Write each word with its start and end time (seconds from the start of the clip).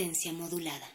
Modulada. 0.00 0.86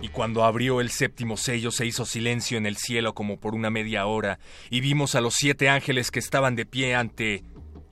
Y 0.00 0.08
cuando 0.08 0.44
abrió 0.44 0.80
el 0.80 0.90
séptimo 0.90 1.36
sello 1.36 1.70
se 1.70 1.84
hizo 1.84 2.06
silencio 2.06 2.56
en 2.56 2.64
el 2.64 2.78
cielo 2.78 3.14
como 3.14 3.38
por 3.38 3.54
una 3.54 3.68
media 3.68 4.06
hora, 4.06 4.38
y 4.70 4.80
vimos 4.80 5.14
a 5.14 5.20
los 5.20 5.34
siete 5.34 5.68
ángeles 5.68 6.10
que 6.10 6.20
estaban 6.20 6.56
de 6.56 6.64
pie 6.64 6.94
ante 6.94 7.44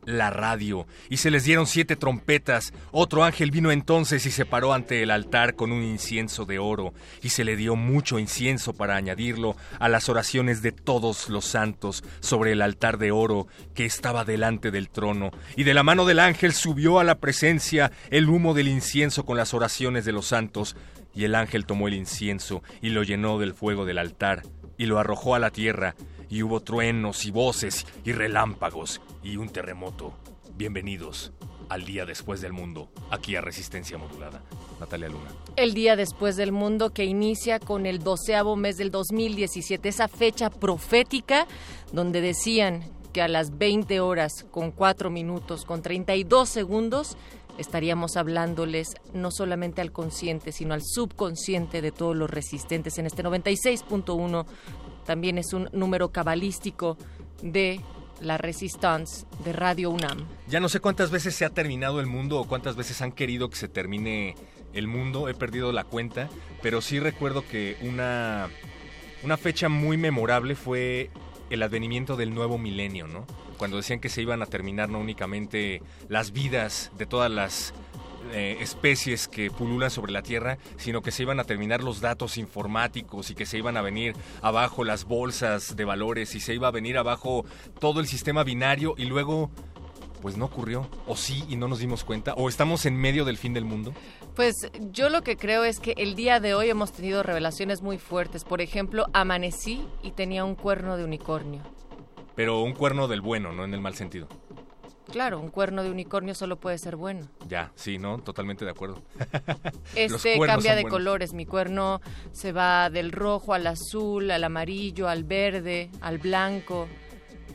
la 0.06 0.30
radio, 0.30 0.86
y 1.08 1.19
se 1.19 1.30
les 1.30 1.44
dieron 1.44 1.66
siete 1.66 1.97
trompetas. 1.97 2.72
Otro 2.91 3.24
ángel 3.24 3.50
vino 3.50 3.70
entonces 3.70 4.27
y 4.27 4.30
se 4.30 4.46
paró 4.46 4.72
ante 4.72 5.02
el 5.02 5.11
altar 5.11 5.55
con 5.55 5.72
un 5.72 5.83
incienso 5.83 6.44
de 6.44 6.58
oro, 6.58 6.94
y 7.22 7.30
se 7.30 7.44
le 7.44 7.56
dio 7.56 7.77
mucho 7.77 8.19
incienso 8.19 8.72
para 8.72 8.96
añadirlo 8.96 9.56
a 9.78 9.88
las 9.88 10.08
oraciones 10.08 10.62
de 10.62 10.72
todos 10.72 11.28
los 11.28 11.44
santos 11.44 12.05
sobre 12.20 12.52
el 12.52 12.62
altar 12.62 12.98
de 12.98 13.11
oro 13.11 13.46
que 13.74 13.84
estaba 13.84 14.24
delante 14.24 14.70
del 14.70 14.88
trono. 14.91 15.30
Y 15.56 15.64
de 15.64 15.74
la 15.74 15.83
mano 15.83 16.05
del 16.05 16.18
ángel 16.18 16.52
subió 16.52 16.98
a 16.98 17.05
la 17.05 17.16
presencia 17.16 17.92
el 18.11 18.28
humo 18.28 18.55
del 18.55 18.68
incienso 18.68 19.24
con 19.24 19.36
las 19.36 19.55
oraciones 19.55 20.05
de 20.05 20.12
los 20.12 20.27
santos, 20.27 20.77
y 21.14 21.24
el 21.24 21.34
ángel 21.34 21.64
tomó 21.64 21.89
el 21.89 21.94
incienso 21.94 22.62
y 22.83 22.91
lo 22.91 23.02
llenó 23.02 23.39
del 23.39 23.55
fuego 23.55 23.84
del 23.84 23.98
altar, 23.98 24.42
y 24.77 24.86
lo 24.86 24.98
arrojó 24.98 25.34
a 25.34 25.39
la 25.39 25.50
tierra, 25.50 25.94
y 26.28 26.42
hubo 26.42 26.61
truenos 26.61 27.25
y 27.27 27.30
voces 27.30 27.86
y 28.05 28.12
relámpagos 28.12 29.00
y 29.22 29.36
un 29.36 29.48
terremoto. 29.48 30.14
Bienvenidos 30.56 31.33
al 31.69 31.84
día 31.84 32.05
después 32.06 32.41
del 32.41 32.53
mundo, 32.53 32.90
aquí 33.11 33.36
a 33.36 33.40
Resistencia 33.40 33.98
Modulada. 33.98 34.42
Natalia 34.80 35.08
Luna. 35.08 35.30
El 35.57 35.74
día 35.74 35.96
después 35.96 36.36
del 36.36 36.52
mundo 36.52 36.90
que 36.90 37.05
inicia 37.05 37.58
con 37.58 37.86
el 37.86 38.01
doceavo 38.01 38.57
mes 38.57 38.77
del 38.77 38.90
2017, 38.90 39.89
esa 39.89 40.08
fecha 40.08 40.51
profética 40.51 41.46
donde 41.92 42.20
decían 42.20 42.85
que 43.12 43.23
a 43.23 43.29
las 43.29 43.56
20 43.56 44.01
horas 44.01 44.45
con 44.51 44.73
4 44.73 45.11
minutos 45.11 45.64
con 45.64 45.83
32 45.83 46.48
segundos 46.48 47.17
estaríamos 47.58 48.17
hablándoles 48.17 48.89
no 49.12 49.30
solamente 49.30 49.80
al 49.80 49.92
consciente, 49.92 50.52
sino 50.52 50.74
al 50.74 50.83
subconsciente 50.83 51.83
de 51.83 51.92
todos 51.92 52.17
los 52.17 52.29
resistentes 52.29 52.98
en 52.98 53.06
este 53.06 53.23
96.1. 53.23 54.46
También 55.05 55.39
es 55.39 55.53
un 55.53 55.69
número 55.73 56.11
cabalístico 56.11 56.97
de 57.42 57.81
la 58.20 58.39
Resistance 58.39 59.27
de 59.45 59.53
Radio 59.53 59.91
UNAM. 59.91 60.25
Ya 60.48 60.61
no 60.61 60.69
sé 60.69 60.81
cuántas 60.81 61.11
veces 61.11 61.35
se 61.35 61.45
ha 61.45 61.51
terminado 61.51 62.01
el 62.01 62.07
mundo 62.07 62.41
o 62.41 62.48
cuántas 62.48 62.77
veces 62.77 63.03
han 63.03 63.13
querido 63.13 63.51
que 63.51 63.57
se 63.57 63.69
termine 63.69 64.35
el 64.73 64.89
mundo, 64.89 65.29
he 65.29 65.35
perdido 65.35 65.73
la 65.73 65.85
cuenta, 65.85 66.29
pero 66.63 66.81
sí 66.81 66.98
recuerdo 66.98 67.47
que 67.47 67.77
una, 67.83 68.48
una 69.23 69.37
fecha 69.37 69.69
muy 69.69 69.97
memorable 69.97 70.55
fue 70.55 71.11
el 71.51 71.63
advenimiento 71.63 72.17
del 72.17 72.35
nuevo 72.35 72.59
milenio, 72.59 73.07
¿no? 73.07 73.27
Cuando 73.57 73.77
decían 73.77 74.01
que 74.01 74.09
se 74.09 74.23
iban 74.23 74.42
a 74.42 74.47
terminar 74.47 74.89
no 74.89 74.98
únicamente 74.98 75.83
las 76.09 76.33
vidas 76.33 76.91
de 76.98 77.07
todas 77.07 77.31
las 77.31 77.73
eh, 78.33 78.58
especies 78.61 79.29
que 79.29 79.51
pululan 79.51 79.90
sobre 79.90 80.12
la 80.12 80.23
Tierra, 80.23 80.58
sino 80.77 81.02
que 81.02 81.11
se 81.11 81.23
iban 81.23 81.40
a 81.40 81.45
terminar 81.45 81.83
los 81.83 82.01
datos 82.01 82.39
informáticos 82.39 83.30
y 83.30 83.35
que 83.35 83.46
se 83.46 83.58
iban 83.58 83.77
a 83.77 83.83
venir 83.83 84.14
abajo 84.42 84.85
las 84.85 85.05
bolsas 85.05 85.77
de 85.77 85.85
valores 85.85 86.35
y 86.35 86.40
se 86.40 86.55
iba 86.55 86.68
a 86.68 86.73
venir 86.73 86.98
abajo 86.98 87.45
todo 87.80 88.01
el 88.01 88.07
sistema 88.07 88.45
binario 88.45 88.95
y 88.96 89.05
luego 89.05 89.51
pues 90.24 90.39
no 90.39 90.46
ocurrió, 90.46 90.89
o 91.07 91.17
sí 91.17 91.45
y 91.51 91.57
no 91.57 91.68
nos 91.68 91.80
dimos 91.80 92.02
cuenta, 92.02 92.33
o 92.33 92.48
estamos 92.48 92.86
en 92.86 92.96
medio 92.96 93.27
del 93.27 93.36
fin 93.36 93.52
del 93.52 93.67
mundo. 93.67 93.92
Pues 94.35 94.55
yo 94.91 95.11
lo 95.11 95.20
que 95.20 95.36
creo 95.36 95.64
es 95.64 95.80
que 95.80 95.92
el 95.98 96.14
día 96.14 96.41
de 96.41 96.55
hoy 96.55 96.70
hemos 96.70 96.92
tenido 96.92 97.23
revelaciones 97.23 97.83
muy 97.83 97.98
fuertes. 97.98 98.42
Por 98.42 98.62
ejemplo, 98.62 99.05
amanecí 99.12 99.86
y 100.02 100.12
tenía 100.12 100.46
un 100.46 100.55
cuerno 100.55 100.96
de 100.96 101.05
unicornio. 101.05 101.61
Pero 102.35 102.62
un 102.62 102.73
cuerno 102.73 103.06
del 103.06 103.20
bueno, 103.20 103.52
no 103.52 103.64
en 103.64 103.74
el 103.74 103.83
mal 103.83 103.95
sentido. 103.95 104.27
Claro, 105.11 105.39
un 105.39 105.48
cuerno 105.48 105.83
de 105.83 105.91
unicornio 105.91 106.35
solo 106.35 106.57
puede 106.57 106.79
ser 106.79 106.97
bueno. 106.97 107.29
Ya, 107.48 107.73
sí, 107.75 107.98
¿no? 107.98 108.19
Totalmente 108.19 108.65
de 108.65 108.70
acuerdo. 108.70 109.03
Este 109.95 110.39
cambia 110.41 110.75
de 110.75 110.85
colores. 110.85 111.33
Mi 111.35 111.47
cuerno 111.47 112.01
se 112.33 112.53
va 112.53 112.91
del 112.91 113.13
rojo 113.13 113.55
al 113.55 113.67
azul, 113.67 114.31
al 114.31 114.45
amarillo, 114.45 115.09
al 115.09 115.25
verde, 115.25 115.91
al 116.01 116.19
blanco. 116.19 116.89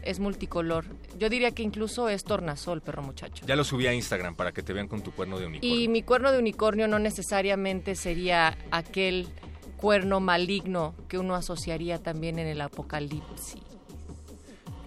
Es 0.03 0.19
multicolor. 0.19 0.85
Yo 1.17 1.29
diría 1.29 1.51
que 1.51 1.63
incluso 1.63 2.07
es 2.07 2.23
tornasol, 2.23 2.81
perro 2.81 3.03
muchacho. 3.03 3.45
Ya 3.45 3.55
lo 3.55 3.65
subí 3.65 3.85
a 3.87 3.93
Instagram 3.93 4.35
para 4.35 4.53
que 4.53 4.63
te 4.63 4.71
vean 4.71 4.87
con 4.87 5.01
tu 5.01 5.11
cuerno 5.11 5.37
de 5.37 5.47
unicornio. 5.47 5.79
Y 5.79 5.87
mi 5.89 6.03
cuerno 6.03 6.31
de 6.31 6.39
unicornio 6.39 6.87
no 6.87 6.99
necesariamente 6.99 7.95
sería 7.95 8.57
aquel 8.71 9.27
cuerno 9.75 10.19
maligno 10.19 10.95
que 11.07 11.17
uno 11.17 11.35
asociaría 11.35 11.99
también 11.99 12.39
en 12.39 12.47
el 12.47 12.61
apocalipsis. 12.61 13.61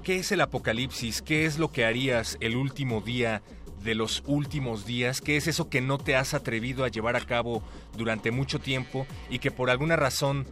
¿Qué 0.02 0.16
es 0.16 0.32
el 0.32 0.40
apocalipsis? 0.40 1.22
¿Qué 1.22 1.46
es 1.46 1.60
lo 1.60 1.70
que 1.70 1.84
harías 1.84 2.36
el 2.40 2.56
último 2.56 3.02
día 3.02 3.40
de 3.84 3.94
los 3.94 4.24
últimos 4.26 4.84
días? 4.84 5.20
¿Qué 5.20 5.36
es 5.36 5.46
eso 5.46 5.70
que 5.70 5.80
no 5.80 5.98
te 5.98 6.16
has 6.16 6.34
atrevido 6.34 6.82
a 6.82 6.88
llevar 6.88 7.14
a 7.14 7.20
cabo 7.20 7.62
durante 7.96 8.32
mucho 8.32 8.58
tiempo 8.58 9.06
y 9.30 9.38
que 9.38 9.52
por 9.52 9.70
alguna 9.70 9.94
razón 9.94 10.44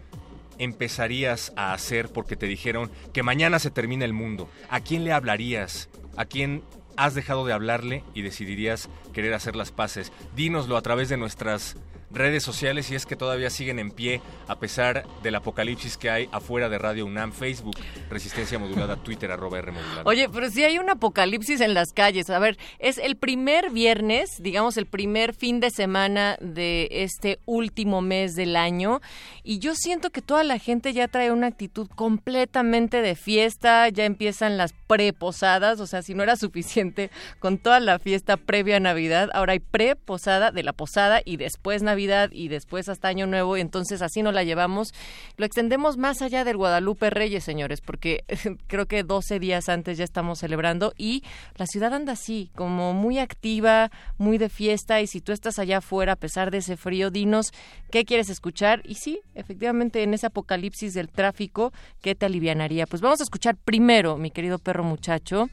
empezarías 0.58 1.52
a 1.56 1.72
hacer 1.72 2.12
porque 2.12 2.36
te 2.36 2.46
dijeron 2.46 2.92
que 3.12 3.24
mañana 3.24 3.58
se 3.58 3.72
termina 3.72 4.04
el 4.04 4.12
mundo? 4.12 4.48
¿A 4.68 4.82
quién 4.82 5.02
le 5.02 5.12
hablarías? 5.12 5.88
¿A 6.16 6.26
quién 6.26 6.62
has 6.96 7.16
dejado 7.16 7.44
de 7.44 7.52
hablarle 7.52 8.04
y 8.14 8.22
decidirías 8.22 8.88
querer 9.12 9.34
hacer 9.34 9.56
las 9.56 9.72
paces? 9.72 10.12
Dínoslo 10.36 10.76
a 10.76 10.82
través 10.82 11.08
de 11.08 11.16
nuestras 11.16 11.74
redes 12.10 12.42
sociales 12.42 12.86
si 12.86 12.94
es 12.94 13.06
que 13.06 13.16
todavía 13.16 13.50
siguen 13.50 13.78
en 13.78 13.90
pie 13.90 14.20
a 14.48 14.58
pesar 14.58 15.06
del 15.22 15.34
apocalipsis 15.34 15.96
que 15.96 16.10
hay 16.10 16.28
afuera 16.32 16.68
de 16.68 16.78
Radio 16.78 17.06
UNAM, 17.06 17.32
Facebook, 17.32 17.76
Resistencia 18.08 18.58
Modulada, 18.58 18.96
Twitter, 18.96 19.30
arroba 19.30 19.58
R 19.58 19.72
Modulada. 19.72 20.02
Oye, 20.04 20.28
pero 20.28 20.50
sí 20.50 20.64
hay 20.64 20.78
un 20.78 20.90
apocalipsis 20.90 21.60
en 21.60 21.74
las 21.74 21.92
calles. 21.92 22.30
A 22.30 22.38
ver, 22.38 22.58
es 22.78 22.98
el 22.98 23.16
primer 23.16 23.70
viernes, 23.70 24.28
digamos 24.40 24.76
el 24.76 24.86
primer 24.86 25.34
fin 25.34 25.60
de 25.60 25.70
semana 25.70 26.36
de 26.40 26.88
este 26.90 27.38
último 27.46 28.00
mes 28.00 28.34
del 28.34 28.56
año 28.56 29.00
y 29.44 29.58
yo 29.58 29.74
siento 29.74 30.10
que 30.10 30.22
toda 30.22 30.44
la 30.44 30.58
gente 30.58 30.92
ya 30.92 31.08
trae 31.08 31.30
una 31.30 31.46
actitud 31.46 31.88
completamente 31.94 33.02
de 33.02 33.14
fiesta, 33.14 33.88
ya 33.88 34.04
empiezan 34.04 34.56
las 34.56 34.72
preposadas, 34.86 35.80
o 35.80 35.86
sea, 35.86 36.02
si 36.02 36.14
no 36.14 36.22
era 36.22 36.36
suficiente 36.36 37.10
con 37.38 37.58
toda 37.58 37.78
la 37.80 37.98
fiesta 37.98 38.36
previa 38.36 38.76
a 38.76 38.80
Navidad, 38.80 39.30
ahora 39.32 39.52
hay 39.52 39.60
preposada 39.60 40.50
de 40.50 40.62
la 40.62 40.72
posada 40.72 41.22
y 41.24 41.36
después 41.36 41.82
Navidad 41.82 41.99
Y 42.32 42.48
después 42.48 42.88
hasta 42.88 43.08
Año 43.08 43.26
Nuevo, 43.26 43.56
entonces 43.56 44.02
así 44.02 44.22
no 44.22 44.32
la 44.32 44.44
llevamos. 44.44 44.92
Lo 45.36 45.44
extendemos 45.44 45.96
más 45.96 46.22
allá 46.22 46.44
del 46.44 46.56
Guadalupe 46.56 47.10
Reyes, 47.10 47.44
señores, 47.44 47.80
porque 47.80 48.24
creo 48.66 48.86
que 48.86 49.02
12 49.02 49.38
días 49.38 49.68
antes 49.68 49.98
ya 49.98 50.04
estamos 50.04 50.38
celebrando 50.38 50.92
y 50.96 51.22
la 51.56 51.66
ciudad 51.66 51.94
anda 51.94 52.12
así, 52.12 52.50
como 52.54 52.92
muy 52.94 53.18
activa, 53.18 53.90
muy 54.18 54.38
de 54.38 54.48
fiesta 54.48 55.00
y 55.00 55.06
si 55.06 55.20
tú 55.20 55.32
estás 55.32 55.58
allá 55.58 55.78
afuera 55.78 56.12
a 56.12 56.16
pesar 56.16 56.50
de 56.50 56.58
ese 56.58 56.76
frío, 56.76 57.10
dinos 57.10 57.52
qué 57.90 58.04
quieres 58.04 58.30
escuchar 58.30 58.82
y 58.84 58.94
sí, 58.94 59.20
efectivamente 59.34 60.02
en 60.02 60.14
ese 60.14 60.26
apocalipsis 60.26 60.94
del 60.94 61.08
tráfico, 61.08 61.72
¿qué 62.00 62.14
te 62.14 62.26
alivianaría? 62.26 62.86
Pues 62.86 63.02
vamos 63.02 63.20
a 63.20 63.24
escuchar 63.24 63.56
primero, 63.56 64.16
mi 64.16 64.30
querido 64.30 64.58
perro 64.58 64.84
muchacho, 64.84 65.48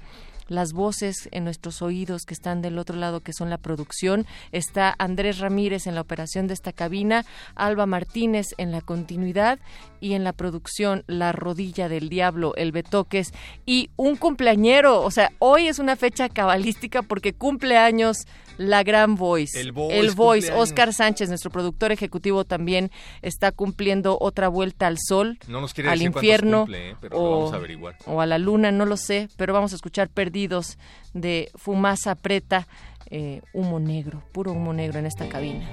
las 0.48 0.74
voces 0.74 1.30
en 1.32 1.44
nuestros 1.44 1.82
oídos 1.82 2.24
que 2.26 2.34
están 2.34 2.62
del 2.62 2.78
otro 2.78 2.98
lado, 2.98 3.22
que 3.22 3.34
son 3.34 3.50
la 3.50 3.58
producción. 3.58 4.26
Está 4.52 4.96
Andrés 4.98 5.40
Ramírez 5.40 5.88
en 5.88 5.96
la 5.96 6.02
operación 6.02 6.48
de 6.48 6.54
esta 6.54 6.74
cabina, 6.74 7.26
Alba 7.56 7.86
Martínez 7.86 8.48
en 8.58 8.72
la 8.72 8.82
continuidad 8.82 9.60
y 10.00 10.14
en 10.14 10.24
la 10.24 10.34
producción 10.34 11.04
La 11.08 11.32
Rodilla 11.32 11.90
del 11.90 12.10
Diablo, 12.10 12.54
el 12.56 12.72
Betoques 12.72 13.34
y 13.66 13.90
un 13.96 14.16
cumpleañero. 14.16 15.02
O 15.02 15.12
sea, 15.12 15.32
hoy 15.40 15.68
es 15.68 15.80
una 15.80 15.96
fecha 15.96 16.30
cabalística 16.30 17.02
porque 17.02 17.34
cumple 17.34 17.78
años 17.78 18.26
la 18.58 18.84
gran 18.84 19.16
voice. 19.16 19.60
El 19.60 19.72
Voice. 19.72 20.00
El 20.00 20.12
voice. 20.12 20.48
cumpleaños. 20.48 20.70
Oscar 20.70 20.94
Sánchez, 20.94 21.30
nuestro 21.30 21.52
productor 21.52 21.92
ejecutivo, 21.92 22.44
también 22.44 22.92
está 23.22 23.52
cumpliendo 23.52 24.18
otra 24.20 24.48
vuelta 24.48 24.88
al 24.88 24.98
sol, 25.00 25.38
No 25.48 25.62
nos 25.62 25.74
quiere 25.74 25.90
al 25.90 26.00
decir 26.00 26.14
infierno 26.14 26.62
cumple, 26.62 26.92
¿eh? 26.92 26.96
pero 27.00 27.18
lo 27.18 27.24
o, 27.24 27.32
vamos 27.38 27.54
a 27.54 27.56
averiguar. 27.58 27.96
o 28.06 28.22
a 28.22 28.26
la 28.26 28.38
luna, 28.38 28.72
no 28.72 28.86
lo 28.86 28.98
sé, 28.98 29.30
pero 29.38 29.54
vamos 29.54 29.74
a 29.74 29.76
escuchar 29.76 30.10
De 31.14 31.50
Fumasa 31.56 32.16
Preta, 32.16 32.68
eh, 33.10 33.42
humo 33.54 33.80
negro, 33.80 34.22
puro 34.32 34.52
humo 34.52 34.74
negro 34.74 35.00
en 35.00 35.06
esta 35.06 35.28
cabina. 35.28 35.68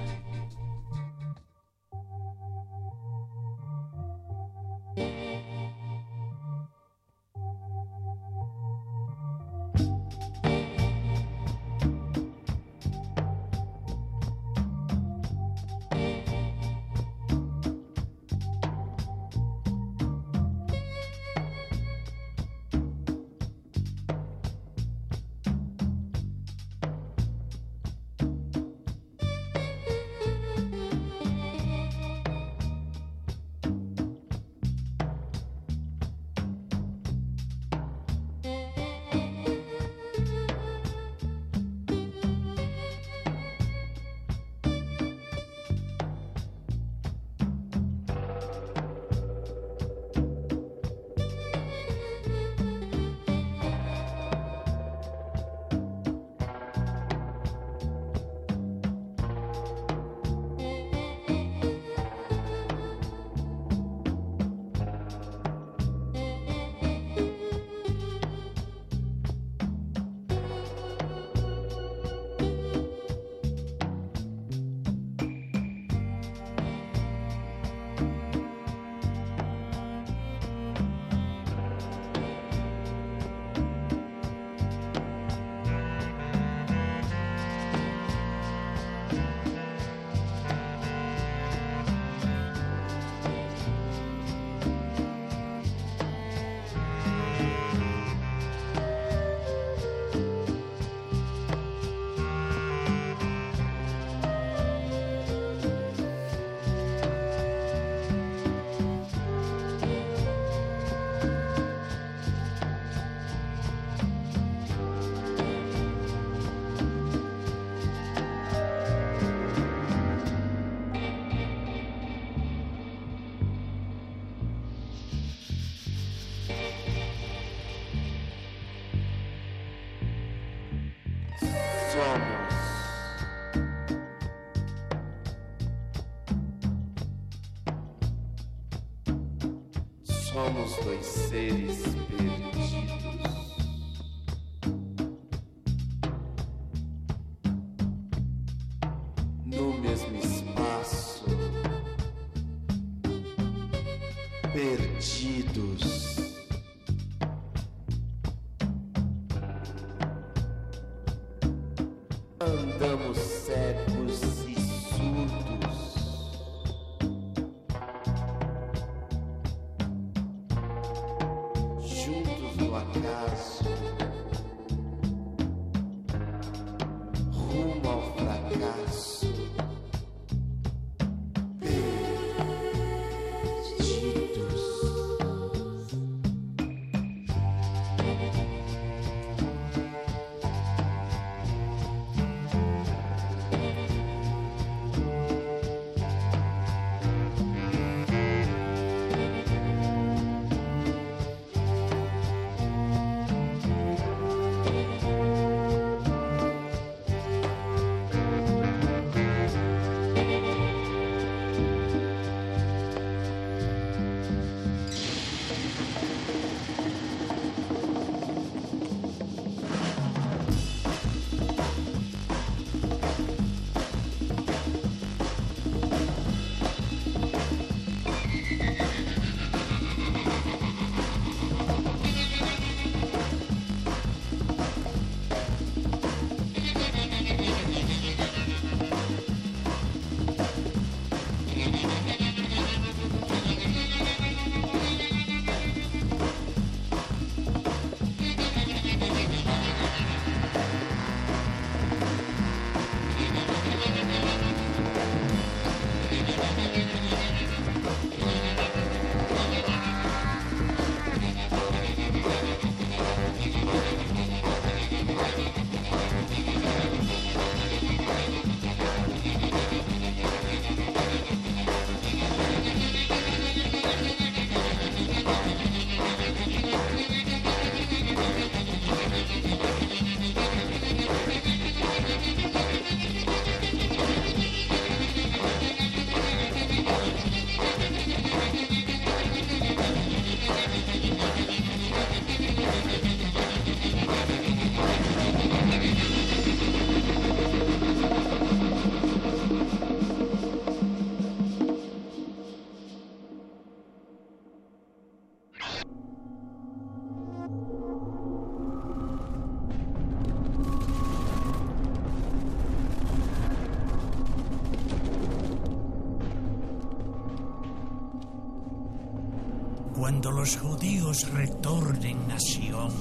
Cuando 320.05 320.29
los 320.29 320.57
judíos 320.57 321.27
retornen 321.33 322.29
a 322.29 322.39
Sion, 322.39 322.91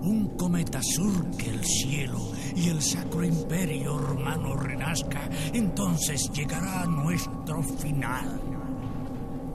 un 0.00 0.34
cometa 0.38 0.80
surque 0.82 1.50
el 1.50 1.62
cielo 1.62 2.20
y 2.56 2.70
el 2.70 2.80
sacro 2.80 3.22
imperio 3.22 3.98
romano 3.98 4.54
renazca, 4.56 5.28
entonces 5.52 6.32
llegará 6.32 6.86
nuestro 6.86 7.62
final. 7.62 8.40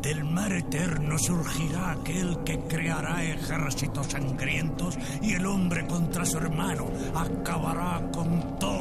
Del 0.03 0.23
mar 0.23 0.53
eterno 0.53 1.17
surgirá 1.17 1.93
aquel 1.93 2.43
que 2.43 2.59
creará 2.59 3.23
ejércitos 3.23 4.05
sangrientos 4.05 4.99
y 5.23 5.33
el 5.33 5.47
hombre 5.47 5.87
contra 5.87 6.27
su 6.27 6.37
hermano 6.37 6.91
acabará 7.15 8.07
con 8.11 8.59
todo 8.59 8.76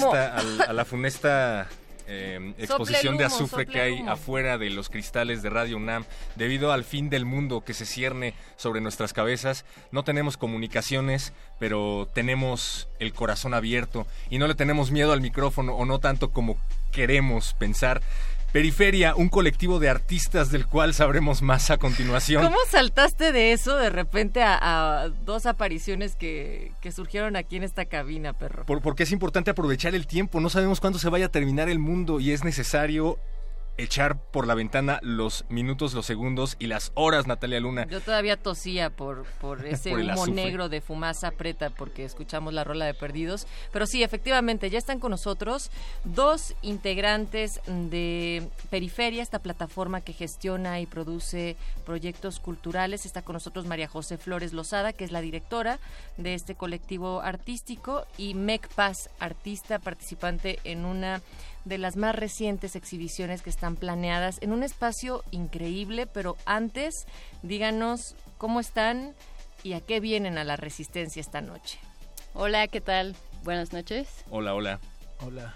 funesta, 0.00 0.36
al- 0.36 0.62
a 0.62 0.72
la 0.72 0.84
funesta 0.84 1.68
eh, 2.06 2.52
exposición 2.58 3.16
de 3.16 3.24
azufre 3.24 3.64
que 3.66 3.80
hay 3.80 4.04
afuera 4.06 4.58
de 4.58 4.68
los 4.70 4.90
cristales 4.90 5.42
de 5.42 5.48
Radio 5.48 5.78
UNAM, 5.78 6.04
debido 6.36 6.70
al 6.72 6.84
fin 6.84 7.08
del 7.08 7.24
mundo 7.24 7.62
que 7.64 7.72
se 7.72 7.86
cierne 7.86 8.34
sobre 8.56 8.82
nuestras 8.82 9.12
cabezas, 9.14 9.64
no 9.90 10.04
tenemos 10.04 10.36
comunicaciones, 10.36 11.32
pero 11.58 12.06
tenemos 12.14 12.88
el 12.98 13.14
corazón 13.14 13.54
abierto 13.54 14.06
y 14.28 14.36
no 14.38 14.46
le 14.48 14.54
tenemos 14.54 14.90
miedo 14.90 15.12
al 15.14 15.22
micrófono 15.22 15.74
o 15.76 15.86
no 15.86 15.98
tanto 15.98 16.30
como 16.30 16.58
queremos 16.92 17.54
pensar. 17.54 18.02
Periferia, 18.54 19.16
un 19.16 19.28
colectivo 19.30 19.80
de 19.80 19.88
artistas 19.88 20.52
del 20.52 20.64
cual 20.68 20.94
sabremos 20.94 21.42
más 21.42 21.72
a 21.72 21.76
continuación. 21.76 22.40
¿Cómo 22.44 22.56
saltaste 22.70 23.32
de 23.32 23.50
eso 23.50 23.76
de 23.76 23.90
repente 23.90 24.44
a, 24.44 24.56
a 25.02 25.08
dos 25.08 25.44
apariciones 25.46 26.14
que, 26.14 26.70
que 26.80 26.92
surgieron 26.92 27.34
aquí 27.34 27.56
en 27.56 27.64
esta 27.64 27.84
cabina, 27.86 28.32
perro? 28.32 28.64
Por- 28.64 28.80
porque 28.80 29.02
es 29.02 29.10
importante 29.10 29.50
aprovechar 29.50 29.96
el 29.96 30.06
tiempo. 30.06 30.38
No 30.40 30.50
sabemos 30.50 30.78
cuándo 30.78 31.00
se 31.00 31.08
vaya 31.08 31.26
a 31.26 31.30
terminar 31.30 31.68
el 31.68 31.80
mundo 31.80 32.20
y 32.20 32.30
es 32.30 32.44
necesario 32.44 33.18
echar 33.76 34.18
por 34.18 34.46
la 34.46 34.54
ventana 34.54 35.00
los 35.02 35.44
minutos, 35.48 35.94
los 35.94 36.06
segundos 36.06 36.56
y 36.58 36.66
las 36.66 36.92
horas, 36.94 37.26
Natalia 37.26 37.60
Luna. 37.60 37.86
Yo 37.88 38.00
todavía 38.00 38.36
tosía 38.36 38.90
por, 38.90 39.24
por 39.40 39.66
ese 39.66 39.90
Por 39.90 40.00
humo 40.00 40.12
azufre. 40.12 40.32
negro 40.32 40.68
de 40.68 40.80
fumaza 40.80 41.30
preta 41.32 41.70
porque 41.70 42.04
escuchamos 42.04 42.52
la 42.52 42.64
rola 42.64 42.84
de 42.86 42.94
Perdidos. 42.94 43.46
Pero 43.72 43.86
sí, 43.86 44.02
efectivamente, 44.02 44.70
ya 44.70 44.78
están 44.78 45.00
con 45.00 45.10
nosotros 45.10 45.70
dos 46.04 46.54
integrantes 46.62 47.60
de 47.66 48.48
Periferia, 48.70 49.22
esta 49.22 49.40
plataforma 49.40 50.00
que 50.00 50.12
gestiona 50.12 50.80
y 50.80 50.86
produce 50.86 51.56
proyectos 51.84 52.40
culturales. 52.40 53.06
Está 53.06 53.22
con 53.22 53.34
nosotros 53.34 53.66
María 53.66 53.88
José 53.88 54.18
Flores 54.18 54.52
Lozada, 54.52 54.92
que 54.92 55.04
es 55.04 55.12
la 55.12 55.20
directora 55.20 55.78
de 56.16 56.34
este 56.34 56.54
colectivo 56.54 57.20
artístico, 57.20 58.06
y 58.18 58.34
Meg 58.34 58.68
Paz, 58.74 59.10
artista 59.18 59.78
participante 59.78 60.58
en 60.64 60.84
una 60.84 61.20
de 61.64 61.78
las 61.78 61.96
más 61.96 62.14
recientes 62.14 62.76
exhibiciones 62.76 63.42
que 63.42 63.50
están 63.50 63.76
planeadas 63.76 64.38
en 64.42 64.52
un 64.52 64.62
espacio 64.62 65.22
increíble, 65.30 66.06
pero 66.06 66.36
antes 66.44 67.06
díganos 67.42 68.14
cómo 68.38 68.60
están 68.60 69.14
y 69.62 69.72
a 69.72 69.80
qué 69.80 70.00
vienen 70.00 70.38
a 70.38 70.44
la 70.44 70.56
resistencia 70.56 71.20
esta 71.20 71.40
noche. 71.40 71.78
Hola, 72.34 72.68
¿qué 72.68 72.80
tal? 72.80 73.16
Buenas 73.44 73.72
noches. 73.72 74.08
Hola, 74.30 74.54
hola. 74.54 74.80
Hola, 75.20 75.54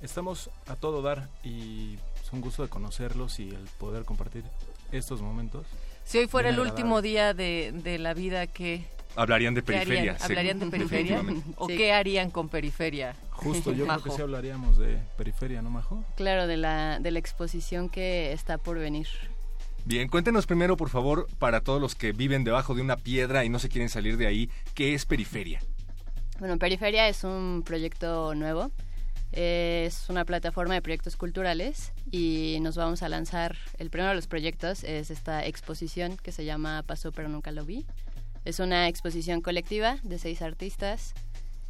estamos 0.00 0.50
a 0.66 0.76
todo 0.76 1.02
dar 1.02 1.28
y 1.44 1.98
es 2.22 2.32
un 2.32 2.40
gusto 2.40 2.62
de 2.62 2.68
conocerlos 2.68 3.40
y 3.40 3.50
el 3.50 3.68
poder 3.78 4.04
compartir 4.04 4.44
estos 4.92 5.20
momentos. 5.20 5.66
Si 6.04 6.18
hoy 6.18 6.26
fuera 6.26 6.48
el 6.48 6.58
último 6.58 7.02
día 7.02 7.34
de, 7.34 7.72
de 7.72 7.98
la 7.98 8.14
vida, 8.14 8.46
¿qué, 8.46 8.86
Hablarían 9.16 9.54
de 9.54 9.62
periferia. 9.62 10.00
harían? 10.12 10.16
¿Hablarían 10.22 10.58
de 10.60 10.66
periferia? 10.66 11.22
¿O 11.56 11.66
Sí. 11.68 11.76
qué 11.76 11.92
harían 11.92 12.30
con 12.30 12.48
periferia? 12.48 13.14
Justo, 13.30 13.72
yo 13.72 13.86
creo 13.86 14.02
que 14.02 14.10
sí 14.10 14.22
hablaríamos 14.22 14.78
de 14.78 14.98
periferia, 15.16 15.62
¿no, 15.62 15.70
Majo? 15.70 16.04
Claro, 16.16 16.46
de 16.46 16.56
la, 16.56 16.98
de 17.00 17.10
la 17.10 17.18
exposición 17.18 17.88
que 17.88 18.32
está 18.32 18.58
por 18.58 18.78
venir. 18.78 19.08
Bien, 19.84 20.08
cuéntenos 20.08 20.46
primero, 20.46 20.76
por 20.76 20.90
favor, 20.90 21.26
para 21.38 21.62
todos 21.62 21.80
los 21.80 21.94
que 21.94 22.12
viven 22.12 22.44
debajo 22.44 22.74
de 22.74 22.82
una 22.82 22.96
piedra 22.96 23.44
y 23.44 23.48
no 23.48 23.58
se 23.58 23.68
quieren 23.68 23.88
salir 23.88 24.16
de 24.18 24.26
ahí, 24.26 24.50
¿qué 24.74 24.94
es 24.94 25.06
periferia? 25.06 25.60
Bueno, 26.38 26.58
Periferia 26.58 27.06
es 27.08 27.24
un 27.24 27.62
proyecto 27.66 28.34
nuevo. 28.34 28.70
Es 29.32 30.10
una 30.10 30.24
plataforma 30.24 30.74
de 30.74 30.82
proyectos 30.82 31.16
culturales 31.16 31.92
y 32.10 32.58
nos 32.62 32.76
vamos 32.76 33.02
a 33.04 33.08
lanzar, 33.08 33.56
el 33.78 33.88
primero 33.88 34.08
de 34.08 34.16
los 34.16 34.26
proyectos 34.26 34.82
es 34.82 35.10
esta 35.12 35.46
exposición 35.46 36.16
que 36.16 36.32
se 36.32 36.44
llama 36.44 36.82
Pasó 36.84 37.12
pero 37.12 37.28
nunca 37.28 37.52
lo 37.52 37.64
vi. 37.64 37.86
Es 38.50 38.58
una 38.58 38.88
exposición 38.88 39.42
colectiva 39.42 39.98
de 40.02 40.18
seis 40.18 40.42
artistas. 40.42 41.14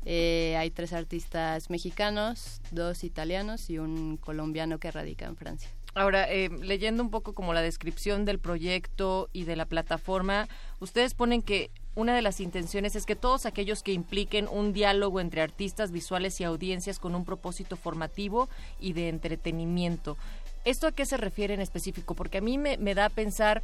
Eh, 0.06 0.56
hay 0.56 0.70
tres 0.70 0.94
artistas 0.94 1.68
mexicanos, 1.68 2.62
dos 2.70 3.04
italianos 3.04 3.68
y 3.68 3.76
un 3.76 4.16
colombiano 4.16 4.78
que 4.78 4.90
radica 4.90 5.26
en 5.26 5.37
Francia. 5.37 5.68
Ahora, 5.94 6.32
eh, 6.32 6.49
leyendo 6.49 7.02
un 7.02 7.10
poco 7.10 7.34
como 7.34 7.52
la 7.52 7.60
descripción 7.60 8.25
del 8.25 8.38
proyecto 8.38 9.28
y 9.34 9.44
de 9.44 9.56
la 9.56 9.66
plataforma, 9.66 10.49
ustedes 10.78 11.12
ponen 11.12 11.42
que 11.42 11.70
una 11.96 12.16
de 12.16 12.22
las 12.22 12.40
intenciones 12.40 12.96
es 12.96 13.04
que 13.04 13.14
todos 13.14 13.44
aquellos 13.44 13.82
que 13.82 13.92
impliquen 13.92 14.49
un 14.49 14.72
diálogo 14.72 15.20
entre 15.20 15.42
artistas 15.42 15.92
visuales 15.92 16.40
y 16.40 16.44
audiencias 16.44 16.99
con 16.99 17.14
un 17.14 17.26
propósito 17.26 17.76
formativo 17.76 18.49
y 18.80 18.94
de 18.94 19.10
entretenimiento. 19.10 20.16
¿Esto 20.64 20.87
a 20.87 20.92
qué 20.92 21.04
se 21.04 21.18
refiere 21.18 21.52
en 21.52 21.60
específico? 21.60 22.14
Porque 22.14 22.38
a 22.38 22.40
mí 22.40 22.56
me, 22.56 22.94
da 22.94 23.04
a 23.04 23.10
pensar, 23.10 23.62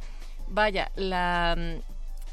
vaya, 0.49 0.91
la, 0.95 1.81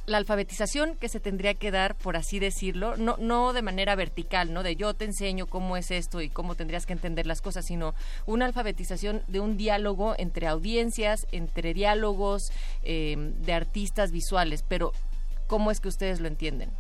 la 0.07 0.19
alfabetización 0.19 0.97
que 0.97 1.09
se 1.09 1.21
tendría 1.21 1.55
que 1.55 1.71
dar, 1.71 1.95
por 1.95 2.17
así 2.17 2.39
decirlo, 2.39 2.97
no, 2.97 3.17
no 3.19 3.53
de 3.53 3.63
manera 3.63 3.95
vertical, 3.95 4.53
¿no? 4.53 4.63
De 4.63 4.77
yo 4.77 4.95
te 4.95 5.05
enseño 5.05 5.47
cómo 5.47 5.77
es 5.77 5.91
esto 5.91 6.21
y 6.21 6.29
cómo 6.29 6.55
tendrías 6.55 6.87
que 6.87 6.93
entender 6.93 7.27
las 7.27 7.41
cosas, 7.41 7.67
sino 7.67 7.95
una 8.27 8.47
alfabetización 8.47 9.23
de 9.29 9.41
un 9.41 9.57
diálogo 9.57 10.15
entre 10.19 10.47
audiencias, 10.47 11.27
entre 11.33 11.73
diálogos 11.73 12.51
eh, 12.83 13.17
de 13.39 13.53
artistas 13.53 14.11
visuales. 14.13 14.63
Pero, 14.67 14.93
¿cómo 15.47 15.71
es 15.71 15.81
que 15.81 15.89
ustedes 15.89 16.21
lo 16.21 16.29
entienden? 16.29 16.71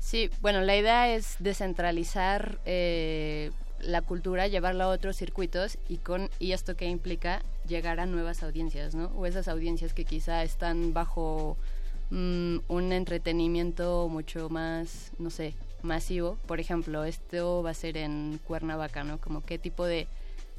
Sí, 0.00 0.30
bueno, 0.40 0.62
la 0.62 0.76
idea 0.76 1.14
es 1.14 1.36
descentralizar 1.38 2.58
eh, 2.64 3.52
la 3.82 4.02
cultura, 4.02 4.48
llevarla 4.48 4.84
a 4.84 4.88
otros 4.88 5.16
circuitos 5.16 5.78
y 5.88 5.98
con 5.98 6.28
y 6.40 6.52
esto 6.52 6.76
que 6.76 6.86
implica 6.86 7.40
llegar 7.68 8.00
a 8.00 8.06
nuevas 8.06 8.42
audiencias, 8.42 8.96
¿no? 8.96 9.06
O 9.16 9.26
esas 9.26 9.46
audiencias 9.46 9.94
que 9.94 10.04
quizá 10.04 10.42
están 10.42 10.92
bajo 10.92 11.56
mm, 12.12 12.58
un 12.68 12.92
entretenimiento 12.92 14.08
mucho 14.08 14.48
más, 14.48 15.12
no 15.18 15.30
sé, 15.30 15.54
masivo. 15.82 16.38
Por 16.46 16.60
ejemplo, 16.60 17.04
esto 17.04 17.62
va 17.62 17.70
a 17.70 17.74
ser 17.74 17.96
en 17.96 18.38
Cuernavaca, 18.46 19.04
¿no? 19.04 19.20
Como 19.20 19.44
qué 19.44 19.58
tipo 19.58 19.84
de 19.84 20.06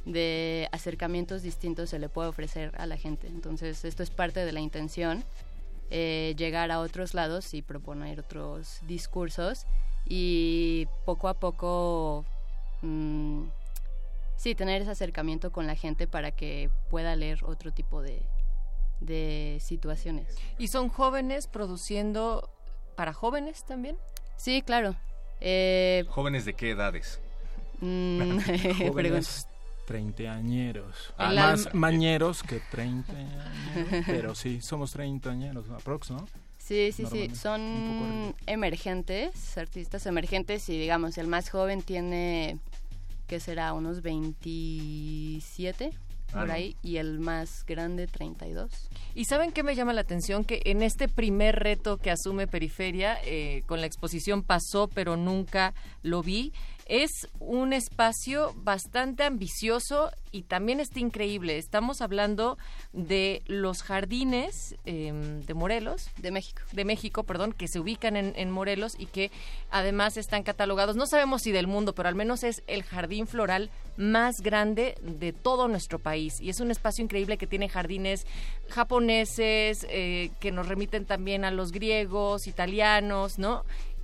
de 0.05 0.67
acercamientos 0.72 1.43
distintos 1.43 1.89
se 1.89 2.00
le 2.00 2.10
puede 2.10 2.29
ofrecer 2.29 2.72
a 2.77 2.86
la 2.86 2.98
gente. 2.98 3.27
Entonces, 3.27 3.86
esto 3.86 4.03
es 4.03 4.10
parte 4.10 4.45
de 4.45 4.51
la 4.51 4.60
intención 4.60 5.24
eh, 5.89 6.33
llegar 6.38 6.72
a 6.72 6.79
otros 6.79 7.13
lados 7.13 7.53
y 7.53 7.62
proponer 7.62 8.19
otros 8.19 8.79
discursos 8.88 9.65
y 10.05 10.88
poco 11.05 11.27
a 11.27 11.36
poco 11.36 12.25
mm, 12.81 13.43
sí 14.36 14.55
tener 14.55 14.81
ese 14.81 14.91
acercamiento 14.91 15.51
con 15.51 15.67
la 15.67 15.75
gente 15.75 16.07
para 16.07 16.31
que 16.31 16.69
pueda 16.89 17.15
leer 17.15 17.43
otro 17.45 17.72
tipo 17.72 18.01
de, 18.01 18.22
de 19.05 19.60
situaciones. 19.62 20.36
¿Y 20.57 20.67
son 20.67 20.89
jóvenes 20.89 21.48
produciendo 21.48 22.50
para 22.95 23.13
jóvenes 23.13 23.65
también? 23.65 23.98
Sí, 24.38 24.62
claro. 24.62 24.95
Eh, 25.41 26.05
¿Jóvenes 26.10 26.45
de 26.45 26.53
qué 26.53 26.72
edades? 26.72 27.19
mm. 27.79 28.39
Jóvenes 28.88 29.48
treintañeros. 29.86 31.13
Ah, 31.17 31.33
Más 31.33 31.74
mañeros 31.74 32.41
que 32.43 32.60
treinta 32.72 33.13
pero 34.05 34.33
sí, 34.36 34.62
somos 34.62 34.91
treintañeros, 34.91 35.69
aprox, 35.69 36.12
¿no? 36.12 36.25
Sí, 36.57 36.93
sí, 36.93 37.05
sí, 37.12 37.36
son 37.36 38.33
emergentes, 38.45 39.57
artistas 39.57 40.05
emergentes 40.05 40.69
y 40.69 40.79
digamos, 40.79 41.17
el 41.17 41.27
más 41.27 41.50
joven 41.50 41.81
tiene, 41.81 42.57
¿qué 43.27 43.41
será? 43.41 43.74
Unos 43.74 44.01
27 44.01 45.91
Ah, 46.34 46.40
por 46.40 46.48
no. 46.48 46.54
ahí 46.54 46.75
y 46.82 46.98
el 46.98 47.20
más 47.20 47.63
grande 47.66 48.08
32. 48.08 48.72
¿Y 49.16 49.25
saben 49.25 49.52
qué 49.52 49.63
me 49.63 49.75
llama 49.75 49.94
la 49.94 50.02
atención? 50.02 50.44
Que 50.44 50.62
en 50.66 50.82
este 50.82 51.08
primer 51.08 51.60
reto 51.60 51.98
que 51.98 52.12
asume 52.12 52.48
Periferia, 52.48 53.18
eh, 53.25 53.63
con 53.68 53.82
la 53.82 53.88
exposición 53.88 54.44
pasó, 54.44 54.88
pero 54.88 55.16
nunca 55.16 55.74
lo 56.02 56.24
vi, 56.24 56.52
Es 56.86 57.30
un 57.40 57.74
espacio 57.74 58.54
bastante 58.58 59.24
ambicioso 59.24 60.12
y 60.32 60.44
también 60.44 60.80
está 60.80 61.00
increíble. 61.00 61.58
Estamos 61.58 62.02
hablando 62.02 62.58
de 62.92 63.42
los 63.46 63.84
jardines 63.84 64.75
em, 64.86 65.42
de 65.42 65.54
Morelos. 65.54 66.10
De 66.18 66.32
México. 66.32 66.62
De 66.72 66.86
México, 66.86 67.24
perdón, 67.24 67.54
que 67.54 67.68
se 67.68 67.80
ubican 67.80 68.18
en, 68.18 68.34
en 68.36 68.52
Morelos 68.52 68.96
y 68.98 69.06
que 69.06 69.32
además 69.70 70.18
están 70.18 70.44
catalogados, 70.44 70.96
no 70.96 71.06
sabemos 71.06 71.44
si 71.44 71.52
del 71.52 71.68
mundo, 71.68 71.94
pero 71.94 72.10
al 72.10 72.16
menos 72.16 72.44
es 72.44 72.63
el 72.68 72.84
jardín 72.84 73.28
floral 73.28 73.70
más 73.96 74.42
grande 74.42 74.96
de 75.02 75.34
todo 75.34 75.68
nuestro 75.68 76.00
país. 76.00 76.42
Y 76.42 76.50
es 76.50 76.60
un 76.60 76.72
espacio 76.72 77.04
increíble 77.04 77.38
que 77.38 77.48
tiene 77.48 77.70
jardines 77.70 78.25
japoneses, 78.70 79.86
eh, 79.90 80.32
que 80.40 80.52
nos 80.52 80.68
remiten 80.68 81.06
también 81.06 81.46
a 81.46 81.52
los 81.52 81.72
griegos, 81.72 82.48
italianos, 82.48 83.38
¿no? 83.38 83.63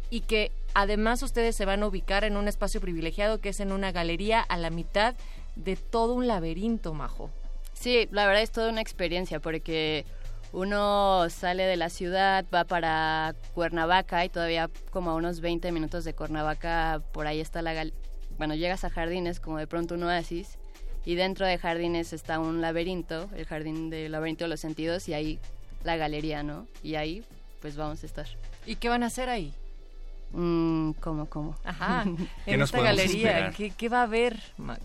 Y 0.09 0.21
que 0.21 0.51
además 0.73 1.23
ustedes 1.23 1.55
se 1.55 1.65
van 1.65 1.83
a 1.83 1.87
ubicar 1.87 2.23
en 2.23 2.37
un 2.37 2.47
espacio 2.47 2.81
privilegiado 2.81 3.39
que 3.39 3.49
es 3.49 3.59
en 3.59 3.71
una 3.71 3.91
galería 3.91 4.41
a 4.41 4.57
la 4.57 4.69
mitad 4.69 5.15
de 5.55 5.75
todo 5.75 6.13
un 6.13 6.27
laberinto, 6.27 6.93
Majo. 6.93 7.29
Sí, 7.73 8.07
la 8.11 8.25
verdad 8.27 8.43
es 8.43 8.51
toda 8.51 8.69
una 8.69 8.81
experiencia 8.81 9.39
porque 9.39 10.05
uno 10.51 11.29
sale 11.29 11.63
de 11.63 11.77
la 11.77 11.89
ciudad, 11.89 12.45
va 12.53 12.63
para 12.63 13.35
Cuernavaca 13.53 14.25
y 14.25 14.29
todavía 14.29 14.69
como 14.89 15.11
a 15.11 15.15
unos 15.15 15.41
20 15.41 15.71
minutos 15.71 16.03
de 16.03 16.13
Cuernavaca 16.13 17.01
por 17.11 17.27
ahí 17.27 17.39
está 17.39 17.61
la 17.61 17.73
gal 17.73 17.93
bueno, 18.39 18.55
llegas 18.55 18.85
a 18.85 18.89
jardines 18.89 19.41
como 19.41 19.57
de 19.57 19.67
pronto 19.67 19.95
un 19.95 20.03
oasis 20.03 20.57
y 21.05 21.15
dentro 21.15 21.45
de 21.45 21.57
jardines 21.57 22.13
está 22.13 22.39
un 22.39 22.61
laberinto, 22.61 23.29
el 23.35 23.45
jardín 23.45 23.89
del 23.89 24.13
laberinto 24.13 24.45
de 24.45 24.49
los 24.49 24.61
sentidos 24.61 25.09
y 25.09 25.13
ahí 25.13 25.39
la 25.83 25.97
galería, 25.97 26.41
¿no? 26.41 26.65
Y 26.81 26.95
ahí 26.95 27.23
pues 27.61 27.75
vamos 27.75 28.01
a 28.03 28.05
estar. 28.05 28.27
¿Y 28.65 28.77
qué 28.77 28.87
van 28.87 29.03
a 29.03 29.07
hacer 29.07 29.29
ahí? 29.29 29.53
Mm, 30.31 30.91
¿Cómo, 30.99 31.25
cómo? 31.27 31.55
Ajá, 31.63 32.05
en 32.45 32.61
esta 32.61 32.81
galería, 32.81 33.51
¿qué, 33.51 33.71
¿qué, 33.71 33.89
va 33.89 34.01
a 34.01 34.03
haber, 34.03 34.39
Mac? 34.57 34.81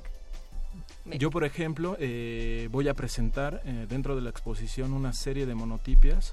Yo, 1.19 1.31
por 1.31 1.45
ejemplo, 1.45 1.97
eh, 2.01 2.69
voy 2.73 2.89
a 2.89 2.95
presentar 2.95 3.61
eh, 3.65 3.87
dentro 3.89 4.17
de 4.17 4.23
la 4.23 4.31
exposición 4.31 4.93
una 4.95 5.13
serie 5.13 5.45
de 5.45 5.55
monotipias. 5.55 6.33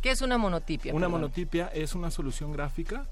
¿Qué 0.00 0.10
es 0.10 0.22
una 0.22 0.38
monotipia? 0.38 0.94
Una 0.94 1.06
perdón? 1.06 1.20
monotipia 1.20 1.70
es 1.74 1.94
una 1.94 2.10
solución 2.10 2.52
gráfica 2.52 3.04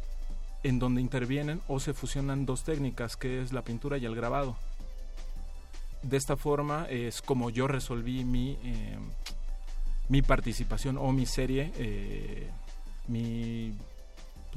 en 0.63 0.79
donde 0.79 1.01
intervienen 1.01 1.61
o 1.69 1.79
se 1.81 1.95
fusionan 1.95 2.47
dos 2.47 2.65
técnicas, 2.65 3.17
que 3.17 3.43
es 3.43 3.53
la 3.53 3.63
pintura 3.63 3.99
y 3.99 4.07
el 4.07 4.15
grabado. 4.15 4.57
De 6.03 6.17
esta 6.17 6.37
forma 6.37 6.87
es 6.89 7.23
como 7.23 7.51
yo 7.51 7.67
resolví 7.67 8.25
mi, 8.25 8.57
eh, 8.63 8.99
mi 10.09 10.23
participación 10.23 10.97
o 10.97 11.13
mi 11.13 11.27
serie, 11.27 11.73
eh, 11.77 12.49
mi, 13.09 13.75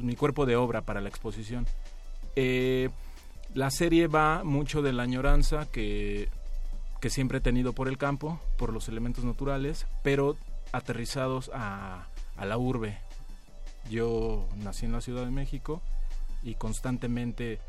pues, 0.01 0.03
mi, 0.03 0.15
cuerpo 0.15 0.45
de 0.45 0.55
obra 0.55 0.81
para 0.81 1.01
la 1.01 1.09
exposición. 1.09 1.65
Eh, 2.35 2.89
la 3.53 3.69
serie 3.69 4.07
va 4.07 4.43
mucho 4.43 4.81
de 4.81 4.93
la 4.93 5.03
añoranza 5.03 5.65
que, 5.71 6.29
que 6.99 7.09
siempre 7.09 7.39
he 7.39 7.41
tenido 7.41 7.73
por 7.73 7.87
el 7.87 7.97
campo, 7.97 8.39
por 8.57 8.73
los 8.73 8.87
elementos 8.87 9.23
naturales, 9.23 9.85
pero 10.03 10.37
aterrizados 10.71 11.51
a, 11.53 12.07
a 12.37 12.45
la 12.45 12.57
urbe, 12.57 12.97
yo 13.89 14.47
nací 14.57 14.85
en 14.85 14.93
la 14.93 15.01
Ciudad 15.01 15.25
de 15.25 15.31
México 15.31 15.81
y 16.43 16.55
constantemente, 16.55 17.59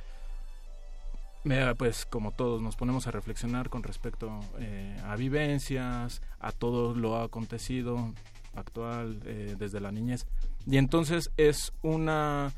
pues 1.77 2.07
como 2.07 2.31
todos, 2.31 2.63
nos 2.63 2.77
ponemos 2.77 3.07
a 3.07 3.11
reflexionar 3.11 3.69
con 3.69 3.83
respecto 3.83 4.39
eh, 4.59 4.97
a 5.05 5.17
vivencias, 5.17 6.23
a 6.39 6.53
todo 6.53 6.95
lo 6.95 7.21
acontecido 7.21 8.13
actual 8.55 9.21
eh, 9.25 9.57
desde 9.59 9.81
la 9.81 9.93
niñez. 9.93 10.27
Y 10.67 10.77
entonces 10.77 11.31
es 11.37 11.73
una 11.83 12.53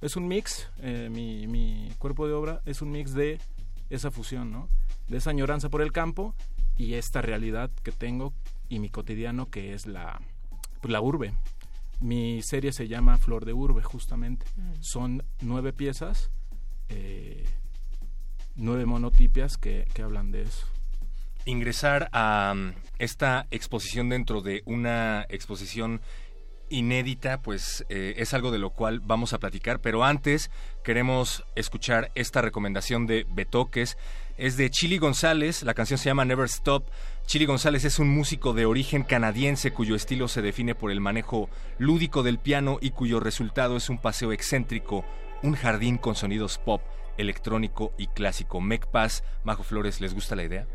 es 0.00 0.16
un 0.16 0.28
mix, 0.28 0.68
eh, 0.78 1.08
mi, 1.10 1.46
mi, 1.46 1.90
cuerpo 1.98 2.26
de 2.26 2.32
obra 2.32 2.62
es 2.64 2.80
un 2.80 2.90
mix 2.90 3.12
de 3.12 3.38
esa 3.90 4.10
fusión, 4.10 4.50
¿no? 4.50 4.68
De 5.08 5.18
esa 5.18 5.30
añoranza 5.30 5.68
por 5.68 5.82
el 5.82 5.92
campo 5.92 6.34
y 6.76 6.94
esta 6.94 7.20
realidad 7.20 7.70
que 7.82 7.92
tengo 7.92 8.32
y 8.70 8.78
mi 8.78 8.88
cotidiano 8.88 9.50
que 9.50 9.74
es 9.74 9.86
la, 9.86 10.20
pues, 10.80 10.90
la 10.90 11.00
urbe. 11.00 11.34
Mi 12.00 12.40
serie 12.42 12.72
se 12.72 12.88
llama 12.88 13.18
Flor 13.18 13.44
de 13.44 13.52
Urbe, 13.52 13.82
justamente. 13.82 14.46
Mm. 14.56 14.72
Son 14.80 15.22
nueve 15.42 15.74
piezas, 15.74 16.30
eh, 16.88 17.44
nueve 18.56 18.86
monotipias 18.86 19.58
que, 19.58 19.86
que, 19.92 20.00
hablan 20.00 20.30
de 20.30 20.42
eso. 20.42 20.66
Ingresar 21.50 22.08
a 22.12 22.52
um, 22.54 22.74
esta 23.00 23.48
exposición 23.50 24.08
dentro 24.08 24.40
de 24.40 24.62
una 24.66 25.26
exposición 25.28 26.00
inédita, 26.68 27.42
pues 27.42 27.84
eh, 27.88 28.14
es 28.18 28.32
algo 28.34 28.52
de 28.52 28.58
lo 28.58 28.70
cual 28.70 29.00
vamos 29.00 29.32
a 29.32 29.38
platicar, 29.38 29.80
pero 29.80 30.04
antes 30.04 30.48
queremos 30.84 31.44
escuchar 31.56 32.12
esta 32.14 32.40
recomendación 32.40 33.06
de 33.08 33.26
Betoques. 33.28 33.98
Es 34.38 34.56
de 34.56 34.70
Chili 34.70 34.98
González, 34.98 35.64
la 35.64 35.74
canción 35.74 35.98
se 35.98 36.08
llama 36.08 36.24
Never 36.24 36.46
Stop. 36.46 36.88
Chili 37.26 37.46
González 37.46 37.84
es 37.84 37.98
un 37.98 38.08
músico 38.10 38.52
de 38.52 38.66
origen 38.66 39.02
canadiense 39.02 39.72
cuyo 39.72 39.96
estilo 39.96 40.28
se 40.28 40.42
define 40.42 40.76
por 40.76 40.92
el 40.92 41.00
manejo 41.00 41.50
lúdico 41.78 42.22
del 42.22 42.38
piano 42.38 42.78
y 42.80 42.90
cuyo 42.90 43.18
resultado 43.18 43.76
es 43.76 43.90
un 43.90 43.98
paseo 43.98 44.30
excéntrico, 44.30 45.04
un 45.42 45.56
jardín 45.56 45.98
con 45.98 46.14
sonidos 46.14 46.58
pop, 46.58 46.80
electrónico 47.18 47.92
y 47.98 48.06
clásico. 48.06 48.60
Mec 48.60 48.86
Paz, 48.86 49.24
Majo 49.42 49.64
Flores, 49.64 50.00
¿les 50.00 50.14
gusta 50.14 50.36
la 50.36 50.44
idea? 50.44 50.66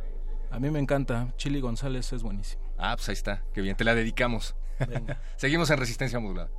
A 0.51 0.59
mí 0.59 0.69
me 0.69 0.79
encanta, 0.79 1.33
Chili 1.37 1.59
González 1.59 2.11
es 2.13 2.23
buenísimo. 2.23 2.61
Ah, 2.77 2.95
pues 2.95 3.09
ahí 3.09 3.13
está, 3.13 3.43
qué 3.53 3.61
bien, 3.61 3.75
te 3.75 3.83
la 3.83 3.95
dedicamos. 3.95 4.55
Seguimos 5.37 5.69
en 5.69 5.77
Resistencia 5.77 6.19
Modulada. 6.19 6.49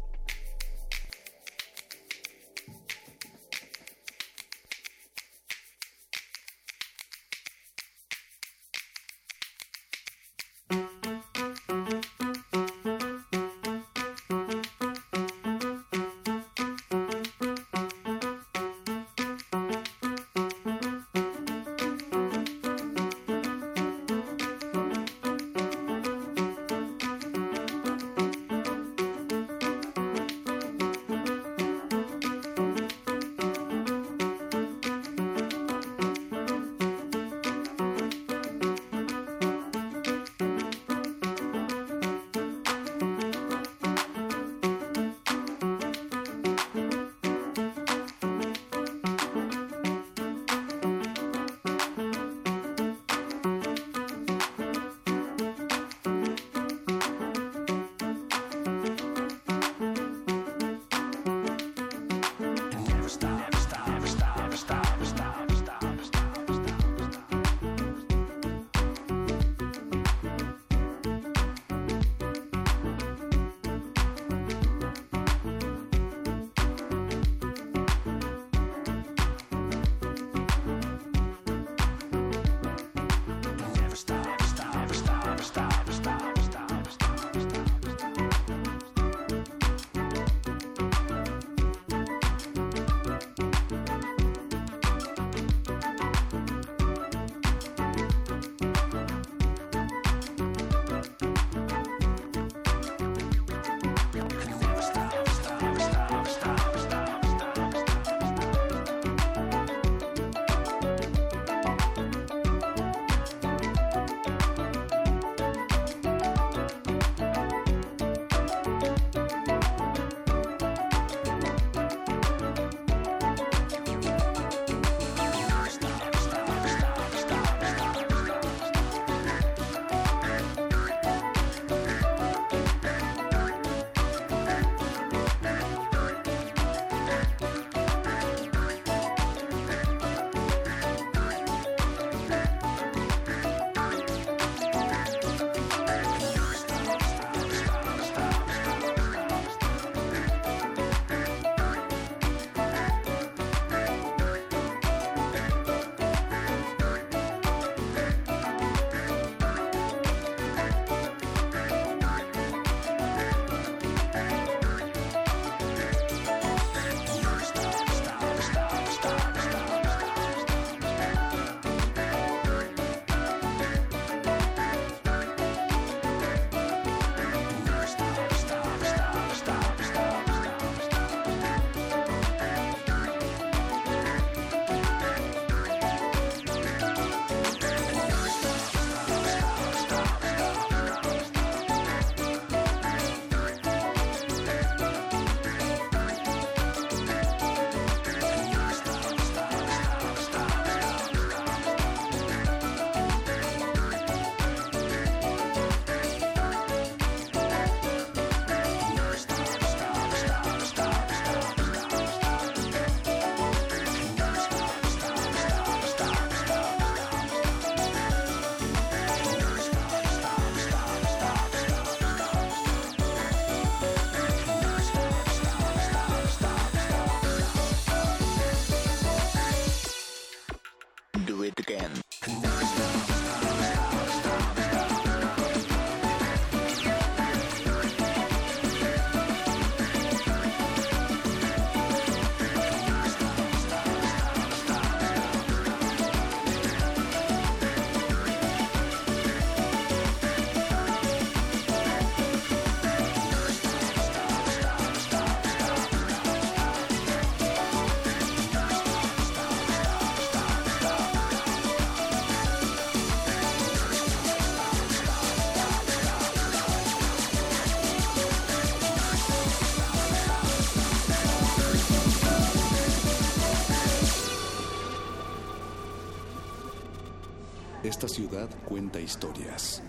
Esta 277.97 278.09
ciudad 278.09 278.51
cuenta 278.69 279.01
historias. 279.01 279.83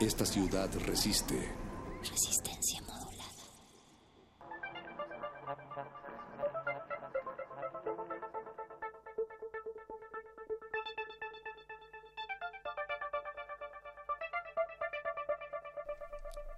Esta 0.00 0.24
ciudad 0.24 0.70
resiste. 0.86 1.34
Resistencia 2.00 2.80
modulada. 2.80 3.30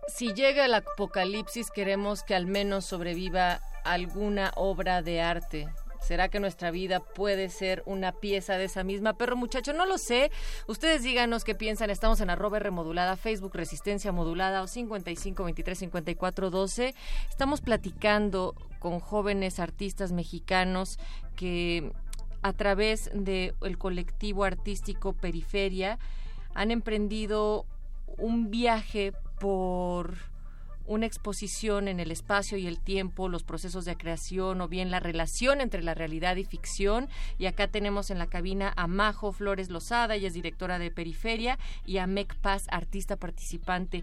Si 0.07 0.33
llega 0.33 0.65
el 0.65 0.75
apocalipsis, 0.75 1.73
queremos 1.73 2.23
que 2.23 2.37
al 2.37 2.47
menos 2.47 2.85
sobreviva 2.85 3.63
alguna 3.83 4.53
obra 4.55 5.03
de 5.03 5.23
arte. 5.23 5.69
¿Será 6.09 6.31
que 6.31 6.41
nuestra 6.41 6.71
vida 6.71 7.01
puede 7.01 7.51
ser 7.51 7.83
una 7.85 8.13
pieza 8.13 8.57
de 8.57 8.65
esa 8.65 8.83
misma? 8.83 9.19
Perro 9.19 9.37
muchacho, 9.37 9.75
no 9.75 9.85
lo 9.85 9.99
sé. 9.99 10.31
Ustedes 10.67 11.03
díganos 11.03 11.45
qué 11.45 11.55
piensan. 11.55 11.91
Estamos 11.91 12.23
en 12.23 12.31
arroba 12.31 12.59
remodulada, 12.59 13.15
Facebook 13.19 13.55
Resistencia 13.55 14.11
Modulada 14.11 14.63
o 14.63 14.67
55 14.67 15.45
23 15.45 15.79
54 15.81 16.49
12. 16.49 16.95
Estamos 17.29 17.61
platicando 17.61 18.55
con 18.79 19.01
jóvenes 19.01 19.61
artistas 19.61 20.13
mexicanos 20.13 20.99
que 21.37 21.93
a 22.41 22.55
través 22.55 23.11
del 23.13 23.77
colectivo 23.77 24.45
artístico 24.45 25.13
Periferia 25.13 25.99
han 26.55 26.71
emprendido 26.71 27.67
un 28.17 28.51
viaje 28.51 29.13
por 29.39 30.17
una 30.89 31.07
exposición 31.07 31.87
en 31.87 32.01
el 32.01 32.11
espacio 32.11 32.59
y 32.59 32.67
el 32.67 32.81
tiempo, 32.81 33.29
los 33.29 33.45
procesos 33.45 33.85
de 33.85 33.97
creación 33.97 34.61
o 34.61 34.69
bien 34.69 34.91
la 34.91 35.01
relación 35.01 35.61
entre 35.61 35.83
la 35.83 35.95
realidad 35.95 36.37
y 36.37 36.45
ficción. 36.45 37.09
Y 37.39 37.47
acá 37.47 37.69
tenemos 37.69 38.11
en 38.11 38.19
la 38.19 38.27
cabina 38.27 38.73
a 38.77 38.87
Majo 38.87 39.33
Flores 39.33 39.71
Lozada, 39.71 40.17
ella 40.17 40.29
es 40.29 40.35
directora 40.35 40.79
de 40.79 40.91
Periferia, 40.91 41.59
y 41.87 41.99
a 41.99 42.07
Mec 42.07 42.35
Paz, 42.37 42.67
artista 42.71 43.17
participante. 43.17 44.03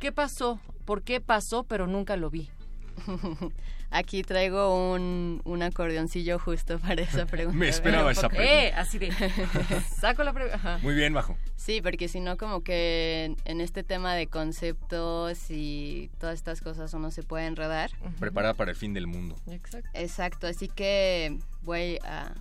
¿Qué 0.00 0.12
pasó? 0.12 0.60
¿Por 0.84 1.02
qué 1.02 1.20
pasó? 1.20 1.64
Pero 1.64 1.86
nunca 1.86 2.16
lo 2.16 2.30
vi. 2.30 2.48
Aquí 3.90 4.22
traigo 4.22 4.92
un, 4.92 5.40
un 5.44 5.62
acordeoncillo 5.62 6.38
justo 6.38 6.78
para 6.80 7.02
esa 7.02 7.26
pregunta. 7.26 7.58
Me 7.58 7.68
esperaba 7.68 8.10
esa 8.10 8.28
pregunta. 8.28 8.52
Eh, 8.52 8.72
así 8.74 8.98
de. 8.98 9.12
Saco 10.00 10.24
la 10.24 10.32
pregunta. 10.32 10.78
Muy 10.82 10.94
bien, 10.94 11.12
Majo. 11.12 11.36
Sí, 11.56 11.80
porque 11.80 12.08
si 12.08 12.20
no, 12.20 12.36
como 12.36 12.62
que 12.62 13.24
en, 13.24 13.36
en 13.44 13.60
este 13.60 13.84
tema 13.84 14.14
de 14.14 14.26
conceptos 14.26 15.50
y 15.50 16.10
todas 16.18 16.34
estas 16.34 16.60
cosas 16.60 16.92
uno 16.94 17.10
se 17.10 17.22
puede 17.22 17.46
enredar. 17.46 17.90
Preparada 18.18 18.54
para 18.54 18.70
el 18.70 18.76
fin 18.76 18.94
del 18.94 19.06
mundo. 19.06 19.36
Exacto. 19.50 19.88
Exacto, 19.94 20.46
así 20.46 20.68
que 20.68 21.38
voy 21.62 21.98
a, 22.04 22.32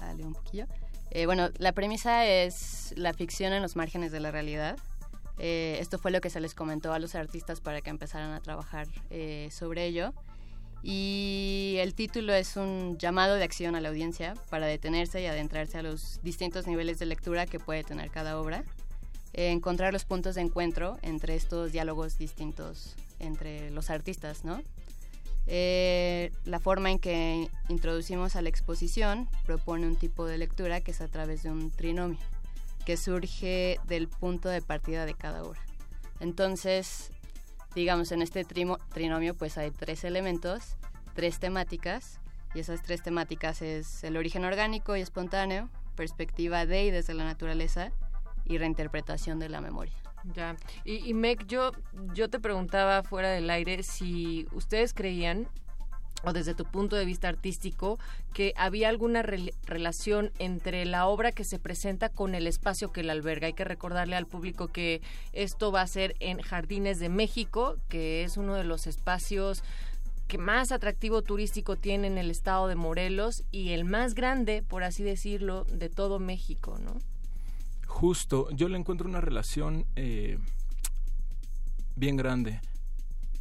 a 0.00 0.14
leer 0.14 0.26
un 0.26 0.34
poquillo. 0.34 0.66
Eh, 1.10 1.26
bueno, 1.26 1.50
la 1.58 1.72
premisa 1.72 2.26
es 2.26 2.92
la 2.96 3.12
ficción 3.14 3.52
en 3.52 3.62
los 3.62 3.76
márgenes 3.76 4.12
de 4.12 4.20
la 4.20 4.30
realidad. 4.30 4.76
Eh, 5.38 5.76
esto 5.80 5.98
fue 5.98 6.10
lo 6.10 6.20
que 6.20 6.30
se 6.30 6.40
les 6.40 6.54
comentó 6.54 6.92
a 6.92 6.98
los 6.98 7.14
artistas 7.14 7.60
para 7.60 7.80
que 7.80 7.90
empezaran 7.90 8.32
a 8.32 8.40
trabajar 8.40 8.86
eh, 9.10 9.48
sobre 9.52 9.86
ello. 9.86 10.12
Y 10.82 11.76
el 11.80 11.94
título 11.94 12.32
es 12.32 12.56
un 12.56 12.96
llamado 12.98 13.34
de 13.34 13.44
acción 13.44 13.74
a 13.74 13.80
la 13.80 13.88
audiencia 13.88 14.34
para 14.50 14.66
detenerse 14.66 15.20
y 15.20 15.26
adentrarse 15.26 15.78
a 15.78 15.82
los 15.82 16.20
distintos 16.22 16.66
niveles 16.66 16.98
de 16.98 17.06
lectura 17.06 17.46
que 17.46 17.58
puede 17.58 17.82
tener 17.82 18.10
cada 18.10 18.38
obra. 18.38 18.62
Eh, 19.32 19.50
encontrar 19.50 19.92
los 19.92 20.04
puntos 20.04 20.36
de 20.36 20.42
encuentro 20.42 20.98
entre 21.02 21.34
estos 21.34 21.72
diálogos 21.72 22.18
distintos 22.18 22.94
entre 23.18 23.70
los 23.70 23.90
artistas, 23.90 24.44
¿no? 24.44 24.62
La 25.46 26.60
forma 26.60 26.90
en 26.90 26.98
que 26.98 27.48
introducimos 27.68 28.34
a 28.34 28.42
la 28.42 28.48
exposición 28.48 29.28
propone 29.44 29.86
un 29.86 29.96
tipo 29.96 30.26
de 30.26 30.38
lectura 30.38 30.80
que 30.80 30.90
es 30.90 31.00
a 31.00 31.08
través 31.08 31.44
de 31.44 31.50
un 31.50 31.70
trinomio, 31.70 32.18
que 32.86 32.96
surge 32.96 33.78
del 33.86 34.08
punto 34.08 34.48
de 34.48 34.62
partida 34.62 35.04
de 35.04 35.12
cada 35.12 35.42
obra. 35.42 35.60
Entonces, 36.20 37.10
digamos, 37.74 38.12
en 38.12 38.22
este 38.22 38.44
trinomio 38.44 39.34
pues 39.34 39.58
hay 39.58 39.70
tres 39.72 40.04
elementos, 40.04 40.76
tres 41.14 41.38
temáticas, 41.38 42.20
y 42.54 42.60
esas 42.60 42.82
tres 42.82 43.02
temáticas 43.02 43.60
es 43.60 44.02
el 44.04 44.16
origen 44.16 44.44
orgánico 44.44 44.96
y 44.96 45.02
espontáneo, 45.02 45.68
perspectiva 45.96 46.64
de 46.64 46.84
y 46.84 46.90
desde 46.90 47.12
la 47.12 47.24
naturaleza, 47.24 47.90
y 48.46 48.56
reinterpretación 48.56 49.40
de 49.40 49.48
la 49.48 49.60
memoria. 49.60 49.92
Ya. 50.32 50.56
Y, 50.84 51.10
y 51.10 51.36
yo, 51.46 51.72
yo 52.14 52.30
te 52.30 52.38
preguntaba 52.38 53.02
fuera 53.02 53.30
del 53.30 53.50
aire 53.50 53.82
si 53.82 54.46
ustedes 54.52 54.94
creían, 54.94 55.48
o 56.24 56.32
desde 56.32 56.54
tu 56.54 56.64
punto 56.64 56.96
de 56.96 57.04
vista 57.04 57.28
artístico, 57.28 57.98
que 58.32 58.52
había 58.56 58.88
alguna 58.88 59.22
rel- 59.22 59.52
relación 59.64 60.32
entre 60.38 60.84
la 60.84 61.06
obra 61.06 61.32
que 61.32 61.44
se 61.44 61.58
presenta 61.58 62.08
con 62.08 62.34
el 62.34 62.46
espacio 62.46 62.90
que 62.92 63.02
la 63.02 63.12
alberga. 63.12 63.46
Hay 63.46 63.52
que 63.52 63.64
recordarle 63.64 64.16
al 64.16 64.26
público 64.26 64.68
que 64.68 65.02
esto 65.32 65.70
va 65.70 65.82
a 65.82 65.86
ser 65.86 66.16
en 66.20 66.40
Jardines 66.40 66.98
de 66.98 67.08
México, 67.08 67.76
que 67.88 68.24
es 68.24 68.36
uno 68.36 68.54
de 68.54 68.64
los 68.64 68.86
espacios 68.86 69.62
que 70.26 70.38
más 70.38 70.72
atractivo 70.72 71.22
turístico 71.22 71.76
tiene 71.76 72.08
en 72.08 72.18
el 72.18 72.32
estado 72.32 72.66
de 72.66 72.74
Morelos 72.74 73.44
y 73.52 73.70
el 73.70 73.84
más 73.84 74.14
grande, 74.14 74.64
por 74.66 74.82
así 74.82 75.04
decirlo, 75.04 75.64
de 75.64 75.88
todo 75.88 76.18
México, 76.18 76.78
¿no? 76.80 76.94
Justo, 77.86 78.48
yo 78.50 78.68
le 78.68 78.76
encuentro 78.76 79.08
una 79.08 79.20
relación 79.20 79.86
eh, 79.94 80.38
bien 81.94 82.16
grande 82.16 82.60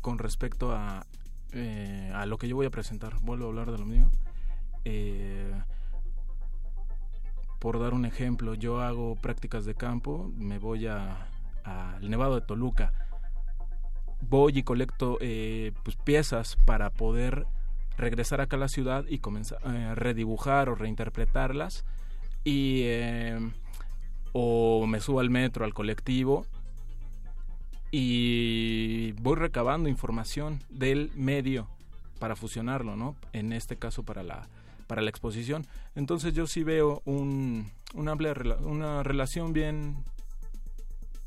con 0.01 0.19
respecto 0.19 0.71
a, 0.71 1.07
eh, 1.55 2.11
a 2.13 2.25
lo 2.25 2.37
que 2.37 2.47
yo 2.47 2.55
voy 2.55 2.65
a 2.65 2.69
presentar. 2.71 3.15
Vuelvo 3.21 3.45
a 3.45 3.47
hablar 3.47 3.71
de 3.71 3.77
lo 3.77 3.85
mío. 3.85 4.11
Eh, 4.83 5.51
por 7.59 7.79
dar 7.79 7.93
un 7.93 8.05
ejemplo, 8.05 8.53
yo 8.53 8.81
hago 8.81 9.15
prácticas 9.15 9.65
de 9.65 9.73
campo, 9.73 10.31
me 10.35 10.59
voy 10.59 10.85
a- 10.87 11.27
al 11.63 12.07
Nevado 12.09 12.35
de 12.35 12.41
Toluca. 12.45 12.93
Voy 14.21 14.59
y 14.59 14.63
colecto 14.63 15.17
eh, 15.21 15.71
pues, 15.83 15.95
piezas 15.95 16.57
para 16.65 16.91
poder 16.91 17.47
regresar 17.97 18.41
acá 18.41 18.57
a 18.57 18.59
la 18.59 18.67
ciudad 18.67 19.05
y 19.07 19.19
comenzar 19.19 19.59
a 19.65 19.95
redibujar 19.95 20.69
o 20.69 20.75
reinterpretarlas. 20.75 21.85
Y 22.43 22.85
o 24.33 24.85
me 24.85 24.99
subo 24.99 25.21
al 25.21 25.29
metro, 25.29 25.65
al 25.65 25.73
colectivo 25.73 26.45
y 27.91 29.11
voy 29.13 29.35
recabando 29.35 29.89
información 29.89 30.61
del 30.69 31.11
medio 31.15 31.67
para 32.19 32.35
fusionarlo, 32.35 32.95
¿no? 32.95 33.15
En 33.33 33.53
este 33.53 33.77
caso 33.77 34.03
para 34.03 34.23
la 34.23 34.47
para 34.87 35.01
la 35.01 35.09
exposición. 35.09 35.65
Entonces 35.95 36.33
yo 36.33 36.45
sí 36.47 36.63
veo 36.63 37.01
un, 37.05 37.71
una 37.95 38.11
amplia 38.11 38.33
una 38.61 39.03
relación 39.03 39.53
bien 39.53 40.03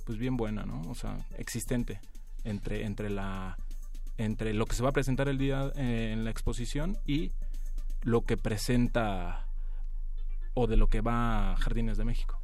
pues 0.05 0.19
bien 0.19 0.37
buena, 0.37 0.65
¿no? 0.65 0.83
O 0.89 0.95
sea, 0.95 1.19
existente 1.37 2.01
entre 2.45 2.85
entre 2.85 3.11
la 3.11 3.59
entre 4.17 4.55
lo 4.55 4.67
que 4.67 4.75
se 4.75 4.83
va 4.83 4.91
a 4.91 4.93
presentar 4.93 5.29
el 5.29 5.39
día 5.39 5.71
eh, 5.77 6.11
en 6.13 6.25
la 6.25 6.31
exposición 6.31 6.99
y 7.07 7.31
lo 8.03 8.23
que 8.23 8.37
presenta 8.37 9.47
o 10.55 10.67
de 10.67 10.77
lo 10.77 10.89
que 10.89 11.01
va 11.01 11.57
Jardines 11.57 11.99
de 11.99 12.05
México. 12.05 12.38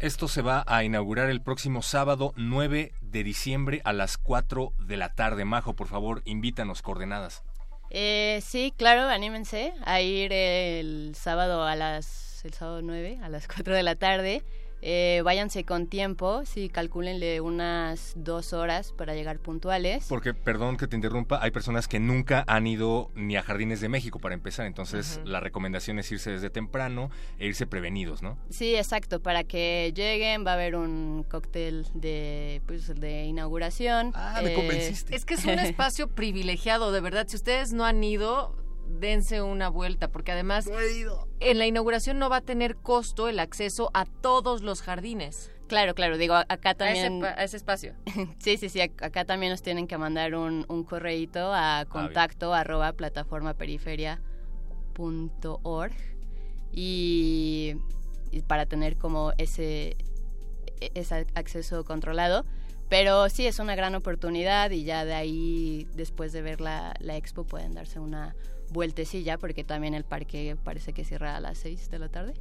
Esto 0.00 0.28
se 0.28 0.40
va 0.40 0.64
a 0.66 0.82
inaugurar 0.82 1.28
el 1.28 1.42
próximo 1.42 1.82
sábado 1.82 2.32
9 2.36 2.94
de 3.02 3.22
diciembre 3.22 3.82
a 3.84 3.92
las 3.92 4.16
4 4.16 4.72
de 4.78 4.96
la 4.96 5.14
tarde. 5.14 5.44
Majo, 5.44 5.76
por 5.76 5.88
favor, 5.88 6.22
invítanos 6.24 6.80
coordenadas. 6.80 7.42
Eh, 7.90 8.40
sí, 8.42 8.72
claro, 8.74 9.02
anímense 9.02 9.74
a 9.84 10.00
ir 10.00 10.32
el 10.32 11.14
sábado 11.14 11.64
a 11.64 11.76
las 11.76 12.42
el 12.46 12.54
sábado 12.54 12.80
9 12.80 13.18
a 13.22 13.28
las 13.28 13.46
4 13.46 13.74
de 13.74 13.82
la 13.82 13.94
tarde. 13.94 14.42
Eh, 14.82 15.20
váyanse 15.24 15.64
con 15.64 15.86
tiempo, 15.86 16.42
sí, 16.46 16.68
calcúlenle 16.68 17.40
unas 17.40 18.14
dos 18.16 18.52
horas 18.52 18.92
para 18.92 19.14
llegar 19.14 19.38
puntuales. 19.38 20.06
Porque, 20.08 20.32
perdón 20.34 20.76
que 20.76 20.86
te 20.86 20.96
interrumpa, 20.96 21.38
hay 21.42 21.50
personas 21.50 21.86
que 21.86 22.00
nunca 22.00 22.44
han 22.46 22.66
ido 22.66 23.10
ni 23.14 23.36
a 23.36 23.42
Jardines 23.42 23.80
de 23.80 23.88
México 23.88 24.18
para 24.18 24.34
empezar, 24.34 24.66
entonces 24.66 25.20
la 25.24 25.40
recomendación 25.40 25.98
es 25.98 26.10
irse 26.12 26.30
desde 26.30 26.48
temprano 26.50 27.10
e 27.38 27.46
irse 27.46 27.66
prevenidos, 27.66 28.22
¿no? 28.22 28.38
Sí, 28.48 28.74
exacto, 28.74 29.20
para 29.20 29.44
que 29.44 29.92
lleguen 29.94 30.46
va 30.46 30.52
a 30.52 30.54
haber 30.54 30.76
un 30.76 31.24
cóctel 31.28 31.86
de 31.94 32.62
pues 32.66 32.86
de 32.98 33.24
inauguración. 33.24 34.12
Ah, 34.14 34.40
me 34.42 34.52
Eh, 34.52 34.54
convenciste. 34.54 35.14
Es 35.14 35.24
que 35.24 35.34
es 35.34 35.44
un 35.44 35.58
espacio 35.58 36.08
privilegiado, 36.08 36.90
de 36.92 37.00
verdad. 37.00 37.26
Si 37.28 37.36
ustedes 37.36 37.72
no 37.72 37.84
han 37.84 38.02
ido, 38.02 38.56
dense 38.98 39.42
una 39.42 39.68
vuelta, 39.68 40.08
porque 40.08 40.32
además 40.32 40.68
en 41.40 41.58
la 41.58 41.66
inauguración 41.66 42.18
no 42.18 42.28
va 42.30 42.38
a 42.38 42.40
tener 42.40 42.76
costo 42.76 43.28
el 43.28 43.38
acceso 43.38 43.90
a 43.94 44.06
todos 44.06 44.62
los 44.62 44.82
jardines. 44.82 45.52
Claro, 45.68 45.94
claro, 45.94 46.18
digo, 46.18 46.34
acá 46.34 46.70
A 46.70 46.72
ese, 46.90 47.02
también... 47.04 47.24
a 47.24 47.44
ese 47.44 47.56
espacio. 47.56 47.94
Sí, 48.38 48.56
sí, 48.56 48.68
sí, 48.68 48.80
ac- 48.80 49.00
acá 49.04 49.24
también 49.24 49.52
nos 49.52 49.62
tienen 49.62 49.86
que 49.86 49.96
mandar 49.98 50.34
un, 50.34 50.64
un 50.68 50.82
correíto 50.84 51.52
a 51.54 51.84
contacto 51.88 52.52
arroba 52.52 52.92
plataformaperiferia.org 52.94 55.92
y, 56.72 57.74
y 58.30 58.42
para 58.42 58.66
tener 58.66 58.96
como 58.96 59.32
ese, 59.38 59.96
e- 60.80 60.90
ese 60.94 61.26
acceso 61.34 61.84
controlado. 61.84 62.44
pero 62.88 63.28
sí, 63.28 63.46
es 63.46 63.58
una 63.60 63.74
gran 63.76 63.94
oportunidad 63.94 64.70
y 64.72 64.82
ya 64.84 65.04
de 65.04 65.14
ahí, 65.14 65.86
después 65.94 66.32
de 66.32 66.42
ver 66.42 66.60
la, 66.60 66.94
la 67.00 67.16
expo, 67.16 67.44
pueden 67.44 67.74
darse 67.74 68.00
una 68.00 68.34
vueltecilla 68.70 69.38
porque 69.38 69.64
también 69.64 69.94
el 69.94 70.04
parque 70.04 70.56
parece 70.62 70.92
que 70.92 71.04
cierra 71.04 71.36
a 71.36 71.40
las 71.40 71.58
6 71.58 71.90
de 71.90 71.98
la 71.98 72.08
tarde. 72.08 72.34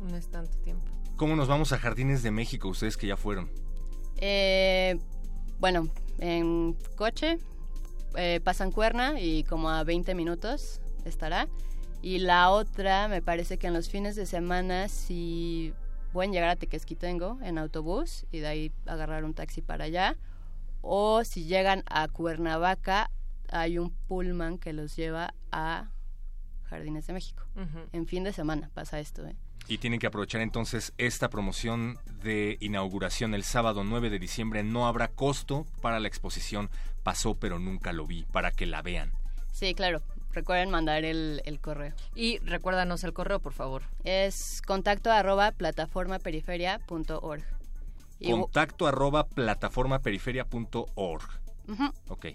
No 0.00 0.16
es 0.16 0.28
tanto 0.28 0.56
tiempo. 0.58 0.84
¿Cómo 1.16 1.34
nos 1.34 1.48
vamos 1.48 1.72
a 1.72 1.78
Jardines 1.78 2.22
de 2.22 2.30
México, 2.30 2.68
ustedes 2.68 2.96
que 2.96 3.06
ya 3.06 3.16
fueron? 3.16 3.50
Eh, 4.18 4.98
bueno, 5.58 5.88
en 6.18 6.76
coche 6.96 7.38
eh, 8.16 8.40
pasan 8.42 8.70
Cuerna 8.70 9.20
y 9.20 9.44
como 9.44 9.70
a 9.70 9.82
20 9.84 10.14
minutos 10.14 10.80
estará. 11.04 11.48
Y 12.02 12.18
la 12.18 12.50
otra, 12.50 13.08
me 13.08 13.22
parece 13.22 13.58
que 13.58 13.66
en 13.66 13.74
los 13.74 13.88
fines 13.88 14.16
de 14.16 14.26
semana 14.26 14.88
si 14.88 15.72
pueden 16.12 16.32
llegar 16.32 16.50
a 16.50 16.56
Tequesquitengo 16.56 17.38
en 17.42 17.58
autobús 17.58 18.26
y 18.30 18.38
de 18.38 18.46
ahí 18.46 18.72
agarrar 18.86 19.24
un 19.24 19.34
taxi 19.34 19.60
para 19.62 19.84
allá. 19.84 20.16
O 20.82 21.24
si 21.24 21.44
llegan 21.44 21.82
a 21.86 22.08
Cuernavaca, 22.08 23.10
hay 23.50 23.78
un 23.78 23.90
pullman 23.90 24.58
que 24.58 24.72
los 24.72 24.96
lleva 24.96 25.34
a 25.52 25.90
Jardines 26.64 27.06
de 27.06 27.12
México. 27.12 27.44
En 27.92 28.06
fin 28.06 28.24
de 28.24 28.32
semana 28.32 28.70
pasa 28.74 29.00
esto. 29.00 29.26
¿eh? 29.26 29.36
Y 29.68 29.78
tienen 29.78 29.98
que 29.98 30.06
aprovechar 30.06 30.40
entonces 30.40 30.92
esta 30.98 31.30
promoción 31.30 31.98
de 32.22 32.58
inauguración 32.60 33.34
el 33.34 33.44
sábado 33.44 33.84
9 33.84 34.10
de 34.10 34.18
diciembre. 34.18 34.62
No 34.62 34.86
habrá 34.86 35.08
costo 35.08 35.66
para 35.80 36.00
la 36.00 36.08
exposición 36.08 36.70
Pasó 37.06 37.36
pero 37.36 37.60
nunca 37.60 37.92
lo 37.92 38.04
vi, 38.04 38.24
para 38.32 38.50
que 38.50 38.66
la 38.66 38.82
vean. 38.82 39.12
Sí, 39.52 39.74
claro. 39.74 40.02
Recuerden 40.32 40.70
mandar 40.70 41.04
el, 41.04 41.40
el 41.44 41.60
correo. 41.60 41.94
Y 42.16 42.38
recuérdanos 42.38 43.04
el 43.04 43.12
correo, 43.12 43.38
por 43.38 43.52
favor. 43.52 43.82
Es 44.02 44.60
contacto 44.66 45.12
arroba 45.12 45.52
plataformaperiferia.org. 45.52 47.44
Contacto 48.28 48.88
arroba 48.88 49.28
plataformaperiferia.org. 49.28 51.40
Ujú. 51.68 51.84
Ok. 52.08 52.26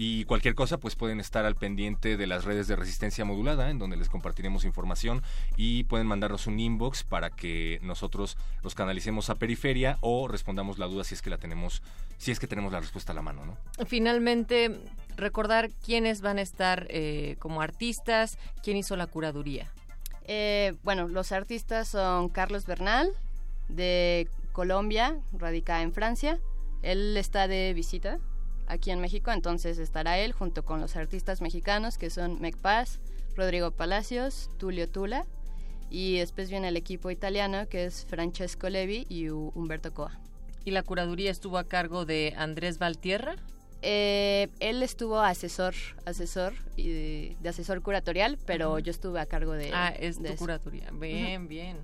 Y 0.00 0.26
cualquier 0.26 0.54
cosa, 0.54 0.78
pues 0.78 0.94
pueden 0.94 1.18
estar 1.18 1.44
al 1.44 1.56
pendiente 1.56 2.16
de 2.16 2.28
las 2.28 2.44
redes 2.44 2.68
de 2.68 2.76
resistencia 2.76 3.24
modulada, 3.24 3.68
en 3.68 3.80
donde 3.80 3.96
les 3.96 4.08
compartiremos 4.08 4.64
información 4.64 5.24
y 5.56 5.82
pueden 5.84 6.06
mandarnos 6.06 6.46
un 6.46 6.60
inbox 6.60 7.02
para 7.02 7.30
que 7.30 7.80
nosotros 7.82 8.36
los 8.62 8.76
canalicemos 8.76 9.28
a 9.28 9.34
periferia 9.34 9.98
o 10.00 10.28
respondamos 10.28 10.78
la 10.78 10.86
duda 10.86 11.02
si 11.02 11.16
es 11.16 11.20
que 11.20 11.30
la 11.30 11.38
tenemos, 11.38 11.82
si 12.16 12.30
es 12.30 12.38
que 12.38 12.46
tenemos 12.46 12.70
la 12.70 12.78
respuesta 12.78 13.10
a 13.10 13.16
la 13.16 13.22
mano, 13.22 13.44
¿no? 13.44 13.56
Finalmente, 13.86 14.78
recordar 15.16 15.68
quiénes 15.84 16.20
van 16.20 16.38
a 16.38 16.42
estar 16.42 16.86
eh, 16.90 17.34
como 17.40 17.60
artistas, 17.60 18.38
quién 18.62 18.76
hizo 18.76 18.94
la 18.94 19.08
curaduría. 19.08 19.72
Eh, 20.26 20.76
bueno, 20.84 21.08
los 21.08 21.32
artistas 21.32 21.88
son 21.88 22.28
Carlos 22.28 22.66
Bernal, 22.66 23.10
de 23.68 24.28
Colombia, 24.52 25.18
radicada 25.32 25.82
en 25.82 25.92
Francia. 25.92 26.38
Él 26.82 27.16
está 27.16 27.48
de 27.48 27.74
visita 27.74 28.20
aquí 28.68 28.90
en 28.90 29.00
México, 29.00 29.32
entonces 29.32 29.78
estará 29.78 30.18
él 30.18 30.32
junto 30.32 30.64
con 30.64 30.80
los 30.80 30.96
artistas 30.96 31.40
mexicanos 31.40 31.98
que 31.98 32.10
son 32.10 32.40
Mec 32.40 32.56
Paz, 32.56 33.00
Rodrigo 33.36 33.70
Palacios, 33.70 34.50
Tulio 34.58 34.88
Tula. 34.88 35.26
Y 35.90 36.18
después 36.18 36.50
viene 36.50 36.68
el 36.68 36.76
equipo 36.76 37.10
italiano 37.10 37.66
que 37.68 37.86
es 37.86 38.04
Francesco 38.04 38.68
Levi 38.68 39.06
y 39.08 39.30
Humberto 39.30 39.94
Coa. 39.94 40.18
¿Y 40.64 40.70
la 40.70 40.82
curaduría 40.82 41.30
estuvo 41.30 41.56
a 41.56 41.64
cargo 41.64 42.04
de 42.04 42.34
Andrés 42.36 42.78
Valtierra? 42.78 43.36
Eh, 43.80 44.48
él 44.60 44.82
estuvo 44.82 45.20
asesor, 45.20 45.74
asesor 46.04 46.52
y 46.76 46.88
de, 46.88 47.36
de 47.40 47.48
asesor 47.48 47.80
curatorial, 47.80 48.38
pero 48.44 48.78
yo 48.80 48.90
estuve 48.90 49.20
a 49.20 49.26
cargo 49.26 49.52
de. 49.52 49.70
ah, 49.72 49.94
es 49.98 50.20
de 50.20 50.28
tu 50.28 50.34
eso. 50.34 50.44
curaduría. 50.44 50.90
Bien, 50.92 51.48
bien. 51.48 51.78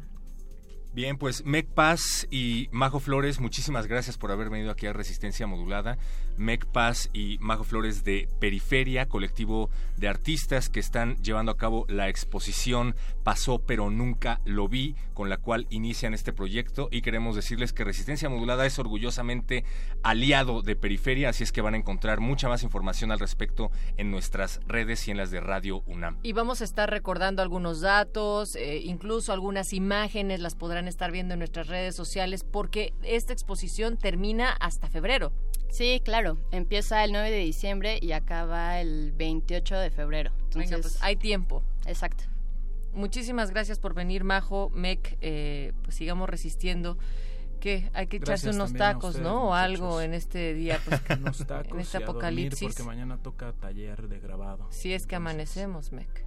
Bien, 0.93 1.19
pues 1.19 1.45
Mec 1.45 1.67
Paz 1.67 2.27
y 2.31 2.69
Majo 2.71 3.01
Flores, 3.01 3.41
muchísimas 3.41 3.89
gracias 3.89 4.17
por 4.17 4.31
haber 4.31 4.49
venido 4.49 4.71
aquí 4.71 4.87
a 4.87 4.93
Resistencia 4.93 5.47
Modulada. 5.47 5.99
Mec 6.37 6.67
Paz 6.67 7.11
y 7.13 7.39
Majo 7.41 7.65
Flores 7.65 8.05
de 8.05 8.29
Periferia, 8.41 9.09
colectivo 9.09 9.71
de 9.97 10.09
artistas 10.09 10.69
que 10.69 10.81
están 10.81 11.17
llevando 11.17 11.53
a 11.53 11.57
cabo 11.57 11.87
la 11.89 12.09
exposición 12.09 12.95
Pasó 13.25 13.59
pero 13.59 13.91
nunca 13.91 14.43
lo 14.45 14.69
vi, 14.69 14.97
con 15.15 15.31
la 15.31 15.39
cual 15.39 15.67
inician 15.71 16.13
este 16.13 16.35
proyecto 16.35 16.89
y 16.91 17.01
queremos 17.01 17.35
decirles 17.35 17.73
que 17.73 17.83
Resistencia 17.83 18.29
Modulada 18.29 18.67
es 18.67 18.79
orgullosamente 18.79 19.65
aliado 20.03 20.61
de 20.61 20.77
Periferia, 20.77 21.31
así 21.31 21.43
es 21.43 21.51
que 21.51 21.63
van 21.63 21.73
a 21.73 21.79
encontrar 21.79 22.21
mucha 22.21 22.49
más 22.51 22.63
información 22.63 23.11
al 23.11 23.19
respecto 23.19 23.71
en 23.97 24.11
nuestras 24.11 24.61
redes 24.67 25.09
y 25.09 25.11
en 25.11 25.17
las 25.17 25.31
de 25.31 25.41
Radio 25.41 25.83
UNAM. 25.87 26.19
Y 26.23 26.35
vamos 26.35 26.61
a 26.61 26.65
estar 26.65 26.91
recordando 26.91 27.41
algunos 27.41 27.81
datos, 27.81 28.57
eh, 28.57 28.79
incluso 28.85 29.33
algunas 29.33 29.73
imágenes 29.73 30.41
las 30.41 30.55
podrán 30.55 30.87
estar 30.87 31.11
viendo 31.11 31.33
en 31.33 31.39
nuestras 31.39 31.69
redes 31.69 31.97
sociales 31.97 32.45
porque 32.45 32.93
esta 33.03 33.33
exposición 33.33 33.97
termina 33.97 34.51
hasta 34.61 34.91
febrero. 34.91 35.33
Sí, 35.75 36.01
claro. 36.05 36.39
Empieza 36.53 37.03
el 37.03 37.11
9 37.11 37.33
de 37.33 37.39
diciembre 37.39 37.99
y 38.01 38.13
acaba 38.13 38.81
el 38.81 39.11
28 39.11 39.77
de 39.77 39.91
febrero. 39.91 40.31
Entonces, 40.45 40.71
Venga, 40.71 40.83
pues 40.83 41.03
hay 41.03 41.17
tiempo. 41.17 41.65
Exacto. 41.85 42.23
Muchísimas 42.93 43.51
gracias 43.51 43.81
por 43.81 43.93
venir, 43.93 44.23
Majo, 44.23 44.71
Mec. 44.71 45.19
eh, 45.21 45.73
pues 45.83 45.97
sigamos 45.97 46.31
resistiendo. 46.31 46.97
Que 47.59 47.91
hay 47.93 48.07
que 48.07 48.19
echarse 48.19 48.47
Gracias 48.47 48.55
unos 48.55 48.73
tacos, 48.75 49.19
¿no? 49.19 49.49
O 49.49 49.55
algo 49.55 50.01
en 50.01 50.15
este 50.15 50.55
día, 50.55 50.79
pues, 50.85 51.01
Unos 51.19 51.39
tacos 51.45 51.73
en 51.73 51.81
este 51.81 51.99
y 51.99 52.03
a 52.03 52.05
apocalipsis. 52.05 52.69
porque 52.69 52.83
mañana 52.85 53.19
toca 53.19 53.53
taller 53.55 54.07
de 54.07 54.21
grabado. 54.21 54.69
Si 54.71 54.93
es 54.93 55.09
que 55.09 55.17
amanecemos, 55.17 55.91
Mec. 55.91 56.25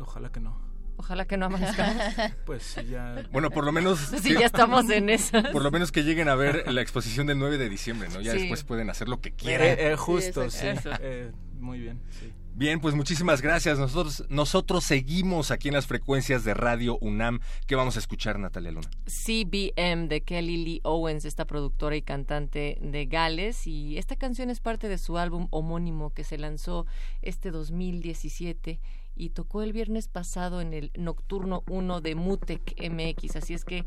Ojalá 0.00 0.32
que 0.32 0.40
no. 0.40 0.67
Ojalá 0.98 1.26
que 1.26 1.36
no 1.36 1.46
amanezcamos. 1.46 2.02
Pues 2.44 2.62
sí, 2.62 2.84
ya. 2.90 3.22
Bueno, 3.32 3.50
por 3.50 3.64
lo 3.64 3.72
menos... 3.72 3.98
Sí, 4.22 4.34
ya 4.34 4.46
estamos 4.46 4.90
en 4.90 5.08
esas. 5.08 5.48
Por 5.48 5.62
lo 5.62 5.70
menos 5.70 5.92
que 5.92 6.02
lleguen 6.02 6.28
a 6.28 6.34
ver 6.34 6.70
la 6.70 6.82
exposición 6.82 7.26
del 7.26 7.38
9 7.38 7.56
de 7.56 7.68
diciembre, 7.68 8.08
¿no? 8.12 8.20
Ya 8.20 8.32
Sí. 8.32 8.38
después 8.40 8.64
pueden 8.64 8.90
hacer 8.90 9.08
lo 9.08 9.20
que 9.20 9.32
quieran. 9.32 9.66
Eh, 9.68 9.92
eh, 9.92 9.96
justo, 9.96 10.50
Sí, 10.50 10.66
eh, 11.00 11.32
muy 11.58 11.78
bien, 11.78 12.00
sí. 12.10 12.32
Bien, 12.54 12.80
pues 12.80 12.96
muchísimas 12.96 13.40
gracias. 13.40 13.78
Nosotros, 13.78 14.24
nosotros 14.30 14.82
seguimos 14.82 15.52
aquí 15.52 15.68
en 15.68 15.74
las 15.74 15.86
frecuencias 15.86 16.42
de 16.42 16.54
Radio 16.54 16.98
UNAM. 17.00 17.38
¿Qué 17.68 17.76
vamos 17.76 17.94
a 17.94 18.00
escuchar, 18.00 18.40
Natalia 18.40 18.72
Luna? 18.72 18.90
CBM 19.06 20.08
de 20.08 20.22
Kelly 20.22 20.56
Lee 20.64 20.80
Owens, 20.82 21.24
esta 21.24 21.44
productora 21.44 21.94
y 21.94 22.02
cantante 22.02 22.76
de 22.80 23.06
Gales. 23.06 23.68
Y 23.68 23.96
esta 23.96 24.16
canción 24.16 24.50
es 24.50 24.58
parte 24.58 24.88
de 24.88 24.98
su 24.98 25.18
álbum 25.18 25.46
homónimo 25.50 26.12
que 26.12 26.24
se 26.24 26.36
lanzó 26.36 26.84
este 27.22 27.52
2017 27.52 28.80
y 29.18 29.30
tocó 29.30 29.62
el 29.62 29.72
viernes 29.72 30.08
pasado 30.08 30.60
en 30.60 30.72
el 30.72 30.92
Nocturno 30.96 31.64
1 31.68 32.00
de 32.00 32.14
Mutec 32.14 32.74
MX. 32.80 33.36
Así 33.36 33.52
es 33.52 33.64
que 33.64 33.84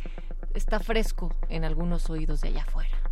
está 0.53 0.79
fresco 0.79 1.33
en 1.49 1.63
algunos 1.63 2.09
oídos 2.09 2.41
de 2.41 2.49
allá 2.49 2.63
afuera. 2.63 3.10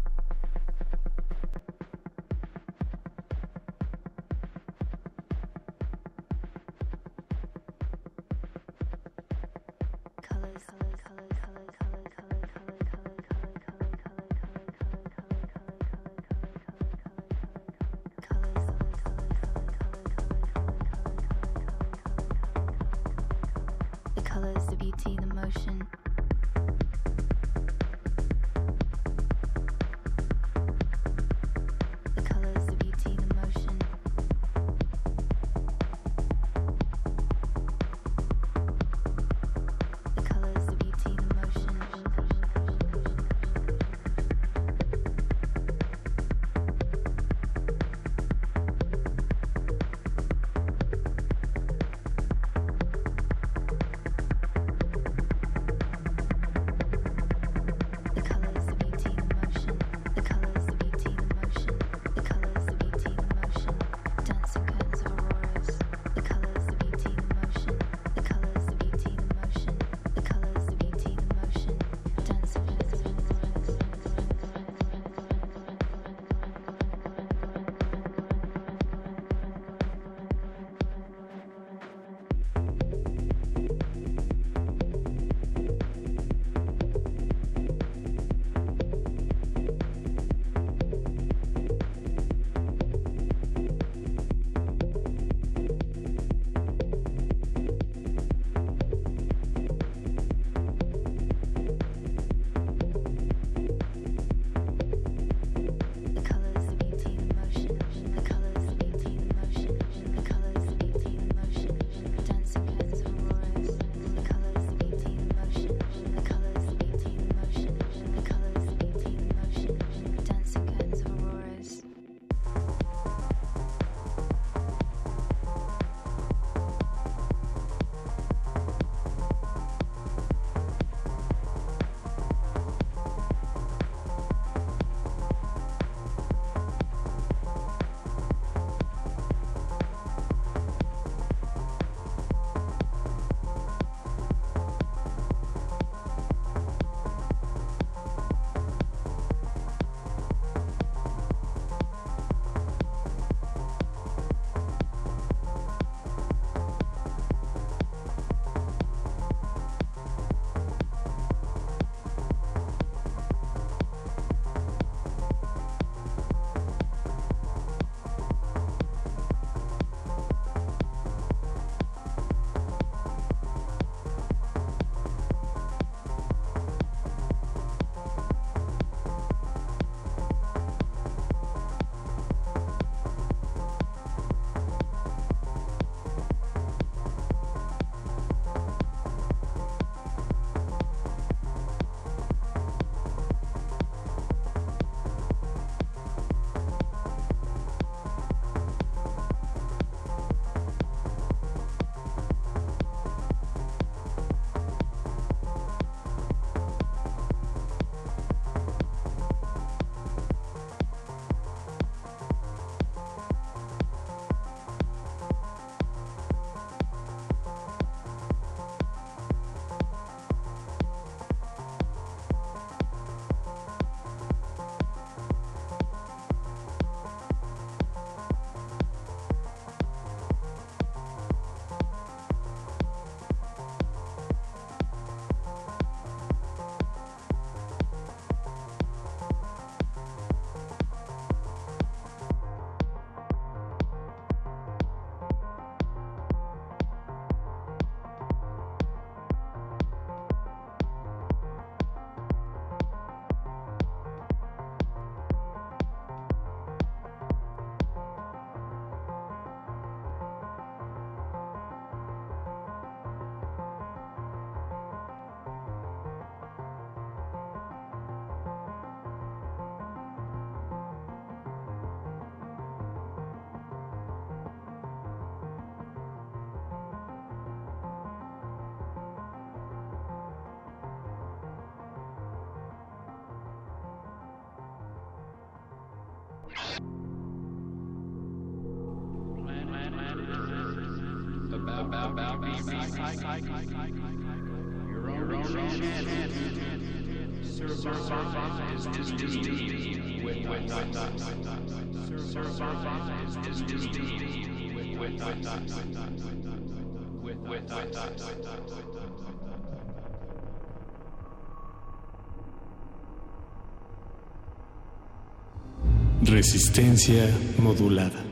Resistencia 316.25 317.27
modulada. 317.57 318.28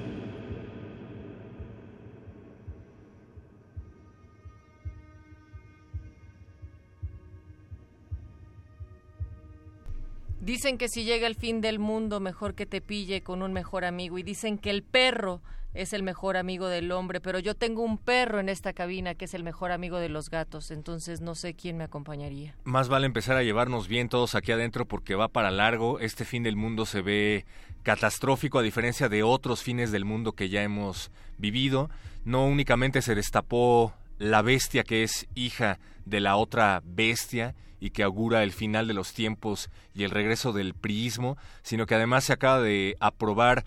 Dicen 10.67 10.77
que 10.77 10.89
si 10.89 11.05
llega 11.05 11.27
el 11.27 11.35
fin 11.35 11.61
del 11.61 11.79
mundo, 11.79 12.19
mejor 12.19 12.53
que 12.53 12.65
te 12.65 12.81
pille 12.81 13.21
con 13.21 13.41
un 13.41 13.53
mejor 13.53 13.85
amigo. 13.85 14.17
Y 14.17 14.23
dicen 14.23 14.57
que 14.57 14.69
el 14.69 14.83
perro 14.83 15.39
es 15.73 15.93
el 15.93 16.03
mejor 16.03 16.35
amigo 16.35 16.67
del 16.67 16.91
hombre, 16.91 17.21
pero 17.21 17.39
yo 17.39 17.55
tengo 17.55 17.83
un 17.83 17.97
perro 17.97 18.41
en 18.41 18.49
esta 18.49 18.73
cabina 18.73 19.15
que 19.15 19.23
es 19.23 19.33
el 19.33 19.45
mejor 19.45 19.71
amigo 19.71 19.97
de 19.97 20.09
los 20.09 20.29
gatos, 20.29 20.69
entonces 20.71 21.21
no 21.21 21.35
sé 21.35 21.53
quién 21.53 21.77
me 21.77 21.85
acompañaría. 21.85 22.53
Más 22.65 22.89
vale 22.89 23.05
empezar 23.05 23.37
a 23.37 23.43
llevarnos 23.43 23.87
bien 23.87 24.09
todos 24.09 24.35
aquí 24.35 24.51
adentro 24.51 24.85
porque 24.85 25.15
va 25.15 25.29
para 25.29 25.51
largo. 25.51 26.01
Este 26.01 26.25
fin 26.25 26.43
del 26.43 26.57
mundo 26.57 26.85
se 26.85 27.01
ve 27.01 27.45
catastrófico 27.83 28.59
a 28.59 28.61
diferencia 28.61 29.07
de 29.07 29.23
otros 29.23 29.63
fines 29.63 29.93
del 29.93 30.03
mundo 30.03 30.33
que 30.33 30.49
ya 30.49 30.63
hemos 30.63 31.11
vivido. 31.37 31.89
No 32.25 32.45
únicamente 32.45 33.01
se 33.01 33.15
destapó 33.15 33.93
la 34.17 34.41
bestia 34.41 34.83
que 34.83 35.03
es 35.03 35.27
hija 35.33 35.79
de 36.03 36.19
la 36.19 36.35
otra 36.35 36.81
bestia 36.83 37.55
y 37.79 37.91
que 37.91 38.03
augura 38.03 38.43
el 38.43 38.51
final 38.51 38.87
de 38.87 38.93
los 38.93 39.13
tiempos 39.13 39.69
y 39.93 40.03
el 40.03 40.11
regreso 40.11 40.53
del 40.53 40.73
priismo, 40.73 41.37
sino 41.63 41.85
que 41.85 41.95
además 41.95 42.25
se 42.25 42.33
acaba 42.33 42.61
de 42.61 42.95
aprobar 42.99 43.65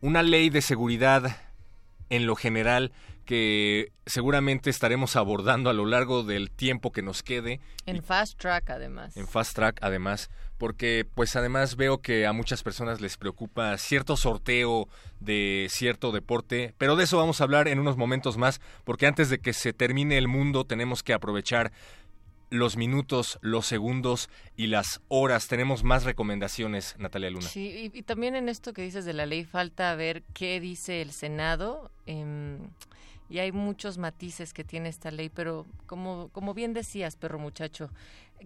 una 0.00 0.22
ley 0.22 0.50
de 0.50 0.62
seguridad 0.62 1.36
en 2.10 2.26
lo 2.26 2.36
general 2.36 2.92
que 3.28 3.92
seguramente 4.06 4.70
estaremos 4.70 5.14
abordando 5.14 5.68
a 5.68 5.74
lo 5.74 5.84
largo 5.84 6.22
del 6.22 6.50
tiempo 6.50 6.92
que 6.92 7.02
nos 7.02 7.22
quede. 7.22 7.60
En 7.84 8.02
Fast 8.02 8.38
Track, 8.38 8.70
además. 8.70 9.14
En 9.18 9.28
Fast 9.28 9.54
Track, 9.54 9.80
además, 9.82 10.30
porque 10.56 11.06
pues 11.14 11.36
además 11.36 11.76
veo 11.76 11.98
que 11.98 12.26
a 12.26 12.32
muchas 12.32 12.62
personas 12.62 13.02
les 13.02 13.18
preocupa 13.18 13.76
cierto 13.76 14.16
sorteo 14.16 14.88
de 15.20 15.66
cierto 15.68 16.10
deporte, 16.10 16.74
pero 16.78 16.96
de 16.96 17.04
eso 17.04 17.18
vamos 17.18 17.42
a 17.42 17.44
hablar 17.44 17.68
en 17.68 17.78
unos 17.80 17.98
momentos 17.98 18.38
más, 18.38 18.62
porque 18.84 19.06
antes 19.06 19.28
de 19.28 19.40
que 19.40 19.52
se 19.52 19.74
termine 19.74 20.16
el 20.16 20.26
mundo 20.26 20.64
tenemos 20.64 21.02
que 21.02 21.12
aprovechar 21.12 21.70
los 22.50 22.76
minutos, 22.76 23.38
los 23.42 23.66
segundos 23.66 24.28
y 24.56 24.68
las 24.68 25.00
horas. 25.08 25.48
Tenemos 25.48 25.84
más 25.84 26.04
recomendaciones, 26.04 26.96
Natalia 26.98 27.30
Luna. 27.30 27.48
Sí, 27.48 27.90
y, 27.92 28.02
también 28.02 28.36
en 28.36 28.48
esto 28.48 28.72
que 28.72 28.82
dices 28.82 29.04
de 29.04 29.12
la 29.12 29.26
ley 29.26 29.44
falta 29.44 29.94
ver 29.94 30.22
qué 30.34 30.60
dice 30.60 31.02
el 31.02 31.12
Senado. 31.12 31.90
em, 32.06 32.58
y 33.30 33.40
hay 33.40 33.52
muchos 33.52 33.98
matices 33.98 34.54
que 34.54 34.64
tiene 34.64 34.88
esta 34.88 35.10
ley, 35.10 35.28
pero 35.28 35.66
como, 35.86 36.30
como 36.32 36.54
bien 36.54 36.72
decías, 36.72 37.16
perro 37.16 37.38
muchacho, 37.38 37.90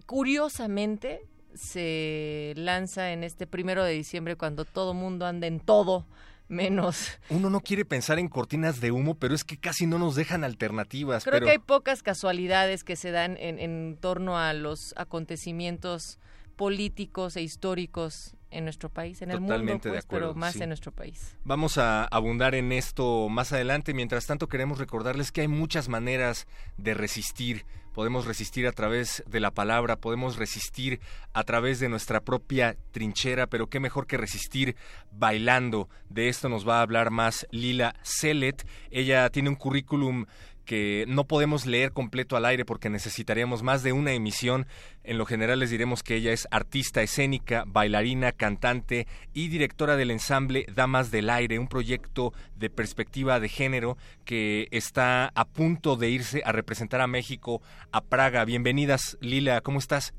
curiosamente 0.05 1.21
se 1.53 2.53
lanza 2.57 3.13
en 3.13 3.23
este 3.23 3.47
primero 3.47 3.83
de 3.83 3.93
diciembre 3.93 4.35
cuando 4.35 4.65
todo 4.65 4.93
mundo 4.93 5.25
anda 5.25 5.47
en 5.47 5.59
todo 5.59 6.05
menos. 6.47 7.19
Uno 7.29 7.49
no 7.49 7.61
quiere 7.61 7.85
pensar 7.85 8.19
en 8.19 8.27
cortinas 8.27 8.81
de 8.81 8.91
humo, 8.91 9.15
pero 9.15 9.35
es 9.35 9.43
que 9.43 9.57
casi 9.57 9.85
no 9.85 9.99
nos 9.99 10.15
dejan 10.15 10.43
alternativas. 10.43 11.23
Creo 11.23 11.33
pero... 11.33 11.45
que 11.45 11.51
hay 11.51 11.59
pocas 11.59 12.03
casualidades 12.03 12.83
que 12.83 12.95
se 12.95 13.11
dan 13.11 13.37
en, 13.39 13.59
en 13.59 13.97
torno 13.99 14.37
a 14.37 14.53
los 14.53 14.93
acontecimientos 14.97 16.19
políticos 16.55 17.35
e 17.35 17.41
históricos 17.41 18.35
en 18.53 18.63
nuestro 18.65 18.89
país, 18.89 19.21
en 19.21 19.31
el 19.31 19.39
Totalmente 19.39 19.73
mundo, 19.73 19.89
de 19.89 19.93
pues, 19.93 20.05
acuerdo, 20.05 20.27
pero 20.29 20.39
más 20.39 20.53
sí. 20.53 20.61
en 20.61 20.69
nuestro 20.69 20.91
país. 20.91 21.35
Vamos 21.43 21.77
a 21.77 22.05
abundar 22.05 22.55
en 22.55 22.71
esto 22.71 23.27
más 23.29 23.51
adelante. 23.51 23.93
Mientras 23.93 24.27
tanto, 24.27 24.47
queremos 24.47 24.77
recordarles 24.77 25.31
que 25.31 25.41
hay 25.41 25.47
muchas 25.47 25.89
maneras 25.89 26.47
de 26.77 26.93
resistir. 26.93 27.65
Podemos 27.93 28.25
resistir 28.25 28.65
a 28.65 28.71
través 28.71 29.23
de 29.27 29.39
la 29.39 29.51
palabra, 29.51 29.97
podemos 29.97 30.37
resistir 30.37 30.99
a 31.31 31.43
través 31.43 31.79
de 31.79 31.89
nuestra 31.89 32.21
propia 32.21 32.75
trinchera, 32.91 33.45
pero 33.47 33.67
qué 33.67 33.79
mejor 33.79 34.07
que 34.07 34.17
resistir 34.17 34.75
bailando. 35.11 35.89
De 36.09 36.27
esto 36.27 36.49
nos 36.49 36.67
va 36.67 36.79
a 36.79 36.81
hablar 36.81 37.11
más 37.11 37.47
Lila 37.51 37.95
Celet. 38.03 38.67
Ella 38.89 39.29
tiene 39.29 39.49
un 39.49 39.55
currículum 39.55 40.25
que 40.65 41.05
no 41.07 41.25
podemos 41.25 41.65
leer 41.65 41.91
completo 41.91 42.35
al 42.35 42.45
aire 42.45 42.65
porque 42.65 42.89
necesitaríamos 42.89 43.63
más 43.63 43.83
de 43.83 43.93
una 43.93 44.13
emisión. 44.13 44.65
En 45.03 45.17
lo 45.17 45.25
general 45.25 45.59
les 45.59 45.69
diremos 45.69 46.03
que 46.03 46.15
ella 46.15 46.31
es 46.31 46.47
artista 46.51 47.01
escénica, 47.01 47.63
bailarina, 47.67 48.31
cantante 48.31 49.07
y 49.33 49.49
directora 49.49 49.95
del 49.95 50.11
ensamble 50.11 50.65
Damas 50.73 51.11
del 51.11 51.29
Aire, 51.29 51.59
un 51.59 51.67
proyecto 51.67 52.33
de 52.55 52.69
perspectiva 52.69 53.39
de 53.39 53.49
género 53.49 53.97
que 54.25 54.67
está 54.71 55.31
a 55.35 55.45
punto 55.45 55.95
de 55.95 56.09
irse 56.09 56.41
a 56.45 56.51
representar 56.51 57.01
a 57.01 57.07
México 57.07 57.61
a 57.91 58.01
Praga. 58.01 58.45
Bienvenidas, 58.45 59.17
Lila, 59.21 59.61
¿cómo 59.61 59.79
estás? 59.79 60.13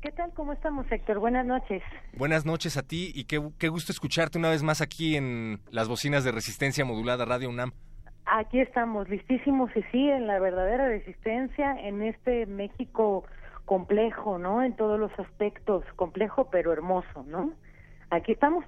¿Qué 0.00 0.10
tal? 0.10 0.32
¿Cómo 0.34 0.52
estamos, 0.52 0.90
Héctor? 0.90 1.20
Buenas 1.20 1.46
noches. 1.46 1.80
Buenas 2.14 2.44
noches 2.44 2.76
a 2.76 2.82
ti 2.82 3.12
y 3.14 3.24
qué, 3.24 3.40
qué 3.58 3.68
gusto 3.68 3.92
escucharte 3.92 4.36
una 4.36 4.50
vez 4.50 4.64
más 4.64 4.80
aquí 4.80 5.14
en 5.14 5.60
las 5.70 5.86
bocinas 5.86 6.24
de 6.24 6.32
resistencia 6.32 6.84
modulada 6.84 7.24
Radio 7.24 7.48
UNAM. 7.48 7.72
Aquí 8.24 8.60
estamos, 8.60 9.08
listísimos 9.08 9.70
y 9.76 9.82
sí, 9.90 10.08
en 10.08 10.26
la 10.26 10.38
verdadera 10.38 10.88
resistencia, 10.88 11.76
en 11.80 12.02
este 12.02 12.46
México 12.46 13.24
complejo, 13.64 14.38
¿no? 14.38 14.62
En 14.62 14.76
todos 14.76 14.98
los 14.98 15.10
aspectos, 15.18 15.84
complejo 15.96 16.48
pero 16.50 16.72
hermoso, 16.72 17.24
¿no? 17.26 17.52
Aquí 18.10 18.32
estamos. 18.32 18.64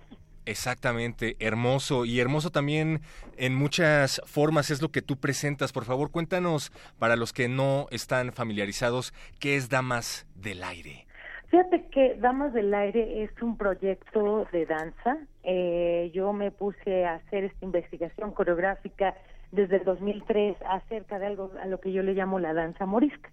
Exactamente, 0.46 1.36
hermoso 1.38 2.04
y 2.04 2.20
hermoso 2.20 2.50
también 2.50 3.00
en 3.38 3.54
muchas 3.54 4.20
formas 4.26 4.70
es 4.70 4.82
lo 4.82 4.90
que 4.90 5.00
tú 5.00 5.16
presentas. 5.16 5.72
Por 5.72 5.84
favor, 5.84 6.10
cuéntanos 6.10 6.70
para 6.98 7.16
los 7.16 7.32
que 7.32 7.48
no 7.48 7.86
están 7.90 8.32
familiarizados, 8.32 9.14
¿qué 9.40 9.56
es 9.56 9.70
Damas 9.70 10.26
del 10.34 10.62
Aire? 10.62 11.06
Fíjate 11.48 11.86
que 11.86 12.16
Damas 12.16 12.52
del 12.52 12.74
Aire 12.74 13.22
es 13.22 13.30
un 13.40 13.56
proyecto 13.56 14.46
de 14.52 14.66
danza. 14.66 15.18
Eh, 15.44 16.10
yo 16.12 16.32
me 16.32 16.50
puse 16.50 17.06
a 17.06 17.14
hacer 17.14 17.44
esta 17.44 17.64
investigación 17.64 18.32
coreográfica 18.32 19.14
desde 19.54 19.76
el 19.76 19.84
2003 19.84 20.56
acerca 20.68 21.18
de 21.18 21.26
algo 21.26 21.50
a 21.62 21.66
lo 21.66 21.80
que 21.80 21.92
yo 21.92 22.02
le 22.02 22.14
llamo 22.14 22.38
la 22.38 22.54
danza 22.54 22.86
morisca, 22.86 23.30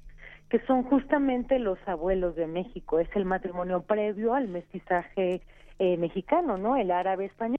que 0.49 0.59
son 0.65 0.83
justamente 0.83 1.59
los 1.59 1.79
abuelos 1.87 2.35
de 2.35 2.47
México. 2.47 2.99
Es 2.99 3.09
el 3.15 3.25
matrimonio 3.25 3.81
previo 3.81 4.33
al 4.33 4.47
mestizaje 4.47 5.41
eh, 5.79 5.97
mexicano, 5.97 6.57
¿no? 6.57 6.77
El 6.77 6.91
árabe 6.91 7.25
español. 7.25 7.57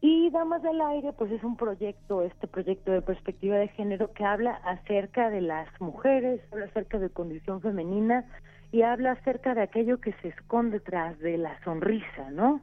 Y 0.00 0.30
Damas 0.30 0.62
del 0.62 0.80
Aire, 0.80 1.12
pues 1.12 1.32
es 1.32 1.42
un 1.44 1.56
proyecto, 1.56 2.22
este 2.22 2.46
proyecto 2.46 2.92
de 2.92 3.00
perspectiva 3.00 3.56
de 3.56 3.68
género 3.68 4.12
que 4.12 4.24
habla 4.24 4.52
acerca 4.64 5.30
de 5.30 5.40
las 5.40 5.68
mujeres, 5.80 6.40
habla 6.52 6.66
acerca 6.66 6.98
de 6.98 7.08
condición 7.08 7.62
femenina 7.62 8.24
y 8.70 8.82
habla 8.82 9.12
acerca 9.12 9.54
de 9.54 9.62
aquello 9.62 10.00
que 10.00 10.12
se 10.20 10.28
esconde 10.28 10.80
tras 10.80 11.18
de 11.20 11.38
la 11.38 11.58
sonrisa, 11.64 12.30
¿no? 12.32 12.60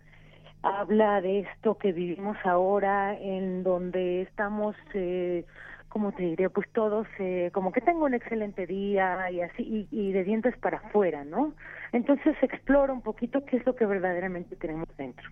Habla 0.64 1.22
de 1.22 1.40
esto 1.40 1.78
que 1.78 1.92
vivimos 1.92 2.38
ahora, 2.44 3.18
en 3.18 3.64
donde 3.64 4.22
estamos, 4.22 4.76
eh, 4.94 5.46
como 5.90 6.12
te 6.12 6.24
diré, 6.24 6.50
pues 6.50 6.68
todos, 6.72 7.08
eh, 7.20 7.50
como 7.54 7.72
que 7.72 7.82
tengo 7.82 8.06
un 8.06 8.14
excelente 8.14 8.68
día 8.68 9.32
y 9.32 9.42
así, 9.42 9.64
y, 9.64 9.88
y 9.92 10.12
de 10.12 10.24
dientes 10.24 10.56
para 10.58 10.78
afuera, 10.78 11.24
¿no? 11.24 11.54
Entonces 11.92 12.36
explora 12.42 12.94
un 12.94 13.02
poquito 13.02 13.44
qué 13.46 13.58
es 13.58 13.66
lo 13.66 13.76
que 13.76 13.86
verdaderamente 13.86 14.56
tenemos 14.56 14.88
dentro. 14.98 15.30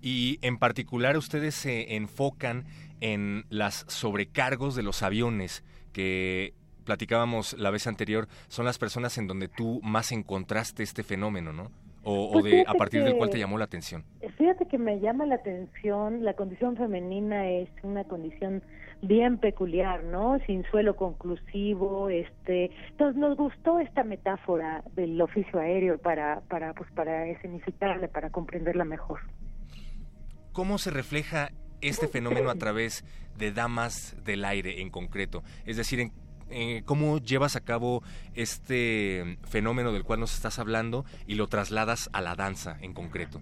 Y 0.00 0.38
en 0.42 0.58
particular 0.58 1.16
ustedes 1.16 1.54
se 1.54 1.94
enfocan 1.96 2.64
en 3.00 3.44
las 3.48 3.86
sobrecargos 3.88 4.74
de 4.74 4.82
los 4.82 5.02
aviones 5.02 5.64
que 5.92 6.52
platicábamos 6.84 7.54
la 7.58 7.70
vez 7.70 7.86
anterior, 7.86 8.28
son 8.48 8.66
las 8.66 8.78
personas 8.78 9.16
en 9.18 9.26
donde 9.26 9.48
tú 9.48 9.80
más 9.82 10.12
encontraste 10.12 10.82
este 10.82 11.02
fenómeno, 11.02 11.52
¿no? 11.52 11.70
O, 12.04 12.28
o 12.28 12.32
Pues 12.32 12.44
de 12.44 12.64
a 12.66 12.74
partir 12.74 13.02
del 13.02 13.16
cual 13.16 13.30
te 13.30 13.38
llamó 13.38 13.56
la 13.58 13.64
atención. 13.64 14.04
Fíjate 14.36 14.66
que 14.66 14.78
me 14.78 15.00
llama 15.00 15.24
la 15.26 15.36
atención, 15.36 16.22
la 16.24 16.34
condición 16.34 16.76
femenina 16.76 17.48
es 17.48 17.68
una 17.82 18.04
condición 18.04 18.62
bien 19.00 19.38
peculiar, 19.38 20.04
¿no? 20.04 20.38
Sin 20.46 20.64
suelo 20.70 20.96
conclusivo, 20.96 22.08
este, 22.10 22.70
entonces 22.90 23.16
nos 23.16 23.36
gustó 23.36 23.80
esta 23.80 24.04
metáfora 24.04 24.84
del 24.94 25.20
oficio 25.20 25.58
aéreo 25.58 25.98
para, 25.98 26.40
para, 26.48 26.74
pues, 26.74 26.90
para 26.92 27.26
escenificarla, 27.26 28.08
para 28.08 28.30
comprenderla 28.30 28.84
mejor. 28.84 29.20
¿Cómo 30.52 30.78
se 30.78 30.90
refleja 30.90 31.50
este 31.80 32.06
fenómeno 32.08 32.50
a 32.50 32.54
través 32.54 33.04
de 33.36 33.50
Damas 33.52 34.16
del 34.24 34.44
Aire 34.44 34.80
en 34.80 34.90
concreto? 34.90 35.42
Es 35.66 35.76
decir, 35.76 36.00
en- 36.00 36.12
eh, 36.50 36.82
¿cómo 36.84 37.18
llevas 37.18 37.56
a 37.56 37.60
cabo 37.60 38.02
este 38.34 39.38
fenómeno 39.44 39.92
del 39.92 40.04
cual 40.04 40.20
nos 40.20 40.34
estás 40.34 40.58
hablando 40.58 41.04
y 41.26 41.34
lo 41.34 41.48
trasladas 41.48 42.10
a 42.12 42.20
la 42.20 42.34
danza 42.34 42.76
en 42.80 42.92
concreto? 42.92 43.40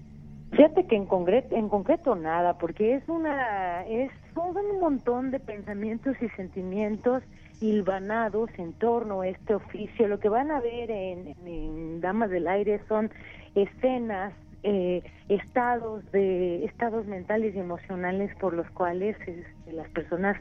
Fíjate 0.53 0.87
que 0.87 0.97
en 0.97 1.07
concreto, 1.07 1.57
en 1.57 1.71
concreto 1.71 2.15
nada, 2.15 2.59
porque 2.59 2.97
es 2.97 3.09
una, 3.09 3.87
es 3.87 4.11
son 4.35 4.55
un 4.57 4.81
montón 4.81 5.31
de 5.31 5.41
pensamientos 5.41 6.15
y 6.21 6.29
sentimientos 6.31 7.23
hilvanados 7.63 8.51
en 8.59 8.75
torno 8.75 9.23
a 9.23 9.29
este 9.29 9.55
oficio. 9.55 10.09
Lo 10.09 10.21
que 10.21 10.29
van 10.29 10.51
a 10.51 10.61
ver 10.61 10.91
en, 10.91 12.01
Damas 12.01 12.31
del 12.31 12.49
Aire 12.49 12.81
son 12.89 13.11
escenas, 13.55 14.35
eh, 14.63 15.03
estados 15.29 16.11
de 16.13 16.65
estados 16.65 17.07
mentales 17.07 17.55
y 17.55 17.59
emocionales 17.59 18.35
por 18.37 18.53
los 18.53 18.69
cuales 18.71 19.17
este, 19.21 19.73
las 19.73 19.89
personas 19.91 20.37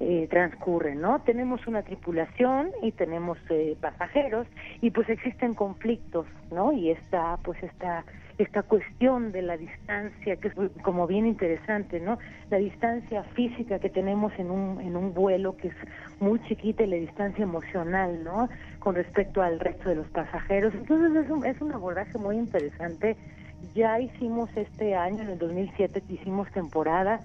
eh, 0.00 0.26
transcurren, 0.28 1.00
¿no? 1.00 1.20
Tenemos 1.20 1.66
una 1.68 1.82
tripulación 1.82 2.70
y 2.82 2.90
tenemos 2.90 3.38
eh, 3.48 3.76
pasajeros 3.80 4.46
y 4.80 4.90
pues 4.90 5.08
existen 5.08 5.54
conflictos, 5.54 6.26
¿no? 6.50 6.72
Y 6.72 6.90
está 6.90 7.38
pues 7.44 7.62
esta 7.62 8.04
esta 8.36 8.64
cuestión 8.64 9.30
de 9.30 9.42
la 9.42 9.56
distancia 9.56 10.34
que 10.34 10.48
es 10.48 10.54
como 10.82 11.06
bien 11.06 11.26
interesante, 11.26 12.00
¿no? 12.00 12.18
La 12.50 12.56
distancia 12.56 13.22
física 13.34 13.78
que 13.78 13.88
tenemos 13.88 14.32
en 14.36 14.50
un 14.50 14.80
en 14.80 14.96
un 14.96 15.14
vuelo 15.14 15.56
que 15.56 15.68
es 15.68 15.76
muy 16.18 16.42
chiquita 16.42 16.82
y 16.82 16.88
la 16.88 16.96
distancia 16.96 17.44
emocional, 17.44 18.24
¿no? 18.24 18.48
Con 18.80 18.96
respecto 18.96 19.42
al 19.42 19.60
resto 19.60 19.88
de 19.90 19.94
los 19.94 20.08
pasajeros. 20.08 20.74
Entonces 20.74 21.24
es 21.24 21.30
un, 21.30 21.46
es 21.46 21.60
un 21.60 21.70
abordaje 21.70 22.18
muy 22.18 22.36
interesante. 22.36 23.16
Ya 23.74 24.00
hicimos 24.00 24.50
este 24.56 24.96
año, 24.96 25.22
en 25.22 25.30
el 25.30 25.38
2007, 25.38 26.02
hicimos 26.08 26.50
temporada 26.50 27.20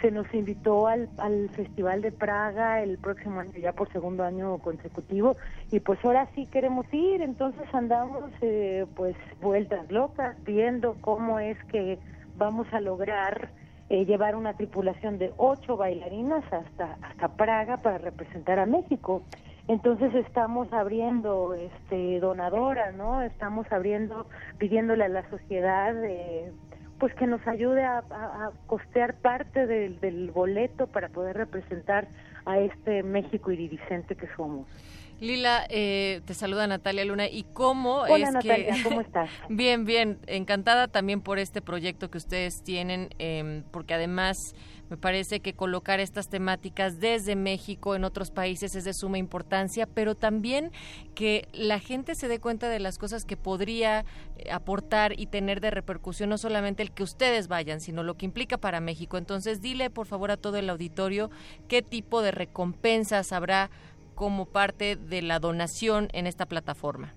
se 0.00 0.10
nos 0.10 0.32
invitó 0.34 0.86
al, 0.86 1.08
al 1.18 1.48
Festival 1.50 2.02
de 2.02 2.12
Praga 2.12 2.82
el 2.82 2.98
próximo 2.98 3.40
año, 3.40 3.52
ya 3.60 3.72
por 3.72 3.90
segundo 3.92 4.24
año 4.24 4.58
consecutivo, 4.58 5.36
y 5.70 5.80
pues 5.80 5.98
ahora 6.04 6.28
sí 6.34 6.46
queremos 6.46 6.86
ir, 6.92 7.22
entonces 7.22 7.62
andamos 7.72 8.30
eh, 8.40 8.86
pues 8.96 9.16
vueltas 9.40 9.90
locas, 9.90 10.36
viendo 10.44 10.96
cómo 11.00 11.38
es 11.38 11.56
que 11.64 11.98
vamos 12.36 12.66
a 12.72 12.80
lograr 12.80 13.50
eh, 13.90 14.04
llevar 14.06 14.36
una 14.36 14.54
tripulación 14.54 15.18
de 15.18 15.32
ocho 15.36 15.76
bailarinas 15.76 16.44
hasta, 16.52 16.96
hasta 17.02 17.28
Praga 17.36 17.78
para 17.78 17.98
representar 17.98 18.58
a 18.58 18.66
México. 18.66 19.22
Entonces 19.66 20.14
estamos 20.14 20.72
abriendo 20.72 21.54
este 21.54 22.18
donadoras, 22.20 22.94
¿no? 22.94 23.22
Estamos 23.22 23.70
abriendo, 23.70 24.26
pidiéndole 24.58 25.04
a 25.04 25.08
la 25.08 25.28
sociedad 25.28 25.94
eh, 26.04 26.52
pues 27.00 27.12
que 27.14 27.26
nos 27.26 27.44
ayude 27.48 27.82
a, 27.82 27.98
a- 28.10 28.46
a 28.46 28.50
costear 28.68 29.14
parte 29.14 29.66
del, 29.66 29.98
del 30.00 30.30
boleto 30.30 30.86
para 30.86 31.08
poder 31.08 31.36
representar 31.36 32.06
a 32.44 32.58
este 32.60 33.02
México 33.02 33.50
iridiscente 33.50 34.14
que 34.14 34.28
somos. 34.36 34.68
Lila, 35.18 35.66
eh, 35.68 36.22
te 36.24 36.32
saluda 36.32 36.66
Natalia 36.66 37.04
Luna. 37.04 37.26
¿Y 37.28 37.44
cómo 37.52 38.02
Hola 38.02 38.28
es 38.28 38.32
Natalia, 38.32 38.74
que... 38.74 38.82
¿cómo 38.82 39.00
estás? 39.02 39.28
Bien, 39.50 39.84
bien. 39.84 40.18
Encantada 40.26 40.88
también 40.88 41.20
por 41.20 41.38
este 41.38 41.60
proyecto 41.60 42.10
que 42.10 42.16
ustedes 42.18 42.62
tienen, 42.64 43.10
eh, 43.18 43.62
porque 43.70 43.92
además 43.94 44.36
me 44.90 44.96
parece 44.96 45.40
que 45.40 45.54
colocar 45.54 46.00
estas 46.00 46.28
temáticas 46.28 46.98
desde 46.98 47.36
México 47.36 47.94
en 47.94 48.04
otros 48.04 48.30
países 48.30 48.74
es 48.74 48.84
de 48.84 48.92
suma 48.92 49.18
importancia, 49.18 49.86
pero 49.86 50.16
también 50.16 50.72
que 51.14 51.48
la 51.52 51.78
gente 51.78 52.16
se 52.16 52.26
dé 52.26 52.40
cuenta 52.40 52.68
de 52.68 52.80
las 52.80 52.98
cosas 52.98 53.24
que 53.24 53.36
podría 53.36 54.04
eh, 54.36 54.50
aportar 54.50 55.18
y 55.18 55.26
tener 55.26 55.60
de 55.60 55.70
repercusión, 55.70 56.28
no 56.28 56.38
solamente 56.38 56.82
el 56.82 56.90
que 56.90 57.04
ustedes 57.04 57.46
vayan, 57.46 57.80
sino 57.80 58.02
lo 58.02 58.16
que 58.16 58.26
implica 58.26 58.58
para 58.58 58.80
México. 58.80 59.16
Entonces, 59.16 59.60
dile 59.60 59.90
por 59.90 60.06
favor 60.06 60.32
a 60.32 60.36
todo 60.36 60.56
el 60.56 60.68
auditorio 60.68 61.30
qué 61.68 61.82
tipo 61.82 62.20
de 62.20 62.32
recompensas 62.32 63.32
habrá 63.32 63.70
como 64.16 64.46
parte 64.46 64.96
de 64.96 65.22
la 65.22 65.38
donación 65.38 66.08
en 66.12 66.26
esta 66.26 66.46
plataforma. 66.46 67.14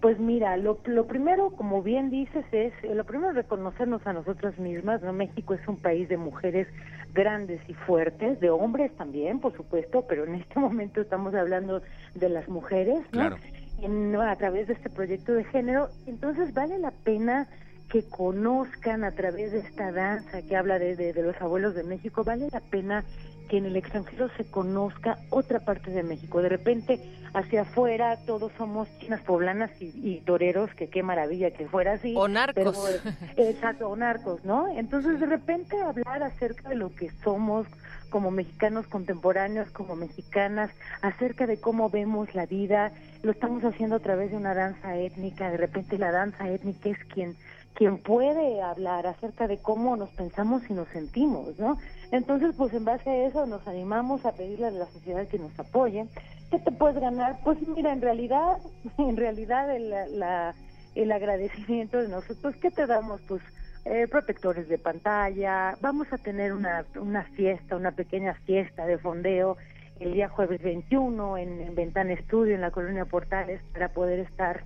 Pues 0.00 0.18
mira, 0.18 0.56
lo, 0.58 0.78
lo 0.84 1.06
primero, 1.06 1.50
como 1.50 1.82
bien 1.82 2.10
dices, 2.10 2.44
es 2.52 2.72
eh, 2.82 2.94
lo 2.94 3.04
primero 3.04 3.30
es 3.30 3.36
reconocernos 3.36 4.06
a 4.06 4.12
nosotras 4.12 4.58
mismas. 4.58 5.02
¿no? 5.02 5.12
México 5.12 5.54
es 5.54 5.66
un 5.66 5.78
país 5.78 6.08
de 6.08 6.16
mujeres 6.18 6.68
grandes 7.14 7.60
y 7.66 7.72
fuertes, 7.74 8.38
de 8.40 8.50
hombres 8.50 8.94
también, 8.96 9.40
por 9.40 9.56
supuesto, 9.56 10.04
pero 10.06 10.24
en 10.24 10.34
este 10.36 10.60
momento 10.60 11.00
estamos 11.00 11.34
hablando 11.34 11.82
de 12.14 12.28
las 12.28 12.46
mujeres, 12.48 12.98
¿no? 13.06 13.10
Claro. 13.10 13.36
En- 13.82 14.14
a 14.16 14.36
través 14.36 14.66
de 14.68 14.74
este 14.74 14.90
proyecto 14.90 15.32
de 15.32 15.44
género. 15.44 15.88
Entonces 16.06 16.52
vale 16.54 16.78
la 16.78 16.90
pena 16.90 17.46
que 17.88 18.04
conozcan 18.08 19.04
a 19.04 19.12
través 19.12 19.52
de 19.52 19.60
esta 19.60 19.92
danza 19.92 20.42
que 20.42 20.56
habla 20.56 20.78
de, 20.78 20.96
de, 20.96 21.12
de 21.12 21.22
los 21.22 21.40
abuelos 21.40 21.74
de 21.74 21.84
México, 21.84 22.24
vale 22.24 22.48
la 22.52 22.60
pena 22.60 23.04
que 23.46 23.58
en 23.58 23.66
el 23.66 23.76
extranjero 23.76 24.28
se 24.36 24.44
conozca 24.44 25.18
otra 25.30 25.60
parte 25.60 25.90
de 25.90 26.02
México. 26.02 26.42
De 26.42 26.48
repente, 26.48 27.00
hacia 27.34 27.62
afuera, 27.62 28.18
todos 28.26 28.52
somos 28.56 28.88
chinas 28.98 29.20
poblanas 29.22 29.70
y, 29.80 29.92
y 30.02 30.20
toreros, 30.20 30.72
que 30.74 30.88
qué 30.88 31.02
maravilla 31.02 31.50
que 31.50 31.66
fuera 31.66 31.94
así. 31.94 32.14
O 32.16 32.28
narcos. 32.28 33.00
Pero, 33.02 33.16
exacto, 33.36 33.88
o 33.88 33.96
narcos, 33.96 34.44
¿no? 34.44 34.68
Entonces, 34.68 35.20
de 35.20 35.26
repente, 35.26 35.80
hablar 35.80 36.22
acerca 36.22 36.68
de 36.68 36.76
lo 36.76 36.94
que 36.94 37.10
somos 37.22 37.66
como 38.10 38.30
mexicanos 38.30 38.86
contemporáneos, 38.86 39.68
como 39.70 39.96
mexicanas, 39.96 40.70
acerca 41.02 41.46
de 41.46 41.60
cómo 41.60 41.90
vemos 41.90 42.34
la 42.34 42.46
vida, 42.46 42.92
lo 43.22 43.32
estamos 43.32 43.64
haciendo 43.64 43.96
a 43.96 44.00
través 44.00 44.30
de 44.30 44.36
una 44.36 44.54
danza 44.54 44.96
étnica, 44.96 45.50
de 45.50 45.56
repente 45.56 45.98
la 45.98 46.12
danza 46.12 46.48
étnica 46.48 46.90
es 46.90 46.98
quien 47.12 47.36
quien 47.76 47.98
puede 47.98 48.62
hablar 48.62 49.06
acerca 49.06 49.46
de 49.46 49.58
cómo 49.58 49.96
nos 49.96 50.08
pensamos 50.10 50.62
y 50.68 50.72
nos 50.72 50.88
sentimos, 50.88 51.58
¿no? 51.58 51.76
Entonces, 52.12 52.54
pues 52.56 52.72
en 52.72 52.84
base 52.84 53.10
a 53.10 53.26
eso 53.26 53.46
nos 53.46 53.66
animamos 53.66 54.24
a 54.24 54.32
pedirle 54.32 54.66
a 54.66 54.70
la 54.70 54.86
sociedad 54.86 55.26
que 55.26 55.38
nos 55.38 55.58
apoye. 55.58 56.06
¿Qué 56.50 56.58
te 56.60 56.70
puedes 56.72 57.00
ganar? 57.00 57.38
Pues 57.44 57.58
mira, 57.66 57.92
en 57.92 58.00
realidad, 58.00 58.58
en 58.98 59.16
realidad 59.16 59.74
el, 59.74 59.90
la- 60.18 60.54
el 60.94 61.12
agradecimiento 61.12 62.00
de 62.00 62.08
nosotros, 62.08 62.54
¿qué 62.56 62.70
te 62.70 62.86
damos? 62.86 63.20
Pues 63.28 63.42
eh, 63.84 64.06
protectores 64.10 64.68
de 64.68 64.78
pantalla, 64.78 65.76
vamos 65.80 66.10
a 66.12 66.16
tener 66.18 66.52
una, 66.54 66.84
una 66.98 67.22
fiesta, 67.24 67.76
una 67.76 67.92
pequeña 67.92 68.34
fiesta 68.46 68.86
de 68.86 68.96
fondeo 68.98 69.56
el 70.00 70.12
día 70.14 70.28
jueves 70.28 70.62
21 70.62 71.36
en, 71.38 71.60
en 71.60 71.74
Ventana 71.74 72.12
Estudio, 72.14 72.54
en 72.54 72.60
la 72.62 72.70
colonia 72.70 73.04
Portales, 73.04 73.60
para 73.72 73.88
poder 73.90 74.20
estar 74.20 74.62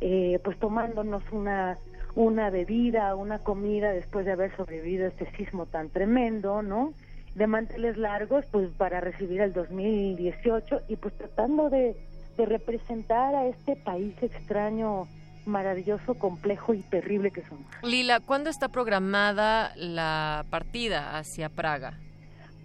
eh, 0.00 0.38
pues 0.44 0.58
tomándonos 0.58 1.22
una 1.32 1.76
una 2.14 2.50
bebida, 2.50 3.14
una 3.14 3.38
comida 3.38 3.92
después 3.92 4.26
de 4.26 4.32
haber 4.32 4.54
sobrevivido 4.56 5.06
a 5.06 5.08
este 5.08 5.30
sismo 5.36 5.66
tan 5.66 5.88
tremendo, 5.90 6.62
¿no? 6.62 6.92
De 7.34 7.46
manteles 7.46 7.96
largos, 7.96 8.44
pues 8.50 8.68
para 8.76 9.00
recibir 9.00 9.40
el 9.40 9.52
2018 9.52 10.82
y 10.88 10.96
pues 10.96 11.16
tratando 11.16 11.70
de, 11.70 11.96
de 12.36 12.46
representar 12.46 13.34
a 13.34 13.46
este 13.46 13.76
país 13.76 14.14
extraño, 14.20 15.08
maravilloso, 15.46 16.14
complejo 16.14 16.74
y 16.74 16.80
terrible 16.82 17.30
que 17.30 17.42
somos. 17.42 17.64
Lila, 17.82 18.20
¿cuándo 18.20 18.50
está 18.50 18.68
programada 18.68 19.72
la 19.76 20.44
partida 20.50 21.16
hacia 21.16 21.48
Praga? 21.48 21.98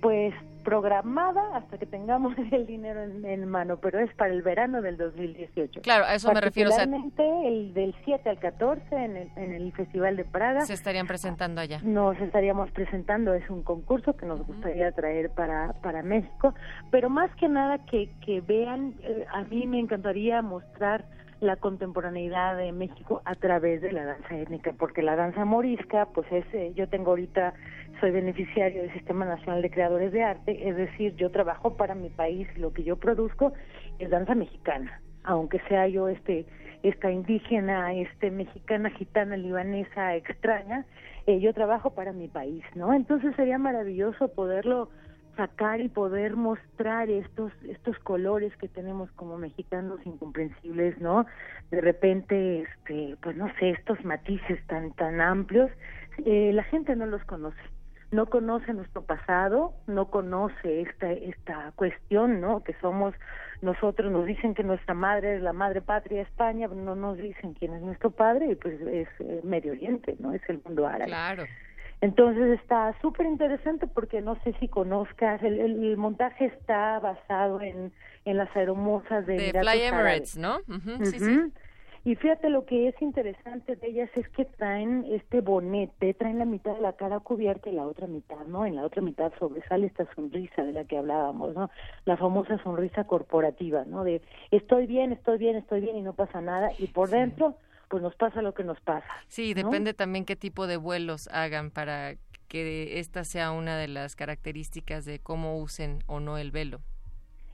Pues 0.02 0.34
programada 0.68 1.56
hasta 1.56 1.78
que 1.78 1.86
tengamos 1.86 2.36
el 2.52 2.66
dinero 2.68 3.02
en, 3.02 3.24
en 3.26 3.48
mano, 3.48 3.78
pero 3.78 4.00
es 4.00 4.14
para 4.16 4.34
el 4.34 4.42
verano 4.42 4.82
del 4.82 4.98
2018. 4.98 5.80
Claro, 5.82 6.04
a 6.04 6.14
eso 6.14 6.30
me 6.34 6.42
refiero, 6.42 6.70
o 6.72 6.74
sea- 6.74 6.86
Particularmente 6.86 7.48
el 7.48 7.74
del 7.74 7.96
7 8.04 8.30
al 8.30 8.38
14 8.38 8.84
en 8.94 9.16
el, 9.16 9.32
en 9.38 9.54
el 9.54 9.72
Festival 9.72 10.18
de 10.18 10.26
Praga. 10.26 10.66
Se 10.66 10.74
estarían 10.74 11.08
presentando 11.08 11.62
allá. 11.62 11.80
Nos 11.84 12.20
estaríamos 12.20 12.70
presentando, 12.72 13.34
es 13.34 13.50
un 13.50 13.64
concurso 13.64 14.18
que 14.18 14.26
nos 14.26 14.46
gustaría 14.46 14.92
traer 14.92 15.30
para, 15.30 15.72
para 15.82 16.04
México, 16.04 16.54
pero 16.92 17.10
más 17.10 17.34
que 17.36 17.48
nada 17.48 17.78
que, 17.86 18.10
que 18.26 18.42
vean, 18.42 18.94
eh, 19.04 19.26
a 19.32 19.44
mí 19.46 19.66
me 19.68 19.80
encantaría 19.80 20.42
mostrar 20.42 21.06
la 21.40 21.56
contemporaneidad 21.58 22.58
de 22.58 22.72
México 22.72 23.22
a 23.26 23.36
través 23.36 23.82
de 23.82 23.92
la 23.92 24.06
danza 24.06 24.38
étnica, 24.38 24.74
porque 24.78 25.02
la 25.02 25.16
danza 25.16 25.46
morisca, 25.46 26.08
pues 26.14 26.26
es, 26.32 26.46
eh, 26.54 26.72
yo 26.76 26.90
tengo 26.90 27.12
ahorita, 27.12 27.54
soy 28.00 28.12
beneficiario 28.12 28.82
del 28.82 28.94
Sistema 28.94 29.26
Nacional 29.26 29.62
de 29.62 29.70
Creadores 29.70 30.12
de 30.12 30.24
Arte, 30.24 30.68
es 30.68 30.76
decir, 30.76 31.16
yo 31.16 31.30
trabajo 31.32 31.78
para 31.78 31.96
mi 31.96 32.10
país, 32.10 32.48
lo 32.58 32.74
que 32.74 32.84
yo 32.84 32.98
produzco 32.98 33.54
es 34.00 34.10
danza 34.10 34.36
mexicana, 34.36 35.02
aunque 35.24 35.60
sea 35.68 35.88
yo 35.88 36.08
este 36.08 36.46
esta 36.84 37.12
indígena, 37.12 37.92
este 37.94 38.30
mexicana, 38.30 38.92
gitana, 38.92 39.36
libanesa, 39.36 40.16
extraña, 40.16 40.86
eh, 41.26 41.40
yo 41.40 41.54
trabajo 41.54 41.90
para 41.96 42.14
mi 42.14 42.28
país, 42.28 42.64
¿no? 42.76 42.94
Entonces 42.94 43.36
sería 43.36 43.58
maravilloso 43.58 44.30
poderlo 44.30 44.90
sacar 45.38 45.80
y 45.80 45.88
poder 45.88 46.36
mostrar 46.36 47.10
estos 47.10 47.54
estos 47.64 47.98
colores 48.00 48.56
que 48.58 48.68
tenemos 48.68 49.10
como 49.12 49.38
mexicanos 49.38 50.00
incomprensibles, 50.06 51.00
¿no? 51.00 51.26
De 51.72 51.80
repente, 51.80 52.64
este, 52.64 53.16
pues 53.22 53.38
no 53.38 53.48
sé, 53.60 53.70
estos 53.70 54.04
matices 54.04 54.60
tan 54.68 54.92
tan 54.94 55.22
amplios, 55.22 55.72
eh, 56.26 56.52
la 56.54 56.64
gente 56.64 56.96
no 56.96 57.06
los 57.06 57.24
conoce 57.24 57.62
no 58.12 58.28
conoce 58.28 58.74
nuestro 58.74 59.02
pasado, 59.02 59.74
no 59.86 60.10
conoce 60.10 60.82
esta 60.82 61.12
esta 61.12 61.72
cuestión, 61.76 62.40
¿no? 62.40 62.64
Que 62.64 62.74
somos 62.82 63.14
nosotros, 63.62 64.12
nos 64.12 64.26
dicen 64.26 64.54
que 64.54 64.64
nuestra 64.64 64.94
madre 64.94 65.36
es 65.36 65.42
la 65.42 65.54
madre 65.54 65.82
patria 65.82 66.22
España, 66.22 66.68
pero 66.70 66.82
no 66.82 66.96
nos 66.96 67.18
dicen 67.18 67.54
quién 67.54 67.74
es 67.74 67.82
nuestro 67.82 68.12
padre 68.12 68.52
y 68.52 68.56
pues 68.56 68.80
es 68.82 69.08
eh, 69.20 69.42
Medio 69.44 69.72
Oriente, 69.74 70.16
¿no? 70.20 70.34
Es 70.34 70.42
el 70.48 70.62
mundo 70.64 70.88
árabe. 70.88 71.06
Claro. 71.06 71.44
Entonces 72.02 72.60
está 72.60 72.96
súper 73.02 73.26
interesante 73.26 73.88
porque 73.88 74.22
no 74.22 74.36
sé 74.44 74.54
si 74.60 74.68
conozcas, 74.68 75.42
el, 75.42 75.60
el- 75.60 75.84
el 75.84 75.98
montaje 75.98 76.46
está 76.46 77.00
basado 77.00 77.60
en, 77.62 77.92
en 78.26 78.38
las 78.38 78.56
aeromosas 78.56 79.26
de, 79.26 79.52
De 79.52 79.60
Fly. 79.64 79.82
Emirates, 79.82 80.38
¿no? 80.38 80.58
Ujú, 80.68 81.04
sí, 81.06 81.20
sí. 81.20 81.40
Y 82.06 82.16
fíjate 82.16 82.50
lo 82.50 82.66
que 82.66 82.88
es 82.88 83.02
interesante 83.02 83.76
de 83.76 83.88
ellas 83.88 84.10
es 84.16 84.30
que 84.30 84.46
traen 84.46 85.04
este 85.10 85.42
bonete, 85.42 86.14
traen 86.14 86.40
la 86.40 86.46
mitad 86.46 86.74
de 86.76 86.82
la 86.82 86.94
cara 86.94 87.20
cubierta 87.20 87.70
y 87.70 87.74
la 87.74 87.86
otra 87.86 88.08
mitad, 88.08 88.46
¿no? 88.46 88.66
En 88.66 88.76
la 88.78 88.86
otra 88.86 89.02
mitad 89.02 89.34
sobresale 89.40 89.88
esta 89.88 90.06
sonrisa 90.16 90.64
de 90.64 90.72
la 90.72 90.86
que 90.86 90.98
hablábamos, 90.98 91.54
¿no? 91.54 91.70
La 92.06 92.16
famosa 92.16 92.60
sonrisa 92.64 93.04
corporativa, 93.06 93.84
¿no? 93.86 94.06
De 94.06 94.22
estoy 94.52 94.86
bien, 94.88 95.12
estoy 95.12 95.38
bien, 95.38 95.58
estoy 95.58 95.82
bien 95.82 95.98
y 95.98 96.02
no 96.02 96.14
pasa 96.14 96.40
nada. 96.40 96.72
Y 96.80 96.88
por 96.88 97.10
dentro, 97.10 97.56
pues 97.90 98.04
nos 98.04 98.16
pasa 98.16 98.42
lo 98.42 98.54
que 98.54 98.64
nos 98.64 98.80
pasa. 98.82 99.08
Sí, 99.28 99.54
¿no? 99.54 99.64
depende 99.64 99.94
también 99.94 100.26
qué 100.26 100.36
tipo 100.36 100.68
de 100.68 100.78
vuelos 100.78 101.28
hagan 101.32 101.72
para 101.72 102.16
que 102.48 103.00
esta 103.00 103.24
sea 103.24 103.52
una 103.52 103.78
de 103.78 103.88
las 103.88 104.16
características 104.16 105.06
de 105.06 105.20
cómo 105.20 105.60
usen 105.60 106.00
o 106.08 106.20
no 106.20 106.38
el 106.38 106.52
velo. 106.52 106.80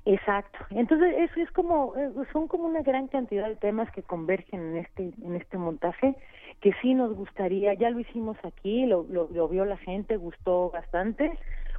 Exacto. 0.06 0.60
Entonces 0.70 1.14
es, 1.18 1.38
es 1.38 1.52
como 1.52 1.96
eh, 1.96 2.12
son 2.34 2.48
como 2.48 2.66
una 2.66 2.82
gran 2.82 3.08
cantidad 3.08 3.48
de 3.48 3.56
temas 3.56 3.90
que 3.92 4.04
convergen 4.04 4.60
en 4.60 4.78
este 4.78 5.14
en 5.24 5.36
este 5.36 5.58
montaje 5.58 6.16
que 6.62 6.74
sí 6.82 6.94
nos 6.94 7.16
gustaría. 7.16 7.74
Ya 7.74 7.90
lo 7.90 8.00
hicimos 8.00 8.38
aquí, 8.44 8.86
lo, 8.86 9.06
lo, 9.10 9.30
lo 9.32 9.48
vio 9.48 9.66
la 9.66 9.78
gente, 9.78 10.18
gustó 10.18 10.72
bastante. 10.72 11.32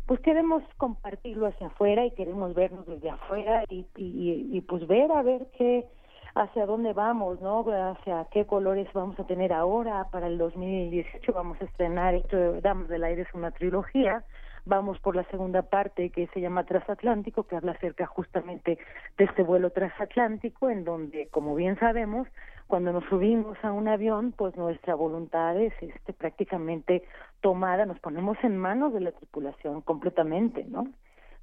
Pues 0.06 0.20
queremos 0.20 0.62
compartirlo 0.76 1.46
hacia 1.46 1.68
afuera 1.68 2.04
y 2.04 2.10
queremos 2.12 2.54
vernos 2.54 2.86
desde 2.86 3.10
afuera 3.10 3.64
y, 3.70 3.86
y, 3.96 4.48
y 4.52 4.60
pues 4.62 4.86
ver 4.86 5.10
a 5.12 5.22
ver 5.22 5.46
qué 5.56 5.86
hacia 6.34 6.66
dónde 6.66 6.92
vamos, 6.92 7.40
¿no? 7.40 7.60
Hacia 7.60 8.26
qué 8.30 8.46
colores 8.46 8.88
vamos 8.92 9.18
a 9.20 9.26
tener 9.26 9.52
ahora. 9.52 10.08
Para 10.10 10.26
el 10.26 10.38
2018 10.38 11.32
vamos 11.32 11.60
a 11.60 11.64
estrenar 11.64 12.14
esto 12.14 12.60
Damas 12.60 12.88
del 12.88 13.04
Aire, 13.04 13.22
es 13.22 13.34
una 13.34 13.50
trilogía. 13.52 14.24
Vamos 14.66 14.98
por 15.00 15.14
la 15.14 15.24
segunda 15.24 15.62
parte 15.62 16.08
que 16.10 16.26
se 16.28 16.40
llama 16.40 16.64
Transatlántico, 16.64 17.44
que 17.44 17.54
habla 17.54 17.72
acerca 17.72 18.06
justamente 18.06 18.78
de 19.18 19.24
este 19.24 19.42
vuelo 19.42 19.70
transatlántico, 19.70 20.70
en 20.70 20.84
donde, 20.84 21.28
como 21.28 21.54
bien 21.54 21.78
sabemos, 21.78 22.26
cuando 22.66 22.90
nos 22.90 23.04
subimos 23.04 23.62
a 23.62 23.72
un 23.72 23.88
avión, 23.88 24.32
pues 24.32 24.56
nuestra 24.56 24.94
voluntad 24.94 25.60
es 25.60 25.74
este, 25.82 26.14
prácticamente 26.14 27.04
tomada, 27.42 27.84
nos 27.84 28.00
ponemos 28.00 28.38
en 28.42 28.56
manos 28.56 28.94
de 28.94 29.00
la 29.00 29.12
tripulación 29.12 29.82
completamente, 29.82 30.64
¿no? 30.64 30.86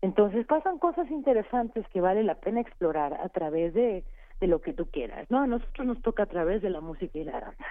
Entonces 0.01 0.47
pasan 0.47 0.79
cosas 0.79 1.09
interesantes 1.11 1.87
que 1.89 2.01
vale 2.01 2.23
la 2.23 2.35
pena 2.35 2.59
explorar 2.59 3.13
a 3.13 3.29
través 3.29 3.75
de, 3.75 4.03
de 4.41 4.47
lo 4.47 4.59
que 4.59 4.73
tú 4.73 4.89
quieras, 4.89 5.29
¿no? 5.29 5.39
A 5.39 5.47
nosotros 5.47 5.87
nos 5.87 6.01
toca 6.01 6.23
a 6.23 6.25
través 6.25 6.61
de 6.61 6.69
la 6.69 6.81
música 6.81 7.17
y 7.17 7.23
la 7.23 7.39
danza. 7.39 7.65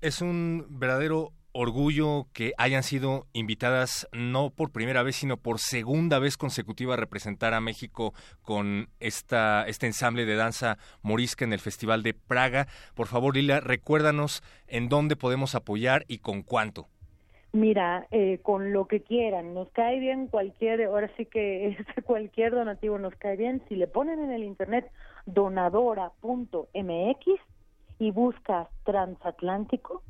Es 0.00 0.20
un 0.20 0.66
verdadero 0.70 1.32
orgullo 1.52 2.26
que 2.32 2.52
hayan 2.58 2.82
sido 2.82 3.26
invitadas 3.32 4.08
no 4.12 4.50
por 4.50 4.72
primera 4.72 5.02
vez, 5.04 5.16
sino 5.16 5.36
por 5.36 5.60
segunda 5.60 6.18
vez 6.18 6.36
consecutiva 6.36 6.94
a 6.94 6.96
representar 6.96 7.54
a 7.54 7.60
México 7.60 8.12
con 8.42 8.88
esta, 8.98 9.64
este 9.68 9.86
ensamble 9.86 10.24
de 10.24 10.34
danza 10.34 10.78
morisca 11.02 11.44
en 11.44 11.52
el 11.52 11.60
Festival 11.60 12.02
de 12.02 12.14
Praga. 12.14 12.66
Por 12.94 13.06
favor, 13.06 13.36
Lila, 13.36 13.60
recuérdanos 13.60 14.42
en 14.66 14.88
dónde 14.88 15.16
podemos 15.16 15.54
apoyar 15.54 16.04
y 16.08 16.18
con 16.18 16.42
cuánto. 16.42 16.88
Mira, 17.52 18.08
eh, 18.10 18.40
con 18.42 18.72
lo 18.72 18.88
que 18.88 19.02
quieran, 19.02 19.54
nos 19.54 19.68
cae 19.70 20.00
bien 20.00 20.26
cualquier, 20.26 20.82
ahora 20.82 21.08
sí 21.16 21.24
que 21.24 21.76
cualquier 22.04 22.52
donativo 22.52 22.98
nos 22.98 23.14
cae 23.14 23.36
bien. 23.36 23.62
Si 23.68 23.76
le 23.76 23.86
ponen 23.86 24.18
en 24.18 24.32
el 24.32 24.42
internet 24.42 24.90
donadora.mx 25.26 27.26
y 27.98 28.10
buscas 28.10 28.68
transatlántico, 28.84 30.02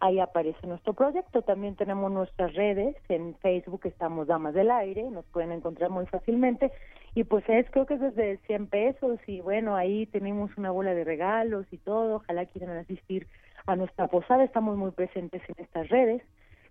ahí 0.00 0.20
aparece 0.20 0.66
nuestro 0.66 0.94
proyecto. 0.94 1.42
También 1.42 1.76
tenemos 1.76 2.10
nuestras 2.10 2.54
redes, 2.54 2.96
en 3.08 3.34
Facebook 3.36 3.82
estamos 3.84 4.26
Damas 4.26 4.54
del 4.54 4.70
Aire, 4.70 5.10
nos 5.10 5.24
pueden 5.26 5.52
encontrar 5.52 5.90
muy 5.90 6.06
fácilmente. 6.06 6.72
Y 7.14 7.24
pues 7.24 7.44
es, 7.48 7.68
creo 7.70 7.86
que 7.86 7.94
es 7.94 8.00
desde 8.00 8.38
100 8.46 8.66
pesos 8.68 9.18
y 9.26 9.40
bueno, 9.40 9.74
ahí 9.74 10.06
tenemos 10.06 10.50
una 10.56 10.70
bola 10.70 10.94
de 10.94 11.04
regalos 11.04 11.66
y 11.70 11.78
todo. 11.78 12.16
Ojalá 12.16 12.46
quieran 12.46 12.76
asistir 12.76 13.26
a 13.66 13.76
nuestra 13.76 14.08
posada, 14.08 14.44
estamos 14.44 14.76
muy 14.76 14.92
presentes 14.92 15.42
en 15.48 15.64
estas 15.64 15.88
redes. 15.88 16.22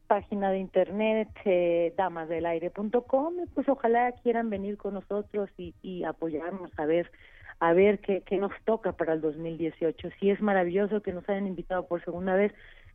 Página 0.07 0.51
de 0.51 0.59
internet 0.59 1.27
eh, 1.43 1.93
damasdelaire.com 1.97 3.33
y 3.43 3.45
pues 3.47 3.67
ojalá 3.67 4.13
quieran 4.13 4.49
venir 4.49 4.77
con 4.77 4.93
nosotros 4.93 5.49
y, 5.57 5.75
y 5.81 6.05
apoyarnos 6.05 6.71
a 6.79 6.85
ver 6.85 7.11
a 7.59 7.73
ver 7.73 7.99
qué, 7.99 8.21
qué 8.25 8.37
nos 8.37 8.51
toca 8.65 8.91
para 8.93 9.13
el 9.13 9.21
2018. 9.21 10.09
Sí 10.19 10.29
es 10.29 10.41
maravilloso 10.41 11.01
que 11.01 11.11
nos 11.13 11.27
hayan 11.29 11.47
invitado 11.47 11.87
por 11.87 12.03
segunda 12.03 12.35
vez, 12.35 12.53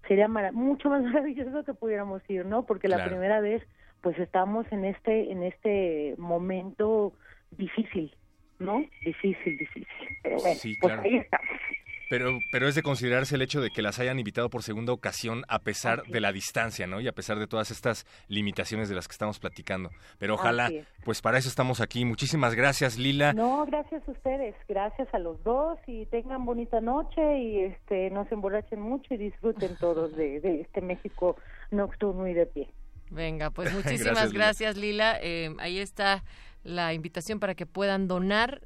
sería 0.09 0.29
mucho 0.29 0.89
más 0.91 1.03
maravilloso 1.15 1.65
que 1.65 1.75
pudiéramos 1.75 2.23
ir, 2.29 2.47
¿no? 2.47 2.65
Porque 2.65 2.89
la 2.89 2.97
Claro. 2.97 3.11
primera 3.11 3.41
vez 3.41 3.63
pues 4.03 4.19
estamos 4.19 4.67
en 4.73 4.85
este 4.85 5.31
en 5.31 5.43
este 5.45 6.15
momento 6.19 7.13
difícil, 7.53 8.13
¿no? 8.59 8.85
Difícil, 9.05 9.57
difícil. 9.57 9.87
Pero 10.23 10.37
bueno, 10.39 10.57
Sí, 10.57 10.77
pues 10.81 10.93
claro. 10.93 11.09
ahí 11.09 11.17
estamos. 11.19 11.49
Pero, 12.13 12.41
pero 12.51 12.69
es 12.69 12.75
de 12.75 12.83
considerarse 12.83 13.37
el 13.37 13.41
hecho 13.41 13.63
de 13.63 13.71
que 13.71 13.81
las 13.81 13.99
hayan 13.99 14.19
invitado 14.19 14.51
por 14.51 14.63
segunda 14.63 14.93
ocasión 14.93 15.45
a 15.49 15.61
pesar 15.61 16.03
de 16.03 16.21
la 16.21 16.31
distancia, 16.31 16.87
¿no? 16.87 17.01
Y 17.01 17.09
a 17.09 17.13
pesar 17.13 17.39
de 17.39 17.47
todas 17.47 17.71
estas 17.71 18.05
limitaciones 18.29 18.91
de 18.91 18.95
las 18.95 19.09
que 19.09 19.13
estamos 19.13 19.39
platicando. 19.39 19.89
Pero 20.19 20.35
ojalá, 20.35 20.71
pues 21.07 21.23
para 21.23 21.39
eso 21.39 21.49
estamos 21.49 21.81
aquí. 21.81 22.05
Muchísimas 22.05 22.55
gracias, 22.55 22.99
Lila. 22.99 23.33
No, 23.33 23.65
gracias 23.65 24.07
a 24.07 24.11
ustedes, 24.11 24.55
gracias 24.69 25.09
a 25.15 25.19
los 25.19 25.43
dos 25.43 25.79
y 25.87 26.05
tengan 26.05 26.45
bonita 26.45 26.83
noche 26.83 27.39
y 27.39 27.61
este 27.61 28.11
no 28.11 28.27
se 28.29 28.35
emborrachen 28.35 28.79
mucho 28.79 29.15
y 29.15 29.17
disfruten 29.17 29.75
todos 29.77 30.15
de, 30.15 30.41
de 30.41 30.61
este 30.61 30.83
México 30.83 31.37
nocturno 31.71 32.29
y 32.29 32.35
de 32.35 32.45
pie. 32.45 32.69
Venga, 33.09 33.49
pues 33.49 33.73
muchísimas 33.75 34.13
Gracias, 34.13 34.33
gracias, 34.35 34.77
Lila. 34.77 35.15
Lila. 35.15 35.19
Eh, 35.23 35.57
ahí 35.61 35.79
está 35.79 36.25
la 36.63 36.93
invitación 36.93 37.41
para 37.41 37.55
que 37.55 37.65
puedan 37.65 38.07
donar. 38.07 38.61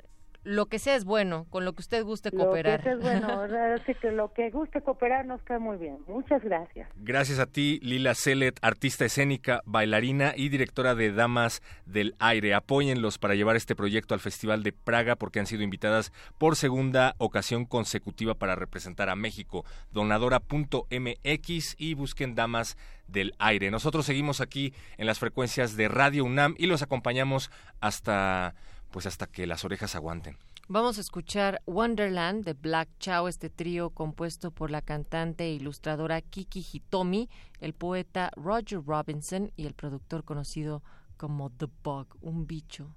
Lo 0.47 0.67
que 0.67 0.79
sea 0.79 0.95
es 0.95 1.05
bueno, 1.05 1.45
con 1.51 1.65
lo 1.65 1.73
que 1.73 1.81
usted 1.81 2.05
guste 2.05 2.31
cooperar. 2.31 2.79
Lo 2.79 2.85
que 2.85 2.91
es 2.93 3.01
bueno, 3.01 3.29
ahora 3.33 3.85
sí 3.85 3.95
que 4.01 4.13
lo 4.13 4.33
que 4.33 4.51
guste 4.51 4.81
cooperar 4.81 5.27
nos 5.27 5.43
cae 5.43 5.59
muy 5.59 5.77
bien. 5.77 5.99
Muchas 6.07 6.41
gracias. 6.41 6.89
Gracias 6.95 7.41
a 7.41 7.47
ti, 7.47 7.81
Lila 7.83 8.15
Celet, 8.15 8.57
artista 8.63 9.05
escénica, 9.05 9.61
bailarina 9.65 10.35
y 10.37 10.49
directora 10.49 10.95
de 10.95 11.11
Damas 11.11 11.63
del 11.85 12.15
Aire. 12.21 12.55
Apóyenlos 12.55 13.19
para 13.19 13.35
llevar 13.35 13.57
este 13.57 13.75
proyecto 13.75 14.15
al 14.15 14.21
Festival 14.21 14.63
de 14.63 14.73
Praga 14.73 15.17
porque 15.17 15.41
han 15.41 15.47
sido 15.47 15.65
invitadas 15.65 16.13
por 16.39 16.55
segunda 16.55 17.17
ocasión 17.19 17.65
consecutiva 17.65 18.35
para 18.35 18.55
representar 18.55 19.09
a 19.09 19.17
México. 19.17 19.65
Donadora.mx 19.91 21.75
y 21.77 21.95
busquen 21.95 22.37
Damas 22.37 22.77
del 23.09 23.35
Aire. 23.41 23.73
Nosotros 23.73 24.07
seguimos 24.07 24.41
aquí 24.41 24.73
en 24.97 25.07
las 25.07 25.19
frecuencias 25.19 25.77
de 25.77 25.89
Radio 25.89 26.25
UNAM 26.25 26.55
y 26.57 26.67
los 26.67 26.83
acompañamos 26.83 27.51
hasta 27.81 28.55
pues 28.97 29.05
hasta 29.05 29.27
que 29.27 29.47
las 29.47 29.63
orejas 29.63 29.95
aguanten. 29.95 30.39
Vamos 30.69 30.97
a 30.97 31.03
escuchar 31.03 31.61
Wonderland 31.67 32.47
de 32.47 32.55
Black 32.55 32.89
Chow, 32.99 33.29
este 33.29 33.51
trío 33.51 33.91
compuesto 33.91 34.51
por 34.51 34.71
la 34.71 34.81
cantante 34.81 35.45
e 35.45 35.53
ilustradora 35.53 36.23
Kiki 36.23 36.65
Hitomi, 36.73 37.29
el 37.61 37.75
poeta 37.75 38.31
Roger 38.37 38.83
Robinson 38.83 39.53
y 39.55 39.67
el 39.67 39.75
productor 39.75 40.25
conocido 40.25 40.83
como 41.19 41.51
The 41.51 41.67
Bug, 41.85 42.17
un 42.23 42.47
bicho.「 42.47 42.97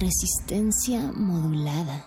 Resistencia 0.00 1.12
modulada. 1.14 2.06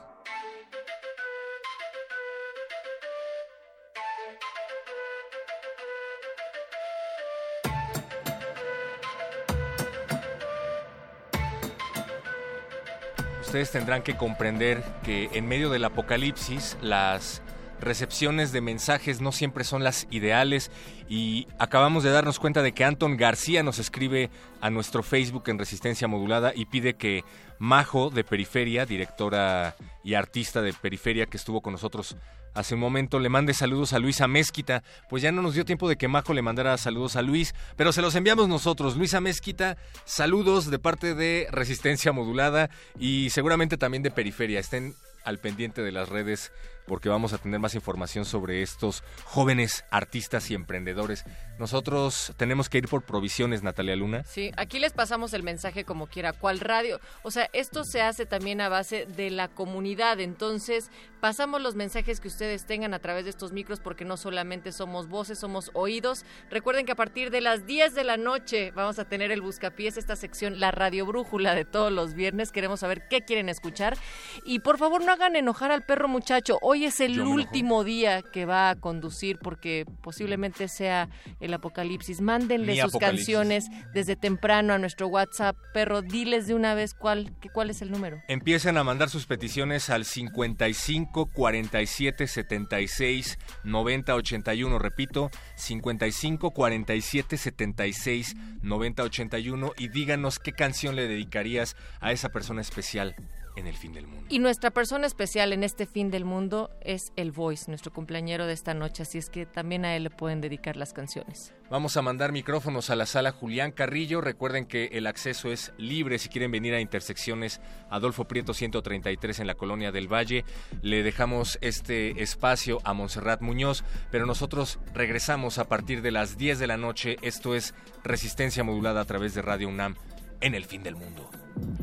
Ustedes 13.42 13.70
tendrán 13.70 14.02
que 14.02 14.18
comprender 14.18 14.84
que 15.04 15.30
en 15.34 15.48
medio 15.48 15.70
del 15.70 15.86
apocalipsis 15.86 16.76
las 16.82 17.44
recepciones 17.84 18.52
de 18.52 18.62
mensajes 18.62 19.22
no 19.22 19.32
siempre 19.32 19.64
son 19.64 19.84
las 19.84 20.08
ideales 20.12 20.72
y 21.10 21.48
acabamos 21.60 22.04
de 22.04 22.12
darnos 22.12 22.40
cuenta 22.40 22.62
de 22.62 22.74
que 22.74 22.84
Anton 22.84 23.18
García 23.18 23.64
nos 23.64 23.80
escribe 23.80 24.30
a 24.62 24.70
nuestro 24.70 25.04
Facebook 25.04 25.44
en 25.48 25.60
Resistencia 25.60 26.08
Modulada 26.08 26.54
y 26.56 26.66
pide 26.66 26.96
que 26.96 27.24
Majo 27.60 28.10
de 28.10 28.24
Periferia, 28.24 28.86
directora 28.86 29.76
y 30.04 30.16
artista 30.16 30.62
de 30.62 30.74
Periferia 30.74 31.26
que 31.26 31.38
estuvo 31.38 31.62
con 31.62 31.74
nosotros 31.74 32.16
hace 32.54 32.76
un 32.76 32.80
momento, 32.80 33.20
le 33.20 33.30
mande 33.30 33.54
saludos 33.54 33.94
a 33.94 34.00
Luisa 34.00 34.28
Mezquita. 34.28 34.84
Pues 35.10 35.24
ya 35.24 35.32
no 35.32 35.42
nos 35.42 35.56
dio 35.56 35.66
tiempo 35.66 35.90
de 35.90 35.98
que 35.98 36.08
Majo 36.08 36.34
le 36.34 36.42
mandara 36.42 36.78
saludos 36.78 37.16
a 37.16 37.22
Luis, 37.22 37.54
pero 37.76 37.92
se 37.92 38.02
los 38.02 38.16
enviamos 38.16 38.48
nosotros. 38.48 38.96
Luisa 38.96 39.22
Mezquita, 39.22 39.78
saludos 40.06 40.70
de 40.70 40.80
parte 40.80 41.16
de 41.16 41.48
Resistencia 41.52 42.12
Modulada 42.12 42.70
y 43.00 43.30
seguramente 43.32 43.78
también 43.78 44.04
de 44.04 44.12
Periferia. 44.12 44.60
Estén 44.60 44.96
al 45.24 45.40
pendiente 45.40 45.82
de 45.82 45.92
las 45.92 46.10
redes 46.10 46.52
porque 46.86 47.10
vamos 47.10 47.34
a 47.34 47.38
tener 47.38 47.60
más 47.60 47.76
información 47.76 48.26
sobre 48.26 48.62
estos 48.62 49.04
jóvenes 49.26 49.86
artistas 49.92 50.50
y 50.52 50.56
emprendedores. 50.56 51.26
Nosotros 51.60 52.34
tenemos 52.38 52.70
que 52.70 52.80
ir 52.80 52.88
por 52.88 53.04
provisiones, 53.04 53.64
Natalia 53.64 53.96
Luna. 53.96 54.24
Sí, 54.24 54.52
aquí 54.58 54.80
les 54.80 54.94
pasamos 54.94 55.34
el 55.34 55.44
mensaje 55.44 55.86
como 55.86 56.08
quiera, 56.08 56.34
cual 56.34 56.60
radio. 56.60 57.00
O 57.22 57.32
sea, 57.32 57.50
esto 57.54 57.84
se 57.84 58.02
hace 58.02 58.26
también 58.26 58.62
a 58.62 58.70
base 58.70 59.06
de 59.06 59.30
la 59.30 59.48
comunidad. 59.48 60.20
Entonces, 60.20 60.90
pasamos 61.20 61.62
los 61.62 61.76
mensajes 61.76 62.20
que 62.20 62.28
ustedes 62.28 62.66
tengan 62.66 62.94
a 62.94 63.00
través 63.00 63.24
de 63.24 63.30
estos 63.30 63.52
micros 63.52 63.80
porque 63.80 64.06
no 64.06 64.18
solamente 64.18 64.72
somos 64.72 65.08
voces, 65.08 65.40
somos 65.40 65.72
oídos. 65.74 66.26
Recuerden 66.50 66.86
que 66.86 66.92
a 66.92 66.96
partir 66.96 67.30
de 67.32 67.42
las 67.42 67.66
10 67.66 67.94
de 67.94 68.04
la 68.04 68.18
noche 68.18 68.72
vamos 68.72 69.00
a 69.00 69.06
tener 69.06 69.32
el 69.32 69.42
Buscapiés, 69.42 69.98
esta 69.98 70.16
sección, 70.16 70.60
la 70.60 70.72
radio 70.72 71.06
brújula 71.06 71.56
de 71.56 71.66
todos 71.66 71.92
los 71.92 72.14
viernes. 72.14 72.52
Queremos 72.52 72.82
saber 72.82 73.08
qué 73.08 73.22
quieren 73.22 73.50
escuchar. 73.50 73.98
Y 74.44 74.60
por 74.60 74.78
favor, 74.78 75.04
no 75.04 75.12
hagan 75.12 75.36
enojar 75.36 75.72
al 75.72 75.84
perro 75.86 76.08
muchacho. 76.08 76.58
Es 76.86 77.00
el 77.00 77.22
último 77.22 77.84
día 77.84 78.22
que 78.22 78.46
va 78.46 78.70
a 78.70 78.76
conducir 78.76 79.38
porque 79.40 79.86
posiblemente 80.02 80.68
sea 80.68 81.10
el 81.40 81.54
apocalipsis. 81.54 82.22
Mándenle 82.22 82.74
Mi 82.74 82.80
sus 82.82 82.90
apocalipsis. 82.92 83.28
canciones 83.28 83.66
desde 83.94 84.16
temprano 84.16 84.74
a 84.74 84.78
nuestro 84.78 85.08
WhatsApp. 85.08 85.56
Perro, 85.74 86.02
diles 86.02 86.48
de 86.48 86.56
una 86.56 86.74
vez 86.74 86.94
cuál, 86.94 87.34
que- 87.42 87.50
cuál 87.50 87.70
es 87.70 87.82
el 87.82 87.92
número. 87.92 88.22
Empiecen 88.28 88.78
a 88.78 88.84
mandar 88.84 89.10
sus 89.10 89.26
peticiones 89.26 89.90
al 89.90 90.06
55 90.06 91.28
47 91.34 92.28
76 92.28 93.38
90 93.64 94.16
81. 94.16 94.80
Repito, 94.80 95.30
55 95.56 96.52
47 96.52 97.38
76 97.38 98.36
90 98.62 99.04
81 99.04 99.72
y 99.78 99.88
díganos 99.90 100.40
qué 100.40 100.52
canción 100.52 100.96
le 100.96 101.08
dedicarías 101.08 101.76
a 102.00 102.12
esa 102.12 102.30
persona 102.30 102.62
especial 102.62 103.16
en 103.56 103.68
el 103.68 103.76
fin 103.76 103.94
del 103.94 104.08
mundo. 104.08 104.26
Y 104.30 104.40
nuestra 104.40 104.72
persona 104.72 105.08
especial 105.08 105.54
en 105.54 105.64
este 105.64 105.86
fin 105.86 106.10
del 106.12 106.26
mundo 106.26 106.72
es 106.82 107.14
el 107.16 107.32
Voice, 107.32 107.70
nuestro 107.70 107.92
cumpleañero 107.92 108.48
de 108.48 108.54
esta 108.54 108.74
noche, 108.74 109.04
así 109.04 109.18
es 109.18 109.30
que 109.30 109.46
también 109.46 109.86
a 109.86 109.96
él 109.96 110.04
le 110.04 110.10
pueden 110.10 110.42
dedicar 110.42 110.76
las 110.76 110.94
canciones. 110.94 111.54
Vamos 111.70 111.98
a 111.98 112.02
mandar 112.02 112.32
micrófonos 112.32 112.90
a 112.90 112.96
la 112.96 113.06
sala 113.06 113.32
Julián 113.32 113.72
Carrillo. 113.72 114.22
Recuerden 114.22 114.66
que 114.66 114.86
el 114.94 115.08
acceso 115.08 115.52
es 115.52 115.74
libre 115.78 116.20
si 116.20 116.30
quieren 116.30 116.52
venir 116.52 116.74
a 116.74 116.80
intersecciones 116.80 117.62
Adolfo 117.90 118.26
Prieto 118.26 118.54
133 118.54 119.40
en 119.40 119.48
la 119.48 119.56
colonia 119.56 119.92
del 119.92 120.12
Valle. 120.12 120.46
Le 120.82 121.02
dejamos 121.02 121.58
este 121.62 122.22
espacio 122.22 122.80
a 122.84 122.94
Montserrat 122.94 123.42
Muñoz, 123.42 123.84
pero 124.12 124.26
nosotros 124.26 124.80
regresamos 124.94 125.58
a 125.58 125.68
partir 125.68 126.02
de 126.04 126.12
las 126.12 126.38
10 126.38 126.60
de 126.60 126.68
la 126.68 126.78
noche. 126.78 127.18
Esto 127.22 127.56
es 127.56 127.74
Resistencia 128.04 128.64
Modulada 128.64 129.02
a 129.02 129.06
través 129.06 129.34
de 129.34 129.42
Radio 129.42 129.68
UNAM 129.68 129.96
en 130.42 130.56
el 130.56 130.66
fin 130.66 130.84
del 130.84 130.96
mundo. 130.96 131.30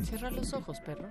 Cierra 0.03 0.29
los 0.31 0.53
ojos, 0.53 0.79
perro. 0.81 1.09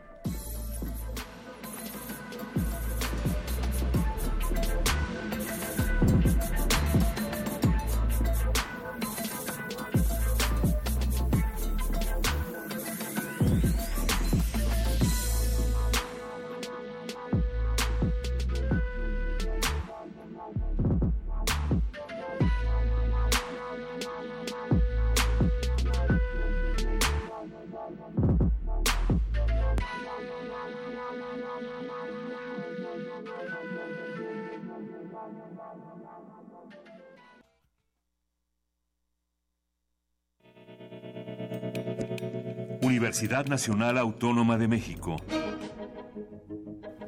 Universidad 42.90 43.46
Nacional 43.46 43.98
Autónoma 43.98 44.58
de 44.58 44.66
México. 44.66 45.14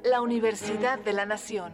La 0.04 0.20
Universidad 0.20 1.00
de 1.00 1.12
la 1.12 1.26
Nación. 1.26 1.72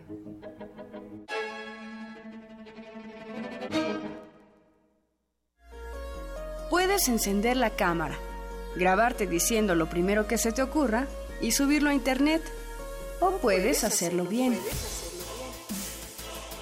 Puedes 6.71 7.07
encender 7.09 7.59
la 7.59 7.69
cámara, 7.69 8.17
grabarte 8.77 9.27
diciendo 9.27 9.75
lo 9.75 9.91
primero 9.91 10.27
que 10.27 10.39
se 10.39 10.53
te 10.53 10.63
ocurra 10.63 11.07
y 11.43 11.51
subirlo 11.51 11.91
a 11.91 11.95
internet. 11.95 12.41
O 13.21 13.33
puedes 13.33 13.85
hacerlo 13.85 14.25
bien. 14.25 14.59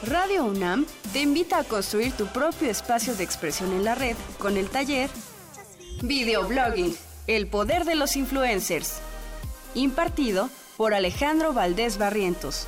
Radio 0.04 0.46
UNAM 0.46 0.84
te 1.12 1.20
invita 1.20 1.60
a 1.60 1.64
construir 1.64 2.10
tu 2.12 2.26
propio 2.26 2.68
espacio 2.68 3.14
de 3.14 3.22
expresión 3.22 3.70
en 3.70 3.84
la 3.84 3.94
red 3.94 4.16
con 4.40 4.56
el 4.56 4.68
taller 4.68 5.08
Videoblogging, 6.02 6.94
el 7.26 7.46
poder 7.46 7.84
de 7.84 7.94
los 7.94 8.16
influencers, 8.16 9.00
impartido 9.74 10.48
por 10.76 10.94
Alejandro 10.94 11.52
Valdés 11.52 11.98
Barrientos. 11.98 12.66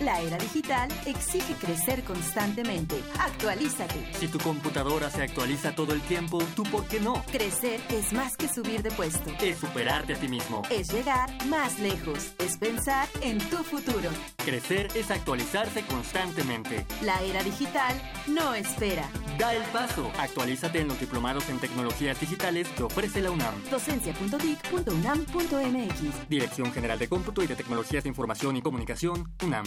La 0.00 0.20
era 0.20 0.36
digital 0.36 0.90
exige 1.06 1.54
crecer 1.54 2.04
constantemente. 2.04 3.02
Actualízate. 3.18 3.94
Si 4.18 4.28
tu 4.28 4.38
computadora 4.38 5.08
se 5.10 5.22
actualiza 5.22 5.74
todo 5.74 5.94
el 5.94 6.02
tiempo, 6.02 6.42
¿tú 6.54 6.64
por 6.64 6.86
qué 6.86 7.00
no? 7.00 7.24
Crecer 7.32 7.80
es 7.88 8.12
más 8.12 8.36
que 8.36 8.46
subir 8.48 8.82
de 8.82 8.90
puesto. 8.90 9.30
Es 9.40 9.56
superarte 9.58 10.12
a 10.14 10.16
ti 10.16 10.28
mismo. 10.28 10.60
Es 10.70 10.92
llegar 10.92 11.30
más 11.46 11.78
lejos. 11.78 12.32
Es 12.38 12.58
pensar 12.58 13.08
en 13.22 13.38
tu 13.38 13.56
futuro. 13.58 14.10
Crecer 14.44 14.88
es 14.94 15.10
actualizarse 15.10 15.82
constantemente. 15.86 16.84
La 17.02 17.22
era 17.22 17.42
digital 17.42 17.94
no 18.26 18.52
espera. 18.54 19.08
Da 19.38 19.54
el 19.54 19.62
paso. 19.64 20.10
Actualízate 20.18 20.80
en 20.80 20.88
los 20.88 21.00
diplomados 21.00 21.48
en 21.48 21.58
tecnologías 21.58 22.20
digitales 22.20 22.68
que 22.68 22.82
ofrece 22.82 23.22
la 23.22 23.30
UNAM. 23.30 23.54
Docencia.dic.unam.mx. 23.70 26.28
Dirección 26.28 26.70
General 26.72 26.98
de 26.98 27.08
Cómputo 27.08 27.42
y 27.42 27.46
de 27.46 27.56
Tecnologías 27.56 28.04
de 28.04 28.08
Información 28.08 28.56
y 28.56 28.62
Comunicación, 28.62 29.32
UNAM. 29.42 29.66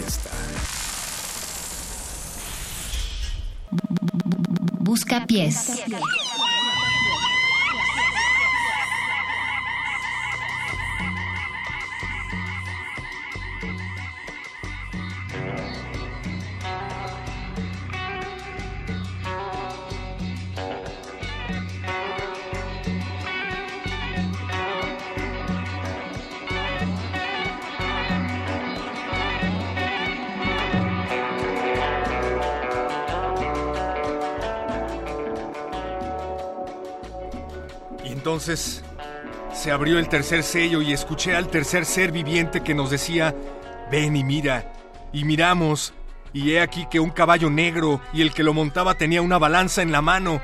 Busca 4.91 5.25
pies. 5.25 5.85
Entonces 38.41 38.83
se 39.53 39.69
abrió 39.69 39.99
el 39.99 40.09
tercer 40.09 40.41
sello 40.41 40.81
y 40.81 40.93
escuché 40.93 41.35
al 41.35 41.49
tercer 41.49 41.85
ser 41.85 42.11
viviente 42.11 42.63
que 42.63 42.73
nos 42.73 42.89
decía, 42.89 43.35
ven 43.91 44.15
y 44.15 44.23
mira. 44.23 44.73
Y 45.13 45.25
miramos, 45.25 45.93
y 46.33 46.53
he 46.53 46.59
aquí 46.59 46.87
que 46.89 46.99
un 46.99 47.11
caballo 47.11 47.51
negro 47.51 48.01
y 48.13 48.23
el 48.23 48.33
que 48.33 48.41
lo 48.41 48.55
montaba 48.55 48.95
tenía 48.95 49.21
una 49.21 49.37
balanza 49.37 49.83
en 49.83 49.91
la 49.91 50.01
mano. 50.01 50.41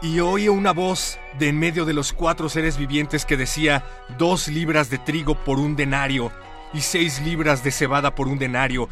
Y 0.00 0.20
oí 0.20 0.48
una 0.48 0.72
voz 0.72 1.18
de 1.38 1.48
en 1.48 1.58
medio 1.58 1.84
de 1.84 1.92
los 1.92 2.14
cuatro 2.14 2.48
seres 2.48 2.78
vivientes 2.78 3.26
que 3.26 3.36
decía, 3.36 3.84
dos 4.16 4.48
libras 4.48 4.88
de 4.88 4.96
trigo 4.96 5.34
por 5.34 5.58
un 5.58 5.76
denario 5.76 6.32
y 6.72 6.80
seis 6.80 7.20
libras 7.20 7.62
de 7.62 7.70
cebada 7.70 8.14
por 8.14 8.28
un 8.28 8.38
denario. 8.38 8.88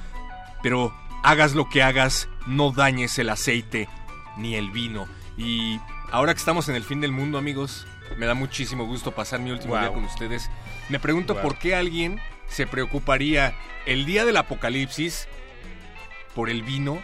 Pero 0.62 0.94
hagas 1.22 1.54
lo 1.54 1.70
que 1.70 1.82
hagas, 1.82 2.28
no 2.46 2.72
dañes 2.72 3.18
el 3.18 3.30
aceite 3.30 3.88
ni 4.36 4.54
el 4.54 4.70
vino. 4.70 5.06
Y 5.38 5.80
ahora 6.12 6.34
que 6.34 6.40
estamos 6.40 6.68
en 6.68 6.74
el 6.74 6.84
fin 6.84 7.00
del 7.00 7.10
mundo, 7.10 7.38
amigos, 7.38 7.86
me 8.16 8.26
da 8.26 8.34
muchísimo 8.34 8.84
gusto 8.86 9.12
pasar 9.12 9.40
mi 9.40 9.50
último 9.50 9.78
día 9.78 9.88
con 9.92 10.04
ustedes. 10.04 10.50
Me 10.88 10.98
pregunto 10.98 11.34
Wow. 11.34 11.42
por 11.42 11.58
qué 11.58 11.74
alguien 11.74 12.20
se 12.46 12.66
preocuparía 12.66 13.54
el 13.86 14.04
día 14.06 14.24
del 14.24 14.36
apocalipsis 14.36 15.26
por 16.34 16.50
el 16.50 16.62
vino 16.62 17.02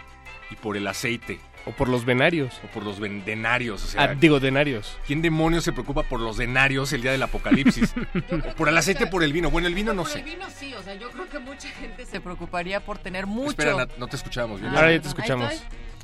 y 0.51 0.57
por 0.57 0.77
el 0.77 0.87
aceite. 0.87 1.41
O 1.67 1.73
por 1.73 1.89
los 1.91 2.07
venarios. 2.07 2.59
O 2.65 2.69
por 2.69 2.83
los 2.85 2.99
ven- 3.01 3.23
denarios. 3.25 3.85
O 3.85 3.87
sea, 3.87 4.03
Ah, 4.05 4.15
digo, 4.15 4.41
denarios. 4.41 4.97
¿Quién 5.07 5.21
demonios 5.21 5.63
se 5.63 5.73
preocupa 5.73 6.03
por 6.05 6.19
los 6.19 6.39
denarios 6.39 6.91
el 6.95 7.03
día 7.03 7.13
del 7.13 7.23
apocalipsis? 7.23 7.93
o 8.51 8.55
por 8.55 8.69
el 8.71 8.77
aceite, 8.79 9.07
por 9.07 9.23
el 9.23 9.33
vino. 9.35 9.51
Bueno, 9.51 9.69
el 9.69 9.75
vino 9.75 9.93
no 9.93 10.03
Por 10.05 10.11
sé. 10.11 10.21
el 10.21 10.25
vino 10.25 10.47
sí, 10.49 10.73
o 10.75 10.83
sea, 10.83 10.95
yo 10.95 11.11
creo 11.11 11.29
que 11.29 11.39
mucha 11.39 11.69
gente 11.69 12.07
se 12.07 12.21
preocuparía 12.21 12.81
por 12.81 12.97
tener 12.99 13.27
mucho. 13.27 13.51
Espera, 13.51 13.87
no 13.99 14.07
te 14.07 14.17
escuchábamos 14.17 14.61
bien. 14.63 14.75
Ahora 14.75 14.91
ya 14.91 15.01
te 15.03 15.09
Ahí 15.09 15.11
escuchamos. 15.11 15.63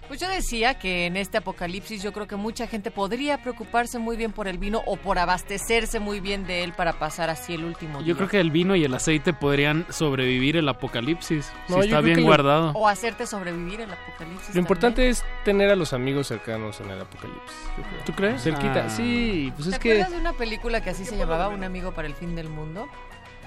Pues 0.08 0.20
yo 0.20 0.28
decía 0.28 0.78
que 0.78 1.06
en 1.06 1.16
este 1.16 1.38
apocalipsis 1.38 2.00
yo 2.02 2.12
creo 2.12 2.28
que 2.28 2.36
mucha 2.36 2.66
gente 2.68 2.92
podría 2.92 3.38
preocuparse 3.42 3.98
muy 3.98 4.16
bien 4.16 4.30
por 4.32 4.46
el 4.46 4.56
vino 4.56 4.82
o 4.86 4.96
por 4.96 5.18
abastecerse 5.18 5.98
muy 5.98 6.20
bien 6.20 6.46
de 6.46 6.62
él 6.62 6.72
para 6.72 6.92
pasar 6.92 7.28
así 7.28 7.54
el 7.54 7.64
último 7.64 7.98
día. 7.98 8.06
Yo 8.08 8.16
creo 8.16 8.28
que 8.28 8.38
el 8.40 8.52
vino 8.52 8.76
y 8.76 8.84
el 8.84 8.94
aceite 8.94 9.32
podrían 9.32 9.84
sobrevivir 9.90 10.56
el 10.56 10.68
apocalipsis. 10.68 11.50
No, 11.68 11.82
si 11.82 11.88
está 11.88 12.00
bien 12.00 12.20
lo- 12.20 12.26
guardado. 12.26 12.70
O 12.74 12.86
hacerte 12.86 13.26
sobrevivir 13.26 13.80
el 13.80 13.92
apocalipsis. 13.92 14.54
Lo 14.54 14.60
importante 14.60 15.08
es 15.08 15.24
tener 15.44 15.70
a 15.70 15.76
los 15.76 15.92
amigos 15.92 16.28
cercanos 16.28 16.80
en 16.80 16.90
el 16.90 17.00
apocalipsis. 17.00 17.56
yo 17.76 17.82
creo. 17.82 18.04
¿Tú 18.04 18.12
crees? 18.12 18.42
Cerquita, 18.42 18.84
Ah. 18.86 18.90
sí. 18.90 19.52
Pues 19.56 19.68
¿Te 19.70 19.74
es 19.74 19.78
que 19.80 19.90
acuerdas 19.92 20.12
de 20.12 20.18
una 20.18 20.32
película 20.34 20.80
que 20.82 20.90
así 20.90 21.04
se 21.04 21.16
llamaba 21.16 21.48
Un 21.48 21.64
amigo 21.64 21.92
para 21.92 22.06
el 22.06 22.14
fin 22.14 22.36
del 22.36 22.48
mundo? 22.48 22.86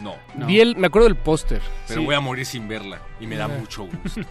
No. 0.01 0.15
vi 0.47 0.59
el, 0.61 0.75
me 0.77 0.87
acuerdo 0.87 1.07
del 1.07 1.17
póster. 1.17 1.61
Pero 1.87 1.99
sí. 2.01 2.05
voy 2.05 2.15
a 2.15 2.19
morir 2.19 2.45
sin 2.45 2.67
verla 2.67 2.99
y 3.19 3.27
me 3.27 3.35
da 3.35 3.47
mucho 3.47 3.83
gusto. 4.03 4.21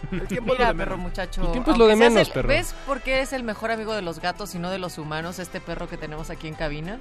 Mira, 0.43 0.73
perro 0.73 0.97
muchacho. 0.97 1.41
El 1.45 1.51
tiempo 1.51 1.71
es 1.71 1.77
lo 1.77 1.87
de 1.87 1.95
menos, 1.95 2.27
el- 2.27 2.33
perro. 2.33 2.47
¿Ves 2.49 2.73
por 2.85 3.01
qué 3.01 3.21
es 3.21 3.33
el 3.33 3.43
mejor 3.43 3.71
amigo 3.71 3.93
de 3.93 4.01
los 4.01 4.19
gatos 4.19 4.55
y 4.55 4.59
no 4.59 4.69
de 4.71 4.79
los 4.79 4.97
humanos 4.97 5.39
este 5.39 5.59
perro 5.61 5.87
que 5.87 5.97
tenemos 5.97 6.29
aquí 6.29 6.47
en 6.47 6.53
cabina? 6.55 6.99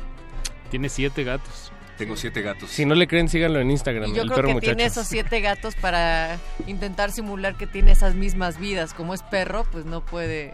Tiene 0.70 0.88
siete 0.88 1.24
gatos. 1.24 1.72
Tengo 1.96 2.14
siete 2.16 2.42
gatos. 2.42 2.70
Si 2.70 2.84
no 2.86 2.94
le 2.94 3.08
creen, 3.08 3.28
síganlo 3.28 3.58
en 3.58 3.70
Instagram, 3.72 4.10
Y 4.10 4.14
yo 4.14 4.22
el 4.22 4.28
creo 4.28 4.36
perro 4.36 4.48
que 4.48 4.54
muchacho. 4.54 4.76
tiene 4.76 4.84
esos 4.84 5.06
siete 5.08 5.40
gatos 5.40 5.74
para 5.74 6.38
intentar 6.68 7.10
simular 7.10 7.56
que 7.56 7.66
tiene 7.66 7.90
esas 7.90 8.14
mismas 8.14 8.58
vidas. 8.60 8.94
Como 8.94 9.14
es 9.14 9.22
perro, 9.24 9.66
pues 9.72 9.84
no 9.84 10.04
puede, 10.04 10.52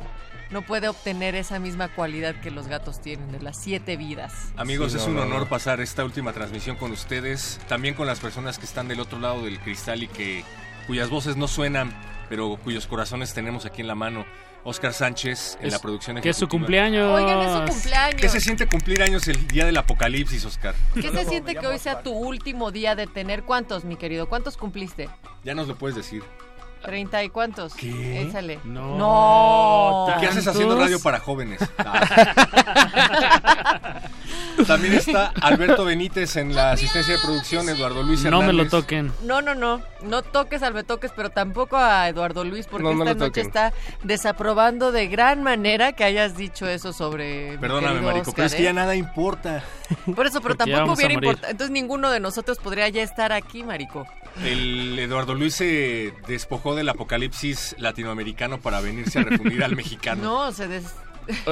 no 0.50 0.62
puede 0.62 0.88
obtener 0.88 1.34
esa 1.34 1.58
misma 1.58 1.88
cualidad 1.88 2.34
que 2.40 2.50
los 2.50 2.68
gatos 2.68 3.00
tienen, 3.00 3.32
de 3.32 3.40
las 3.40 3.60
siete 3.60 3.96
vidas. 3.96 4.52
Amigos, 4.56 4.92
Sí, 4.92 4.98
es 4.98 5.04
no, 5.04 5.10
un 5.10 5.16
no, 5.16 5.22
honor 5.22 5.40
no. 5.40 5.48
pasar 5.48 5.80
esta 5.80 6.04
última 6.04 6.32
transmisión 6.32 6.76
con 6.76 6.92
ustedes, 6.92 7.60
también 7.68 7.94
con 7.94 8.06
las 8.06 8.20
personas 8.20 8.58
que 8.58 8.64
están 8.66 8.86
del 8.88 9.00
otro 9.00 9.18
lado 9.18 9.42
del 9.44 9.58
cristal 9.60 10.02
y 10.02 10.08
que 10.08 10.44
cuyas 10.86 11.08
voces 11.10 11.36
no 11.36 11.48
suenan, 11.48 11.92
pero 12.28 12.56
cuyos 12.62 12.86
corazones 12.86 13.34
tenemos 13.34 13.64
aquí 13.66 13.80
en 13.80 13.88
la 13.88 13.94
mano. 13.94 14.24
Oscar 14.66 14.94
Sánchez 14.94 15.58
en 15.60 15.66
Es- 15.66 15.72
la 15.74 15.78
producción 15.78 16.18
que 16.22 16.30
es 16.30 16.36
su 16.36 16.44
ejecutiva. 16.44 16.60
cumpleaños. 16.60 17.10
Oigan, 17.20 17.38
es 17.40 17.52
su 17.68 17.72
cumpleaños. 17.74 18.20
¿Qué 18.22 18.28
se 18.30 18.40
siente 18.40 18.66
cumplir 18.66 19.02
años 19.02 19.28
el 19.28 19.46
día 19.46 19.66
del 19.66 19.76
apocalipsis, 19.76 20.42
Oscar? 20.46 20.74
¿Qué 20.94 21.10
se 21.10 21.24
siente 21.26 21.54
que 21.54 21.66
hoy 21.66 21.78
sea 21.78 22.00
tu 22.00 22.12
último 22.12 22.70
día 22.70 22.94
de 22.94 23.06
tener 23.06 23.42
cuántos, 23.42 23.84
mi 23.84 23.96
querido? 23.96 24.26
¿Cuántos 24.26 24.56
cumpliste? 24.56 25.10
Ya 25.42 25.54
nos 25.54 25.68
lo 25.68 25.76
puedes 25.76 25.96
decir. 25.96 26.22
¿Treinta 26.84 27.24
y 27.24 27.30
cuántos? 27.30 27.74
¿Qué? 27.74 28.22
Échale. 28.22 28.60
No. 28.64 28.96
No. 28.96 30.06
¿Y 30.16 30.20
qué 30.20 30.26
haces 30.26 30.46
haciendo 30.46 30.78
radio 30.78 31.00
para 31.00 31.18
jóvenes? 31.18 31.60
También 34.66 34.94
está 34.94 35.32
Alberto 35.40 35.84
Benítez 35.84 36.36
en 36.36 36.54
la 36.54 36.72
asistencia 36.72 37.14
de 37.14 37.20
producción, 37.20 37.68
Eduardo 37.68 38.02
Luis 38.02 38.24
No 38.24 38.38
me 38.40 38.52
lo 38.52 38.62
Hernández. 38.62 38.70
toquen. 38.70 39.12
No, 39.24 39.42
no, 39.42 39.54
no. 39.54 39.82
No 40.02 40.22
toques 40.22 40.62
al 40.62 40.72
Betoques, 40.74 41.12
pero 41.16 41.30
tampoco 41.30 41.76
a 41.76 42.08
Eduardo 42.08 42.44
Luis, 42.44 42.66
porque 42.66 42.84
No, 42.84 42.94
no 42.94 43.04
esta 43.04 43.14
noche 43.14 43.40
está 43.40 43.72
desaprobando 44.02 44.92
de 44.92 45.08
gran 45.08 45.42
manera 45.42 45.92
que 45.92 46.04
hayas 46.04 46.36
dicho 46.36 46.66
eso 46.68 46.92
sobre. 46.92 47.56
Perdóname, 47.58 48.00
Marico, 48.00 48.30
Oscar, 48.30 48.34
pero 48.34 48.46
es 48.46 48.54
que 48.54 48.62
¿eh? 48.62 48.64
ya 48.64 48.72
nada 48.72 48.94
importa. 48.96 49.62
Por 50.14 50.26
eso, 50.26 50.40
pero 50.40 50.56
Porque 50.56 50.72
tampoco 50.72 50.92
hubiera 50.94 51.14
importado. 51.14 51.50
Entonces 51.50 51.72
ninguno 51.72 52.10
de 52.10 52.20
nosotros 52.20 52.58
podría 52.58 52.88
ya 52.88 53.02
estar 53.02 53.32
aquí, 53.32 53.62
Marico. 53.64 54.06
El 54.44 54.98
Eduardo 54.98 55.34
Luis 55.34 55.54
se 55.54 56.12
despojó 56.26 56.74
del 56.74 56.88
apocalipsis 56.88 57.74
latinoamericano 57.78 58.60
para 58.60 58.80
venirse 58.80 59.20
a 59.20 59.22
refundir 59.22 59.62
al 59.64 59.76
mexicano. 59.76 60.22
No, 60.22 60.52
se 60.52 60.68
des... 60.68 60.84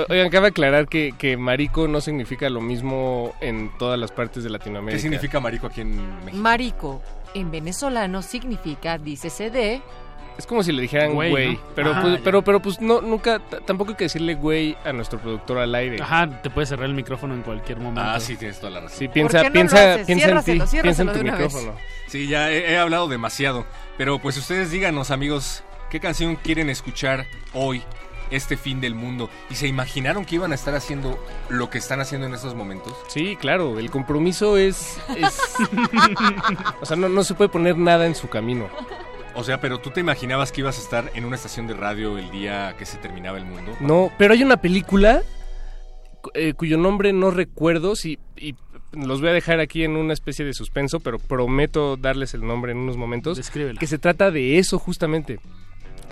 Oigan, 0.09 0.31
cabe 0.31 0.49
aclarar 0.49 0.89
que, 0.89 1.15
que 1.17 1.37
marico 1.37 1.89
no 1.89 2.01
significa 2.01 2.49
lo 2.51 2.61
mismo 2.61 3.35
en 3.41 3.71
todas 3.79 3.99
las 3.99 4.11
partes 4.13 4.45
de 4.45 4.51
Latinoamérica. 4.51 4.97
¿Qué 4.97 5.03
significa 5.03 5.41
marico 5.41 5.67
aquí 5.67 5.81
en 5.83 5.97
México? 6.25 6.43
Marico, 6.43 7.03
en 7.35 7.51
venezolano 7.51 8.23
significa, 8.23 8.99
dícese 8.99 9.51
de... 9.51 9.83
Es 10.39 10.47
como 10.47 10.63
si 10.63 10.73
le 10.73 10.81
dijeran 10.81 11.13
Güey, 11.13 11.31
güey, 11.31 11.53
¿no? 11.53 11.61
pero, 11.75 11.91
Ajá, 11.91 12.01
pues, 12.01 12.21
pero 12.25 12.43
pero 12.43 12.63
pues 12.63 12.81
no 12.81 13.03
nunca 13.03 13.39
tampoco 13.67 13.91
hay 13.91 13.97
que 13.99 14.05
decirle 14.05 14.35
güey 14.35 14.75
a 14.83 14.91
nuestro 14.95 15.19
productor 15.19 15.59
al 15.59 15.75
aire. 15.75 16.01
Ajá, 16.03 16.41
te 16.41 16.49
puedes 16.49 16.71
cerrar 16.71 16.87
el 16.87 16.95
micrófono 16.95 17.35
en 17.35 17.43
cualquier 17.43 17.79
momento. 17.79 18.01
Ah, 18.01 18.19
sí, 18.19 18.37
tienes 18.37 18.59
toda 18.59 18.71
la 18.71 18.81
razón. 18.81 18.99
Sí, 18.99 19.09
piensa 19.09 19.43
qué 19.43 19.45
no 19.45 19.49
lo 19.51 19.53
piensa 19.53 19.93
haces? 19.93 20.07
piensa 20.07 20.31
en 20.31 20.39
ti, 20.43 20.53
piensa 20.81 21.03
en 21.03 21.09
tu 21.09 21.15
vez. 21.15 21.25
micrófono. 21.25 21.75
Sí, 22.07 22.29
ya 22.29 22.51
he, 22.51 22.73
he 22.73 22.79
hablado 22.79 23.09
demasiado. 23.09 23.67
Pero 23.99 24.19
pues 24.21 24.39
ustedes 24.39 24.71
díganos, 24.71 25.11
amigos, 25.11 25.65
¿qué 25.91 26.01
canción 26.01 26.37
quieren 26.37 26.71
escuchar 26.71 27.27
hoy, 27.53 27.83
este 28.33 28.57
fin 28.57 28.81
del 28.81 28.95
mundo? 28.95 29.31
¿Y 29.51 29.55
se 29.55 29.69
imaginaron 29.69 30.25
que 30.25 30.35
iban 30.37 30.51
a 30.53 30.55
estar 30.57 30.75
haciendo 30.75 31.23
lo 31.49 31.71
que 31.71 31.79
están 31.79 32.01
haciendo 32.01 32.27
en 32.27 32.35
estos 32.35 32.55
momentos? 32.55 32.95
Sí, 33.09 33.37
claro, 33.37 33.79
el 33.79 33.91
compromiso 33.91 34.57
es, 34.57 34.99
es 35.17 35.41
o 36.81 36.87
sea, 36.87 36.97
no, 36.97 37.09
no 37.09 37.25
se 37.25 37.35
puede 37.35 37.49
poner 37.51 37.77
nada 37.77 38.07
en 38.07 38.15
su 38.15 38.29
camino. 38.29 38.69
O 39.35 39.45
sea, 39.45 39.61
pero 39.61 39.79
tú 39.81 39.91
te 39.91 40.01
imaginabas 40.01 40.53
que 40.53 40.61
ibas 40.61 40.79
a 40.79 40.83
estar 40.83 41.11
en 41.15 41.25
una 41.25 41.37
estación 41.37 41.67
de 41.67 41.75
radio 41.75 42.19
el 42.19 42.31
día 42.31 42.75
que 42.79 42.85
se 42.85 42.99
terminaba 42.99 43.39
el 43.39 43.47
mundo. 43.47 43.73
No, 43.81 44.11
pero 44.19 44.35
hay 44.35 44.43
una 44.43 44.59
película 44.59 45.23
cu- 46.21 46.31
eh, 46.35 46.53
cuyo 46.53 46.77
nombre 46.77 47.13
no 47.15 47.31
recuerdo 47.31 47.97
si, 47.97 48.19
y 48.37 48.55
los 48.93 49.21
voy 49.23 49.31
a 49.31 49.33
dejar 49.33 49.59
aquí 49.59 49.85
en 49.85 49.97
una 49.97 50.13
especie 50.13 50.45
de 50.45 50.53
suspenso, 50.53 51.01
pero 51.01 51.19
prometo 51.19 51.97
darles 51.97 52.35
el 52.35 52.47
nombre 52.47 52.73
en 52.73 52.79
unos 52.79 52.99
momentos. 52.99 53.39
Descríbela. 53.39 53.81
Que 53.81 53.87
se 53.87 53.99
trata 53.99 54.31
de 54.31 54.59
eso 54.59 54.79
justamente. 54.79 55.41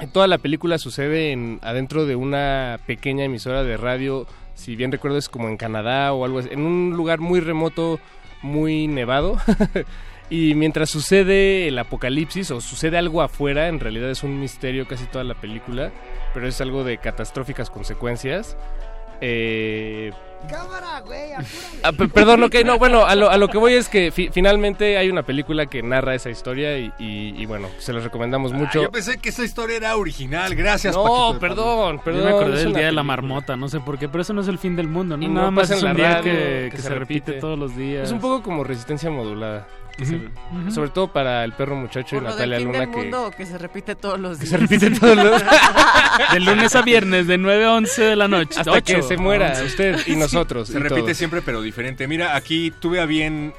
Toda 0.06 0.26
la 0.26 0.38
película 0.38 0.78
sucede 0.78 1.32
en, 1.32 1.58
adentro 1.62 2.06
de 2.06 2.16
una 2.16 2.80
pequeña 2.86 3.24
emisora 3.24 3.62
de 3.62 3.76
radio, 3.76 4.26
si 4.54 4.74
bien 4.76 4.92
recuerdo 4.92 5.18
es 5.18 5.28
como 5.28 5.48
en 5.48 5.56
Canadá 5.56 6.12
o 6.12 6.24
algo 6.24 6.38
así, 6.38 6.48
en 6.50 6.60
un 6.60 6.94
lugar 6.96 7.20
muy 7.20 7.40
remoto, 7.40 8.00
muy 8.42 8.88
nevado. 8.88 9.38
y 10.30 10.54
mientras 10.54 10.90
sucede 10.90 11.68
el 11.68 11.78
apocalipsis 11.78 12.50
o 12.50 12.60
sucede 12.60 12.96
algo 12.96 13.22
afuera, 13.22 13.68
en 13.68 13.80
realidad 13.80 14.10
es 14.10 14.22
un 14.22 14.40
misterio 14.40 14.88
casi 14.88 15.04
toda 15.04 15.24
la 15.24 15.34
película, 15.34 15.92
pero 16.32 16.48
es 16.48 16.60
algo 16.60 16.82
de 16.82 16.98
catastróficas 16.98 17.70
consecuencias. 17.70 18.56
Eh, 19.20 20.12
Cámara, 20.48 21.00
güey, 21.06 21.32
ah, 21.82 21.92
pe- 21.92 22.08
perdón, 22.08 22.42
ok, 22.44 22.54
no, 22.64 22.78
bueno, 22.78 23.04
a 23.06 23.14
lo, 23.14 23.30
a 23.30 23.36
lo 23.36 23.48
que 23.48 23.58
voy 23.58 23.74
es 23.74 23.88
que 23.88 24.10
fi- 24.10 24.30
finalmente 24.32 24.96
hay 24.98 25.08
una 25.10 25.22
película 25.22 25.66
que 25.66 25.82
narra 25.82 26.14
esa 26.14 26.30
historia 26.30 26.76
y, 26.78 26.92
y- 26.98 27.34
y 27.40 27.46
bueno, 27.46 27.68
se 27.78 27.92
los 27.92 28.02
recomendamos 28.02 28.52
mucho. 28.52 28.80
Ah, 28.80 28.84
yo 28.84 28.90
pensé 28.90 29.18
que 29.18 29.28
esa 29.28 29.44
historia 29.44 29.76
era 29.76 29.96
original. 29.96 30.54
Gracias, 30.54 30.94
No, 30.96 31.04
Paquito 31.04 31.38
perdón, 31.38 32.00
perdón. 32.04 32.22
Yo 32.22 32.28
me 32.28 32.34
acordé 32.36 32.58
del 32.64 32.72
día 32.74 32.86
de 32.86 32.92
la 32.92 33.02
marmota, 33.02 33.56
no 33.56 33.68
sé 33.68 33.80
por 33.80 33.98
qué, 33.98 34.08
pero 34.08 34.22
eso 34.22 34.32
no 34.32 34.40
es 34.40 34.48
el 34.48 34.58
fin 34.58 34.74
del 34.76 34.88
mundo, 34.88 35.16
¿no? 35.16 35.24
Y 35.24 35.28
Nada 35.28 35.46
no 35.46 35.52
más 35.52 35.62
pasa 35.68 35.74
es 35.76 35.82
en 35.82 35.88
un 35.90 35.92
la 35.92 35.96
día 35.98 36.14
radio, 36.18 36.22
que, 36.32 36.68
que 36.74 36.78
se, 36.82 36.88
repite 36.90 37.32
todos 37.34 37.58
los 37.58 37.76
días. 37.76 38.04
Es 38.06 38.12
un 38.12 38.20
poco 38.20 38.42
como 38.42 38.64
resistencia 38.64 39.10
modulada. 39.10 39.66
Que 40.00 40.06
se-. 40.06 40.70
Sobre 40.70 40.90
todo 40.90 41.12
para 41.12 41.44
el 41.44 41.52
perro 41.52 41.76
muchacho 41.76 42.16
y 42.16 42.20
del 42.20 42.28
Natalia 42.28 42.56
fin 42.58 42.66
Luna 42.66 42.78
del 42.80 42.90
que, 42.90 42.96
mundo 42.96 43.26
o 43.26 43.30
que 43.30 43.46
se 43.46 43.58
repite 43.58 43.94
todos 43.94 44.18
los 44.18 44.38
que 44.38 44.44
días. 44.44 44.50
se 44.50 44.56
repite 44.56 44.90
todos 44.90 45.16
los 45.16 45.42
De 46.32 46.40
lunes 46.40 46.74
a 46.74 46.82
viernes, 46.82 47.26
de 47.26 47.38
9 47.38 47.64
a 47.64 47.74
11 47.74 48.02
de 48.02 48.16
la 48.16 48.28
noche. 48.28 48.60
Hasta 48.60 48.80
que 48.80 49.02
se 49.02 49.16
muera 49.16 49.52
usted 49.64 50.00
y 50.06 50.16
nosotros. 50.16 50.68
Se 50.68 50.78
y 50.78 50.82
repite 50.82 51.00
todos. 51.02 51.16
siempre, 51.16 51.42
pero 51.42 51.62
diferente. 51.62 52.08
Mira, 52.08 52.34
aquí 52.36 52.70
tuve 52.70 53.00
a 53.00 53.06
bien 53.06 53.52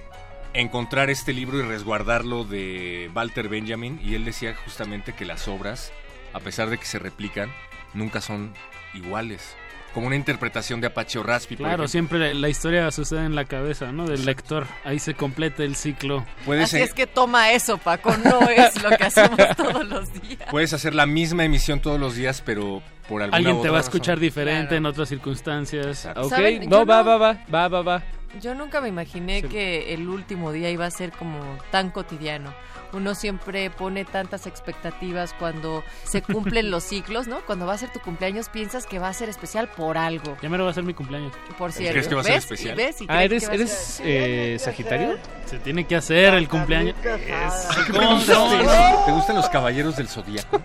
encontrar 0.53 1.09
este 1.09 1.31
libro 1.33 1.59
y 1.59 1.61
resguardarlo 1.61 2.43
de 2.43 3.09
Walter 3.13 3.47
Benjamin 3.47 3.99
y 4.03 4.15
él 4.15 4.25
decía 4.25 4.55
justamente 4.65 5.13
que 5.13 5.25
las 5.25 5.47
obras, 5.47 5.93
a 6.33 6.39
pesar 6.39 6.69
de 6.69 6.77
que 6.77 6.85
se 6.85 6.99
replican, 6.99 7.51
nunca 7.93 8.19
son 8.19 8.53
iguales. 8.93 9.55
Como 9.93 10.07
una 10.07 10.15
interpretación 10.15 10.79
de 10.79 10.87
Apache 10.87 11.19
o 11.19 11.23
Raspi. 11.23 11.57
Claro, 11.57 11.85
siempre 11.87 12.17
la, 12.17 12.33
la 12.33 12.47
historia 12.49 12.89
sucede 12.91 13.25
en 13.25 13.35
la 13.35 13.43
cabeza, 13.45 13.91
¿no? 13.91 14.07
Del 14.07 14.23
lector. 14.25 14.65
Ahí 14.85 14.99
se 14.99 15.13
completa 15.15 15.63
el 15.63 15.75
ciclo. 15.75 16.25
Puedes, 16.45 16.65
Así 16.73 16.77
es 16.81 16.93
que 16.93 17.07
toma 17.07 17.51
eso, 17.51 17.77
Paco, 17.77 18.15
no 18.23 18.39
es 18.49 18.81
lo 18.81 18.89
que 18.91 19.03
hacemos 19.03 19.37
todos 19.57 19.85
los 19.87 20.13
días. 20.13 20.39
puedes 20.49 20.71
hacer 20.71 20.95
la 20.95 21.05
misma 21.05 21.43
emisión 21.43 21.81
todos 21.81 21.99
los 21.99 22.15
días, 22.15 22.41
pero 22.45 22.81
por 23.09 23.21
alguna 23.21 23.35
Alguien 23.37 23.55
te 23.55 23.59
otra 23.59 23.71
va 23.71 23.77
a 23.77 23.81
razón. 23.81 23.89
escuchar 23.93 24.19
diferente 24.19 24.67
Claro. 24.69 24.77
en 24.77 24.85
otras 24.85 25.09
circunstancias. 25.09 26.07
Ok, 26.15 26.29
¿Saben? 26.29 26.69
no, 26.69 26.79
Yo 26.79 26.85
va, 26.85 27.03
no- 27.03 27.09
va, 27.09 27.17
va, 27.17 27.37
va, 27.53 27.67
va, 27.67 27.81
va. 27.81 28.03
Yo 28.39 28.55
nunca 28.55 28.79
me 28.79 28.87
imaginé 28.87 29.43
que 29.43 29.93
el 29.93 30.07
último 30.07 30.53
día 30.53 30.69
iba 30.69 30.85
a 30.85 30.91
ser 30.91 31.11
como 31.11 31.57
tan 31.69 31.89
cotidiano. 31.91 32.53
Uno 32.93 33.15
siempre 33.15 33.69
pone 33.69 34.05
tantas 34.05 34.47
expectativas 34.47 35.33
cuando 35.33 35.83
se 36.03 36.21
cumplen 36.21 36.71
los 36.71 36.83
ciclos, 36.83 37.27
¿no? 37.27 37.41
Cuando 37.41 37.65
va 37.65 37.73
a 37.73 37.77
ser 37.77 37.91
tu 37.91 37.99
cumpleaños 37.99 38.49
piensas 38.49 38.85
que 38.85 38.99
va 38.99 39.09
a 39.09 39.13
ser 39.13 39.29
especial 39.29 39.67
por 39.69 39.97
algo. 39.97 40.37
Ya 40.41 40.49
me 40.49 40.57
va 40.57 40.69
a 40.69 40.73
ser 40.73 40.83
mi 40.83 40.93
cumpleaños. 40.93 41.33
Por 41.57 41.71
cierto. 41.71 41.93
¿Crees 41.93 42.07
que 42.07 42.15
va 42.15 42.21
a 42.21 42.25
ser 42.25 42.33
¿Ves? 42.33 42.43
especial? 42.43 42.79
¿Y 42.79 42.83
ves? 42.83 43.01
¿Y 43.01 43.05
Ah, 43.09 43.23
¿eres, 43.23 43.49
eres 43.49 44.01
eh, 44.03 44.57
Sagitario? 44.59 45.17
Se 45.45 45.59
tiene 45.59 45.85
que 45.85 45.95
hacer 45.95 46.33
el 46.33 46.47
cumpleaños. 46.47 46.95
¿Te 47.01 49.11
gustan 49.11 49.35
los 49.35 49.49
caballeros 49.49 49.95
del 49.97 50.07
zodiaco? 50.07 50.61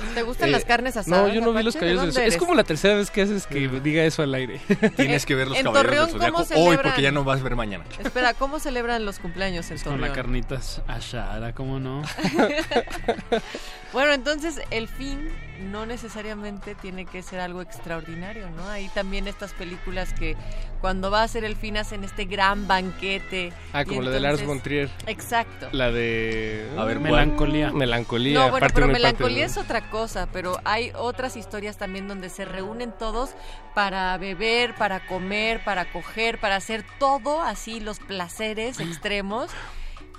¿Te 0.14 0.22
gustan 0.22 0.48
Eh, 0.48 0.52
las 0.52 0.64
carnes 0.64 0.96
asadas? 0.96 1.28
No, 1.28 1.32
yo 1.32 1.40
no 1.40 1.52
vi 1.52 1.62
los 1.62 1.74
¿De 1.74 1.80
caballeros 1.80 2.02
del 2.02 2.08
dónde 2.14 2.20
Zodiaco. 2.20 2.34
Es 2.34 2.38
como 2.38 2.54
la 2.54 2.64
tercera 2.64 2.94
vez 2.94 3.10
que 3.10 3.22
haces 3.22 3.46
que 3.46 3.68
diga 3.68 4.02
eso 4.04 4.22
al 4.22 4.34
aire. 4.34 4.60
Tienes 4.96 5.26
que 5.26 5.34
ver 5.34 5.48
los 5.48 5.58
caballeros 5.58 5.82
Torreón, 5.82 6.06
del 6.06 6.12
zodiaco 6.32 6.44
¿cómo 6.54 6.68
hoy 6.68 6.76
porque 6.76 7.02
ya 7.02 7.12
no 7.12 7.24
vas 7.24 7.40
a 7.40 7.42
ver 7.42 7.56
mañana. 7.56 7.84
Espera, 8.02 8.34
¿cómo 8.34 8.58
celebran 8.60 9.04
los 9.04 9.18
cumpleaños 9.18 9.70
en 9.70 9.78
Con 9.78 9.92
la 10.00 10.08
Torreón? 10.08 10.14
carnitas 10.16 10.82
asada, 10.86 11.52
¿cómo 11.52 11.78
no? 11.80 12.02
Bueno, 13.92 14.12
entonces 14.12 14.60
el 14.70 14.86
fin 14.88 15.30
no 15.58 15.86
necesariamente 15.86 16.74
tiene 16.74 17.04
que 17.04 17.22
ser 17.22 17.40
algo 17.40 17.62
extraordinario, 17.62 18.48
¿no? 18.50 18.68
Hay 18.68 18.88
también 18.88 19.28
estas 19.28 19.52
películas 19.52 20.12
que 20.12 20.36
cuando 20.80 21.10
va 21.10 21.22
a 21.22 21.28
ser 21.28 21.44
el 21.44 21.56
fin 21.56 21.76
hacen 21.76 22.04
este 22.04 22.24
gran 22.24 22.66
banquete. 22.66 23.52
Ah, 23.72 23.84
como 23.84 24.02
la 24.02 24.10
de 24.10 24.20
Lars 24.20 24.44
von 24.44 24.60
Trier. 24.60 24.88
Exacto. 25.06 25.68
La 25.72 25.90
de... 25.90 26.68
A 26.76 26.84
ver, 26.84 26.98
¿cuál? 26.98 27.12
Melancolía. 27.12 27.70
Melancolía. 27.72 28.34
No, 28.34 28.50
bueno, 28.50 28.60
parte 28.60 28.74
pero 28.74 28.86
parte 28.86 29.00
melancolía 29.00 29.46
es 29.46 29.56
otra 29.56 29.90
cosa, 29.90 30.28
pero 30.32 30.60
hay 30.64 30.92
otras 30.94 31.36
historias 31.36 31.76
también 31.76 32.08
donde 32.08 32.28
se 32.30 32.44
reúnen 32.44 32.92
todos 32.92 33.30
para 33.74 34.16
beber, 34.18 34.74
para 34.74 35.06
comer, 35.06 35.62
para 35.64 35.90
coger, 35.90 36.38
para 36.38 36.56
hacer 36.56 36.84
todo 36.98 37.42
así, 37.42 37.80
los 37.80 37.98
placeres 37.98 38.80
extremos, 38.80 39.50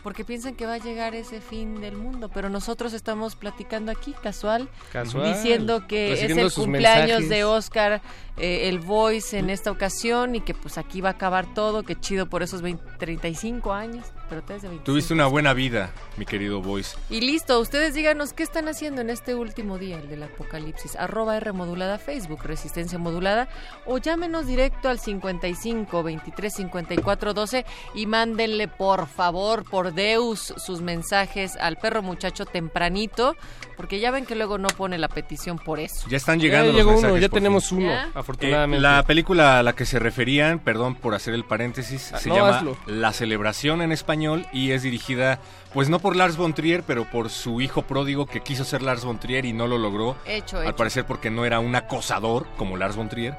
porque 0.04 0.24
piensan 0.24 0.56
que 0.56 0.66
va 0.66 0.76
a 0.76 0.78
llegar 0.78 1.16
ese 1.16 1.42
fin 1.42 1.82
del 1.82 1.96
mundo, 1.96 2.30
pero 2.34 2.50
nosotros 2.50 2.94
estamos 2.94 3.36
platicando 3.36 3.92
aquí, 3.92 4.14
casual, 4.22 4.70
Casual. 4.92 5.34
diciendo 5.34 5.88
que 5.88 6.14
es 6.14 6.22
el 6.24 6.52
cumpleaños 6.52 7.22
mensajes. 7.22 7.30
de 7.30 7.44
Oscar, 7.44 8.02
eh, 8.38 8.70
el 8.70 8.80
Voice 8.80 9.38
en 9.38 9.50
esta 9.50 9.72
ocasión 9.72 10.36
y 10.36 10.42
que 10.42 10.54
pues 10.54 10.78
aquí 10.78 11.02
va 11.02 11.10
a 11.10 11.14
acabar 11.14 11.54
todo, 11.54 11.84
que 11.84 12.00
chido 12.00 12.28
por 12.30 12.44
esos 12.44 12.62
20, 12.62 12.84
35 12.98 13.74
años, 13.74 14.06
pero 14.30 14.42
te 14.44 14.54
de 14.54 14.60
25. 14.60 14.84
Tuviste 14.84 15.14
una 15.14 15.26
buena 15.28 15.54
vida, 15.54 15.92
mi 16.18 16.26
querido 16.26 16.62
Boys. 16.62 16.96
Y 17.10 17.22
listo, 17.22 17.60
ustedes 17.60 17.94
díganos 17.94 18.34
qué 18.34 18.44
están 18.44 18.68
haciendo 18.68 19.02
en 19.02 19.10
este 19.10 19.36
último 19.36 19.78
día, 19.78 19.98
el 19.98 20.08
del 20.10 20.24
apocalipsis. 20.24 20.96
Arroba 20.96 21.36
R 21.38 21.52
modulada 21.54 21.98
Facebook, 21.98 22.44
Resistencia 22.44 22.98
Modulada, 23.00 23.50
o 23.86 23.98
llámenos 23.98 24.46
directo 24.46 24.90
al 24.90 25.00
55 25.00 26.04
23 26.04 26.54
54 26.54 27.34
12 27.34 27.66
y 27.96 28.06
mándenle 28.06 28.68
por 28.68 29.08
favor, 29.08 29.64
por 29.70 29.94
Deus, 29.94 30.54
sus 30.58 30.82
mensajes 30.82 31.56
al 31.58 31.78
perro 31.78 32.02
muchacho 32.02 32.46
tempranito, 32.46 33.36
porque 33.78 34.00
ya 34.00 34.12
ven 34.12 34.26
que 34.26 34.36
luego 34.36 34.58
no 34.58 34.68
pone 34.68 34.98
la 34.98 35.08
petición 35.08 35.58
por 35.58 35.80
eso. 35.80 36.08
Ya 36.10 36.18
están 36.18 36.40
llegando 36.40 36.68
Ya 36.68 36.72
los 36.74 36.76
llegó 36.78 36.90
uno, 36.92 37.02
mensajes, 37.02 37.22
ya 37.22 37.30
tenemos 37.30 37.70
fin. 37.70 37.78
uno, 37.80 37.90
¿Ya? 37.92 38.10
afortunadamente. 38.14 38.78
Eh, 38.78 38.82
la 38.82 39.04
película 39.04 39.60
a 39.60 39.64
la 39.64 39.74
que 39.74 39.86
se 39.86 39.98
referían, 40.00 40.60
perdón 40.60 40.96
por 40.96 41.16
hacer 41.16 41.34
el 41.34 41.46
paréntesis, 41.46 42.12
Ah, 42.14 42.20
se 42.20 42.30
no, 42.30 42.36
llama 42.36 42.58
hazlo. 42.58 42.78
La 42.86 43.14
Celebración 43.14 43.82
en 43.82 43.92
español 43.92 44.19
y 44.52 44.72
es 44.72 44.84
dirigida, 44.84 45.40
pues 45.74 45.90
no 45.90 46.00
por 46.00 46.16
Lars 46.16 46.38
von 46.38 46.54
Trier, 46.54 46.84
pero 46.84 47.06
por 47.10 47.30
su 47.30 47.62
hijo 47.62 47.84
pródigo 47.84 48.26
que 48.26 48.42
quiso 48.42 48.64
ser 48.64 48.82
Lars 48.82 49.06
von 49.06 49.20
Trier 49.20 49.46
y 49.46 49.54
no 49.54 49.68
lo 49.68 49.78
logró. 49.78 50.16
Hecho, 50.26 50.58
Al 50.58 50.68
hecho. 50.68 50.76
parecer 50.76 51.06
porque 51.06 51.30
no 51.30 51.46
era 51.46 51.60
un 51.60 51.76
acosador 51.76 52.48
como 52.58 52.78
Lars 52.78 52.96
von 52.96 53.10
Trier. 53.10 53.36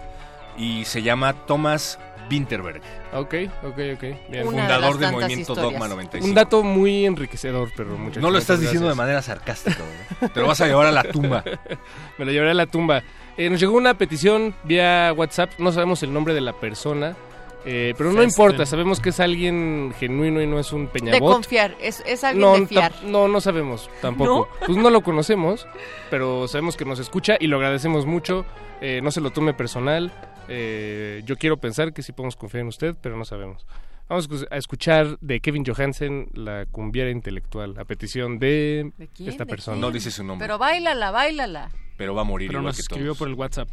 Y 0.56 0.84
se 0.84 1.02
llama 1.02 1.32
Thomas 1.46 1.98
Winterberg, 2.30 2.80
Ok, 3.12 3.34
ok, 3.64 3.78
ok. 3.94 4.00
Bien. 4.02 4.16
De 4.30 4.44
fundador 4.44 4.92
las 4.92 4.98
del 5.00 5.12
movimiento 5.12 5.52
historias. 5.52 5.72
Dogma 5.72 5.88
95. 5.88 6.24
Un 6.28 6.34
dato 6.34 6.62
muy 6.62 7.04
enriquecedor, 7.04 7.72
pero 7.76 7.96
muchachos. 7.98 8.22
No 8.22 8.30
lo 8.30 8.38
estás 8.38 8.58
muchas 8.58 8.70
diciendo 8.70 8.88
de 8.88 8.94
manera 8.94 9.20
sarcástica, 9.20 9.78
¿verdad? 9.78 10.30
Te 10.34 10.40
lo 10.40 10.46
vas 10.46 10.60
a 10.60 10.66
llevar 10.68 10.86
a 10.86 10.92
la 10.92 11.02
tumba. 11.02 11.42
Me 12.18 12.24
lo 12.24 12.30
llevaré 12.30 12.52
a 12.52 12.54
la 12.54 12.66
tumba. 12.66 13.02
Eh, 13.36 13.50
nos 13.50 13.58
llegó 13.58 13.76
una 13.76 13.94
petición 13.94 14.54
vía 14.62 15.12
WhatsApp, 15.16 15.50
no 15.58 15.72
sabemos 15.72 16.02
el 16.04 16.12
nombre 16.12 16.32
de 16.34 16.40
la 16.40 16.52
persona, 16.52 17.16
eh, 17.64 17.94
pero 17.96 18.10
no 18.12 18.16
Festen. 18.22 18.30
importa, 18.30 18.66
sabemos 18.66 19.00
que 19.00 19.10
es 19.10 19.20
alguien 19.20 19.92
genuino 19.98 20.40
y 20.42 20.46
no 20.46 20.58
es 20.58 20.72
un 20.72 20.86
De 20.86 20.90
peñabot. 20.92 21.32
confiar, 21.34 21.76
es, 21.80 22.02
es 22.06 22.24
alguien 22.24 22.40
No, 22.40 22.58
de 22.58 22.66
fiar. 22.66 22.92
no, 23.04 23.28
no 23.28 23.40
sabemos 23.40 23.90
tampoco. 24.00 24.48
Pues 24.66 24.78
no 24.78 24.90
lo 24.90 25.02
conocemos, 25.02 25.66
pero 26.10 26.48
sabemos 26.48 26.76
que 26.76 26.84
nos 26.84 26.98
escucha 26.98 27.36
y 27.38 27.46
lo 27.48 27.56
agradecemos 27.56 28.06
mucho. 28.06 28.44
Eh, 28.80 29.00
no 29.02 29.10
se 29.10 29.20
lo 29.20 29.30
tome 29.30 29.52
personal. 29.54 30.12
Eh, 30.48 31.22
yo 31.26 31.36
quiero 31.36 31.58
pensar 31.58 31.92
que 31.92 32.02
sí 32.02 32.12
podemos 32.12 32.34
confiar 32.36 32.62
en 32.62 32.68
usted, 32.68 32.94
pero 33.00 33.16
no 33.16 33.24
sabemos. 33.24 33.66
Vamos 34.08 34.28
a 34.50 34.56
escuchar 34.56 35.18
de 35.20 35.38
Kevin 35.40 35.64
Johansen 35.64 36.28
la 36.34 36.66
cumbiera 36.66 37.10
intelectual, 37.10 37.78
a 37.78 37.84
petición 37.84 38.40
de, 38.40 38.90
¿De 38.98 39.06
quién? 39.08 39.28
esta 39.28 39.44
¿De 39.44 39.50
persona. 39.50 39.76
No 39.76 39.92
dice 39.92 40.10
su 40.10 40.24
nombre, 40.24 40.44
Pero 40.48 40.58
bailala, 40.58 41.12
bailala. 41.12 41.70
pero 41.96 42.14
va 42.16 42.22
a 42.22 42.24
morir 42.24 42.48
Pero 42.48 42.58
igual 42.58 42.70
nos 42.70 42.76
que 42.76 42.80
escribió 42.82 43.08
todos. 43.10 43.18
por 43.18 43.28
el 43.28 43.34
WhatsApp. 43.34 43.68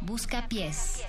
Busca 0.00 0.46
pies. 0.48 1.04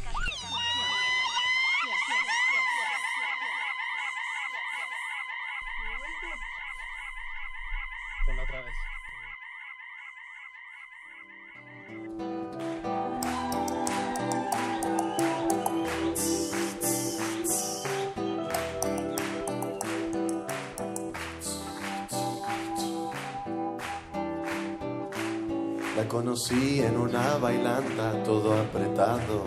Conocí 26.14 26.80
en 26.80 26.95
una 26.95 27.38
bailanta, 27.39 28.22
todo 28.24 28.53
apretado. 28.53 29.43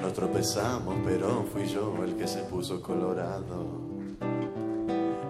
Nos 0.00 0.12
tropezamos, 0.12 0.94
pero 1.04 1.44
fui 1.52 1.66
yo 1.66 1.92
el 2.04 2.14
que 2.14 2.28
se 2.28 2.44
puso 2.44 2.80
colorado. 2.80 3.66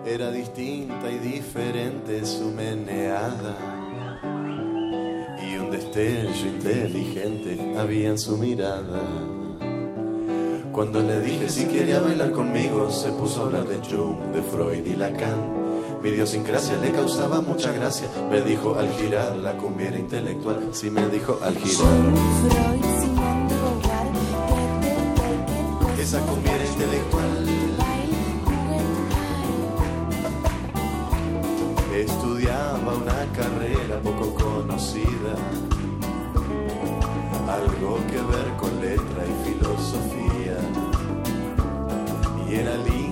Era 0.04 0.30
distinta 0.30 1.10
y 1.10 1.18
diferente 1.18 2.26
su 2.26 2.50
meneada. 2.50 3.56
Y 5.42 5.56
un 5.56 5.70
destello 5.70 6.46
inteligente 6.46 7.76
había 7.78 8.10
en 8.10 8.18
su 8.18 8.36
mirada. 8.36 9.00
Cuando 10.70 11.00
le 11.00 11.18
dije 11.20 11.48
si 11.48 11.64
quería 11.64 12.00
bailar 12.00 12.30
conmigo, 12.32 12.90
se 12.90 13.10
puso 13.12 13.40
a 13.40 13.46
hablar 13.46 13.66
de 13.66 13.76
Jung, 13.76 14.18
de 14.34 14.42
Freud 14.42 14.86
y 14.86 14.96
Lacan. 14.96 15.65
Mi 16.06 16.12
idiosincrasia 16.12 16.76
le 16.76 16.92
causaba 16.92 17.40
mucha 17.40 17.72
gracia. 17.72 18.06
Me 18.30 18.40
dijo 18.40 18.78
al 18.78 18.88
girar 18.92 19.34
la 19.38 19.56
cumbiera 19.56 19.98
intelectual. 19.98 20.68
Sí 20.70 20.88
me 20.88 21.04
dijo 21.08 21.40
al 21.42 21.56
girar. 21.56 21.92
Esa 26.00 26.20
cumbiera 26.20 26.64
intelectual. 26.64 27.48
Estudiaba 31.92 32.94
una 32.94 33.26
carrera 33.32 34.00
poco 34.00 34.32
conocida. 34.34 35.34
algo 37.50 37.98
que 38.06 38.20
ver 38.32 38.56
con 38.60 38.80
letra 38.80 39.24
y 39.26 39.34
filosofía. 39.48 40.56
Y 42.48 42.54
era 42.54 42.76
linda 42.76 42.96
y 43.00 43.05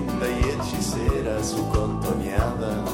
hechicera 1.05 1.43
su 1.43 1.69
contoneada, 1.69 2.85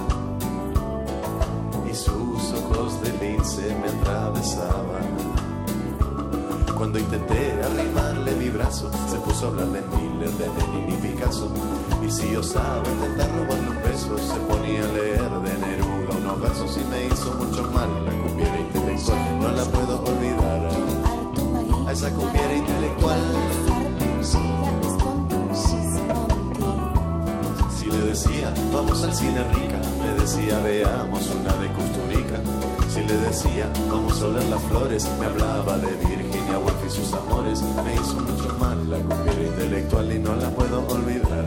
y 1.91 1.95
sus 1.95 2.53
ojos 2.53 3.01
de 3.03 3.13
lince 3.19 3.75
me 3.81 3.89
atravesaban. 3.89 5.41
Cuando 6.77 6.99
intenté 6.99 7.61
arrimarle 7.63 8.35
mi 8.37 8.49
brazo, 8.49 8.91
se 9.09 9.17
puso 9.19 9.47
a 9.47 9.49
hablarle 9.51 9.83
Miller, 9.97 10.31
de 10.31 10.47
Lenin 10.47 10.95
y 10.95 11.09
Picasso. 11.09 11.51
Y 12.07 12.11
si 12.11 12.35
osaba 12.37 12.83
intentar 12.89 13.29
robarle 13.37 13.71
un 13.71 13.83
beso, 13.83 14.17
se 14.17 14.41
ponía 14.41 14.85
a 14.85 14.93
leer 14.93 15.31
de 15.31 15.67
Neruda 15.67 16.17
unos 16.17 16.41
versos 16.41 16.79
y 16.79 16.85
me 16.91 17.07
hizo 17.07 17.35
mucho 17.35 17.71
mal. 17.73 17.91
La 18.07 18.13
cumbiera 18.13 18.59
intelectual, 18.59 19.41
no 19.41 19.49
la 19.49 19.65
puedo 19.65 20.03
olvidar. 20.05 20.71
A 21.87 21.93
esa 21.93 22.11
cumbiera 22.11 22.55
intelectual. 22.55 23.70
Decía, 28.23 28.53
vamos 28.73 29.03
al 29.03 29.15
cine 29.15 29.43
rica, 29.45 29.81
me 30.03 30.21
decía, 30.21 30.59
veamos 30.61 31.31
una 31.31 31.53
de 31.55 31.69
Custurica. 31.73 32.41
Si 32.93 33.01
le 33.01 33.17
decía, 33.17 33.67
vamos 33.89 34.21
a 34.23 34.27
las 34.27 34.63
flores, 34.65 35.09
me 35.19 35.27
hablaba 35.27 35.79
de 35.79 35.93
Virginia 36.07 36.59
Woolf 36.59 36.87
y 36.87 36.91
sus 36.91 37.13
amores. 37.15 37.63
Me 37.63 37.95
hizo 37.95 38.17
mucho 38.21 38.55
mal 38.59 38.91
la 38.91 38.99
cumbiera 38.99 39.43
intelectual 39.43 40.13
y 40.13 40.19
no 40.19 40.35
la 40.37 40.51
puedo 40.51 40.87
olvidar. 40.89 41.45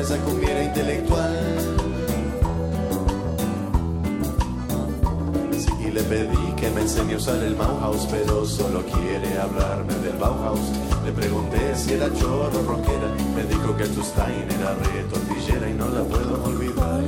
Esa 0.00 0.16
cumbiera 0.18 0.62
intelectual. 0.64 1.76
Sí, 5.58 5.72
y 5.86 5.90
le 5.90 6.02
pedí 6.04 6.52
que 6.56 6.70
me 6.70 6.80
enseñe 6.82 7.14
a 7.14 7.16
usar 7.16 7.42
el 7.42 7.54
Bauhaus, 7.54 8.06
pero 8.10 8.46
solo 8.46 8.82
quiere 8.86 9.38
hablarme 9.38 9.94
del 9.94 10.16
Bauhaus. 10.16 10.93
Le 11.04 11.12
pregunté 11.12 11.74
si 11.76 11.92
era 11.92 12.08
chorro 12.14 12.58
o 12.58 12.62
rockera, 12.62 13.08
me 13.36 13.42
dijo 13.44 13.76
que 13.76 13.86
tu 13.88 14.02
Stein 14.02 14.46
era 14.58 14.74
re 14.74 15.04
tortillera 15.12 15.68
y 15.68 15.74
no 15.74 15.88
la 15.88 16.02
puedo 16.02 16.44
olvidar. 16.44 17.02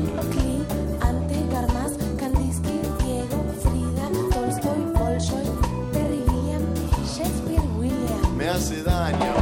Ante 1.01 1.39
Garmas, 1.51 1.93
Kandinsky, 2.19 2.79
Diego, 3.01 3.39
Frida, 3.63 4.07
Tolstoy, 4.33 4.83
Bolshoi, 4.95 5.49
Terry 5.93 6.23
Gilliam, 6.29 6.65
Shakespeare, 7.07 7.69
William. 7.79 8.37
me 8.37 8.49
hace 8.49 8.83
daño 8.83 9.35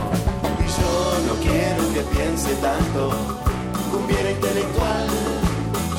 y 0.63 0.67
yo 0.79 0.91
no 1.27 1.35
quiero 1.43 1.83
que 1.95 2.03
piense 2.15 2.55
tanto 2.63 3.11
cumbiera 3.91 4.31
intelectual 4.31 5.09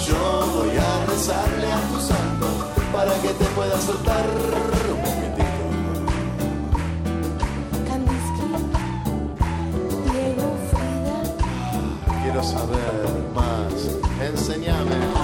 yo 0.07 0.22
voy 0.56 0.77
a 0.77 1.06
rezarle 1.07 1.72
a 1.72 1.80
tu 1.90 1.99
santo 1.99 2.48
para 2.94 3.14
que 3.22 3.30
te 3.30 3.45
pueda 3.56 3.80
soltar 3.82 4.26
más 14.47 15.14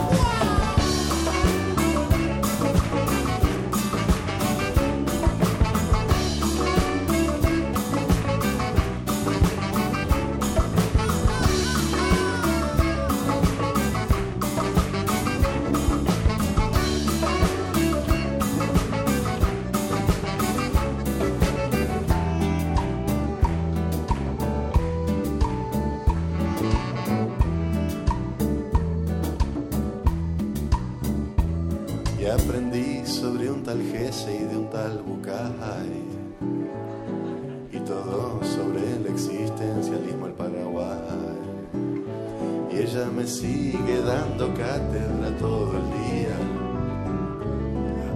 me 43.22 43.28
sigue 43.28 44.02
dando 44.02 44.52
cátedra 44.56 45.38
todo 45.38 45.78
el 45.78 45.88
día. 46.02 46.36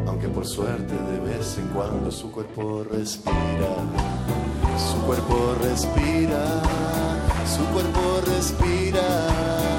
Aunque 0.07 0.27
por 0.29 0.47
suerte 0.47 0.93
de 0.93 1.19
vez 1.19 1.57
en 1.59 1.67
cuando 1.67 2.09
su 2.09 2.31
cuerpo 2.31 2.83
respira. 2.83 3.75
Su 4.77 4.97
cuerpo 5.05 5.55
respira. 5.61 6.43
Su 7.45 7.63
cuerpo 7.65 8.21
respira. 8.25 9.74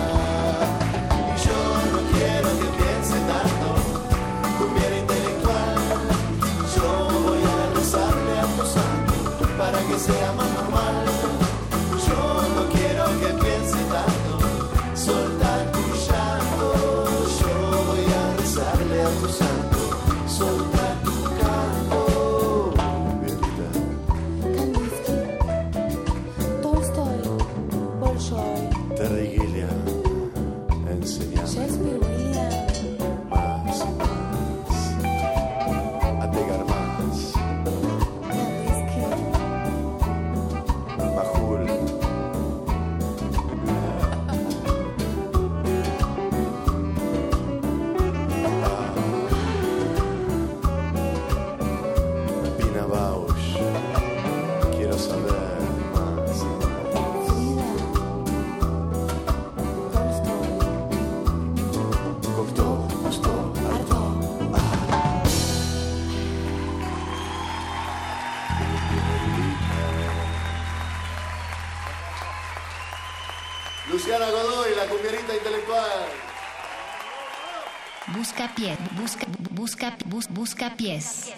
Busca, 79.67 79.97
bus- 80.07 80.29
busca 80.31 80.77
pies. 80.77 81.33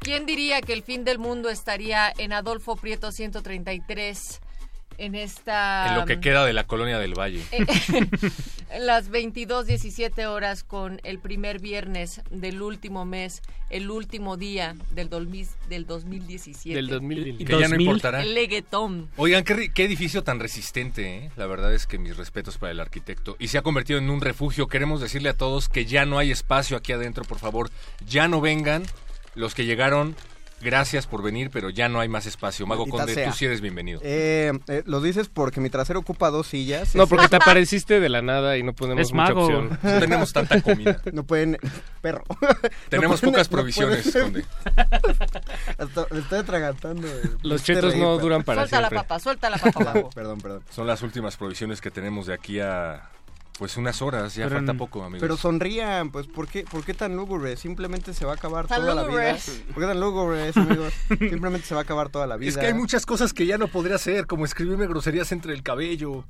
¿Quién 0.00 0.26
diría 0.26 0.60
que 0.60 0.72
el 0.72 0.82
fin 0.82 1.04
del 1.04 1.18
mundo 1.18 1.48
estaría 1.48 2.12
en 2.18 2.32
Adolfo 2.32 2.76
Prieto 2.76 3.12
133 3.12 4.40
en 5.02 5.16
esta... 5.16 5.88
En 5.88 5.96
lo 5.96 6.04
que 6.06 6.20
queda 6.20 6.44
de 6.46 6.52
la 6.52 6.64
colonia 6.64 6.98
del 6.98 7.14
Valle. 7.18 7.42
en 8.70 8.86
las 8.86 9.08
22, 9.08 9.66
17 9.66 10.26
horas 10.26 10.62
con 10.62 11.00
el 11.02 11.18
primer 11.18 11.60
viernes 11.60 12.22
del 12.30 12.62
último 12.62 13.04
mes, 13.04 13.42
el 13.68 13.90
último 13.90 14.36
día 14.36 14.76
del, 14.92 15.10
dolmis- 15.10 15.56
del 15.68 15.86
2017. 15.86 16.76
Del 16.76 16.86
2000. 16.86 17.40
Y 17.40 17.44
que 17.44 17.58
ya 17.58 17.68
no 17.68 17.80
importará. 17.80 18.22
El 18.22 18.34
leguetón. 18.34 19.10
Oigan, 19.16 19.42
qué, 19.42 19.56
ri- 19.56 19.72
qué 19.72 19.84
edificio 19.84 20.22
tan 20.22 20.38
resistente, 20.38 21.16
¿eh? 21.16 21.30
La 21.36 21.46
verdad 21.46 21.74
es 21.74 21.86
que 21.86 21.98
mis 21.98 22.16
respetos 22.16 22.58
para 22.58 22.70
el 22.70 22.78
arquitecto. 22.78 23.34
Y 23.40 23.48
se 23.48 23.58
ha 23.58 23.62
convertido 23.62 23.98
en 23.98 24.08
un 24.08 24.20
refugio. 24.20 24.68
Queremos 24.68 25.00
decirle 25.00 25.30
a 25.30 25.34
todos 25.36 25.68
que 25.68 25.84
ya 25.84 26.06
no 26.06 26.18
hay 26.18 26.30
espacio 26.30 26.76
aquí 26.76 26.92
adentro, 26.92 27.24
por 27.24 27.38
favor. 27.40 27.70
Ya 28.06 28.28
no 28.28 28.40
vengan. 28.40 28.84
Los 29.34 29.54
que 29.54 29.64
llegaron 29.64 30.14
Gracias 30.62 31.06
por 31.06 31.22
venir, 31.22 31.50
pero 31.50 31.70
ya 31.70 31.88
no 31.88 31.98
hay 32.00 32.08
más 32.08 32.26
espacio. 32.26 32.66
Mago 32.66 32.86
Maldita 32.86 32.98
Conde, 33.04 33.14
sea. 33.14 33.30
tú 33.30 33.36
sí 33.36 33.46
eres 33.46 33.60
bienvenido. 33.60 34.00
Eh, 34.04 34.52
eh, 34.68 34.82
lo 34.86 35.00
dices 35.00 35.28
porque 35.28 35.60
mi 35.60 35.70
trasero 35.70 35.98
ocupa 36.00 36.30
dos 36.30 36.46
sillas. 36.46 36.94
No, 36.94 37.06
porque 37.06 37.28
te 37.28 37.36
apareciste 37.42 37.98
de 38.00 38.08
la 38.08 38.22
nada 38.22 38.56
y 38.56 38.62
no 38.62 38.72
ponemos 38.72 39.00
Es 39.08 39.12
mucha 39.12 39.24
mago. 39.34 39.42
opción. 39.44 39.78
No 39.82 39.98
tenemos 40.00 40.32
tanta 40.32 40.60
comida. 40.60 41.00
No 41.12 41.24
pueden... 41.24 41.58
Perro. 42.00 42.24
Tenemos 42.88 43.22
No 43.22 43.30
pueden- 43.30 43.32
pocas 43.34 43.48
provisiones, 43.48 44.12
Conde. 44.12 44.44
Hasta 45.78 46.06
me 46.10 46.20
estoy 46.20 46.38
atragantando. 46.38 47.06
de- 47.08 47.30
Los 47.42 47.62
chetos 47.62 47.96
no 47.96 48.18
duran 48.18 48.42
para 48.42 48.62
Suelta 48.62 48.80
la 48.80 48.90
papa, 48.90 49.18
suelta 49.20 49.50
la 49.50 49.58
papa, 49.58 49.80
Mago. 49.84 50.10
Perdón, 50.10 50.40
perdón. 50.40 50.62
Son 50.70 50.86
las 50.86 51.02
últimas 51.02 51.36
provisiones 51.36 51.80
que 51.80 51.90
tenemos 51.90 52.26
de 52.26 52.34
aquí 52.34 52.60
a 52.60 53.08
pues 53.58 53.76
unas 53.76 54.00
horas, 54.02 54.34
ya 54.34 54.44
Pero 54.44 54.56
falta 54.56 54.74
poco, 54.74 55.04
amigos. 55.04 55.20
Pero 55.20 55.36
sonrían, 55.36 56.10
pues 56.10 56.26
¿por 56.26 56.48
qué, 56.48 56.64
¿por 56.64 56.84
qué 56.84 56.94
tan 56.94 57.16
lúgubre? 57.16 57.56
Simplemente 57.56 58.14
se 58.14 58.24
va 58.24 58.32
a 58.32 58.34
acabar 58.34 58.66
Tan 58.66 58.80
toda 58.80 58.94
la 58.94 59.04
vida. 59.04 59.36
¿Por 59.72 59.82
qué 59.82 59.88
tan 59.88 60.00
lúgubres, 60.00 60.56
amigos? 60.56 60.92
Simplemente 61.08 61.66
se 61.66 61.74
va 61.74 61.80
a 61.80 61.84
acabar 61.84 62.08
toda 62.08 62.26
la 62.26 62.36
vida. 62.36 62.50
Es 62.50 62.56
que 62.56 62.66
hay 62.66 62.74
muchas 62.74 63.06
cosas 63.06 63.32
que 63.32 63.46
ya 63.46 63.58
no 63.58 63.68
podría 63.68 63.96
hacer, 63.96 64.26
como 64.26 64.44
escribirme 64.44 64.86
groserías 64.86 65.32
entre 65.32 65.52
el 65.54 65.62
cabello. 65.62 66.24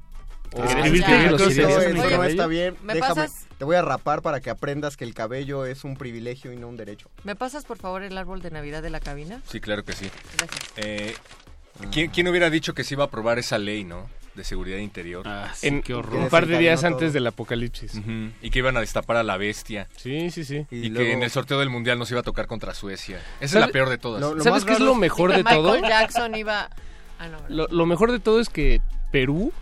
Escribirte 0.53 1.29
groserías 1.29 1.85
el 1.85 1.97
está 1.97 2.47
bien. 2.47 2.77
¿me 2.83 2.95
Déjame, 2.95 3.15
pasas? 3.15 3.47
te 3.57 3.65
voy 3.65 3.77
a 3.77 3.83
rapar 3.83 4.21
para 4.21 4.41
que 4.41 4.51
aprendas 4.51 4.97
que 4.97 5.05
el 5.05 5.15
cabello 5.15 5.65
es 5.65 5.85
un 5.85 5.97
privilegio 5.97 6.53
y 6.53 6.57
no 6.57 6.69
un 6.69 6.77
derecho. 6.77 7.09
¿Me 7.25 7.37
pasas, 7.37 7.65
por 7.65 7.79
favor, 7.79 8.03
el 8.03 8.19
árbol 8.19 8.43
de 8.43 8.51
Navidad 8.51 8.83
de 8.83 8.91
la 8.91 9.01
cabina? 9.01 9.41
Sí, 9.49 9.61
claro 9.61 9.85
que 9.85 9.93
sí. 9.95 10.11
Gracias. 10.37 10.61
Eh, 10.77 11.15
¿quién, 11.91 12.11
quién 12.11 12.29
hubiera 12.29 12.51
dicho 12.51 12.75
que 12.75 12.85
se 12.85 12.95
iba 12.95 13.05
a 13.05 13.07
aprobar 13.07 13.39
esa 13.39 13.57
ley, 13.57 13.85
no? 13.85 14.09
De 14.35 14.45
seguridad 14.45 14.79
interior. 14.79 15.27
En- 15.61 15.83
un 15.87 16.29
par 16.31 16.47
de 16.47 16.57
días 16.59 16.85
antes 16.85 17.13
del 17.13 17.27
apocalipsis. 17.27 18.01
Y 18.41 18.51
que 18.51 18.59
iban 18.61 18.77
a 18.77 18.81
destapar 18.81 19.17
a 19.19 19.23
la 19.23 19.37
bestia. 19.37 19.89
Sí, 19.97 20.31
sí, 20.31 20.45
sí. 20.45 20.67
Y, 20.71 20.89
luego- 20.89 21.07
que 21.07 21.13
en 21.13 21.23
el 21.23 21.31
sorteo 21.31 21.59
del 21.59 21.69
mundial 21.69 21.99
nos 21.99 22.11
iba 22.11 22.21
a 22.21 22.23
tocar 22.23 22.47
contra 22.47 22.73
Suecia. 22.73 23.19
Esa 23.37 23.45
es 23.45 23.51
¿Sabe- 23.51 23.67
la 23.67 23.73
peor 23.73 23.89
de 23.91 23.99
todas. 23.99 24.21
lo- 24.23 24.35
lo 24.35 24.43
¿Sabes 24.43 24.65
qué 24.65 24.73
es 24.73 24.81
lo 24.81 24.95
mejor 24.95 25.35
de 25.35 25.45
todo? 25.45 25.73
Michael 25.75 25.91
Jackson 25.91 26.35
iba... 26.35 26.71
Ah, 27.19 27.29
no, 27.29 27.39
Lo, 27.49 27.69
lo 27.69 27.87
mejor 27.87 28.11
de 28.11 28.19
todo 28.21 28.41
es 28.41 28.49
que 28.49 28.81
Perú, 29.11 29.53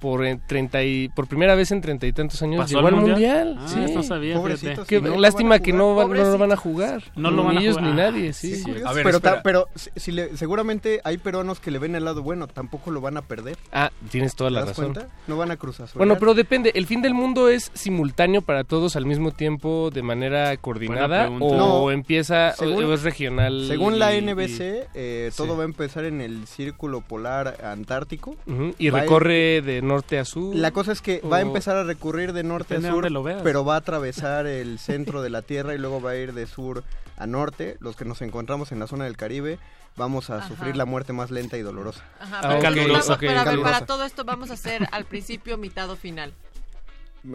por 0.00 0.24
en 0.24 0.40
30 0.46 0.82
y, 0.82 1.08
por 1.10 1.28
primera 1.28 1.54
vez 1.54 1.70
en 1.70 1.80
treinta 1.80 2.06
y 2.06 2.12
tantos 2.12 2.42
años, 2.42 2.62
¿Pasó 2.62 2.76
llegó 2.76 2.88
al 2.88 2.94
al 2.94 3.00
mundial? 3.00 3.48
mundial. 3.48 3.56
Ah, 3.60 3.68
sí. 3.68 3.84
esto 3.84 4.02
sabía. 4.02 4.40
Qué 4.88 5.00
no 5.00 5.18
lástima 5.18 5.50
van 5.50 5.60
a 5.60 5.62
que 5.62 5.70
jugar, 5.72 5.86
no, 5.86 5.94
van- 5.94 6.10
no 6.16 6.24
lo 6.24 6.38
van 6.38 6.52
a 6.52 6.56
jugar. 6.56 7.02
No 7.16 7.30
lo 7.30 7.44
van 7.44 7.56
a 7.56 7.60
ni 7.60 7.66
ellos 7.66 7.76
jugar. 7.76 7.90
ni 7.90 7.96
nadie, 7.96 8.32
sí. 8.32 8.56
Sí. 8.56 8.70
A 8.84 8.92
ver, 8.92 9.04
pero, 9.04 9.20
ta- 9.20 9.42
pero 9.42 9.66
si, 9.74 9.90
si 9.96 10.12
le- 10.12 10.36
seguramente 10.36 11.00
hay 11.04 11.18
peruanos 11.18 11.60
que 11.60 11.70
le 11.70 11.78
ven 11.78 11.94
el 11.94 12.04
lado 12.04 12.22
bueno, 12.22 12.46
tampoco 12.48 12.90
lo 12.90 13.00
van 13.00 13.16
a 13.18 13.22
perder. 13.22 13.56
Ah, 13.72 13.90
tienes 14.10 14.34
toda 14.34 14.50
¿Te 14.50 14.54
la 14.54 14.60
das 14.60 14.68
razón. 14.70 14.94
cuenta? 14.94 15.14
No 15.26 15.36
van 15.36 15.50
a 15.50 15.56
cruzar. 15.56 15.88
Bueno, 15.94 16.16
pero 16.18 16.34
depende. 16.34 16.72
¿El 16.74 16.86
fin 16.86 17.02
del 17.02 17.14
mundo 17.14 17.48
es 17.48 17.70
simultáneo 17.74 18.42
para 18.42 18.64
todos 18.64 18.96
al 18.96 19.06
mismo 19.06 19.32
tiempo 19.32 19.90
de 19.92 20.02
manera 20.02 20.56
coordinada 20.56 21.28
o 21.28 21.56
No. 21.56 21.90
empieza 21.90 22.54
o- 22.58 22.60
Según- 22.64 22.84
o 22.84 22.94
es 22.94 23.02
regional? 23.02 23.66
Según 23.68 23.98
la 23.98 24.14
y- 24.14 24.18
NBC, 24.22 24.86
eh, 24.94 25.28
sí. 25.30 25.36
todo 25.36 25.56
va 25.56 25.62
a 25.62 25.66
empezar 25.66 26.04
en 26.04 26.20
el 26.20 26.46
círculo 26.46 27.00
polar 27.02 27.58
antártico. 27.64 28.36
y, 28.78 28.90
recorre 28.90 29.60
de 29.62 29.82
norte 29.90 30.18
a 30.18 30.24
sur. 30.24 30.54
La 30.56 30.70
cosa 30.70 30.92
es 30.92 31.00
que 31.00 31.20
va 31.20 31.38
a 31.38 31.40
empezar 31.40 31.76
a 31.76 31.84
recurrir 31.84 32.32
de 32.32 32.42
norte 32.42 32.74
Depende 32.74 32.88
a 32.88 32.92
sur, 32.92 33.10
lo 33.10 33.22
veas. 33.22 33.42
pero 33.42 33.64
va 33.64 33.74
a 33.74 33.78
atravesar 33.78 34.46
el 34.46 34.78
centro 34.78 35.22
de 35.22 35.30
la 35.30 35.42
Tierra 35.42 35.74
y 35.74 35.78
luego 35.78 36.00
va 36.00 36.10
a 36.12 36.16
ir 36.16 36.32
de 36.34 36.46
sur 36.46 36.84
a 37.16 37.26
norte. 37.26 37.76
Los 37.80 37.96
que 37.96 38.04
nos 38.04 38.22
encontramos 38.22 38.72
en 38.72 38.78
la 38.78 38.86
zona 38.86 39.04
del 39.04 39.16
Caribe 39.16 39.58
vamos 39.96 40.30
a 40.30 40.38
Ajá. 40.38 40.48
sufrir 40.48 40.76
la 40.76 40.84
muerte 40.86 41.12
más 41.12 41.30
lenta 41.30 41.56
y 41.58 41.62
dolorosa. 41.62 42.02
Ajá, 42.20 42.40
Ah, 42.42 42.58
pero, 42.60 42.70
ok, 42.70 42.88
vamos- 42.88 43.10
ok, 43.10 43.18
pero 43.20 43.40
a 43.40 43.44
ver, 43.44 43.60
para 43.60 43.84
todo 43.86 44.04
esto 44.04 44.24
vamos 44.24 44.50
a 44.50 44.54
hacer 44.54 44.88
al 44.92 45.04
principio, 45.04 45.58
mitad 45.58 45.90
o 45.90 45.96
final. 45.96 46.32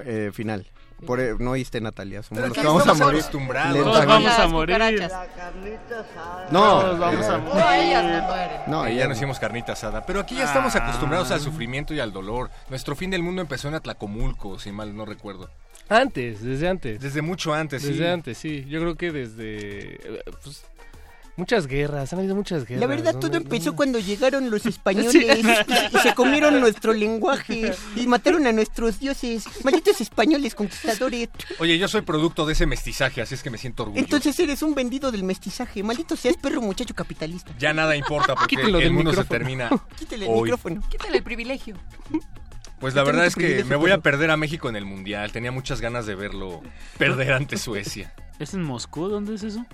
Eh, 0.04 0.32
final. 0.34 0.66
Por, 1.06 1.20
eh, 1.20 1.36
no 1.38 1.52
oíste, 1.52 1.82
Natalia. 1.82 2.24
Somos 2.24 2.38
Pero 2.42 2.48
los 2.48 2.58
que 2.58 2.66
vamos 2.66 2.88
a 2.88 2.94
morir. 2.94 3.20
acostumbrados. 3.20 3.84
Todos 3.84 4.06
vamos 4.06 4.32
a 4.32 4.40
Las 4.40 4.52
morir. 4.52 4.80
No, 6.52 6.80
Todos 6.82 7.00
vamos 7.00 7.26
a 7.26 7.36
eh, 7.36 7.38
morir. 7.40 7.56
No, 7.56 7.74
ellas 7.74 8.04
no 8.68 8.90
ya 8.90 9.04
no. 9.04 9.10
nos 9.10 9.18
hicimos 9.18 9.40
carnita 9.40 9.74
asada. 9.74 10.06
Pero 10.06 10.22
aquí 10.22 10.36
ya 10.36 10.46
estamos 10.46 10.76
acostumbrados 10.76 11.32
al 11.32 11.42
sufrimiento 11.42 11.94
y 11.94 12.00
al 12.00 12.14
dolor. 12.14 12.50
Nuestro 12.70 12.96
fin 12.96 13.10
del 13.12 13.24
mundo 13.24 13.42
empezó 13.42 13.68
en 13.68 13.76
Atlacomulco, 13.76 14.58
si 14.60 14.72
mal 14.72 14.96
no 14.96 15.06
recuerdo. 15.06 15.50
Antes, 15.90 16.42
desde 16.44 16.68
antes. 16.68 17.00
Desde 17.00 17.22
mucho 17.22 17.54
antes, 17.54 17.82
sí. 17.84 17.90
Desde 17.90 18.10
antes, 18.12 18.38
sí. 18.38 18.66
Yo 18.68 18.80
creo 18.80 18.96
que 18.96 19.12
desde... 19.12 19.96
eh, 19.96 20.24
pues, 20.44 20.66
muchas 21.38 21.68
guerras, 21.68 22.12
han 22.14 22.20
habido 22.20 22.36
muchas 22.36 22.66
guerras. 22.66 22.82
La 22.82 22.88
verdad, 22.88 23.14
¿no? 23.14 23.20
todo 23.20 23.32
No- 23.32 23.38
empezó 23.38 23.72
no- 23.72 23.76
cuando 23.76 24.00
llegaron 24.00 24.50
los 24.50 24.66
españoles 24.66 25.12
Sí. 25.12 25.26
y, 25.28 25.98
y 25.98 26.00
se 26.00 26.14
comieron 26.14 26.60
nuestro 26.62 26.94
lenguaje 26.94 27.74
y 27.96 28.08
mataron 28.08 28.48
a 28.48 28.52
nuestros 28.52 29.00
dioses. 29.00 29.46
Malditos 29.64 30.00
españoles 30.02 30.56
conquistadores. 30.56 31.30
Oye, 31.60 31.78
yo 31.78 31.88
soy 31.88 32.02
producto 32.02 32.46
de 32.46 32.54
ese 32.54 32.66
mestizaje, 32.66 33.22
así 33.22 33.36
es 33.36 33.44
que 33.44 33.50
me 33.50 33.58
siento 33.58 33.84
orgulloso. 33.84 34.04
Entonces 34.06 34.40
eres 34.40 34.62
un 34.62 34.76
vendido 34.76 35.12
del 35.12 35.24
mestizaje. 35.24 35.84
Maldito 35.84 36.16
seas 36.16 36.38
perro 36.38 36.62
muchacho 36.62 36.94
capitalista. 36.96 37.52
Ya 37.60 37.74
nada 37.74 37.96
importa 37.96 38.36
porque 38.36 38.56
Quítelo 38.56 38.80
el 38.80 38.92
mundo 38.92 39.14
se 39.14 39.24
termina 39.26 39.70
Quítale 40.00 40.26
el 40.26 40.32
hoy. 40.32 40.44
micrófono. 40.44 40.82
Quítale 40.90 41.18
el 41.18 41.24
privilegio. 41.24 41.76
Pues 42.80 42.94
la 42.94 43.04
verdad 43.04 43.26
es 43.26 43.36
que 43.36 43.64
me 43.64 43.76
voy 43.78 43.92
a 43.92 44.00
perder 44.00 44.32
a 44.32 44.38
México 44.38 44.68
en 44.70 44.76
el 44.76 44.86
Mundial. 44.86 45.32
Tenía 45.32 45.52
muchas 45.52 45.80
ganas 45.82 46.06
de 46.06 46.16
verlo 46.16 46.62
perder 46.98 47.34
ante 47.34 47.58
Suecia. 47.58 48.14
¿Es 48.38 48.54
en 48.54 48.64
Moscú? 48.64 49.08
¿Dónde 49.08 49.36
es 49.36 49.44
eso? 49.44 49.66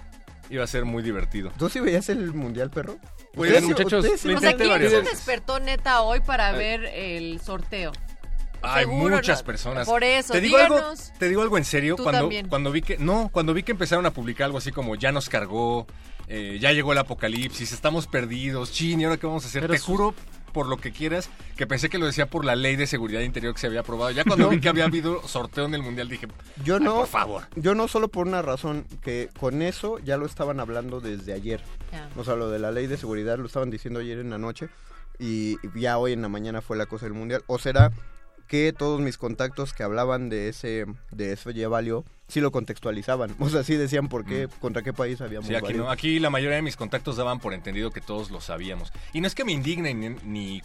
Iba 0.51 0.65
a 0.65 0.67
ser 0.67 0.83
muy 0.85 1.01
divertido. 1.01 1.51
¿Tú 1.57 1.69
sí 1.69 1.79
veías 1.79 2.09
el 2.09 2.33
mundial, 2.33 2.69
perro? 2.69 2.97
Pues, 3.33 3.51
Ustedes- 3.51 3.63
muchachos, 3.69 3.93
ustedes 4.03 4.21
sí 4.21 4.33
O 4.33 4.39
sea, 4.39 4.53
¿quién 4.55 4.69
varias 4.69 4.91
se 4.91 5.01
despertó 5.01 5.59
neta 5.61 6.01
hoy 6.01 6.19
para 6.19 6.51
ver 6.51 6.83
el 6.85 7.39
sorteo? 7.39 7.93
Hay 8.61 8.85
muchas 8.85 9.39
no. 9.39 9.45
personas. 9.45 9.87
Por 9.87 10.03
eso, 10.03 10.33
¿Te 10.33 10.41
digo, 10.41 10.57
algo, 10.57 10.77
te 11.17 11.29
digo 11.29 11.41
algo 11.41 11.57
en 11.57 11.65
serio. 11.65 11.95
Tú 11.95 12.03
Cuando, 12.03 12.21
también. 12.23 12.47
cuando 12.47 12.71
vi 12.71 12.81
que. 12.81 12.97
No, 12.97 13.29
cuando 13.31 13.53
vi 13.55 13.63
que 13.63 13.71
empezaron 13.71 14.05
a 14.05 14.11
publicar 14.11 14.45
algo 14.45 14.57
así 14.59 14.71
como 14.71 14.95
ya 14.95 15.11
nos 15.11 15.29
cargó, 15.29 15.87
eh, 16.27 16.57
ya 16.61 16.71
llegó 16.71 16.91
el 16.91 16.99
apocalipsis, 16.99 17.71
estamos 17.71 18.05
perdidos, 18.05 18.71
chin, 18.71 19.01
¿y 19.01 19.05
ahora 19.05 19.17
qué 19.17 19.25
vamos 19.25 19.45
a 19.45 19.47
hacer? 19.47 19.61
Pero 19.61 19.73
te 19.73 19.79
su- 19.79 19.85
juro 19.85 20.15
por 20.51 20.67
lo 20.67 20.77
que 20.77 20.91
quieras, 20.91 21.29
que 21.55 21.65
pensé 21.67 21.89
que 21.89 21.97
lo 21.97 22.05
decía 22.05 22.25
por 22.29 22.45
la 22.45 22.55
ley 22.55 22.75
de 22.75 22.87
seguridad 22.87 23.21
interior 23.21 23.53
que 23.53 23.59
se 23.61 23.67
había 23.67 23.81
aprobado. 23.81 24.11
Ya 24.11 24.23
cuando 24.23 24.49
vi 24.49 24.59
que 24.59 24.69
había 24.69 24.85
habido 24.85 25.27
sorteo 25.27 25.65
en 25.65 25.73
el 25.75 25.81
mundial 25.83 26.09
dije, 26.09 26.27
Yo 26.63 26.75
"Ay, 26.75 26.83
no, 26.83 26.95
por 26.95 27.07
favor. 27.07 27.43
yo 27.55 27.75
no 27.75 27.87
solo 27.87 28.07
por 28.09 28.27
una 28.27 28.41
razón, 28.41 28.85
que 29.01 29.29
con 29.39 29.61
eso 29.61 29.99
ya 29.99 30.17
lo 30.17 30.25
estaban 30.25 30.59
hablando 30.59 30.99
desde 31.01 31.33
ayer. 31.33 31.61
O 32.17 32.23
sea, 32.23 32.35
lo 32.35 32.49
de 32.49 32.59
la 32.59 32.71
ley 32.71 32.87
de 32.87 32.97
seguridad 32.97 33.37
lo 33.37 33.45
estaban 33.47 33.69
diciendo 33.69 33.99
ayer 33.99 34.19
en 34.19 34.29
la 34.29 34.37
noche 34.37 34.69
y 35.19 35.57
ya 35.79 35.97
hoy 35.97 36.13
en 36.13 36.21
la 36.21 36.29
mañana 36.29 36.61
fue 36.61 36.77
la 36.77 36.85
cosa 36.85 37.05
del 37.05 37.13
mundial. 37.13 37.43
¿O 37.47 37.59
será 37.59 37.91
que 38.51 38.73
todos 38.73 38.99
mis 38.99 39.17
contactos 39.17 39.71
que 39.71 39.81
hablaban 39.81 40.27
de 40.27 40.49
ese 40.49 40.83
de 41.11 41.31
eso 41.31 41.51
ya 41.51 41.69
valió, 41.69 42.03
sí 42.27 42.41
lo 42.41 42.51
contextualizaban? 42.51 43.33
O 43.39 43.47
sea, 43.47 43.63
sí 43.63 43.77
decían 43.77 44.09
por 44.09 44.25
qué, 44.25 44.49
contra 44.59 44.81
qué 44.81 44.91
país 44.91 45.21
habíamos 45.21 45.45
Mm. 45.45 45.51
Sí, 45.51 45.55
aquí, 45.55 45.63
valido. 45.67 45.85
no, 45.85 45.89
aquí 45.89 46.19
la 46.19 46.29
mayoría 46.29 46.57
de 46.57 46.61
mis 46.61 46.75
contactos 46.75 47.15
daban 47.15 47.39
por 47.39 47.53
entendido 47.53 47.91
que 47.91 48.01
todos 48.01 48.29
lo 48.29 48.41
sabíamos. 48.41 48.91
Y 49.13 49.21
no 49.21 49.27
es 49.27 49.35
que 49.35 49.45
me 49.45 49.53
indigne 49.53 49.93
ni, 49.93 50.09
ni 50.25 50.61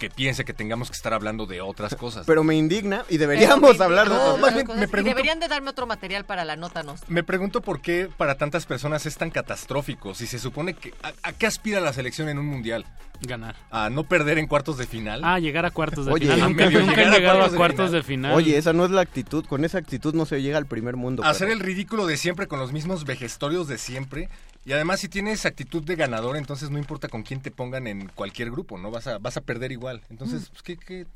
que 0.00 0.10
piense 0.10 0.44
que 0.44 0.52
tengamos 0.54 0.88
que 0.90 0.96
estar 0.96 1.12
hablando 1.14 1.46
de 1.46 1.60
otras 1.60 1.94
cosas. 1.94 2.26
Pero 2.26 2.42
me 2.42 2.56
indigna 2.56 3.04
y 3.08 3.18
deberíamos 3.18 3.80
hablar 3.80 4.08
de 4.08 4.14
No, 4.16 4.20
otras 4.20 4.32
más 4.32 4.38
otras 4.40 4.54
bien, 4.54 4.66
cosas. 4.66 4.90
me 4.92 5.00
Y 5.00 5.04
deberían 5.04 5.38
de 5.38 5.46
darme 5.46 5.70
otro 5.70 5.86
material 5.86 6.24
para 6.24 6.44
la 6.44 6.56
nota 6.56 6.82
nostra. 6.82 7.06
Me 7.08 7.22
pregunto 7.22 7.60
por 7.60 7.80
qué 7.80 8.08
para 8.16 8.34
tantas 8.36 8.66
personas 8.66 9.06
es 9.06 9.16
tan 9.16 9.30
catastrófico. 9.30 10.14
Si 10.14 10.26
se 10.26 10.38
supone 10.40 10.74
que... 10.74 10.92
¿A, 11.02 11.12
a 11.28 11.32
qué 11.32 11.46
aspira 11.46 11.80
la 11.80 11.92
selección 11.92 12.28
en 12.28 12.38
un 12.38 12.46
mundial? 12.46 12.84
Ganar. 13.22 13.54
¿A 13.70 13.90
no 13.90 14.04
perder 14.04 14.38
en 14.38 14.46
cuartos 14.46 14.78
de 14.78 14.86
final? 14.86 15.20
Ah, 15.22 15.38
llegar 15.38 15.66
a 15.66 15.70
cuartos 15.70 16.06
de 16.06 16.12
Oye, 16.12 16.24
final. 16.24 16.40
a 16.40 16.48
Nunca, 16.48 16.64
medio 16.64 16.80
nunca 16.80 17.04
llegar 17.04 17.40
a 17.42 17.48
cuartos 17.50 17.92
de 17.92 18.02
final. 18.02 18.02
de 18.02 18.02
final. 18.02 18.32
Oye, 18.34 18.56
esa 18.56 18.72
no 18.72 18.86
es 18.86 18.90
la 18.90 19.02
actitud, 19.02 19.44
con 19.44 19.66
esa 19.66 19.76
actitud 19.76 20.14
no 20.14 20.24
se 20.24 20.40
llega 20.40 20.56
al 20.56 20.64
primer 20.64 20.96
mundo. 20.96 21.22
Hacer 21.22 21.50
el 21.50 21.60
ridículo 21.60 22.06
de 22.06 22.16
siempre 22.16 22.46
con 22.48 22.58
los 22.58 22.72
mismos 22.72 23.04
vejestorios 23.04 23.68
de 23.68 23.76
siempre. 23.76 24.30
Y 24.64 24.72
además 24.72 25.00
si 25.00 25.08
tienes 25.08 25.46
actitud 25.46 25.82
de 25.82 25.96
ganador, 25.96 26.36
entonces 26.36 26.70
no 26.70 26.78
importa 26.78 27.08
con 27.08 27.22
quién 27.22 27.40
te 27.40 27.50
pongan 27.50 27.86
en 27.86 28.08
cualquier 28.08 28.50
grupo, 28.50 28.78
¿no? 28.78 28.90
Vas 28.90 29.06
a, 29.06 29.18
vas 29.18 29.36
a 29.36 29.40
perder 29.40 29.72
igual. 29.72 30.02
Entonces, 30.10 30.50
pues, 30.50 30.62
¿qué, 30.62 30.76
qué, 30.76 31.06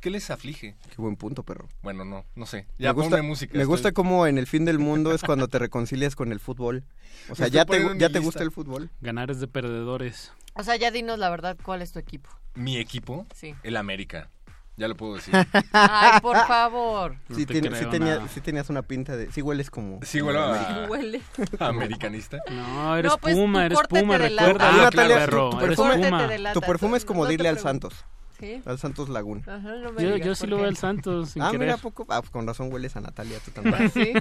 qué 0.00 0.10
les 0.10 0.30
aflige? 0.30 0.74
Qué 0.88 0.96
buen 0.96 1.16
punto, 1.16 1.42
perro. 1.42 1.68
Bueno, 1.82 2.04
no, 2.06 2.24
no 2.34 2.46
sé. 2.46 2.66
Ya 2.78 2.94
me 2.94 3.02
gusta, 3.02 3.22
música. 3.22 3.52
me 3.52 3.60
estoy- 3.62 3.66
gusta 3.70 3.92
cómo 3.92 4.26
en 4.26 4.38
el 4.38 4.46
fin 4.46 4.64
del 4.64 4.78
mundo 4.78 5.12
es 5.14 5.22
cuando 5.22 5.48
te 5.48 5.58
reconcilias 5.58 6.16
con 6.16 6.32
el 6.32 6.40
fútbol. 6.40 6.82
O 7.28 7.34
sea, 7.34 7.48
ya 7.48 7.66
te, 7.66 7.78
ya 7.98 8.08
te 8.08 8.18
gusta 8.20 8.42
el 8.42 8.50
fútbol. 8.50 8.90
Ganar 9.02 9.30
es 9.30 9.38
de 9.40 9.48
perdedores. 9.48 10.32
O 10.54 10.62
sea, 10.62 10.76
ya 10.76 10.90
dinos 10.90 11.18
la 11.18 11.28
verdad, 11.28 11.58
¿cuál 11.62 11.82
es 11.82 11.92
tu 11.92 11.98
equipo? 11.98 12.30
Mi 12.54 12.78
equipo, 12.78 13.26
Sí. 13.34 13.54
el 13.64 13.76
América. 13.76 14.30
Ya 14.76 14.88
lo 14.88 14.96
puedo 14.96 15.14
decir. 15.14 15.32
Ay, 15.72 16.20
por 16.20 16.36
favor. 16.46 17.16
No 17.28 17.36
Sí, 17.36 17.46
te 17.46 17.52
tiene- 17.52 17.68
creo 17.68 17.80
sí 17.82 17.88
tenía- 17.90 18.16
nada. 18.16 18.28
sí 18.28 18.40
tenías 18.40 18.70
una 18.70 18.82
pinta 18.82 19.16
de... 19.16 19.30
Sí 19.30 19.40
hueles 19.40 19.70
como... 19.70 20.00
Sí, 20.02 20.18
como 20.18 20.32
huele 20.88 21.22
a-. 21.60 21.66
Americanista. 21.68 22.38
No, 22.50 22.96
eres 22.96 23.12
No, 23.12 23.18
pues, 23.18 23.36
Puma, 23.36 23.66
eres 23.66 23.78
Puma, 23.88 24.18
recuerda. 24.18 24.68
Ah, 24.70 24.76
Natalia, 24.84 25.16
perro, 25.16 25.50
tu- 25.50 25.58
perfume- 25.58 26.52
Tu 26.52 26.60
perfume 26.60 26.96
es 26.98 27.04
como 27.04 27.22
no 27.24 27.30
dirle 27.30 27.48
al. 27.48 27.58
Santos. 27.58 28.04
¿Sí? 28.38 28.60
Al 28.66 28.78
Santos 28.78 29.08
Lagún. 29.08 29.42
Ajá, 29.46 29.76
no 29.76 29.92
me 29.92 30.02
Yo, 30.02 30.12
digas 30.14 30.26
yo 30.26 30.34
sí 30.34 30.46
lo 30.48 30.56
qué. 30.56 30.62
veo 30.62 30.68
al 30.70 30.76
Santos 30.76 31.30
sin 31.30 31.42
Ah, 31.42 31.50
querer. 31.52 31.66
mira, 31.68 31.76
poco... 31.76 32.04
Ah, 32.08 32.20
pues 32.20 32.30
con 32.30 32.46
razón 32.46 32.72
hueles 32.72 32.96
a 32.96 33.00
Natalia, 33.00 33.38
tú 33.44 33.50
también. 33.52 33.90
Sí. 33.92 34.12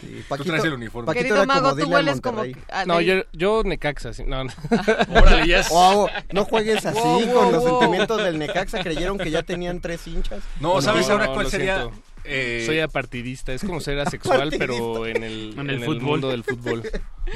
Sí, 0.00 0.24
Tú 0.28 0.44
traes 0.44 0.64
el 0.64 0.74
uniforme. 0.74 1.06
Paquito 1.06 1.24
Querido 1.24 1.46
Mago, 1.46 1.70
como 1.70 1.82
tú 1.82 1.90
hueles 1.90 2.20
como... 2.20 2.42
Ah, 2.70 2.84
No, 2.86 3.00
yo, 3.00 3.22
yo 3.32 3.62
Necaxa, 3.64 4.12
sí, 4.12 4.24
no, 4.26 4.44
no. 4.44 4.50
Órale, 5.20 5.62
Wow, 5.70 6.08
no 6.32 6.44
juegues 6.44 6.84
así 6.84 6.98
Wow, 7.00 7.20
con 7.20 7.32
wow, 7.44 7.52
los 7.52 7.62
wow. 7.62 7.80
sentimientos 7.80 8.22
del 8.22 8.38
Necaxa. 8.38 8.82
Creyeron 8.82 9.16
que 9.18 9.30
ya 9.30 9.42
tenían 9.42 9.80
tres 9.80 10.06
hinchas. 10.06 10.42
No, 10.60 10.80
¿sabes 10.82 11.08
ahora 11.08 11.26
no, 11.28 11.34
cuál 11.34 11.46
sería? 11.50 11.88
Eh, 12.24 12.64
Soy 12.66 12.80
apartidista, 12.80 13.52
es 13.54 13.62
como 13.64 13.80
ser 13.80 13.98
asexual, 13.98 14.52
pero 14.58 15.06
en 15.06 15.24
el, 15.24 15.54
En 15.58 15.70
el 15.70 15.82
en 15.82 16.02
mundo 16.02 16.28
del 16.28 16.44
fútbol. 16.44 16.82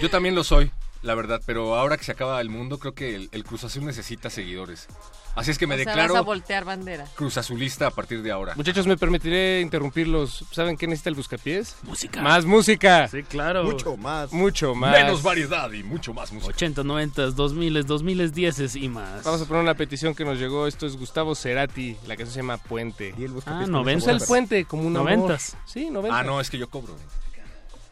Yo 0.03 0.11
también 0.11 0.35
lo 0.35 0.45
soy. 0.45 0.71
La 1.05 1.15
verdad, 1.15 1.41
pero 1.47 1.77
ahora 1.77 1.97
que 1.97 2.05
se 2.05 2.13
acaba 2.13 2.41
el 2.41 2.49
mundo, 2.49 2.79
creo 2.79 2.95
que 2.95 3.15
el, 3.15 3.29
el 3.33 3.45
Cruz 3.45 3.63
Azul 3.65 3.85
necesita 3.85 4.31
seguidores. 4.31 4.89
Así 5.37 5.51
es 5.51 5.59
que 5.59 5.67
me 5.67 5.75
o 5.75 5.79
sea, 5.79 5.87
declaro 5.87 6.15
vas 6.15 6.21
a 6.21 6.25
voltear 6.25 6.65
bandera. 6.65 7.07
Cruz 7.17 7.37
Azulista 7.39 7.89
a 7.89 7.91
partir 7.91 8.23
de 8.23 8.31
ahora. 8.31 8.55
Muchachos, 8.55 8.87
me 8.87 8.97
permitiré 8.97 9.61
interrumpirlos. 9.63 10.45
¿Saben 10.53 10.77
qué 10.77 10.87
necesita 10.87 11.11
el 11.11 11.17
buscapiés? 11.17 11.77
Música. 11.83 12.23
Más 12.23 12.45
música. 12.45 13.09
Sí, 13.09 13.25
claro. 13.25 13.65
Mucho 13.65 13.97
más. 13.97 14.33
Mucho 14.33 14.77
más. 14.77 14.93
Menos 14.93 15.25
variedad 15.25 15.71
y 15.73 15.83
mucho 15.83 16.15
más 16.15 16.33
música. 16.33 16.55
80, 16.55 16.85
90, 16.85 17.31
2000, 17.33 17.85
2010 17.85 18.77
y 18.77 18.89
más. 18.89 19.25
Vamos 19.25 19.43
a 19.43 19.45
poner 19.47 19.63
una 19.65 19.75
petición 19.75 20.15
que 20.15 20.25
nos 20.25 20.39
llegó. 20.39 20.69
Esto 20.69 20.87
es 20.87 20.97
Gustavo 20.97 21.35
Cerati. 21.35 21.97
La 22.07 22.17
canción 22.17 22.31
se 22.33 22.37
llama 22.41 22.59
Puente. 22.59 23.13
Y 23.19 23.25
el 23.25 23.33
Ah, 23.33 23.35
buscapiés 23.35 23.65
con 23.65 23.73
90. 23.73 23.99
esa 23.99 24.13
Usa 24.15 24.23
el 24.23 24.29
puente 24.29 24.65
como 24.67 24.85
un 24.85 24.93
Noventas. 24.93 25.55
amor. 25.55 25.67
Sí, 25.69 25.91
90. 25.91 26.17
Ah, 26.17 26.23
no, 26.23 26.41
es 26.41 26.49
que 26.49 26.59
yo 26.59 26.71
cobro. 26.71 26.97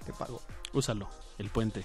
Te 0.06 0.12
pago. 0.12 0.40
Úsalo, 0.72 1.08
el 1.38 1.50
puente. 1.50 1.84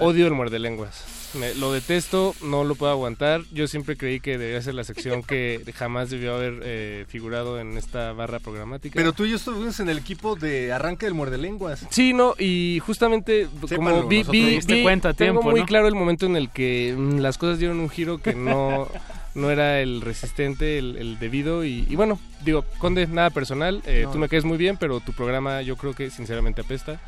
Odio 0.00 0.26
el 0.26 0.32
muerde 0.34 0.58
lenguas. 0.58 1.04
Me- 1.34 1.54
lo 1.54 1.72
detesto, 1.72 2.34
no 2.42 2.64
lo 2.64 2.74
puedo 2.74 2.90
aguantar. 2.90 3.42
Yo 3.52 3.68
siempre 3.68 3.96
creí 3.96 4.18
que 4.20 4.36
debería 4.36 4.60
ser 4.62 4.74
la 4.74 4.82
sección 4.84 5.22
que 5.22 5.62
jamás 5.74 6.10
debió 6.10 6.34
haber 6.34 6.60
eh, 6.64 7.04
figurado 7.08 7.60
en 7.60 7.78
esta 7.78 8.12
barra 8.12 8.40
programática. 8.40 8.94
Pero 8.96 9.12
tú 9.12 9.24
y 9.24 9.30
yo 9.30 9.36
estuvimos 9.36 9.78
en 9.80 9.88
el 9.88 9.98
equipo 9.98 10.34
de 10.34 10.72
arranque 10.72 11.06
del 11.06 11.14
muerde 11.14 11.38
lenguas. 11.38 11.86
Sí, 11.90 12.12
no, 12.12 12.34
y 12.38 12.80
justamente 12.84 13.46
Sépanlo, 13.68 14.00
como 14.00 14.08
vi, 14.08 14.22
vi- 14.24 14.58
vi- 14.66 14.82
cuenta 14.82 15.10
a 15.10 15.14
tengo 15.14 15.34
tiempo, 15.40 15.50
muy 15.50 15.60
¿no? 15.60 15.66
claro 15.66 15.86
el 15.86 15.94
momento 15.94 16.26
en 16.26 16.36
el 16.36 16.50
que 16.50 16.94
mm, 16.96 17.18
las 17.18 17.38
cosas 17.38 17.58
dieron 17.58 17.78
un 17.80 17.88
giro 17.90 18.18
que 18.18 18.34
no, 18.34 18.88
no 19.36 19.50
era 19.50 19.80
el 19.80 20.00
resistente, 20.00 20.78
el, 20.78 20.96
el 20.96 21.18
debido. 21.20 21.64
Y, 21.64 21.86
y 21.88 21.94
bueno, 21.96 22.18
digo, 22.44 22.64
Conde, 22.78 23.06
nada 23.06 23.30
personal, 23.30 23.82
eh, 23.86 24.02
No. 24.04 24.10
tú 24.12 24.18
me 24.18 24.28
caes 24.28 24.44
muy 24.44 24.58
bien, 24.58 24.76
pero 24.78 24.98
tu 25.00 25.12
programa 25.12 25.62
yo 25.62 25.76
creo 25.76 25.94
que 25.94 26.10
sinceramente 26.10 26.60
apesta. 26.62 27.00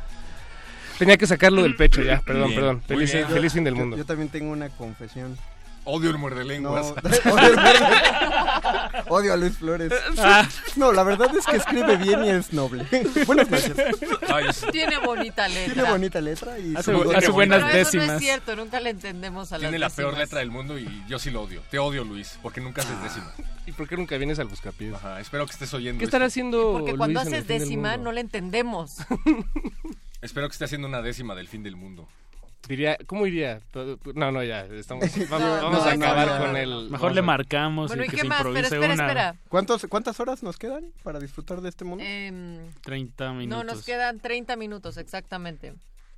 Tenía 0.99 1.17
que 1.17 1.27
sacarlo 1.27 1.63
del 1.63 1.75
pecho 1.75 2.01
ya, 2.01 2.21
perdón, 2.21 2.49
Bien, 2.49 2.59
perdón. 2.59 2.81
Feliz, 2.87 3.53
fin 3.53 3.63
del 3.63 3.75
mundo. 3.75 3.97
Yo, 3.97 4.05
también 4.05 4.29
tengo 4.29 4.51
una 4.51 4.69
confesión. 4.69 5.37
Odio 5.85 6.11
el 6.11 6.17
muerde 6.17 6.45
lenguas. 6.45 6.93
No, 7.25 7.33
odio, 7.33 7.55
odio 9.09 9.33
a 9.33 9.35
Luis 9.35 9.57
Flores. 9.57 9.91
No, 10.77 10.93
la 10.93 11.03
verdad 11.03 11.29
es 11.37 11.45
que 11.45 11.57
escribe 11.57 11.97
bien 11.97 12.23
y 12.23 12.29
es 12.29 12.53
noble. 12.53 12.85
Buenas 13.25 13.49
noches. 13.49 13.73
Tiene 14.71 14.97
bonita 14.99 15.45
letra. 15.49 15.73
Tiene 15.73 15.89
bonita 15.89 16.21
letra 16.21 16.57
y 16.57 16.73
Hace- 16.73 16.93
su- 16.93 17.11
hace 17.11 17.25
su- 17.25 17.33
buenas 17.33 17.63
Pero 17.63 17.77
eso 17.77 17.97
no 17.97 18.01
décimas. 18.03 18.15
es 18.15 18.21
cierto, 18.21 18.55
nunca 18.55 18.79
le 18.79 18.91
entendemos 18.91 19.51
a 19.51 19.55
las 19.55 19.61
Tiene 19.61 19.77
la 19.77 19.89
peor 19.89 20.11
décimas. 20.11 20.19
letra 20.19 20.39
del 20.39 20.51
mundo 20.51 20.79
y 20.79 21.03
yo 21.09 21.19
sí 21.19 21.31
lo 21.31 21.41
odio. 21.41 21.61
Te 21.69 21.79
odio, 21.79 22.05
Luis, 22.05 22.39
porque 22.41 22.61
nunca 22.61 22.81
haces 22.81 22.95
Ah. 22.99 23.03
décima. 23.03 23.33
¿Y 23.65 23.73
por 23.73 23.85
qué 23.89 23.97
nunca 23.97 24.15
vienes 24.17 24.39
al 24.39 24.47
buscapiés? 24.47 24.93
Ajá, 24.93 25.19
espero 25.19 25.45
que 25.45 25.51
estés 25.51 25.73
oyendo. 25.73 25.99
¿Qué 25.99 26.05
estará 26.05 26.27
haciendo 26.27 26.77
Porque 26.79 26.95
cuando 26.95 27.19
Luis 27.19 27.27
en 27.27 27.33
el 27.33 27.43
haces 27.43 27.59
décima 27.59 27.97
no 27.97 28.13
le 28.13 28.21
entendemos. 28.21 28.99
Espero 30.23 30.47
que 30.47 30.53
esté 30.53 30.65
haciendo 30.65 30.87
una 30.87 31.01
décima 31.01 31.35
del 31.35 31.47
fin 31.47 31.63
del 31.63 31.75
mundo. 31.75 32.07
Diría, 32.67 32.97
¿cómo 33.07 33.27
iría? 33.27 33.59
No, 34.15 34.31
no, 34.31 34.41
ya, 34.41 34.61
estamos, 34.67 35.03
vamos, 35.29 35.47
No, 35.47 35.63
vamos 35.63 35.79
no, 35.79 35.83
a 35.83 35.91
acabar 35.91 36.27
no, 36.27 36.39
no. 36.39 36.45
con 36.45 36.55
el... 36.55 36.89
Mejor 36.89 37.13
le 37.13 37.21
marcamos 37.21 37.89
Bueno, 37.89 38.03
y 38.03 38.07
¿y 38.07 38.09
que 38.09 38.15
qué 38.15 38.21
se 38.21 38.27
más? 38.29 38.37
Pero 38.37 38.49
improvise 38.51 38.75
espera, 38.75 38.93
una 38.93 39.03
espera. 39.03 39.35
¿Cuántos, 39.49 39.85
¿Cuántas 39.89 40.19
horas 40.21 40.43
nos 40.43 40.57
quedan 40.57 40.93
para 41.03 41.19
disfrutar 41.19 41.59
de 41.59 41.67
este 41.67 41.83
mundo? 41.83 42.05
Em, 42.07 42.71
30 42.83 43.33
minutos. 43.33 43.65
no, 43.65 43.73
nos 43.73 43.83
quedan 43.83 44.21
30 44.21 44.55
minutos 44.55 44.95
exactamente. 44.95 45.73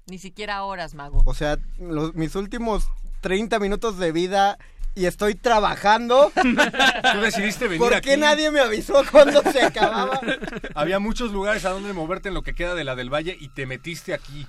Ni 0.05 0.19
siquiera 0.19 0.63
horas, 0.63 0.93
mago. 0.93 1.23
O 1.25 1.33
sea, 1.33 1.57
los, 1.79 2.13
mis 2.13 2.35
últimos 2.35 2.87
30 3.21 3.57
minutos 3.57 3.97
de 3.97 4.11
vida 4.11 4.59
y 4.95 5.05
estoy 5.05 5.35
trabajando. 5.35 6.31
Tú 6.41 7.19
decidiste 7.21 7.65
venir 7.65 7.79
¿Por 7.79 7.93
aquí. 7.93 8.09
qué 8.09 8.17
nadie 8.17 8.49
me 8.51 8.61
avisó 8.61 9.03
cuando 9.11 9.41
se 9.51 9.61
acababa? 9.63 10.19
Había 10.75 10.99
muchos 10.99 11.31
lugares 11.31 11.65
a 11.65 11.69
donde 11.69 11.93
moverte 11.93 12.29
en 12.29 12.33
lo 12.33 12.41
que 12.41 12.55
queda 12.55 12.73
de 12.75 12.83
la 12.85 12.95
del 12.95 13.13
Valle 13.13 13.37
y 13.39 13.49
te 13.49 13.65
metiste 13.65 14.13
aquí. 14.13 14.47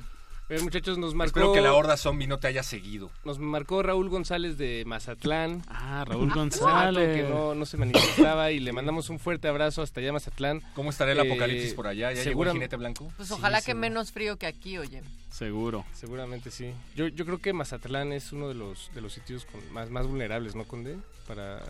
Eh, 0.48 0.60
muchachos, 0.60 0.96
nos 0.96 1.12
marcó... 1.14 1.40
Espero 1.40 1.52
que 1.52 1.60
la 1.60 1.74
horda 1.74 1.96
zombie 1.96 2.28
no 2.28 2.38
te 2.38 2.46
haya 2.46 2.62
seguido. 2.62 3.10
Nos 3.24 3.40
marcó 3.40 3.82
Raúl 3.82 4.08
González 4.08 4.56
de 4.56 4.84
Mazatlán. 4.86 5.62
Ah, 5.66 6.04
Raúl 6.06 6.30
González. 6.32 7.16
que 7.16 7.28
no, 7.28 7.56
no 7.56 7.66
se 7.66 7.76
manifestaba 7.76 8.52
y 8.52 8.60
le 8.60 8.72
mandamos 8.72 9.10
un 9.10 9.18
fuerte 9.18 9.48
abrazo 9.48 9.82
hasta 9.82 9.98
allá 10.00 10.12
Mazatlán. 10.12 10.62
¿Cómo 10.76 10.90
estará 10.90 11.10
el 11.12 11.18
Eh, 11.18 11.22
apocalipsis 11.22 11.74
por 11.74 11.88
allá? 11.88 12.10
¿Ya 12.12 12.18
llegó 12.18 12.20
el 12.20 12.24
segura- 12.28 12.52
jinete 12.52 12.76
blanco? 12.76 13.12
Pues 13.16 13.28
Sí, 13.28 13.34
ojalá 13.34 13.58
que 13.58 13.64
seguro. 13.66 13.80
menos 13.80 14.12
frío 14.12 14.36
que 14.36 14.46
aquí, 14.46 14.78
oye. 14.78 15.02
Seguro. 15.30 15.84
Seguramente 15.92 16.52
sí. 16.52 16.72
Yo, 16.94 17.08
yo 17.08 17.26
creo 17.26 17.38
que 17.38 17.52
Mazatlán 17.52 18.12
es 18.12 18.32
uno 18.32 18.46
de 18.48 18.54
los 18.54 18.90
de 18.94 19.00
los 19.00 19.12
sitios 19.14 19.46
con 19.46 19.60
más, 19.72 19.90
más 19.90 20.06
vulnerables, 20.06 20.54
¿no, 20.54 20.64
Conde? 20.64 20.96
Para... 21.26 21.60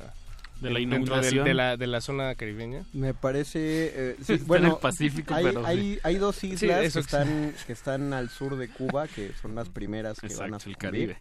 De 0.60 0.70
la 0.70 0.80
inundación. 0.80 1.44
de, 1.44 1.54
la, 1.54 1.76
de 1.76 1.86
la 1.86 2.00
zona 2.00 2.34
caribeña. 2.34 2.84
Me 2.92 3.12
parece... 3.14 3.58
eh, 3.94 4.16
sí, 4.22 4.32
Está 4.32 4.34
en 4.42 4.46
bueno, 4.46 4.68
el 4.74 4.76
Pacífico, 4.80 5.34
hay, 5.34 5.44
pero 5.44 5.66
hay, 5.66 5.78
sí. 5.94 6.00
hay 6.02 6.16
dos 6.16 6.36
Sí, 6.36 6.48
islas 6.52 6.84
eso 6.84 6.98
que, 7.00 7.04
están, 7.04 7.54
que 7.66 7.72
están 7.72 8.12
al 8.14 8.30
sur 8.30 8.56
de 8.56 8.68
Cuba, 8.68 9.06
que 9.08 9.32
son 9.42 9.54
las 9.54 9.68
primeras 9.68 10.18
que 10.18 10.28
van 10.28 10.54
a 10.54 10.56
Exacto, 10.56 10.70
el 10.70 10.76
Caribe. 10.78 11.18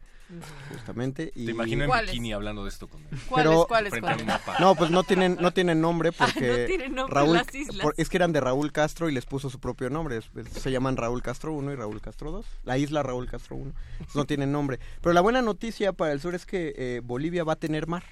Justamente. 0.74 1.32
Y... 1.36 1.46
Te 1.46 1.52
imagino 1.52 1.84
en 1.84 1.90
¿Cuáles? 1.90 2.12
bikini 2.12 2.34
hablando 2.34 2.64
de 2.64 2.70
esto. 2.70 2.88
¿Cuáles, 2.88 3.22
Pero- 3.36 3.66
cuáles, 3.68 3.92
Frente 3.92 4.08
a 4.10 4.12
un 4.14 4.18
cuáles? 4.26 4.28
mapa. 4.48 4.56
No, 4.60 4.74
pues 4.76 4.90
no 4.90 5.04
tienen, 5.04 5.38
no 5.40 5.52
tienen 5.52 5.82
nombre 5.82 6.12
porque 6.14 6.48
no 6.48 6.66
tienen 6.66 6.96
nombre 6.96 7.14
Raúl, 7.14 7.34
las 7.38 7.54
islas. 7.54 7.82
por- 7.84 7.94
es 7.98 8.10
que 8.10 8.18
eran 8.18 8.32
de 8.32 8.40
Raúl 8.42 8.72
Castro 8.72 9.10
y 9.10 9.14
les 9.14 9.26
puso 9.26 9.50
su 9.50 9.60
propio 9.60 9.90
nombre. 9.90 10.20
Se 10.52 10.72
llaman 10.72 10.98
Raúl 10.98 11.22
Castro 11.22 11.54
1 11.54 11.74
y 11.74 11.76
Raúl 11.76 12.02
Castro 12.02 12.32
2. 12.32 12.46
La 12.64 12.78
isla 12.78 13.04
Raúl 13.04 13.30
Castro 13.30 13.56
1. 13.58 13.72
Entonces, 13.92 14.16
no 14.16 14.26
tienen 14.26 14.52
nombre. 14.52 14.80
Pero 15.02 15.14
la 15.14 15.22
buena 15.22 15.42
noticia 15.42 15.94
para 15.94 16.12
el 16.14 16.20
sur 16.22 16.34
es 16.36 16.46
que 16.46 16.74
eh, 16.78 17.02
Bolivia 17.04 17.44
va 17.44 17.54
a 17.54 17.58
tener 17.58 17.86
mar. 17.88 18.04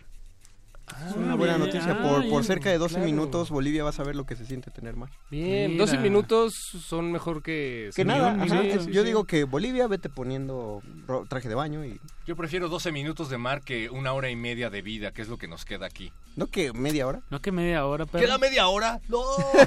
Es 1.10 1.16
una 1.16 1.36
buena 1.36 1.58
bien. 1.58 1.68
noticia. 1.68 1.98
Ah, 2.00 2.02
por, 2.02 2.30
por 2.30 2.44
cerca 2.44 2.70
de 2.70 2.78
12 2.78 2.96
claro. 2.96 3.06
minutos 3.06 3.50
Bolivia 3.50 3.84
va 3.84 3.90
a 3.90 3.94
saber 3.94 4.16
lo 4.16 4.26
que 4.26 4.36
se 4.36 4.46
siente 4.46 4.72
tener 4.72 4.96
mar. 4.96 5.10
Bien, 5.32 5.72
Mira. 5.72 5.84
12 5.86 5.98
minutos 6.00 6.54
son 6.86 7.12
mejor 7.12 7.42
que... 7.44 7.90
Que 7.96 8.06
nada, 8.06 8.32
ajá, 8.42 8.62
es- 8.64 8.88
yo 8.88 9.04
digo 9.04 9.26
que 9.26 9.44
Bolivia 9.44 9.88
vete 9.88 10.10
poniendo 10.10 10.82
traje 11.30 11.50
de 11.50 11.56
baño 11.56 11.84
y 11.86 12.00
Yo 12.26 12.36
prefiero 12.36 12.70
12 12.70 12.92
minutos 12.92 13.30
de 13.30 13.38
mar 13.38 13.62
que 13.62 13.90
una 13.90 14.14
hora 14.14 14.30
y 14.30 14.36
media 14.36 14.70
de 14.70 14.82
vida, 14.82 15.12
que 15.12 15.22
es 15.22 15.28
lo 15.28 15.38
que 15.38 15.48
nos 15.48 15.66
queda 15.66 15.86
aquí. 15.86 16.12
no 16.36 16.48
que 16.48 16.74
media 16.74 17.08
hora. 17.08 17.22
No 17.30 17.42
que 17.42 17.52
media 17.52 17.86
hora, 17.86 18.06
pero... 18.06 18.24
¿Queda 18.26 18.38
media 18.38 18.68
hora? 18.68 19.00
¡No! 19.08 19.22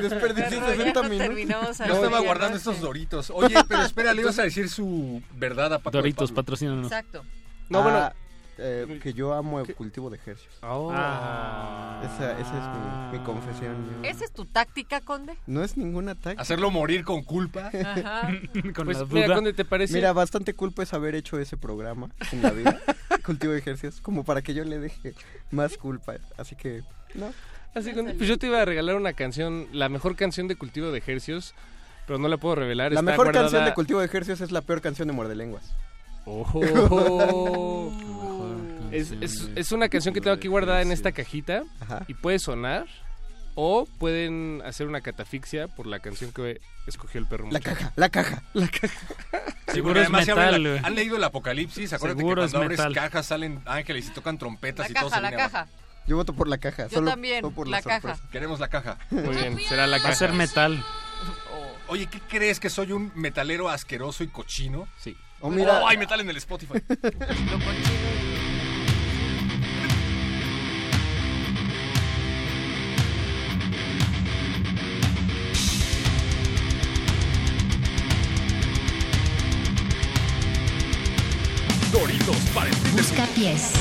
Desperdicié 0.00 0.60
Pero 0.60 0.74
ya 0.74 0.76
60 0.76 1.00
nos 1.02 1.10
minutos. 1.10 1.26
terminamos 1.28 1.78
Yo 1.78 1.84
estaba 1.94 2.20
guardando 2.20 2.56
estos 2.56 2.80
doritos. 2.80 3.30
Oye, 3.30 3.56
pero 3.68 3.82
espera, 3.82 4.14
le 4.14 4.22
ibas 4.22 4.38
a 4.38 4.42
decir 4.42 4.68
su 4.68 5.22
verdad 5.36 5.72
a 5.74 5.78
Paco 5.78 5.96
Doritos, 5.98 6.30
Pablo. 6.30 6.42
patrocínanos. 6.42 6.86
Exacto. 6.86 7.24
No, 7.68 7.82
bueno... 7.82 8.12
Ah, 8.56 8.62
eh, 8.62 9.00
que 9.02 9.12
yo 9.12 9.32
amo 9.34 9.60
el 9.60 9.74
cultivo 9.74 10.10
de 10.10 10.16
ejercicios. 10.16 10.54
Oh. 10.62 10.90
Ah. 10.92 12.00
Esa, 12.04 12.32
esa 12.38 12.40
es 13.10 13.12
mi, 13.12 13.18
mi 13.18 13.24
confesión. 13.24 13.74
yo- 14.02 14.08
¿Esa 14.08 14.24
es 14.24 14.32
tu 14.32 14.44
táctica, 14.44 15.00
Conde? 15.00 15.36
No 15.46 15.62
es 15.64 15.76
ningún 15.76 16.08
ataque. 16.08 16.40
Hacerlo 16.40 16.70
morir 16.70 17.04
con 17.04 17.22
culpa. 17.24 17.68
Ajá. 17.68 18.28
Con 18.74 18.86
Pues 18.86 18.98
la 18.98 19.04
mira, 19.06 19.26
duda. 19.26 19.34
Conde, 19.36 19.52
¿te 19.52 19.64
parece? 19.64 19.94
Mira, 19.94 20.12
bastante 20.12 20.54
culpa 20.54 20.82
es 20.82 20.92
haber 20.94 21.14
hecho 21.14 21.38
ese 21.38 21.56
programa 21.56 22.10
en 22.32 22.42
la 22.42 22.50
vida. 22.50 22.80
cultivo 23.24 23.52
de 23.52 23.58
ejercicios. 23.58 24.00
Como 24.00 24.24
para 24.24 24.42
que 24.42 24.54
yo 24.54 24.64
le 24.64 24.78
deje 24.78 25.14
más 25.50 25.76
culpa. 25.76 26.14
Así 26.36 26.54
que, 26.56 26.82
no. 27.14 27.32
Así 27.74 27.92
que, 27.92 28.02
pues 28.04 28.28
yo 28.28 28.38
te 28.38 28.46
iba 28.46 28.62
a 28.62 28.64
regalar 28.64 28.94
una 28.94 29.14
canción, 29.14 29.66
la 29.72 29.88
mejor 29.88 30.14
canción 30.14 30.46
de 30.46 30.54
cultivo 30.56 30.92
de 30.92 30.98
ejercios, 30.98 31.54
pero 32.06 32.18
no 32.20 32.28
la 32.28 32.36
puedo 32.36 32.54
revelar. 32.54 32.92
La 32.92 33.00
está 33.00 33.10
mejor 33.10 33.26
guardada- 33.26 33.44
canción 33.46 33.64
de 33.64 33.74
cultivo 33.74 33.98
de 34.00 34.06
ejercicios 34.06 34.40
es 34.42 34.52
la 34.52 34.60
peor 34.60 34.80
canción 34.80 35.08
de 35.08 35.14
Muerde 35.14 35.34
Lenguas. 35.34 35.74
Oh. 36.26 37.90
es, 38.92 39.10
es, 39.20 39.48
es 39.54 39.72
una 39.72 39.88
canción 39.88 40.14
que 40.14 40.20
tengo 40.20 40.34
aquí 40.36 40.48
guardada 40.48 40.82
en 40.82 40.92
esta 40.92 41.12
cajita 41.12 41.64
Ajá. 41.80 42.04
y 42.08 42.14
puede 42.14 42.38
sonar 42.38 42.86
o 43.56 43.86
pueden 43.98 44.62
hacer 44.64 44.86
una 44.88 45.00
catafixia 45.00 45.68
por 45.68 45.86
la 45.86 46.00
canción 46.00 46.32
que 46.32 46.60
escogió 46.86 47.20
el 47.20 47.26
perro. 47.26 47.44
La 47.50 47.58
muchacho. 47.60 47.76
caja, 47.76 47.92
la 47.94 48.08
caja. 48.08 48.42
Sí, 49.68 49.74
Seguro 49.74 49.94
porque 50.02 50.20
es 50.22 50.28
metal, 50.28 50.62
la-. 50.62 50.80
¿Han 50.86 50.94
leído 50.94 51.16
el 51.16 51.24
Apocalipsis? 51.24 51.92
Acuérdate 51.92 52.20
Seguro 52.20 52.42
que 52.42 52.46
es 52.46 52.52
cuando 52.52 52.64
abres 52.64 52.78
metal. 52.78 52.94
cajas 52.94 53.26
salen 53.26 53.62
ángeles 53.66 54.08
y 54.08 54.10
tocan 54.10 54.38
trompetas 54.38 54.86
La 54.86 54.90
y 54.90 54.94
todo 54.94 55.10
caja, 55.10 55.20
la 55.22 55.28
viene 55.28 55.42
abajo. 55.42 55.52
caja. 55.66 55.68
Yo 56.06 56.16
voto 56.16 56.32
por 56.34 56.48
la 56.48 56.58
caja. 56.58 56.84
Yo 56.88 56.96
solo, 56.96 57.10
también, 57.12 57.40
solo 57.42 57.54
por 57.54 57.68
la 57.68 57.78
la, 57.78 57.82
caja. 57.82 58.00
sorpresa. 58.00 58.28
Queremos 58.30 58.60
la 58.60 58.68
caja. 58.68 58.98
Muy 59.10 59.34
bien, 59.36 59.58
será 59.68 59.86
la 59.86 59.98
Va 59.98 60.08
a 60.10 60.14
ser 60.14 60.28
caja. 60.28 60.38
metal. 60.38 60.84
Oye, 61.86 62.06
¿qué 62.06 62.20
crees? 62.28 62.58
¿Que 62.60 62.70
soy 62.70 62.92
un 62.92 63.12
metalero 63.14 63.68
asqueroso 63.68 64.24
y 64.24 64.28
cochino? 64.28 64.88
Sí. 64.98 65.16
Oh, 65.46 65.50
mira. 65.50 65.82
Oh, 65.82 65.86
hay 65.86 65.98
metal 65.98 66.18
en 66.20 66.30
el 66.30 66.38
Spotify. 66.38 66.80
Doritos 81.92 82.36
para 82.54 82.70
Busca 82.96 83.26
pies. 83.34 83.73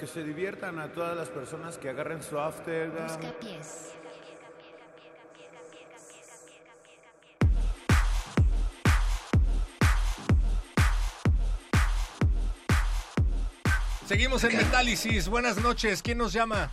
Que 0.00 0.06
se 0.06 0.24
diviertan 0.24 0.78
a 0.78 0.90
todas 0.90 1.14
las 1.14 1.28
personas 1.28 1.76
que 1.76 1.90
agarren 1.90 2.22
su 2.22 2.38
after. 2.38 2.90
ah. 2.98 3.02
Buscapiés. 3.18 3.94
Seguimos 14.06 14.42
en 14.44 14.56
Metálisis. 14.56 15.28
Buenas 15.28 15.62
noches. 15.62 16.02
¿Quién 16.02 16.18
nos 16.18 16.32
llama? 16.32 16.70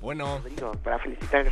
Bueno. 0.00 0.38
Rodrigo, 0.38 0.72
para 0.84 0.98
felicitar 0.98 1.46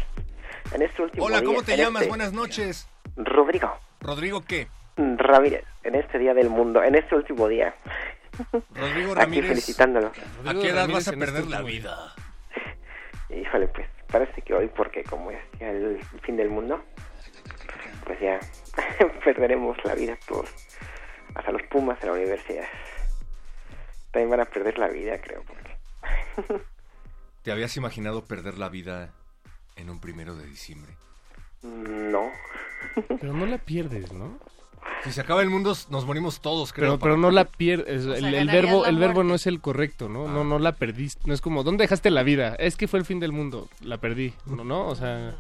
en 0.73 0.83
este 0.83 1.03
último 1.03 1.25
Hola, 1.25 1.43
¿cómo 1.43 1.63
día- 1.63 1.77
te 1.77 1.77
llamas? 1.77 2.03
este- 2.03 2.09
Buenas 2.09 2.33
noches. 2.33 2.89
Rodrigo 3.17 3.77
¿Rodrigo 4.01 4.45
qué? 4.45 4.69
Ramírez, 4.97 5.65
en 5.83 5.95
este 5.97 6.19
día 6.19 6.35
del 6.35 6.49
mundo, 6.51 6.83
en 6.83 6.95
este 6.95 7.15
último 7.17 7.49
día. 7.49 7.75
Rodrigo 8.75 9.13
Aquí 9.13 9.21
Ramírez. 9.21 9.49
felicitándolo. 9.49 10.13
¿A 10.47 10.55
qué 10.55 10.69
edad 10.69 10.89
vas 10.89 11.09
a 11.09 11.13
perder 11.13 11.47
la 11.47 11.63
vida? 11.63 12.15
Híjole, 13.31 13.69
pues 13.69 13.87
parece 14.07 14.43
que 14.43 14.55
hoy, 14.55 14.69
porque 14.69 15.05
como 15.05 15.31
es 15.31 15.39
ya 15.61 15.71
el 15.71 16.01
fin 16.23 16.37
del 16.37 16.49
mundo, 16.49 16.83
pues 18.05 18.19
ya 18.21 18.39
perderemos 19.25 19.77
la 19.85 19.95
vida 19.95 20.17
todos. 20.27 20.49
Hasta 21.35 21.53
los 21.53 21.63
Pumas 21.65 22.01
de 22.01 22.07
la 22.07 22.13
universidad. 22.15 22.67
También 24.11 24.31
van 24.31 24.41
a 24.41 24.45
perder 24.47 24.79
la 24.79 24.89
vida, 24.89 25.21
creo. 25.21 25.43
Porque... 25.43 25.77
¿Te 27.43 27.53
habías 27.53 27.77
imaginado 27.77 28.25
perder 28.25 28.59
la 28.59 28.69
vida 28.69 29.13
en 29.77 29.91
un 29.91 30.01
primero 30.01 30.35
de 30.35 30.47
diciembre? 30.47 30.95
No. 31.63 32.31
Pero 33.21 33.33
no 33.33 33.47
la 33.47 33.59
pierdes, 33.59 34.13
¿no? 34.13 34.39
Si 35.05 35.13
se 35.13 35.21
acaba 35.21 35.43
el 35.43 35.51
mundo, 35.51 35.77
nos 35.91 36.05
morimos 36.05 36.41
todos, 36.41 36.73
creo. 36.73 36.91
Pero, 36.91 36.99
pero 36.99 37.17
no 37.17 37.31
la 37.31 37.45
pierdes. 37.45 38.07
O 38.07 38.17
sea, 38.17 38.29
El, 38.29 38.49
verbo, 38.49 38.83
la 38.83 38.89
el 38.89 38.99
verbo 38.99 39.23
no 39.23 39.35
es 39.35 39.47
el 39.47 39.61
correcto, 39.61 40.09
¿no? 40.09 40.29
No, 40.29 40.45
no 40.45 40.59
la 40.59 40.73
perdiste. 40.73 41.23
No 41.25 41.35
es 41.35 41.41
como, 41.41 41.63
¿dónde 41.63 41.85
dejaste 41.85 42.11
la 42.11 42.23
vida? 42.23 42.55
Es 42.59 42.77
que 42.77 42.89
fue 42.89 42.99
el 42.99 43.05
fin 43.05 43.21
del 43.21 43.33
mundo. 43.33 43.69
La 43.81 43.99
perdí. 43.99 44.35
No, 44.47 44.65
no, 44.65 44.87
o 44.89 44.97
sea. 44.97 45.35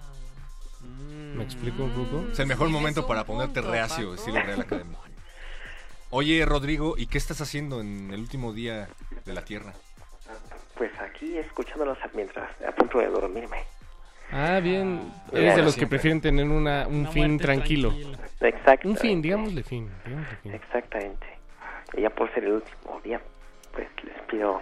¿Me 1.34 1.44
explico 1.44 1.84
un 1.84 1.90
poco? 1.90 2.26
Es 2.32 2.38
el 2.38 2.46
mejor 2.46 2.68
momento 2.68 3.06
para 3.06 3.24
ponerte 3.24 3.60
reacio, 3.60 4.14
Real 4.26 4.60
Academia. 4.60 4.98
Oye, 6.10 6.44
Rodrigo, 6.46 6.94
¿y 6.96 7.06
qué 7.06 7.18
estás 7.18 7.40
haciendo 7.40 7.80
en 7.80 8.10
el 8.12 8.20
último 8.20 8.52
día 8.52 8.88
de 9.26 9.32
la 9.34 9.44
Tierra? 9.44 9.74
Pues 10.76 10.90
aquí 11.00 11.36
escuchándolos 11.36 11.98
mientras 12.14 12.50
a 12.66 12.72
punto 12.72 12.98
de 12.98 13.08
dormirme. 13.08 13.58
Ah, 14.30 14.60
bien. 14.60 15.00
Ya, 15.32 15.38
Eres 15.38 15.56
de 15.56 15.62
los 15.62 15.76
que 15.76 15.86
prefieren 15.86 16.20
tener 16.20 16.46
una, 16.46 16.86
un 16.86 17.00
Una 17.00 17.10
fin 17.10 17.38
tranquilo. 17.38 17.94
Exacto. 18.40 18.88
Un 18.88 18.96
fin, 18.96 19.22
digámosle 19.22 19.62
fin. 19.62 19.88
digámosle 20.04 20.36
fin. 20.42 20.52
Exactamente. 20.54 21.26
Y 21.96 22.02
ya 22.02 22.10
por 22.10 22.32
ser 22.34 22.44
el 22.44 22.52
último 22.52 23.00
día, 23.02 23.20
pues 23.72 23.88
les 24.04 24.20
pido 24.28 24.60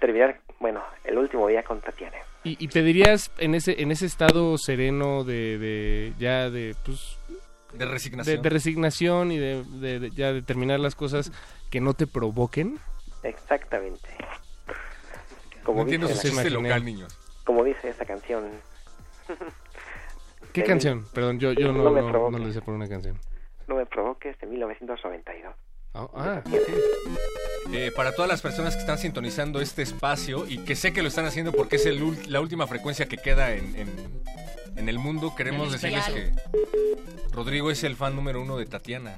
terminar, 0.00 0.40
bueno, 0.58 0.82
el 1.04 1.16
último 1.18 1.46
día 1.48 1.62
con 1.62 1.80
Tatiana. 1.80 2.16
¿Y, 2.44 2.62
y 2.62 2.68
pedirías 2.68 3.30
en 3.38 3.54
ese 3.54 3.80
en 3.82 3.90
ese 3.90 4.06
estado 4.06 4.56
sereno 4.58 5.24
de, 5.24 5.58
de 5.58 6.12
ya 6.18 6.48
de 6.50 6.74
pues 6.84 7.18
De 7.72 7.84
resignación. 7.86 8.36
de, 8.36 8.42
de 8.42 8.50
resignación 8.50 9.32
y 9.32 9.38
de, 9.38 9.64
de- 9.64 9.98
de 10.00 10.10
ya 10.10 10.32
de 10.32 10.42
terminar 10.42 10.78
las 10.80 10.94
cosas 10.94 11.32
que 11.70 11.80
no 11.80 11.94
te 11.94 12.06
provoquen? 12.06 12.78
Exactamente. 13.22 14.08
No 15.66 15.80
entiendo 15.82 16.06
su 16.08 16.20
chiste 16.28 16.50
local, 16.50 16.84
niños. 16.84 17.18
Como 17.46 17.64
dice 17.64 17.88
esa 17.88 18.04
canción. 18.04 18.50
¿Qué 20.52 20.60
De 20.62 20.66
canción? 20.66 21.06
Perdón, 21.14 21.38
yo, 21.38 21.52
yo 21.52 21.72
no, 21.72 21.84
No 21.84 21.90
me 21.90 22.02
no, 22.02 22.10
provoques. 22.10 22.32
no 22.32 22.38
lo 22.38 22.46
decía 22.46 22.60
por 22.62 22.74
una 22.74 22.88
canción. 22.88 23.18
No 23.66 23.76
me 23.76 23.86
provoques 23.86 24.38
de 24.38 24.46
1992. 24.46 25.54
Ah, 25.94 26.08
ah, 26.14 26.42
Eh, 27.72 27.90
para 27.96 28.12
todas 28.12 28.28
las 28.30 28.42
personas 28.42 28.74
que 28.74 28.80
están 28.80 28.98
sintonizando 28.98 29.60
este 29.60 29.82
espacio 29.82 30.46
y 30.46 30.58
que 30.58 30.76
sé 30.76 30.92
que 30.92 31.02
lo 31.02 31.08
están 31.08 31.24
haciendo 31.24 31.52
porque 31.52 31.76
es 31.76 31.86
el 31.86 32.02
ul- 32.02 32.26
la 32.26 32.40
última 32.40 32.66
frecuencia 32.66 33.06
que 33.06 33.16
queda 33.16 33.52
en, 33.54 33.74
en- 33.76 34.22
en 34.76 34.88
el 34.88 34.98
mundo, 34.98 35.34
queremos 35.36 35.66
El 35.66 35.72
decirles 35.80 36.04
que. 36.06 36.32
Rodrigo 37.32 37.70
es 37.70 37.84
el 37.84 37.96
fan 37.96 38.14
número 38.16 38.40
uno 38.40 38.56
de 38.56 38.66
Tatiana. 38.66 39.14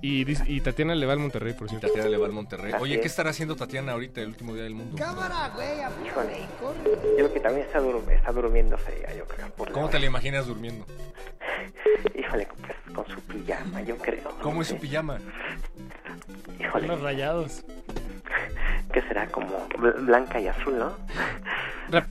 Y, 0.00 0.24
dis- 0.24 0.44
y 0.46 0.60
Tatiana 0.60 0.94
le 0.94 1.06
va 1.06 1.12
al 1.14 1.18
Monterrey, 1.18 1.54
por 1.54 1.68
cierto. 1.68 1.88
Tatiana 1.88 2.08
le 2.08 2.16
va 2.18 2.26
al 2.26 2.32
Monterrey. 2.32 2.72
Así 2.72 2.82
Oye, 2.82 2.94
es. 2.94 3.00
¿qué 3.00 3.08
estará 3.08 3.30
haciendo 3.30 3.56
Tatiana 3.56 3.92
ahorita, 3.92 4.20
el 4.20 4.28
último 4.28 4.54
día 4.54 4.62
del 4.62 4.74
mundo? 4.74 4.96
Híjole. 4.96 6.38
Yo 6.62 7.16
creo 7.16 7.32
que 7.32 7.40
también 7.40 7.66
está, 7.66 7.80
dur- 7.80 8.08
está 8.10 8.30
durmiéndose 8.32 9.02
ya, 9.06 9.14
yo 9.14 9.24
creo. 9.26 9.48
por 9.50 9.68
la 9.68 9.74
¿Cómo 9.74 9.88
te 9.88 9.98
la 9.98 10.06
imaginas 10.06 10.46
durmiendo? 10.46 10.86
Híjole, 12.18 12.46
pues 12.46 12.94
con 12.94 13.06
su 13.14 13.20
pijama, 13.22 13.82
yo 13.82 13.96
creo. 13.98 14.30
¿Cómo 14.40 14.62
es 14.62 14.68
su 14.68 14.76
pijama? 14.78 15.18
Híjole. 16.60 16.86
Los 16.86 17.00
rayados. 17.00 17.64
Que 18.92 19.02
será 19.02 19.26
como 19.28 19.68
bl- 19.70 20.06
blanca 20.06 20.40
y 20.40 20.46
azul, 20.46 20.78
¿no? 20.78 20.96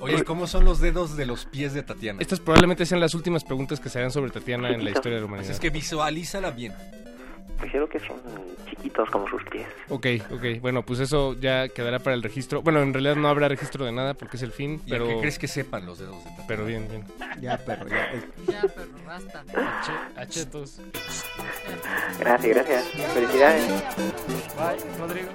Oye, 0.00 0.24
¿cómo 0.24 0.46
son 0.46 0.64
los 0.64 0.80
dedos 0.80 1.16
de 1.16 1.26
los 1.26 1.46
pies 1.46 1.74
de 1.74 1.82
Tatiana? 1.82 2.20
Estas 2.20 2.40
probablemente 2.40 2.86
sean 2.86 3.00
las 3.00 3.14
últimas 3.14 3.44
preguntas 3.44 3.80
que 3.80 3.88
se 3.88 3.98
hagan 3.98 4.10
sobre 4.10 4.30
Tatiana 4.30 4.70
en 4.70 4.84
la 4.84 4.90
historia 4.90 5.14
de 5.16 5.20
la 5.20 5.26
humanidad. 5.26 5.50
Así 5.50 5.54
es 5.54 5.60
que 5.60 5.70
visualízala 5.70 6.50
bien. 6.50 6.72
Pues 7.58 7.72
creo 7.72 7.88
que 7.88 7.98
son 7.98 8.16
chiquitos 8.70 9.10
como 9.10 9.28
sus 9.28 9.42
pies. 9.50 9.66
Ok, 9.88 10.06
ok. 10.30 10.60
Bueno, 10.60 10.84
pues 10.84 11.00
eso 11.00 11.34
ya 11.40 11.68
quedará 11.68 11.98
para 11.98 12.14
el 12.14 12.22
registro. 12.22 12.62
Bueno, 12.62 12.80
en 12.82 12.92
realidad 12.92 13.16
no 13.16 13.28
habrá 13.28 13.48
registro 13.48 13.84
de 13.84 13.90
nada 13.90 14.14
porque 14.14 14.36
es 14.36 14.42
el 14.44 14.52
fin, 14.52 14.80
¿Y 14.86 14.90
a 14.90 14.98
pero... 14.98 15.08
qué 15.08 15.18
crees 15.18 15.38
que 15.40 15.48
sepan 15.48 15.84
los 15.84 15.98
dedos 15.98 16.18
de 16.18 16.30
Tatiana? 16.30 16.44
Pero 16.46 16.64
bien, 16.64 16.86
bien. 16.88 17.04
Ya, 17.40 17.58
perro, 17.58 17.88
ya. 17.88 18.12
Ya, 18.46 18.62
perro, 18.62 18.92
basta. 19.04 19.44
Achetos. 20.16 20.80
Gracias, 22.20 22.54
gracias. 22.54 22.84
Felicidades. 23.12 23.66
Bye, 23.66 24.98
Rodrigo. 24.98 25.28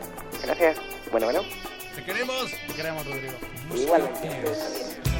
Gracias. 0.45 0.77
Bueno, 1.11 1.25
bueno. 1.25 1.72
¡Te 2.05 2.11
queremos! 2.11 2.51
Te 2.67 2.73
queremos, 2.73 3.05
Rodrigo. 3.05 3.33
Igualmente. 3.73 5.12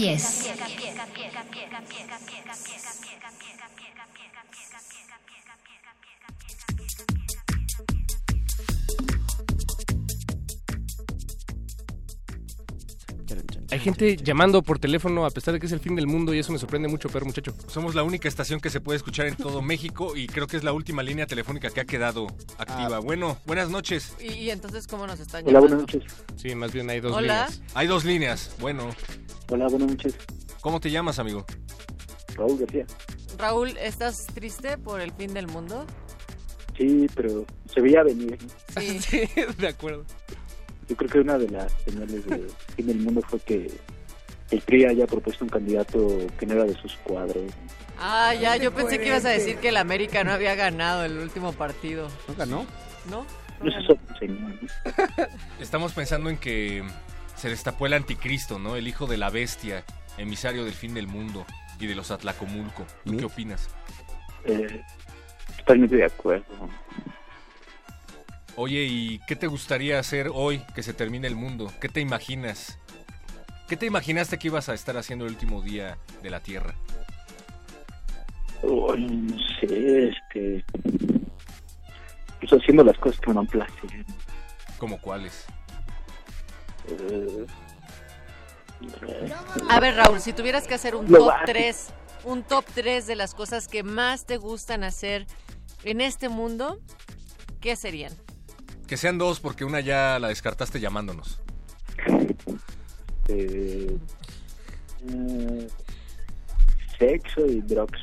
Pies. 0.00 0.29
Gente 13.80 14.16
llamando 14.16 14.62
por 14.62 14.78
teléfono 14.78 15.24
a 15.26 15.30
pesar 15.30 15.54
de 15.54 15.60
que 15.60 15.66
es 15.66 15.72
el 15.72 15.80
fin 15.80 15.94
del 15.96 16.06
mundo 16.06 16.32
y 16.34 16.38
eso 16.38 16.52
me 16.52 16.58
sorprende 16.58 16.88
mucho, 16.88 17.08
pero 17.08 17.26
muchacho. 17.26 17.54
Somos 17.68 17.94
la 17.94 18.02
única 18.02 18.28
estación 18.28 18.60
que 18.60 18.70
se 18.70 18.80
puede 18.80 18.96
escuchar 18.96 19.26
en 19.26 19.36
todo 19.36 19.62
México 19.62 20.16
y 20.16 20.26
creo 20.26 20.46
que 20.46 20.56
es 20.56 20.64
la 20.64 20.72
última 20.72 21.02
línea 21.02 21.26
telefónica 21.26 21.70
que 21.70 21.80
ha 21.80 21.84
quedado 21.84 22.26
activa. 22.58 22.98
Bueno, 23.00 23.38
buenas 23.46 23.70
noches. 23.70 24.14
¿Y, 24.20 24.32
y 24.32 24.50
entonces 24.50 24.86
cómo 24.86 25.06
nos 25.06 25.18
están 25.20 25.42
Hola, 25.46 25.60
llamando? 25.60 25.76
buenas 25.78 25.94
noches. 25.94 26.12
Sí, 26.36 26.54
más 26.54 26.72
bien 26.72 26.88
hay 26.90 27.00
dos 27.00 27.12
Hola. 27.16 27.46
líneas. 27.48 27.62
Hay 27.74 27.86
dos 27.86 28.04
líneas. 28.04 28.54
Bueno. 28.60 28.90
Hola, 29.50 29.66
buenas 29.68 29.90
noches. 29.90 30.14
¿Cómo 30.60 30.78
te 30.80 30.90
llamas, 30.90 31.18
amigo? 31.18 31.44
Raúl 32.36 32.58
García. 32.58 32.86
Raúl, 33.38 33.76
¿estás 33.78 34.26
triste 34.26 34.76
por 34.78 35.00
el 35.00 35.12
fin 35.12 35.32
del 35.34 35.46
mundo? 35.46 35.86
Sí, 36.76 37.06
pero 37.14 37.44
se 37.72 37.80
veía 37.80 38.02
venir. 38.02 38.38
Sí. 38.80 39.00
de 39.58 39.68
acuerdo. 39.68 40.04
Yo 40.90 40.96
creo 40.96 41.08
que 41.08 41.20
una 41.20 41.38
de 41.38 41.48
las 41.48 41.72
señales 41.84 42.26
de 42.26 42.48
fin 42.74 42.86
del 42.88 42.98
mundo 42.98 43.22
fue 43.22 43.38
que 43.38 43.70
el 44.50 44.60
PRI 44.60 44.86
haya 44.86 45.06
propuesto 45.06 45.44
un 45.44 45.50
candidato 45.50 46.26
que 46.36 46.46
no 46.46 46.54
era 46.54 46.64
de 46.64 46.74
sus 46.74 46.96
cuadros. 46.96 47.44
Ah, 47.96 48.34
ya, 48.34 48.56
yo 48.56 48.74
pensé 48.74 48.98
que 48.98 49.06
ibas 49.06 49.24
a 49.24 49.28
decir 49.28 49.58
que 49.58 49.68
el 49.68 49.76
América 49.76 50.24
no 50.24 50.32
había 50.32 50.56
ganado 50.56 51.04
el 51.04 51.16
último 51.18 51.52
partido. 51.52 52.08
¿No 52.26 52.34
ganó? 52.34 52.66
¿No? 53.08 53.24
No 53.62 53.70
es 53.70 53.88
otro 53.88 54.18
señor. 54.18 54.40
¿no? 54.40 55.26
Estamos 55.60 55.92
pensando 55.92 56.28
en 56.28 56.38
que 56.38 56.82
se 57.36 57.48
destapó 57.48 57.86
el 57.86 57.92
anticristo, 57.92 58.58
¿no? 58.58 58.74
El 58.74 58.88
hijo 58.88 59.06
de 59.06 59.16
la 59.16 59.30
bestia, 59.30 59.84
emisario 60.18 60.64
del 60.64 60.74
fin 60.74 60.92
del 60.92 61.06
mundo 61.06 61.46
y 61.78 61.86
de 61.86 61.94
los 61.94 62.10
Atlacomulco. 62.10 62.84
¿Tú 63.04 63.16
qué 63.16 63.26
opinas? 63.26 63.68
Eh, 64.44 64.82
totalmente 65.58 65.94
de 65.94 66.04
acuerdo. 66.06 66.68
Oye, 68.56 68.84
¿y 68.84 69.20
qué 69.26 69.36
te 69.36 69.46
gustaría 69.46 69.98
hacer 69.98 70.30
hoy 70.32 70.62
que 70.74 70.82
se 70.82 70.92
termine 70.92 71.26
el 71.26 71.36
mundo? 71.36 71.72
¿Qué 71.80 71.88
te 71.88 72.00
imaginas? 72.00 72.78
¿Qué 73.68 73.76
te 73.76 73.86
imaginaste 73.86 74.38
que 74.38 74.48
ibas 74.48 74.68
a 74.68 74.74
estar 74.74 74.96
haciendo 74.96 75.24
el 75.26 75.32
último 75.32 75.62
día 75.62 75.96
de 76.22 76.30
la 76.30 76.40
Tierra? 76.40 76.74
Oh, 78.62 78.94
no 78.96 79.36
sé, 79.60 80.08
este... 80.08 80.64
Pues 82.40 82.52
haciendo 82.52 82.82
las 82.84 82.98
cosas 82.98 83.20
que 83.20 83.28
me 83.28 83.34
dan 83.34 83.46
placer. 83.46 84.04
¿Como 84.78 85.00
cuáles? 85.00 85.46
Eh, 86.88 87.46
A 89.68 89.78
ver, 89.80 89.94
Raúl, 89.94 90.20
si 90.20 90.32
tuvieras 90.32 90.66
que 90.66 90.74
hacer 90.74 90.94
un 90.96 91.10
Lo 91.10 91.18
top 91.18 91.26
básico. 91.28 91.46
3, 91.52 91.86
un 92.24 92.42
top 92.42 92.64
3 92.74 93.06
de 93.06 93.14
las 93.16 93.34
cosas 93.34 93.68
que 93.68 93.82
más 93.82 94.26
te 94.26 94.36
gustan 94.38 94.84
hacer 94.84 95.26
en 95.84 96.00
este 96.00 96.28
mundo, 96.28 96.80
¿qué 97.60 97.76
serían? 97.76 98.12
Que 98.90 98.96
sean 98.96 99.18
dos 99.18 99.38
porque 99.38 99.64
una 99.64 99.78
ya 99.78 100.18
la 100.18 100.26
descartaste 100.26 100.80
llamándonos. 100.80 101.38
eh, 103.28 103.96
eh, 105.08 105.68
sexo 106.98 107.46
y 107.46 107.60
drugs. 107.60 108.00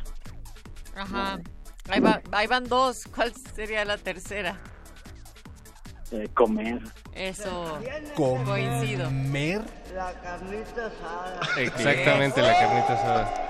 Ajá. 0.96 1.40
Ahí, 1.90 2.00
va- 2.00 2.22
ahí 2.32 2.48
van 2.48 2.64
dos. 2.70 3.04
¿Cuál 3.14 3.34
sería 3.54 3.84
la 3.84 3.98
tercera? 3.98 4.58
Eh, 6.12 6.30
comer. 6.34 6.80
Eso. 7.14 7.80
Comer. 8.16 8.46
Coincido. 8.46 9.12
La 9.94 10.14
carnita 10.22 10.86
asada. 10.88 11.42
Exactamente, 11.58 12.42
la 12.42 12.54
carnita 12.58 12.94
asada. 12.94 13.47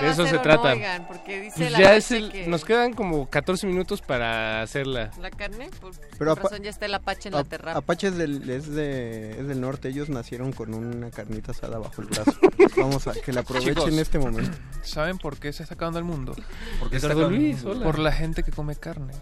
De 0.00 0.08
eso 0.10 0.26
se 0.26 0.32
o 0.32 0.36
no, 0.36 0.42
trata. 0.42 0.72
oigan, 0.72 1.06
porque 1.06 1.40
dice 1.40 1.56
Pues 1.58 1.72
la 1.72 1.78
ya 1.78 1.96
es 1.96 2.10
el- 2.10 2.30
que- 2.30 2.46
nos 2.46 2.64
quedan 2.64 2.92
como 2.92 3.28
14 3.28 3.66
minutos 3.66 4.00
para 4.02 4.62
hacerla. 4.62 5.10
La 5.20 5.30
carne, 5.30 5.70
por, 5.80 5.92
Pero 6.18 6.34
por 6.36 6.44
razón 6.44 6.62
ya 6.62 6.70
está 6.70 6.86
el 6.86 6.94
Apache 6.94 7.28
en 7.28 7.34
la 7.34 7.40
Ap- 7.40 7.48
terra. 7.48 7.72
Apache 7.76 8.08
es 8.08 8.16
del, 8.16 8.48
es, 8.48 8.70
de, 8.70 9.32
es 9.40 9.48
del 9.48 9.60
norte, 9.60 9.88
ellos 9.88 10.08
nacieron 10.08 10.52
con 10.52 10.72
una 10.74 11.10
carnita 11.10 11.52
asada 11.52 11.78
bajo 11.78 12.02
el 12.02 12.08
brazo. 12.08 12.32
Vamos 12.76 13.06
a 13.06 13.12
que 13.12 13.32
la 13.32 13.40
aprovechen 13.40 13.74
Chicos, 13.74 13.88
en 13.92 13.98
este 13.98 14.18
momento. 14.18 14.56
¿Saben 14.82 15.18
por 15.18 15.36
qué 15.38 15.52
se 15.52 15.62
está 15.62 15.74
acabando 15.74 15.98
el 15.98 16.04
mundo? 16.04 16.34
¿Por 16.80 16.90
qué 16.90 17.00
se 17.00 17.06
está 17.06 17.12
acabando 17.18 17.36
Luis. 17.36 17.62
Por 17.62 17.98
la 17.98 18.12
gente 18.12 18.42
que 18.42 18.52
come 18.52 18.76
carne. 18.76 19.12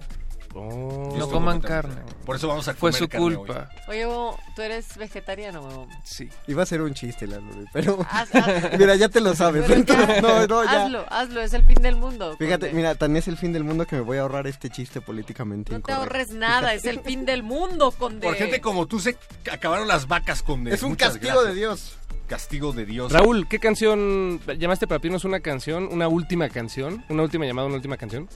Oh. 0.55 1.15
No 1.17 1.29
coman 1.31 1.61
carne. 1.61 2.03
Por 2.27 2.37
eso 2.37 2.47
vamos 2.49 2.69
a 2.69 2.75
Fue 2.75 2.91
comer 2.91 2.95
su 2.95 3.09
carne 3.09 3.27
hoy. 3.27 3.37
culpa. 3.37 3.71
Oye, 3.89 4.07
tú 4.55 4.63
eres 4.63 4.97
vegetariano? 4.97 5.89
Sí. 6.05 6.29
Iba 6.47 6.63
a 6.63 6.67
ser 6.67 6.83
un 6.83 6.93
chiste, 6.95 7.27
Lalo, 7.27 7.45
pero 7.73 7.99
Haz- 8.11 8.35
haz- 8.35 8.71
mira, 8.79 8.95
ya 8.97 9.09
te 9.09 9.21
lo 9.21 9.35
sabes. 9.35 9.63
Pero 9.67 9.75
ya, 9.75 9.81
entonces, 9.81 10.23
no, 10.23 10.47
no, 10.47 10.65
ya. 10.65 10.85
Hazlo, 10.85 11.05
hazlo, 11.09 11.41
es 11.43 11.53
el 11.55 11.65
fin 11.65 11.83
del 11.83 11.97
mundo. 11.97 12.37
Fíjate, 12.39 12.67
Conde. 12.67 12.75
mira, 12.77 12.95
tan 12.95 13.17
es 13.17 13.29
el 13.29 13.37
fin 13.37 13.53
del 13.53 13.65
mundo 13.65 13.87
que 13.87 13.97
me 13.97 14.03
voy 14.03 14.19
a 14.19 14.23
ahorrar 14.23 14.47
este 14.47 14.69
chiste 14.71 15.01
políticamente 15.01 15.73
No 15.73 15.81
te 15.81 15.93
ahorres 15.93 16.31
nada, 16.33 16.75
es 16.75 16.85
el 16.85 17.01
fin 17.01 17.25
del 17.25 17.43
mundo, 17.43 17.91
Conde. 17.93 18.27
Por 18.27 18.35
gente 18.35 18.61
como 18.61 18.87
tú 18.87 19.01
se 19.01 19.17
acabaron 19.51 19.89
las 19.89 20.07
vacas 20.09 20.43
con 20.43 20.69
Es 20.69 20.83
un 20.83 20.95
castigo 20.97 21.43
de 21.45 21.55
Dios. 21.55 21.97
Castigo 22.29 22.73
de 22.73 22.87
Dios. 22.87 23.13
Raúl, 23.13 23.47
¿qué 23.49 23.59
canción 23.59 24.41
llamaste 24.59 24.87
para 24.87 25.01
pedirnos 25.01 25.25
una 25.25 25.41
canción, 25.41 25.89
una 25.91 26.09
última 26.09 26.49
canción, 26.49 27.05
una 27.09 27.23
última 27.25 27.45
llamada, 27.47 27.67
una 27.67 27.77
última 27.77 27.97
canción? 27.97 28.29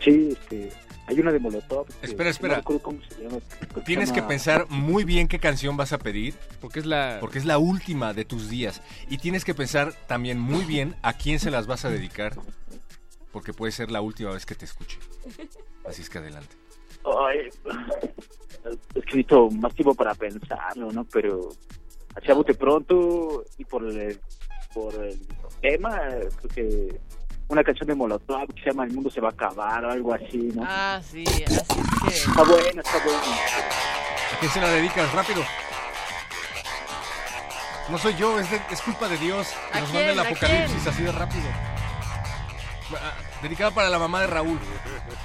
Sí, 0.00 0.30
este, 0.32 0.72
hay 1.06 1.20
una 1.20 1.32
de 1.32 1.38
Molotov. 1.38 1.86
que 2.00 2.06
Espera, 2.06 2.30
espera. 2.30 2.54
No 2.54 2.58
recuerdo 2.60 2.82
cómo 2.82 2.98
se 3.08 3.22
llama. 3.22 3.38
que 3.40 3.74
se 3.74 3.80
Tienes 3.82 4.10
que 4.10 4.16
llama- 4.16 4.28
pensar 4.28 4.66
muy 4.68 5.04
bien 5.04 5.28
qué 5.28 5.38
canción 5.38 5.76
vas 5.76 5.92
a 5.92 5.98
pedir. 5.98 6.34
Porque 6.60 6.80
es 6.80 6.86
la... 6.86 7.18
Porque 7.20 7.38
es 7.38 7.44
la 7.44 7.58
última 7.58 8.12
de 8.14 8.24
tus 8.24 8.48
días. 8.48 8.82
Y 9.08 9.18
tienes 9.18 9.44
que 9.44 9.54
pensar 9.54 9.92
también 10.06 10.38
muy 10.38 10.64
bien 10.64 10.94
a 11.02 11.12
quién 11.14 11.38
se 11.38 11.50
las 11.50 11.66
vas 11.66 11.84
a 11.84 11.90
dedicar. 11.90 12.34
Porque 13.32 13.52
puede 13.52 13.72
ser 13.72 13.90
la 13.90 14.00
última 14.00 14.30
vez 14.32 14.46
que 14.46 14.54
te 14.54 14.64
escuche. 14.64 14.98
Así 15.86 16.02
es 16.02 16.10
que 16.10 16.18
adelante. 16.18 16.54
Ay, 17.04 17.48
es 17.48 17.56
que 18.94 19.00
necesito 19.00 19.50
más 19.50 19.74
tiempo 19.74 19.94
para 19.94 20.14
pensarlo, 20.14 20.92
¿no? 20.92 21.04
Pero 21.04 21.48
así 22.14 22.30
a 22.30 22.34
bote 22.34 22.54
pronto 22.54 23.44
y 23.58 23.64
por 23.64 23.84
el, 23.84 24.20
por 24.72 24.94
el 25.04 25.18
tema, 25.60 25.98
creo 26.40 26.50
que 26.54 27.00
una 27.48 27.62
canción 27.64 27.86
de 27.88 27.94
Molotov 27.94 28.46
que 28.54 28.62
se 28.62 28.70
llama 28.70 28.84
El 28.84 28.92
mundo 28.92 29.10
se 29.10 29.20
va 29.20 29.28
a 29.28 29.32
acabar 29.32 29.84
o 29.84 29.90
algo 29.90 30.14
así, 30.14 30.50
¿no? 30.54 30.62
Ah, 30.66 31.00
sí, 31.10 31.24
así 31.26 31.54
es 31.54 31.62
que... 32.02 32.08
Está 32.30 32.42
buena, 32.42 32.82
está 32.82 32.98
buena. 33.04 33.20
¿A 33.20 34.38
quién 34.40 34.50
se 34.52 34.60
la 34.60 34.68
dedicas? 34.68 35.12
Rápido. 35.12 35.42
No 37.88 37.98
soy 37.98 38.14
yo, 38.16 38.38
es, 38.38 38.50
de- 38.50 38.60
es 38.70 38.80
culpa 38.80 39.08
de 39.08 39.18
Dios. 39.18 39.48
Que 39.72 39.78
¿A 39.78 39.80
nos 39.82 39.92
manda 39.92 40.10
el 40.12 40.18
¿A 40.18 40.22
apocalipsis 40.22 40.76
quién? 40.82 40.88
así 40.94 41.02
de 41.02 41.12
rápido. 41.12 41.44
Ah, 42.94 43.12
Dedicada 43.42 43.70
para 43.72 43.88
la 43.90 43.98
mamá 43.98 44.20
de 44.20 44.26
Raúl. 44.28 44.58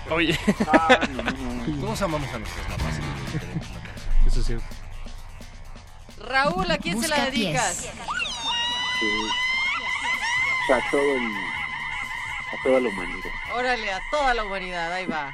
Oye. 0.10 0.38
Ah, 0.72 1.00
no, 1.12 1.24
no, 1.24 1.32
no. 1.32 1.82
Todos 1.86 2.02
amamos 2.02 2.30
a 2.34 2.40
nuestras 2.40 2.68
mamás. 2.70 2.96
Eso 4.26 4.40
es 4.40 4.46
cierto. 4.46 4.66
Raúl, 6.28 6.70
¿a 6.72 6.78
quién 6.78 7.00
se 7.02 7.08
la 7.08 7.26
dedicas? 7.26 7.76
Sí. 9.00 9.08
O 10.64 10.68
sea, 10.68 10.78
a 10.78 10.92
todo 10.92 11.00
el, 11.02 11.22
toda 12.64 12.80
la 12.80 12.90
humanidad. 12.90 13.32
Órale, 13.54 13.92
a 13.92 14.02
toda 14.10 14.34
la 14.34 14.44
humanidad, 14.44 14.92
ahí 14.94 15.06
va. 15.06 15.34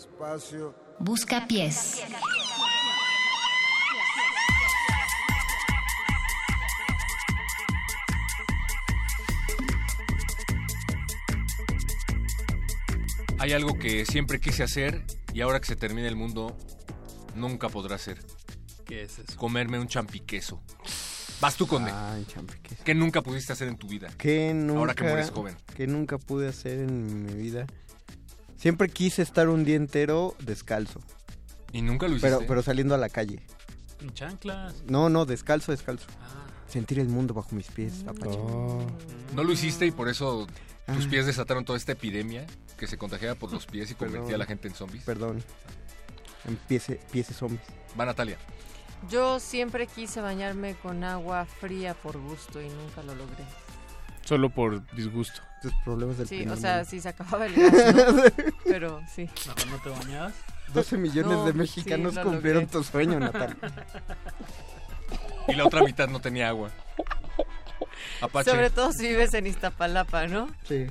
Espacio. 0.00 0.74
Busca 0.98 1.46
pies. 1.46 2.02
Hay 13.38 13.52
algo 13.52 13.78
que 13.78 14.04
siempre 14.04 14.38
quise 14.40 14.62
hacer 14.62 15.02
y 15.32 15.40
ahora 15.40 15.60
que 15.60 15.66
se 15.66 15.76
termina 15.76 16.08
el 16.08 16.16
mundo, 16.16 16.56
nunca 17.34 17.68
podrá 17.68 17.94
hacer. 17.96 18.18
¿Qué 18.84 19.02
es 19.04 19.18
eso? 19.18 19.36
Comerme 19.36 19.78
un 19.78 19.88
champiqueso. 19.88 20.60
Vas 21.40 21.56
tú, 21.56 21.66
Conde. 21.66 21.90
Ay, 21.90 22.26
champiqueso. 22.26 22.82
¿Qué 22.84 22.94
nunca 22.94 23.22
pudiste 23.22 23.52
hacer 23.54 23.68
en 23.68 23.76
tu 23.78 23.88
vida? 23.88 24.10
que 24.18 24.52
nunca, 24.52 24.78
Ahora 24.80 24.94
que 24.94 25.04
mueres 25.04 25.30
joven. 25.30 25.56
que 25.74 25.86
nunca 25.86 26.18
pude 26.18 26.48
hacer 26.48 26.80
en 26.80 27.24
mi 27.24 27.32
vida. 27.32 27.66
Siempre 28.60 28.90
quise 28.90 29.22
estar 29.22 29.48
un 29.48 29.64
día 29.64 29.76
entero 29.76 30.34
descalzo. 30.40 31.00
¿Y 31.72 31.80
nunca 31.80 32.06
lo 32.08 32.12
hiciste? 32.16 32.28
Pero, 32.36 32.46
pero 32.46 32.62
saliendo 32.62 32.94
a 32.94 32.98
la 32.98 33.08
calle. 33.08 33.40
En 34.02 34.12
chanclas. 34.12 34.82
No, 34.86 35.08
no, 35.08 35.24
descalzo, 35.24 35.72
descalzo. 35.72 36.06
Ah. 36.20 36.44
Sentir 36.68 36.98
el 36.98 37.08
mundo 37.08 37.32
bajo 37.32 37.54
mis 37.56 37.68
pies, 37.70 38.04
Apache. 38.06 38.38
No 39.34 39.44
lo 39.44 39.50
hiciste 39.52 39.86
y 39.86 39.90
por 39.92 40.10
eso 40.10 40.46
tus 40.86 41.06
Ah. 41.06 41.08
pies 41.08 41.24
desataron 41.24 41.64
toda 41.64 41.78
esta 41.78 41.92
epidemia 41.92 42.44
que 42.76 42.86
se 42.86 42.98
contagiaba 42.98 43.34
por 43.34 43.50
los 43.50 43.64
pies 43.64 43.90
y 43.92 43.94
convertía 43.94 44.20
Perdón. 44.20 44.34
a 44.34 44.38
la 44.38 44.44
gente 44.46 44.68
en 44.68 44.74
zombies. 44.74 45.04
Perdón. 45.04 45.42
En 46.46 46.56
pies, 46.56 46.84
pies 47.10 47.28
zombies. 47.28 47.62
Va 47.98 48.04
Natalia. 48.04 48.36
Yo 49.08 49.40
siempre 49.40 49.86
quise 49.86 50.20
bañarme 50.20 50.74
con 50.74 51.02
agua 51.02 51.46
fría 51.46 51.94
por 51.94 52.18
gusto 52.18 52.60
y 52.60 52.68
nunca 52.68 53.02
lo 53.02 53.14
logré. 53.14 53.44
Solo 54.30 54.48
por 54.48 54.86
disgusto. 54.94 55.40
Tus 55.60 55.72
problemas 55.84 56.16
del 56.16 56.28
Sí, 56.28 56.46
o 56.46 56.54
sea, 56.56 56.84
sí 56.84 57.00
se 57.00 57.08
acababa 57.08 57.46
el 57.46 57.54
gas, 57.56 57.94
¿no? 57.96 58.22
Pero 58.64 59.02
sí. 59.12 59.28
¿Mejor 59.48 59.66
no 59.66 59.78
te 59.82 59.88
bañabas? 59.90 60.34
12 60.72 60.96
millones 60.98 61.32
No, 61.32 61.44
de 61.46 61.50
sí, 61.50 61.58
mexicanos 61.58 62.14
lo 62.14 62.22
cumplieron 62.22 62.62
logré. 62.62 62.78
tu 62.78 62.84
sueño, 62.84 63.18
Natalia. 63.18 63.56
Y 65.48 65.54
la 65.54 65.64
otra 65.64 65.82
mitad 65.82 66.06
no 66.08 66.20
tenía 66.20 66.48
agua. 66.48 66.70
Apache. 68.20 68.52
Sobre 68.52 68.70
todo 68.70 68.92
si 68.92 69.08
vives 69.08 69.34
en 69.34 69.48
Iztapalapa, 69.48 70.28
¿no? 70.28 70.46
Sí. 70.62 70.86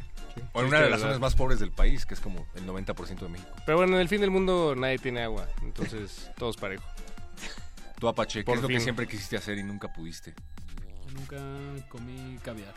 O 0.51 0.59
en 0.59 0.65
una 0.67 0.81
de 0.81 0.89
las 0.89 0.99
zonas 0.99 1.17
más 1.21 1.33
pobres 1.33 1.61
del 1.61 1.71
país, 1.71 2.05
que 2.05 2.15
es 2.15 2.19
como 2.19 2.45
el 2.55 2.67
90% 2.67 3.19
de 3.19 3.29
México. 3.29 3.51
Pero 3.65 3.77
bueno, 3.77 3.95
en 3.95 4.01
el 4.01 4.09
fin 4.09 4.19
del 4.19 4.31
mundo 4.31 4.75
nadie 4.75 4.97
tiene 4.99 5.23
agua, 5.23 5.47
entonces 5.61 6.29
todos 6.37 6.57
parejo. 6.57 6.83
Tú, 7.99 8.09
Apache, 8.09 8.39
¿qué 8.39 8.43
Por 8.45 8.57
es 8.57 8.61
lo 8.63 8.67
que 8.67 8.73
fin. 8.75 8.83
siempre 8.83 9.07
quisiste 9.07 9.37
hacer 9.37 9.57
y 9.57 9.63
nunca 9.63 9.87
pudiste? 9.93 10.33
Yo 11.07 11.13
nunca 11.13 11.87
comí 11.87 12.37
caviar. 12.43 12.73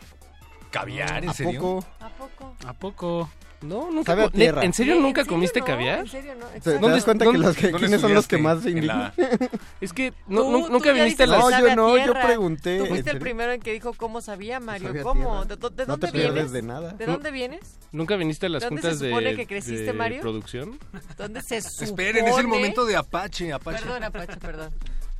¿Caviar? 0.73 1.23
¿En 1.23 1.29
¿A 1.29 1.33
serio? 1.33 1.61
poco? 1.61 1.85
¿A 1.99 2.09
poco? 2.09 2.55
¿A 2.67 2.73
poco? 2.73 3.29
No, 3.61 3.89
nunca. 3.91 4.11
Sabe 4.11 4.23
a 4.25 4.29
tierra. 4.29 4.61
¿En 4.65 4.73
serio 4.73 4.95
¿En 4.95 5.03
nunca 5.03 5.21
serio 5.21 5.35
comiste 5.35 5.59
no? 5.61 5.65
caviar? 5.65 5.99
¿En 5.99 6.07
serio 6.09 6.33
no? 6.37 6.47
¿Te, 6.47 6.51
te 6.51 6.57
Exacto. 6.71 6.89
das 6.89 7.03
cuenta 7.05 7.23
que 7.25 7.31
¿Dónde- 7.31 7.47
los 7.47 7.55
que 7.55 7.61
¿Dónde 7.67 7.79
quiénes 7.79 8.01
son 8.01 8.13
los 8.13 8.27
que 8.27 8.37
más 8.39 8.61
se 8.61 8.69
En 8.71 8.77
indignan? 8.79 9.13
la- 9.15 9.49
Es 9.81 9.93
que 9.93 10.13
no, 10.27 10.41
Tú- 10.41 10.51
nu- 10.51 10.65
tú 10.65 10.71
nunca 10.73 10.91
viniste 10.91 11.23
a 11.23 11.27
las... 11.27 11.39
No, 11.39 11.49
yo 11.61 11.75
no, 11.75 11.97
yo 12.05 12.13
pregunté, 12.13 12.77
Tú 12.79 12.83
¿en 12.85 12.89
fuiste 12.89 13.11
el 13.11 13.19
primero 13.19 13.53
en 13.53 13.61
que 13.61 13.71
dijo 13.71 13.93
cómo 13.93 14.19
sabía 14.19 14.59
Mario. 14.59 14.87
Sabía 14.89 15.03
¿Cómo? 15.03 15.45
¿De, 15.45 15.55
de 15.55 15.61
No 15.61 15.69
dónde 15.85 16.07
te 16.07 16.11
pierdes 16.11 16.33
vienes? 16.33 16.51
de 16.51 16.61
nada. 16.63 16.91
¿De 16.91 17.05
dónde 17.05 17.31
vienes? 17.31 17.77
¿Nunca 17.93 18.17
viniste 18.17 18.47
a 18.47 18.49
las 18.49 18.63
¿De 18.63 18.67
dónde 18.67 18.81
juntas 18.81 18.99
se 18.99 19.05
de, 19.05 19.11
supone 19.11 19.35
que 19.37 19.47
creciste, 19.47 19.83
de 19.83 19.93
Mario? 19.93 20.19
producción? 20.21 20.77
¿Dónde 21.17 21.41
se 21.41 21.61
supone? 21.61 21.85
Esperen, 21.89 22.27
es 22.27 22.37
el 22.37 22.47
momento 22.47 22.85
de 22.85 22.97
Apache, 22.97 23.53
Apache. 23.53 23.79
Perdón, 23.83 24.03
Apache, 24.03 24.37
perdón. 24.41 24.73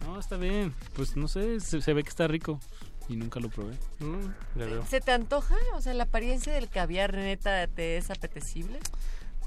No, 0.05 0.19
está 0.19 0.35
bien. 0.35 0.73
Pues 0.97 1.15
no 1.15 1.29
sé, 1.29 1.61
se, 1.61 1.79
se 1.81 1.93
ve 1.93 2.03
que 2.03 2.09
está 2.09 2.27
rico. 2.27 2.59
Y 3.09 3.15
nunca 3.15 3.39
lo 3.39 3.49
probé. 3.49 3.73
Mm, 3.99 4.25
ya 4.55 4.65
veo. 4.65 4.85
¿Se 4.85 5.01
te 5.01 5.11
antoja? 5.11 5.55
O 5.75 5.81
sea, 5.81 5.93
¿la 5.93 6.03
apariencia 6.03 6.53
del 6.53 6.69
caviar 6.69 7.13
neta 7.13 7.67
te 7.67 7.97
es 7.97 8.09
apetecible? 8.09 8.79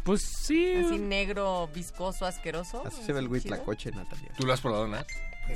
Pues 0.04 0.22
sí. 0.22 0.74
Así 0.76 0.98
negro, 0.98 1.68
viscoso, 1.74 2.26
asqueroso. 2.26 2.86
Así 2.86 3.02
se 3.02 3.12
ve 3.12 3.20
el 3.20 3.28
huitlacoche, 3.28 3.90
Natalia. 3.90 4.30
¿Tú 4.36 4.46
lo 4.46 4.52
has 4.52 4.60
probado, 4.60 4.86
Nat? 4.86 5.08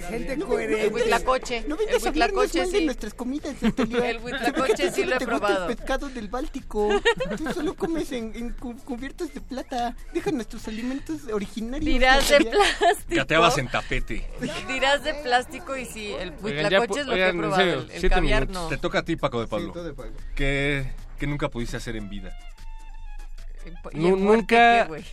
Gente 0.08 0.32
El 0.32 0.44
coherente. 0.44 0.88
huitlacoche. 0.88 1.64
No 1.68 1.74
el 1.76 1.86
vengas 1.86 2.06
a 2.06 2.08
hablarnos 2.08 2.44
huitlacoche 2.44 2.70
de 2.72 2.78
sí. 2.78 2.84
nuestras 2.84 3.14
comidas. 3.14 3.54
El 3.62 4.18
huitlacoche 4.22 4.90
sí 4.92 5.04
lo 5.04 5.16
he 5.16 5.18
te 5.18 5.24
gusta 5.26 5.38
probado. 5.46 5.68
el 5.68 5.76
pescado 5.76 6.08
del 6.08 6.28
Báltico. 6.28 6.88
Tú 7.36 7.52
solo 7.52 7.74
comes 7.74 8.10
en, 8.12 8.32
en 8.34 8.50
cu- 8.50 8.76
cubiertos 8.84 9.34
de 9.34 9.40
plata. 9.40 9.94
Deja 10.14 10.30
nuestros 10.32 10.66
alimentos 10.68 11.26
originarios. 11.32 11.84
Dirás 11.92 12.28
de 12.28 12.40
plástico. 12.40 13.14
Cateabas 13.16 13.58
en 13.58 13.68
tapete. 13.68 14.26
Dirás 14.68 15.04
de 15.04 15.14
plástico 15.14 15.76
y 15.76 15.84
sí, 15.84 16.12
el 16.12 16.32
Oigan, 16.42 16.70
ya 16.70 16.78
huitlacoche 16.80 17.00
es 17.00 17.06
lo 17.06 17.12
oigan, 17.12 17.30
que 17.32 17.36
he 17.36 17.40
probado. 17.40 17.56
serio, 17.62 17.74
el, 17.80 17.90
el 17.90 18.00
siete 18.00 18.14
caviar 18.14 18.40
minutos. 18.42 18.62
no. 18.62 18.68
Te 18.68 18.76
toca 18.78 18.98
a 19.00 19.04
ti, 19.04 19.16
Paco 19.16 19.40
de 19.40 19.46
Sí, 19.46 19.50
Pablo. 19.50 19.84
de 19.84 19.92
pago. 19.92 20.10
¿Qué, 20.34 20.92
qué 21.18 21.26
nunca 21.26 21.48
pudiste 21.48 21.76
hacer 21.76 21.96
en 21.96 22.08
vida? 22.08 22.32
¿Y 23.92 23.98
Nu- 23.98 24.08
en 24.16 24.22
muerte 24.24 24.54
nunca- 24.86 24.88
qué? 24.96 25.04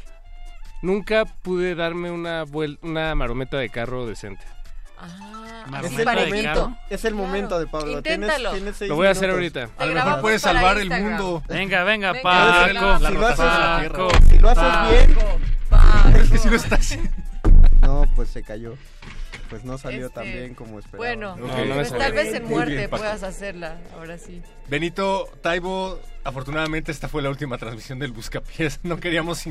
Nunca 0.83 1.25
pude 1.25 1.73
darme 1.73 2.11
una 2.11 2.45
vuel- 2.45 2.77
una 2.83 3.15
marometa 3.15 3.57
de 3.57 3.67
carro 3.69 4.05
decente. 4.05 4.45
Ah, 4.99 5.81
Es 5.83 5.97
el 5.97 6.05
momento, 6.05 6.77
es 6.89 7.05
el 7.05 7.13
momento 7.13 7.59
de 7.59 7.67
Pablo. 7.67 7.91
Inténtalo. 7.93 8.51
tienes 8.53 8.81
Lo 8.81 8.95
voy 8.95 9.07
a 9.07 9.11
hacer 9.11 9.33
minutos. 9.33 9.63
ahorita. 9.63 9.83
A 9.83 9.85
lo 9.85 9.93
mejor 9.93 10.21
puedes 10.21 10.41
salvar 10.41 10.77
el 10.77 10.89
mundo. 10.89 11.43
Venga, 11.47 11.83
venga, 11.83 12.13
Venga, 12.13 12.23
Paco. 12.23 12.67
Si 13.07 13.13
lo 13.13 13.27
haces, 13.27 13.89
Paco. 13.89 14.09
si 14.29 14.39
lo 14.39 14.49
haces 14.49 14.89
bien, 15.07 15.17
Paco, 15.69 16.17
Es 16.17 16.29
que 16.29 16.37
si 16.37 16.49
lo 16.49 16.55
estás 16.55 16.79
haciendo. 16.79 17.09
no, 17.81 18.05
pues 18.15 18.29
se 18.29 18.43
cayó. 18.43 18.75
pues 19.49 19.63
no 19.63 19.77
salió 19.77 20.07
Este, 20.07 20.15
tan 20.19 20.23
bien 20.25 20.55
como 20.55 20.79
esperaba. 20.79 20.97
Bueno, 20.97 21.35
No, 21.35 21.47
no 21.47 21.65
me 21.65 21.73
pues 21.75 21.89
tal 21.97 22.13
vez 22.13 22.33
en 22.33 22.45
muerte 22.45 22.75
bien, 22.75 22.89
puedas 22.89 23.23
hacerla, 23.23 23.77
ahora 23.93 24.17
sí. 24.17 24.41
Benito, 24.67 25.29
Taibo, 25.41 25.99
afortunadamente 26.23 26.91
esta 26.91 27.07
fue 27.07 27.21
la 27.21 27.29
última 27.29 27.57
transmisión 27.57 27.99
del 27.99 28.11
Buscapiés. 28.13 28.79
No 28.83 28.97
queríamos 28.97 29.45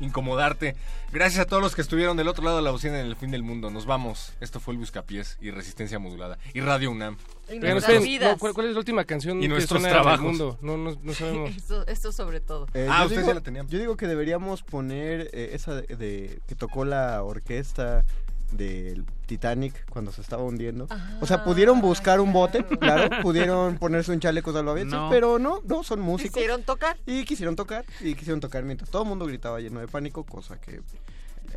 incomodarte. 0.00 0.74
Gracias 1.12 1.40
a 1.40 1.46
todos 1.46 1.62
los 1.62 1.74
que 1.74 1.82
estuvieron 1.82 2.16
del 2.16 2.28
otro 2.28 2.44
lado 2.44 2.56
de 2.56 2.62
la 2.62 2.70
bocina 2.70 2.98
en 3.00 3.06
el 3.06 3.16
fin 3.16 3.30
del 3.30 3.42
mundo. 3.42 3.70
Nos 3.70 3.86
vamos. 3.86 4.32
Esto 4.40 4.60
fue 4.60 4.74
el 4.74 4.78
Buscapiés 4.78 5.36
y 5.40 5.50
Resistencia 5.50 5.98
Modulada. 5.98 6.38
Y 6.54 6.60
Radio 6.60 6.90
UNAM. 6.90 7.16
Y 7.48 7.58
Pero 7.58 7.72
nuestras 7.74 7.94
esperen, 7.96 8.02
vidas. 8.04 8.32
no, 8.32 8.38
¿cuál, 8.38 8.54
cuál 8.54 8.66
es 8.68 8.72
la 8.74 8.78
última 8.78 9.04
canción 9.04 9.38
Y 9.38 9.42
que 9.42 9.48
nuestros 9.48 9.80
suena 9.80 9.88
en 9.88 9.96
el 9.96 10.02
trabajos. 10.02 10.26
mundo? 10.26 10.58
No, 10.62 10.76
no, 10.76 10.96
no 11.02 11.12
sabemos. 11.14 11.50
Esto, 11.56 11.86
esto 11.86 12.12
sobre 12.12 12.40
todo. 12.40 12.66
Eh, 12.74 12.86
Ah, 12.88 12.98
yo 13.00 13.04
ustedes 13.06 13.22
digo- 13.22 13.28
ya 13.28 13.34
la 13.34 13.40
tenían. 13.40 13.66
Yo 13.68 13.78
digo 13.78 13.96
que 13.96 14.06
deberíamos 14.06 14.62
poner 14.62 15.30
eh, 15.32 15.50
esa 15.52 15.74
de, 15.74 15.96
de- 15.96 16.40
que 16.46 16.54
tocó 16.54 16.84
la 16.84 17.22
orquesta 17.24 18.04
del 18.52 19.04
Titanic 19.26 19.84
cuando 19.90 20.12
se 20.12 20.20
estaba 20.20 20.42
hundiendo. 20.42 20.88
O 21.20 21.26
sea, 21.26 21.44
pudieron 21.44 21.80
buscar 21.80 22.20
un 22.20 22.32
bote, 22.32 22.64
claro, 22.64 23.08
pudieron 23.22 23.78
ponerse 23.78 24.12
un 24.12 24.20
chaleco 24.20 24.52
salvavidas, 24.52 24.88
No. 24.92 25.08
pero 25.10 25.38
no, 25.38 25.60
no, 25.66 25.82
son 25.82 26.00
músicos. 26.00 26.34
¿Quisieron 26.34 26.62
tocar? 26.62 26.96
Y 27.06 27.24
quisieron 27.24 27.56
tocar, 27.56 27.84
y 28.00 28.14
quisieron 28.14 28.40
tocar 28.40 28.64
mientras 28.64 28.90
todo 28.90 29.02
el 29.02 29.08
mundo 29.08 29.26
gritaba 29.26 29.60
lleno 29.60 29.80
de 29.80 29.88
pánico, 29.88 30.24
cosa 30.24 30.60
que 30.60 30.80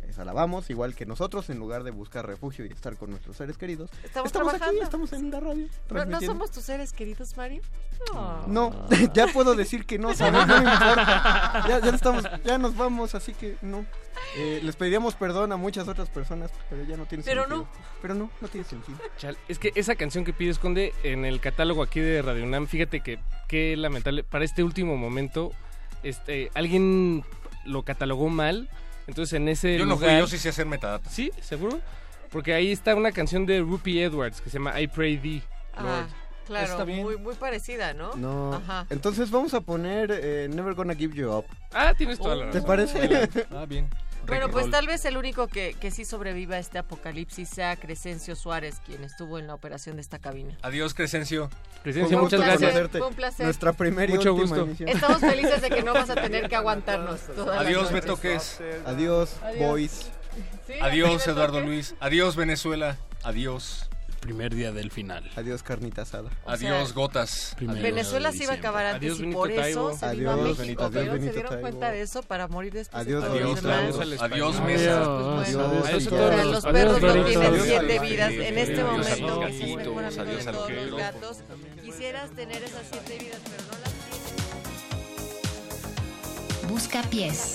les 0.06 0.18
alabamos, 0.18 0.70
igual 0.70 0.94
que 0.94 1.06
nosotros, 1.06 1.48
en 1.50 1.58
lugar 1.58 1.84
de 1.84 1.90
buscar 1.90 2.26
refugio 2.26 2.64
y 2.66 2.72
estar 2.72 2.96
con 2.96 3.10
nuestros 3.10 3.36
seres 3.36 3.56
queridos. 3.58 3.90
Estamos, 4.02 4.30
aquí, 4.30 4.38
trabajando. 4.38 4.82
estamos 4.82 5.12
en 5.12 5.30
la 5.30 5.40
radio. 5.40 5.68
¿No, 5.90 6.04
¿No 6.04 6.20
somos 6.20 6.50
tus 6.50 6.64
seres 6.64 6.92
queridos, 6.92 7.36
Mario? 7.36 7.62
No. 8.12 8.46
No, 8.46 8.88
ya 9.14 9.26
puedo 9.28 9.54
decir 9.54 9.86
que 9.86 9.98
no, 9.98 10.14
¿sabes? 10.14 10.46
No 10.46 10.60
me 10.62 10.70
importa. 10.70 11.64
Ya, 11.68 11.80
ya 11.80 11.90
estamos, 11.90 12.24
ya 12.44 12.58
nos 12.58 12.76
vamos, 12.76 13.14
así 13.14 13.32
que 13.32 13.56
no. 13.62 13.84
Eh, 14.36 14.60
les 14.62 14.76
pediríamos 14.76 15.14
perdón 15.14 15.52
a 15.52 15.56
muchas 15.56 15.88
otras 15.88 16.08
personas, 16.08 16.50
pero 16.70 16.84
ya 16.84 16.96
no 16.96 17.06
tiene 17.06 17.24
Pero 17.24 17.42
sentido. 17.42 17.62
no. 17.62 17.68
Pero 18.02 18.14
no, 18.14 18.30
no 18.40 18.48
tiene 18.48 18.66
sentido. 18.66 18.98
Chal, 19.16 19.36
es 19.48 19.58
que 19.58 19.72
esa 19.74 19.94
canción 19.96 20.24
que 20.24 20.32
pide 20.32 20.50
Esconde 20.50 20.92
en 21.02 21.24
el 21.24 21.40
catálogo 21.40 21.82
aquí 21.82 22.00
de 22.00 22.22
Radio 22.22 22.44
UNAM, 22.44 22.66
fíjate 22.66 23.00
que 23.00 23.18
qué 23.48 23.76
lamentable. 23.76 24.24
Para 24.24 24.44
este 24.44 24.62
último 24.62 24.96
momento, 24.96 25.52
este, 26.02 26.50
alguien 26.54 27.24
lo 27.64 27.82
catalogó 27.82 28.28
mal. 28.28 28.68
Entonces 29.06 29.34
en 29.34 29.48
ese 29.48 29.78
Yo 29.78 29.86
no 29.86 29.96
fui, 29.96 30.06
lugar- 30.06 30.20
yo 30.20 30.26
sí 30.26 30.38
sé 30.38 30.48
hacer 30.48 30.66
metadata. 30.66 31.08
¿Sí? 31.10 31.30
¿Seguro? 31.40 31.80
Porque 32.30 32.52
ahí 32.54 32.72
está 32.72 32.94
una 32.94 33.12
canción 33.12 33.46
de 33.46 33.60
Rupi 33.60 34.00
Edwards 34.00 34.40
que 34.40 34.50
se 34.50 34.58
llama 34.58 34.80
I 34.80 34.86
Pray 34.88 35.18
Thee, 35.18 35.42
Ah, 35.74 35.82
Lord. 35.82 36.06
claro, 36.46 36.66
Está 36.72 36.84
bien. 36.84 37.02
Muy, 37.02 37.16
muy 37.16 37.34
parecida, 37.34 37.92
¿no? 37.94 38.14
No. 38.16 38.54
Ajá. 38.54 38.86
Entonces 38.90 39.30
vamos 39.30 39.54
a 39.54 39.60
poner 39.60 40.10
eh, 40.12 40.48
Never 40.50 40.74
Gonna 40.74 40.94
Give 40.94 41.14
You 41.14 41.30
Up. 41.30 41.44
Ah, 41.72 41.92
tienes 41.96 42.18
toda 42.18 42.34
la 42.36 42.50
¿Te 42.50 42.60
razón. 42.60 42.66
parece? 42.66 43.46
Ah, 43.54 43.66
bien. 43.68 43.88
Bueno, 44.26 44.48
pues 44.50 44.70
tal 44.70 44.86
vez 44.86 45.04
el 45.04 45.16
único 45.16 45.48
que, 45.48 45.74
que 45.80 45.90
sí 45.90 46.04
sobreviva 46.04 46.56
a 46.56 46.58
este 46.58 46.78
apocalipsis 46.78 47.48
sea 47.48 47.76
Crescencio 47.76 48.36
Suárez, 48.36 48.76
quien 48.84 49.04
estuvo 49.04 49.38
en 49.38 49.46
la 49.46 49.54
operación 49.54 49.96
de 49.96 50.02
esta 50.02 50.18
cabina. 50.18 50.56
Adiós, 50.62 50.94
Crescencio. 50.94 51.50
Crescencio, 51.82 52.18
muchas 52.18 52.40
gracias. 52.40 52.60
conocerte. 52.70 52.98
Fue 52.98 53.08
un 53.08 53.14
placer. 53.14 53.44
Nuestra 53.44 53.72
primera 53.72 54.12
y 54.12 54.16
Mucho 54.16 54.34
última 54.34 54.56
gusto. 54.56 54.64
emisión. 54.66 54.88
Estamos 54.88 55.20
felices 55.20 55.60
de 55.62 55.70
que 55.70 55.82
no 55.82 55.92
vas 55.94 56.10
a 56.10 56.14
tener 56.14 56.48
que 56.48 56.56
aguantarnos 56.56 57.20
Adiós, 57.58 57.82
noches. 57.84 57.92
Betoques. 57.92 58.60
Adiós, 58.86 59.36
Adiós. 59.42 59.58
boys. 59.58 60.10
Sí, 60.66 60.72
Adiós, 60.80 61.26
Eduardo. 61.28 61.60
Luis. 61.60 61.94
Adiós, 62.00 62.36
Venezuela. 62.36 62.96
Adiós. 63.22 63.88
Primer 64.24 64.54
día 64.54 64.72
del 64.72 64.90
final. 64.90 65.22
Adiós, 65.36 65.62
carnita 65.62 66.00
asada. 66.00 66.30
Adiós, 66.46 66.94
gotas. 66.94 67.52
Primero 67.58 67.82
Venezuela 67.82 68.32
se 68.32 68.44
iba 68.44 68.54
a 68.54 68.56
acabar 68.56 68.86
antes 68.86 69.02
Adiós, 69.02 69.18
y 69.18 69.20
Benito 69.20 69.38
por 69.38 69.50
eso 69.50 69.92
se 69.92 70.16
vino 70.16 70.30
a 70.30 70.32
Adiós, 70.32 70.46
México. 70.58 70.62
Benito, 70.62 70.84
adiós, 70.84 70.92
¿vieron? 70.94 71.04
¿Se 71.14 71.18
Benito 71.18 71.32
dieron 71.34 71.50
Taibo. 71.50 71.60
cuenta 71.60 71.90
de 71.90 72.00
eso? 72.00 72.22
Para 72.22 72.48
morir 72.48 72.72
después 72.72 73.02
Adiós, 73.02 73.22
Adiós. 73.22 73.64
Adiós, 73.64 74.22
Adiós, 74.22 74.60
mesa. 74.62 75.02
Adiós, 75.02 75.48
Adiós 75.58 75.84
a 75.84 75.90
Benito. 75.90 76.10
todos. 76.10 76.46
los 76.46 76.64
Adiós, 76.64 76.72
perros 76.72 77.02
no 77.02 77.08
Benito. 77.08 77.28
tienen 77.28 77.46
Adiós, 77.52 77.64
siete 77.66 77.84
Benito. 77.86 78.02
vidas. 78.02 78.32
En 78.32 78.58
este 78.58 78.72
Adiós, 78.80 78.86
momento, 78.90 79.42
adiós, 79.42 80.18
Adiós 80.18 80.46
a 80.46 80.52
los 80.52 80.60
todos 80.60 80.70
los 80.70 80.80
perros. 80.80 80.98
gatos, 80.98 81.36
quisieras 81.84 82.30
tener 82.30 82.62
esas 82.62 82.86
siete 82.90 83.18
vidas, 83.22 83.40
pero 83.44 83.62
no 83.62 83.72
las 83.78 83.92
tienes. 86.62 86.70
Busca 86.70 87.02
pies. 87.10 87.54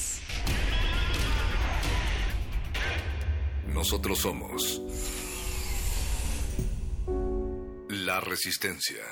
Nosotros 3.91 4.19
somos 4.19 4.81
la 7.89 8.21
resistencia. 8.21 9.03